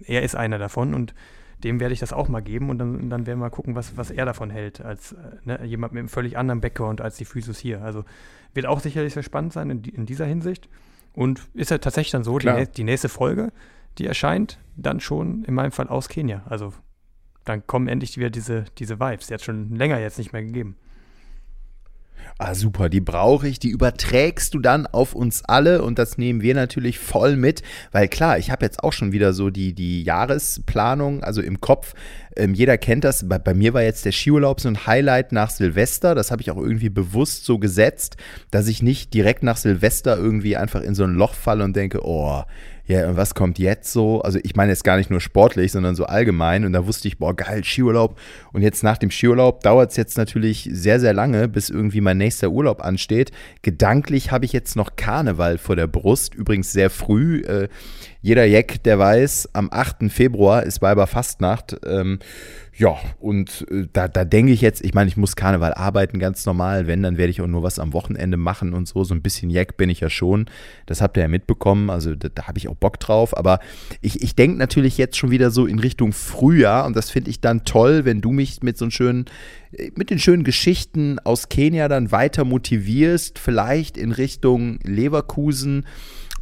er 0.06 0.22
ist 0.22 0.36
einer 0.36 0.58
davon. 0.58 0.94
Und 0.94 1.14
dem 1.62 1.80
werde 1.80 1.92
ich 1.92 2.00
das 2.00 2.14
auch 2.14 2.28
mal 2.28 2.40
geben. 2.40 2.70
Und 2.70 2.78
dann, 2.78 3.10
dann 3.10 3.26
werden 3.26 3.38
wir 3.38 3.46
mal 3.46 3.50
gucken, 3.50 3.74
was, 3.74 3.96
was 3.98 4.10
er 4.10 4.24
davon 4.24 4.48
hält, 4.48 4.80
als 4.80 5.12
äh, 5.12 5.16
ne, 5.44 5.64
jemand 5.66 5.92
mit 5.92 6.00
einem 6.00 6.08
völlig 6.08 6.38
anderen 6.38 6.62
Background 6.62 7.02
als 7.02 7.16
die 7.16 7.26
Physios 7.26 7.58
hier. 7.58 7.82
Also 7.82 8.04
wird 8.54 8.66
auch 8.66 8.80
sicherlich 8.80 9.12
sehr 9.12 9.22
spannend 9.22 9.52
sein 9.52 9.68
in, 9.68 9.84
in 9.84 10.06
dieser 10.06 10.24
Hinsicht. 10.24 10.68
Und 11.16 11.48
ist 11.54 11.70
ja 11.70 11.78
tatsächlich 11.78 12.12
dann 12.12 12.24
so, 12.24 12.38
die, 12.38 12.68
die, 12.76 12.84
nächste 12.84 13.08
Folge, 13.08 13.50
die 13.96 14.06
erscheint, 14.06 14.58
dann 14.76 15.00
schon 15.00 15.44
in 15.44 15.54
meinem 15.54 15.72
Fall 15.72 15.88
aus 15.88 16.10
Kenia. 16.10 16.42
Also 16.44 16.74
dann 17.46 17.66
kommen 17.66 17.88
endlich 17.88 18.18
wieder 18.18 18.28
diese, 18.28 18.66
diese 18.76 19.00
Vibes. 19.00 19.26
Die 19.26 19.34
hat 19.34 19.40
schon 19.40 19.74
länger 19.74 19.98
jetzt 19.98 20.18
nicht 20.18 20.34
mehr 20.34 20.42
gegeben. 20.42 20.76
Ah, 22.38 22.54
super, 22.54 22.90
die 22.90 23.00
brauche 23.00 23.48
ich, 23.48 23.60
die 23.60 23.70
überträgst 23.70 24.52
du 24.52 24.58
dann 24.58 24.86
auf 24.86 25.14
uns 25.14 25.42
alle 25.46 25.80
und 25.80 25.98
das 25.98 26.18
nehmen 26.18 26.42
wir 26.42 26.54
natürlich 26.54 26.98
voll 26.98 27.34
mit, 27.34 27.62
weil 27.92 28.08
klar, 28.08 28.36
ich 28.36 28.50
habe 28.50 28.62
jetzt 28.62 28.84
auch 28.84 28.92
schon 28.92 29.12
wieder 29.12 29.32
so 29.32 29.48
die, 29.48 29.72
die 29.72 30.02
Jahresplanung, 30.02 31.24
also 31.24 31.40
im 31.40 31.62
Kopf. 31.62 31.94
Ähm, 32.36 32.52
jeder 32.52 32.76
kennt 32.76 33.04
das. 33.04 33.26
Bei, 33.26 33.38
bei, 33.38 33.54
mir 33.54 33.72
war 33.72 33.82
jetzt 33.82 34.04
der 34.04 34.12
Skiurlaub 34.12 34.60
so 34.60 34.68
ein 34.68 34.86
Highlight 34.86 35.32
nach 35.32 35.48
Silvester. 35.48 36.14
Das 36.14 36.30
habe 36.30 36.42
ich 36.42 36.50
auch 36.50 36.58
irgendwie 36.58 36.90
bewusst 36.90 37.46
so 37.46 37.58
gesetzt, 37.58 38.18
dass 38.50 38.68
ich 38.68 38.82
nicht 38.82 39.14
direkt 39.14 39.42
nach 39.42 39.56
Silvester 39.56 40.18
irgendwie 40.18 40.58
einfach 40.58 40.82
in 40.82 40.94
so 40.94 41.04
ein 41.04 41.14
Loch 41.14 41.32
falle 41.32 41.64
und 41.64 41.74
denke, 41.74 42.04
oh, 42.04 42.42
ja, 42.86 43.08
und 43.08 43.16
was 43.16 43.34
kommt 43.34 43.58
jetzt 43.58 43.92
so? 43.92 44.20
Also 44.22 44.38
ich 44.42 44.54
meine 44.54 44.70
jetzt 44.70 44.84
gar 44.84 44.96
nicht 44.96 45.10
nur 45.10 45.20
sportlich, 45.20 45.72
sondern 45.72 45.96
so 45.96 46.04
allgemein. 46.04 46.64
Und 46.64 46.72
da 46.72 46.86
wusste 46.86 47.08
ich, 47.08 47.18
boah, 47.18 47.34
geil, 47.34 47.64
Skiurlaub. 47.64 48.18
Und 48.52 48.62
jetzt 48.62 48.84
nach 48.84 48.96
dem 48.96 49.10
Skiurlaub 49.10 49.62
dauert 49.62 49.90
es 49.90 49.96
jetzt 49.96 50.16
natürlich 50.16 50.68
sehr, 50.72 51.00
sehr 51.00 51.12
lange, 51.12 51.48
bis 51.48 51.68
irgendwie 51.68 52.00
mein 52.00 52.18
nächster 52.18 52.50
Urlaub 52.50 52.80
ansteht. 52.84 53.32
Gedanklich 53.62 54.30
habe 54.30 54.44
ich 54.44 54.52
jetzt 54.52 54.76
noch 54.76 54.94
Karneval 54.94 55.58
vor 55.58 55.74
der 55.74 55.88
Brust, 55.88 56.34
übrigens 56.34 56.72
sehr 56.72 56.90
früh. 56.90 57.40
Äh, 57.40 57.68
jeder 58.26 58.44
Jack, 58.44 58.82
der 58.82 58.98
weiß, 58.98 59.50
am 59.52 59.68
8. 59.70 60.10
Februar 60.10 60.64
ist 60.64 60.82
Weiberfastnacht. 60.82 61.76
Ähm, 61.86 62.18
ja, 62.76 62.96
und 63.20 63.64
äh, 63.70 63.86
da, 63.92 64.08
da 64.08 64.24
denke 64.24 64.50
ich 64.50 64.62
jetzt, 64.62 64.84
ich 64.84 64.94
meine, 64.94 65.06
ich 65.06 65.16
muss 65.16 65.36
Karneval 65.36 65.72
arbeiten, 65.74 66.18
ganz 66.18 66.44
normal. 66.44 66.88
Wenn, 66.88 67.04
dann 67.04 67.18
werde 67.18 67.30
ich 67.30 67.40
auch 67.40 67.46
nur 67.46 67.62
was 67.62 67.78
am 67.78 67.92
Wochenende 67.92 68.36
machen 68.36 68.74
und 68.74 68.88
so. 68.88 69.04
So 69.04 69.14
ein 69.14 69.22
bisschen 69.22 69.48
Jack 69.48 69.76
bin 69.76 69.90
ich 69.90 70.00
ja 70.00 70.10
schon. 70.10 70.46
Das 70.86 71.00
habt 71.00 71.16
ihr 71.16 71.20
ja 71.20 71.28
mitbekommen. 71.28 71.88
Also 71.88 72.16
da, 72.16 72.28
da 72.28 72.48
habe 72.48 72.58
ich 72.58 72.66
auch 72.66 72.74
Bock 72.74 72.98
drauf. 72.98 73.36
Aber 73.36 73.60
ich, 74.00 74.20
ich 74.20 74.34
denke 74.34 74.58
natürlich 74.58 74.98
jetzt 74.98 75.16
schon 75.16 75.30
wieder 75.30 75.52
so 75.52 75.64
in 75.64 75.78
Richtung 75.78 76.12
Frühjahr. 76.12 76.84
Und 76.84 76.96
das 76.96 77.10
finde 77.10 77.30
ich 77.30 77.40
dann 77.40 77.62
toll, 77.62 78.06
wenn 78.06 78.22
du 78.22 78.32
mich 78.32 78.60
mit 78.60 78.76
so 78.76 78.86
einen 78.86 78.90
schönen, 78.90 79.26
äh, 79.70 79.92
mit 79.94 80.10
den 80.10 80.18
schönen 80.18 80.42
Geschichten 80.42 81.20
aus 81.20 81.48
Kenia 81.48 81.86
dann 81.86 82.10
weiter 82.10 82.44
motivierst. 82.44 83.38
Vielleicht 83.38 83.96
in 83.96 84.10
Richtung 84.10 84.80
Leverkusen 84.82 85.86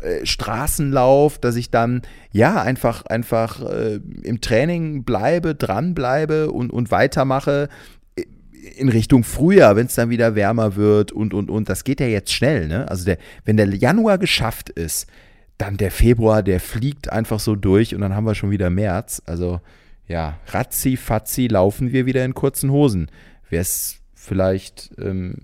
äh, 0.04 0.26
Straßenlauf, 0.26 1.38
dass 1.38 1.56
ich 1.56 1.70
dann 1.70 2.02
ja 2.30 2.60
einfach, 2.60 3.06
einfach 3.06 3.62
äh, 3.62 4.00
im 4.22 4.40
Training 4.40 5.04
bleibe, 5.04 5.54
dranbleibe 5.54 6.50
und, 6.50 6.72
und 6.72 6.90
weitermache 6.90 7.68
in 8.76 8.88
Richtung 8.88 9.24
Frühjahr, 9.24 9.76
wenn 9.76 9.86
es 9.86 9.94
dann 9.94 10.10
wieder 10.10 10.34
wärmer 10.34 10.76
wird 10.76 11.12
und, 11.12 11.34
und, 11.34 11.50
und. 11.50 11.68
Das 11.68 11.84
geht 11.84 12.00
ja 12.00 12.06
jetzt 12.06 12.32
schnell, 12.32 12.68
ne? 12.68 12.88
Also 12.88 13.04
der, 13.04 13.18
wenn 13.44 13.56
der 13.56 13.68
Januar 13.74 14.18
geschafft 14.18 14.70
ist, 14.70 15.06
dann 15.58 15.76
der 15.76 15.90
Februar, 15.90 16.42
der 16.42 16.60
fliegt 16.60 17.10
einfach 17.12 17.40
so 17.40 17.54
durch 17.56 17.94
und 17.94 18.00
dann 18.00 18.14
haben 18.14 18.24
wir 18.24 18.34
schon 18.34 18.50
wieder 18.50 18.70
März. 18.70 19.22
Also 19.26 19.60
ja, 20.06 20.38
ratzi 20.48 20.96
fatzi 20.96 21.46
laufen 21.46 21.92
wir 21.92 22.06
wieder 22.06 22.24
in 22.24 22.34
kurzen 22.34 22.70
Hosen. 22.70 23.10
Wäre 23.48 23.62
es 23.62 23.98
vielleicht, 24.14 24.90
ähm, 24.98 25.36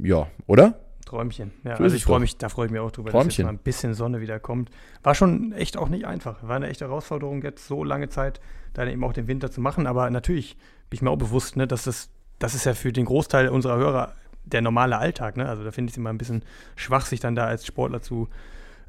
ja, 0.00 0.28
oder? 0.46 0.80
Träumchen. 1.12 1.52
Ja, 1.62 1.76
so 1.76 1.84
also 1.84 1.94
ich 1.94 2.04
freue 2.04 2.20
mich, 2.20 2.38
da 2.38 2.48
freue 2.48 2.66
ich 2.66 2.72
mich 2.72 2.80
auch 2.80 2.90
drüber, 2.90 3.10
Träumchen. 3.10 3.28
dass 3.28 3.36
jetzt 3.36 3.44
mal 3.44 3.52
ein 3.52 3.58
bisschen 3.58 3.92
Sonne 3.92 4.22
wieder 4.22 4.40
kommt. 4.40 4.70
War 5.02 5.14
schon 5.14 5.52
echt 5.52 5.76
auch 5.76 5.90
nicht 5.90 6.06
einfach. 6.06 6.42
War 6.42 6.56
eine 6.56 6.68
echte 6.68 6.86
Herausforderung, 6.86 7.42
jetzt 7.42 7.66
so 7.66 7.84
lange 7.84 8.08
Zeit 8.08 8.40
dann 8.72 8.88
eben 8.88 9.04
auch 9.04 9.12
den 9.12 9.28
Winter 9.28 9.50
zu 9.50 9.60
machen. 9.60 9.86
Aber 9.86 10.08
natürlich 10.08 10.56
bin 10.88 10.96
ich 10.96 11.02
mir 11.02 11.10
auch 11.10 11.18
bewusst, 11.18 11.56
ne, 11.56 11.66
dass 11.66 11.84
das, 11.84 12.08
das 12.38 12.54
ist 12.54 12.64
ja 12.64 12.72
für 12.72 12.92
den 12.92 13.04
Großteil 13.04 13.50
unserer 13.50 13.76
Hörer 13.76 14.14
der 14.44 14.62
normale 14.62 14.96
Alltag. 14.96 15.36
Ne? 15.36 15.46
Also 15.46 15.64
da 15.64 15.70
finde 15.70 15.90
ich 15.90 15.94
es 15.94 15.98
immer 15.98 16.08
ein 16.08 16.16
bisschen 16.16 16.42
schwach, 16.76 17.04
sich 17.04 17.20
dann 17.20 17.34
da 17.34 17.44
als 17.44 17.66
Sportler 17.66 18.00
zu 18.00 18.28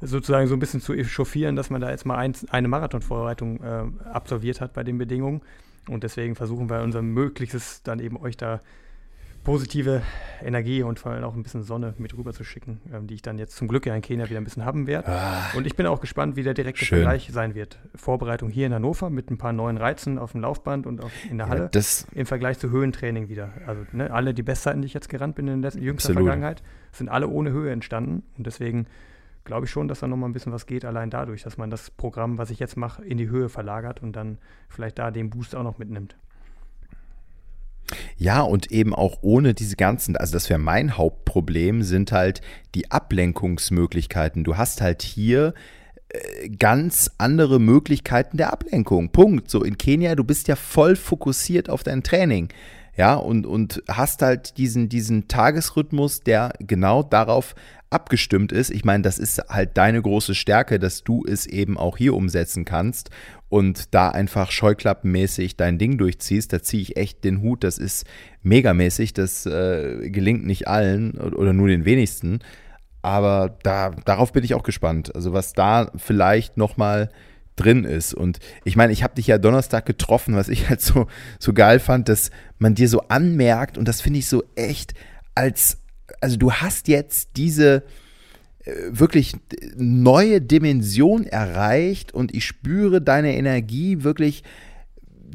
sozusagen 0.00 0.46
so 0.46 0.54
ein 0.54 0.60
bisschen 0.60 0.80
zu 0.80 0.94
echauffieren, 0.94 1.56
dass 1.56 1.68
man 1.68 1.82
da 1.82 1.90
jetzt 1.90 2.06
mal 2.06 2.16
ein, 2.16 2.34
eine 2.48 2.68
Marathonvorbereitung 2.68 3.62
äh, 3.62 3.84
absolviert 4.08 4.62
hat 4.62 4.72
bei 4.72 4.82
den 4.82 4.96
Bedingungen. 4.96 5.42
Und 5.88 6.04
deswegen 6.04 6.36
versuchen 6.36 6.70
wir 6.70 6.80
unser 6.80 7.02
Möglichstes 7.02 7.82
dann 7.82 8.00
eben 8.00 8.16
euch 8.16 8.38
da 8.38 8.60
positive 9.44 10.02
Energie 10.42 10.82
und 10.82 10.98
vor 10.98 11.12
allem 11.12 11.22
auch 11.24 11.34
ein 11.34 11.42
bisschen 11.42 11.62
Sonne 11.62 11.94
mit 11.98 12.16
rüber 12.16 12.32
zu 12.32 12.42
schicken, 12.42 12.80
ähm, 12.92 13.06
die 13.06 13.14
ich 13.14 13.22
dann 13.22 13.38
jetzt 13.38 13.56
zum 13.56 13.68
Glück 13.68 13.86
ja 13.86 13.94
in 13.94 14.02
Kenia 14.02 14.28
wieder 14.28 14.40
ein 14.40 14.44
bisschen 14.44 14.64
haben 14.64 14.86
werde. 14.86 15.08
Ah, 15.08 15.50
und 15.56 15.66
ich 15.66 15.76
bin 15.76 15.86
auch 15.86 16.00
gespannt, 16.00 16.36
wie 16.36 16.42
der 16.42 16.54
direkte 16.54 16.84
schön. 16.84 16.98
Vergleich 16.98 17.30
sein 17.32 17.54
wird. 17.54 17.78
Vorbereitung 17.94 18.50
hier 18.50 18.66
in 18.66 18.74
Hannover 18.74 19.10
mit 19.10 19.30
ein 19.30 19.38
paar 19.38 19.52
neuen 19.52 19.76
Reizen 19.76 20.18
auf 20.18 20.32
dem 20.32 20.40
Laufband 20.40 20.86
und 20.86 21.04
auf, 21.04 21.12
in 21.30 21.38
der 21.38 21.48
Halle 21.48 21.70
ja, 21.72 21.80
im 22.14 22.26
Vergleich 22.26 22.58
zu 22.58 22.70
Höhentraining 22.70 23.28
wieder. 23.28 23.52
Also 23.66 23.82
ne, 23.92 24.10
alle 24.10 24.34
die 24.34 24.42
Bestzeiten, 24.42 24.82
die 24.82 24.86
ich 24.86 24.94
jetzt 24.94 25.08
gerannt 25.08 25.36
bin 25.36 25.46
in 25.46 25.62
der 25.62 25.72
jüngsten 25.72 26.14
Vergangenheit, 26.14 26.62
sind 26.92 27.08
alle 27.08 27.28
ohne 27.28 27.52
Höhe 27.52 27.70
entstanden 27.70 28.22
und 28.36 28.46
deswegen 28.46 28.86
glaube 29.44 29.66
ich 29.66 29.70
schon, 29.70 29.88
dass 29.88 30.00
da 30.00 30.06
nochmal 30.06 30.30
ein 30.30 30.32
bisschen 30.32 30.52
was 30.52 30.66
geht, 30.66 30.84
allein 30.84 31.10
dadurch, 31.10 31.42
dass 31.42 31.58
man 31.58 31.70
das 31.70 31.90
Programm, 31.90 32.38
was 32.38 32.50
ich 32.50 32.58
jetzt 32.58 32.76
mache, 32.76 33.04
in 33.04 33.18
die 33.18 33.28
Höhe 33.28 33.48
verlagert 33.50 34.02
und 34.02 34.16
dann 34.16 34.38
vielleicht 34.68 34.98
da 34.98 35.10
den 35.10 35.30
Boost 35.30 35.54
auch 35.54 35.62
noch 35.62 35.78
mitnimmt. 35.78 36.16
Ja, 38.16 38.42
und 38.42 38.72
eben 38.72 38.94
auch 38.94 39.18
ohne 39.22 39.54
diese 39.54 39.76
ganzen, 39.76 40.16
also 40.16 40.32
das 40.32 40.48
wäre 40.48 40.58
mein 40.58 40.96
Hauptproblem, 40.96 41.82
sind 41.82 42.12
halt 42.12 42.40
die 42.74 42.90
Ablenkungsmöglichkeiten. 42.90 44.44
Du 44.44 44.56
hast 44.56 44.80
halt 44.80 45.02
hier 45.02 45.54
äh, 46.08 46.48
ganz 46.48 47.10
andere 47.18 47.60
Möglichkeiten 47.60 48.36
der 48.36 48.52
Ablenkung. 48.52 49.10
Punkt. 49.10 49.50
So 49.50 49.62
in 49.62 49.78
Kenia, 49.78 50.14
du 50.14 50.24
bist 50.24 50.48
ja 50.48 50.56
voll 50.56 50.96
fokussiert 50.96 51.68
auf 51.68 51.82
dein 51.82 52.02
Training. 52.02 52.48
Ja, 52.96 53.14
und, 53.14 53.46
und 53.46 53.82
hast 53.88 54.22
halt 54.22 54.56
diesen, 54.56 54.88
diesen 54.88 55.26
Tagesrhythmus, 55.26 56.20
der 56.20 56.52
genau 56.60 57.02
darauf 57.02 57.54
abgestimmt 57.90 58.52
ist. 58.52 58.70
Ich 58.70 58.84
meine, 58.84 59.02
das 59.02 59.18
ist 59.18 59.40
halt 59.48 59.76
deine 59.76 60.02
große 60.02 60.34
Stärke, 60.34 60.78
dass 60.78 61.04
du 61.04 61.24
es 61.26 61.46
eben 61.46 61.78
auch 61.78 61.96
hier 61.96 62.14
umsetzen 62.14 62.64
kannst 62.64 63.10
und 63.48 63.94
da 63.94 64.08
einfach 64.08 64.50
scheuklappenmäßig 64.50 65.56
dein 65.56 65.78
Ding 65.78 65.96
durchziehst, 65.96 66.52
da 66.52 66.60
ziehe 66.60 66.82
ich 66.82 66.96
echt 66.96 67.22
den 67.22 67.40
Hut. 67.40 67.62
Das 67.62 67.78
ist 67.78 68.04
megamäßig. 68.42 69.12
Das 69.12 69.46
äh, 69.46 70.10
gelingt 70.10 70.44
nicht 70.44 70.66
allen 70.66 71.12
oder 71.12 71.52
nur 71.52 71.68
den 71.68 71.84
wenigsten. 71.84 72.40
Aber 73.00 73.56
da, 73.62 73.90
darauf 73.90 74.32
bin 74.32 74.42
ich 74.42 74.54
auch 74.54 74.64
gespannt. 74.64 75.14
Also 75.14 75.32
was 75.32 75.52
da 75.52 75.92
vielleicht 75.96 76.56
nochmal 76.56 77.10
drin 77.56 77.84
ist. 77.84 78.14
Und 78.14 78.38
ich 78.64 78.76
meine, 78.76 78.92
ich 78.92 79.02
habe 79.02 79.14
dich 79.14 79.26
ja 79.26 79.38
Donnerstag 79.38 79.86
getroffen, 79.86 80.34
was 80.36 80.48
ich 80.48 80.68
halt 80.68 80.80
so, 80.80 81.06
so 81.38 81.52
geil 81.52 81.78
fand, 81.78 82.08
dass 82.08 82.30
man 82.58 82.74
dir 82.74 82.88
so 82.88 83.00
anmerkt, 83.08 83.78
und 83.78 83.88
das 83.88 84.00
finde 84.00 84.18
ich 84.18 84.26
so 84.26 84.42
echt 84.54 84.94
als, 85.34 85.78
also 86.20 86.36
du 86.36 86.52
hast 86.52 86.88
jetzt 86.88 87.30
diese, 87.36 87.84
wirklich 88.88 89.36
neue 89.76 90.40
Dimension 90.40 91.26
erreicht 91.26 92.12
und 92.12 92.34
ich 92.34 92.46
spüre 92.46 93.02
deine 93.02 93.36
Energie 93.36 94.02
wirklich, 94.02 94.42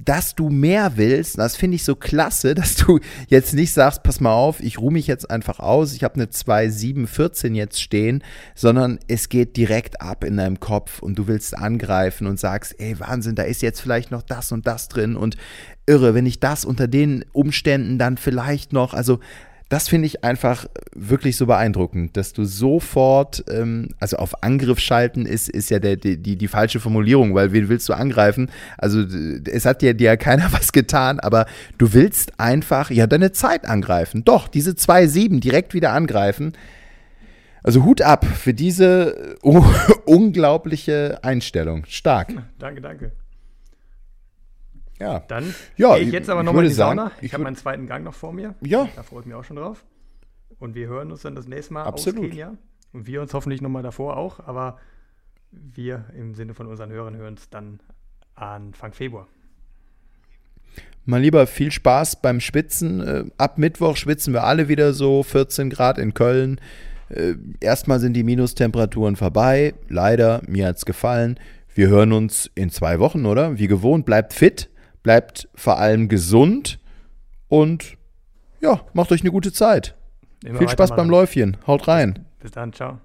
dass 0.05 0.35
du 0.35 0.49
mehr 0.49 0.93
willst. 0.95 1.37
Das 1.37 1.55
finde 1.55 1.75
ich 1.75 1.83
so 1.83 1.95
klasse, 1.95 2.55
dass 2.55 2.75
du 2.75 2.99
jetzt 3.27 3.53
nicht 3.53 3.73
sagst, 3.73 4.03
pass 4.03 4.19
mal 4.19 4.33
auf, 4.33 4.59
ich 4.61 4.79
ruhe 4.79 4.91
mich 4.91 5.07
jetzt 5.07 5.29
einfach 5.29 5.59
aus, 5.59 5.93
ich 5.93 6.03
habe 6.03 6.15
eine 6.15 6.29
2,714 6.29 7.55
jetzt 7.55 7.81
stehen, 7.81 8.23
sondern 8.55 8.99
es 9.07 9.29
geht 9.29 9.57
direkt 9.57 10.01
ab 10.01 10.23
in 10.23 10.37
deinem 10.37 10.59
Kopf 10.59 11.01
und 11.01 11.15
du 11.15 11.27
willst 11.27 11.57
angreifen 11.57 12.27
und 12.27 12.39
sagst, 12.39 12.75
ey 12.79 12.99
Wahnsinn, 12.99 13.35
da 13.35 13.43
ist 13.43 13.61
jetzt 13.61 13.81
vielleicht 13.81 14.11
noch 14.11 14.21
das 14.21 14.51
und 14.51 14.67
das 14.67 14.87
drin 14.87 15.15
und 15.15 15.35
irre, 15.85 16.13
wenn 16.13 16.25
ich 16.25 16.39
das 16.39 16.65
unter 16.65 16.87
den 16.87 17.25
Umständen 17.31 17.97
dann 17.97 18.17
vielleicht 18.17 18.73
noch, 18.73 18.93
also 18.93 19.19
das 19.69 19.87
finde 19.87 20.07
ich 20.07 20.23
einfach 20.23 20.65
wirklich 20.95 21.37
so 21.37 21.45
beeindruckend, 21.45 22.17
dass 22.17 22.33
du 22.33 22.43
sofort, 22.43 23.43
ähm, 23.51 23.89
also 23.99 24.17
auf 24.17 24.43
Angriff 24.43 24.79
schalten 24.79 25.27
ist, 25.27 25.47
ist 25.47 25.69
ja 25.69 25.77
der, 25.77 25.95
die, 25.95 26.17
die, 26.17 26.35
die 26.35 26.47
falsche 26.47 26.79
Formulierung, 26.79 27.35
weil 27.35 27.51
wen 27.51 27.69
willst 27.69 27.87
du 27.87 27.93
angreifen? 27.93 28.49
Also 28.79 29.05
es 29.45 29.65
hat 29.65 29.83
dir, 29.83 29.95
ja 29.95 30.17
keiner 30.17 30.51
was 30.53 30.71
getan, 30.71 31.19
aber 31.19 31.45
du 31.77 31.93
willst 31.93 32.39
einfach, 32.39 32.89
ja, 32.89 33.05
deine 33.05 33.31
Zeit 33.31 33.65
angreifen. 33.65 34.25
Doch, 34.25 34.47
diese 34.47 34.71
2-7 34.71 35.39
direkt 35.39 35.75
wieder 35.75 35.93
angreifen. 35.93 36.53
Also 37.61 37.85
Hut 37.85 38.01
ab 38.01 38.25
für 38.25 38.55
diese 38.55 39.37
uh, 39.43 39.63
unglaubliche 40.05 41.19
Einstellung. 41.21 41.85
Stark. 41.85 42.33
Danke, 42.57 42.81
danke. 42.81 43.11
Ja. 44.99 45.19
Dann 45.21 45.55
ja, 45.77 45.95
gehe 45.95 46.07
ich 46.07 46.11
jetzt 46.11 46.29
aber 46.29 46.43
nochmal 46.43 46.65
in 46.65 46.69
die 46.69 46.75
Sauna. 46.75 47.11
ich, 47.17 47.27
ich 47.27 47.33
habe 47.33 47.43
meinen 47.43 47.55
zweiten 47.55 47.87
Gang 47.87 48.03
noch 48.03 48.13
vor 48.13 48.33
mir. 48.33 48.55
Ja. 48.61 48.89
Da 48.95 49.03
freue 49.03 49.21
ich 49.21 49.25
mich 49.25 49.35
auch 49.35 49.45
schon 49.45 49.55
drauf. 49.55 49.85
Und 50.59 50.75
wir 50.75 50.87
hören 50.87 51.11
uns 51.11 51.21
dann 51.21 51.35
das 51.35 51.47
nächste 51.47 51.73
Mal 51.73 51.83
Absolut. 51.83 52.19
aus 52.19 52.29
Kenia. 52.29 52.53
Und 52.91 53.07
wir 53.07 53.21
uns 53.21 53.33
hoffentlich 53.33 53.61
nochmal 53.61 53.83
davor 53.83 54.17
auch. 54.17 54.39
Aber 54.45 54.77
wir 55.51 56.05
im 56.17 56.35
Sinne 56.35 56.53
von 56.53 56.67
unseren 56.67 56.91
Hörern 56.91 57.15
hören 57.15 57.33
uns 57.33 57.49
dann 57.49 57.79
Anfang 58.35 58.91
Februar. 58.91 59.27
Mal 61.05 61.21
lieber 61.21 61.47
viel 61.47 61.71
Spaß 61.71 62.21
beim 62.21 62.41
Schwitzen. 62.41 62.99
Äh, 62.99 63.25
ab 63.37 63.57
Mittwoch 63.57 63.95
schwitzen 63.95 64.33
wir 64.33 64.43
alle 64.43 64.67
wieder 64.67 64.93
so 64.93 65.23
14 65.23 65.69
Grad 65.69 65.97
in 65.97 66.13
Köln. 66.13 66.59
Äh, 67.07 67.35
erstmal 67.61 67.99
sind 67.99 68.13
die 68.13 68.23
Minustemperaturen 68.23 69.15
vorbei. 69.15 69.73
Leider, 69.87 70.41
mir 70.45 70.67
hat 70.67 70.75
es 70.75 70.85
gefallen. 70.85 71.39
Wir 71.73 71.87
hören 71.87 72.11
uns 72.11 72.51
in 72.53 72.69
zwei 72.69 72.99
Wochen, 72.99 73.25
oder? 73.25 73.57
Wie 73.57 73.67
gewohnt, 73.67 74.05
bleibt 74.05 74.33
fit 74.33 74.69
bleibt 75.09 75.49
vor 75.55 75.79
allem 75.79 76.07
gesund 76.07 76.77
und 77.47 77.97
ja, 78.59 78.81
macht 78.93 79.11
euch 79.11 79.21
eine 79.21 79.31
gute 79.31 79.51
Zeit. 79.51 79.95
Immer 80.45 80.59
Viel 80.59 80.69
Spaß 80.69 80.91
beim 80.91 81.09
Läufchen. 81.09 81.57
Haut 81.65 81.87
rein. 81.87 82.27
Bis 82.39 82.51
dann, 82.51 82.73
ciao. 82.73 82.99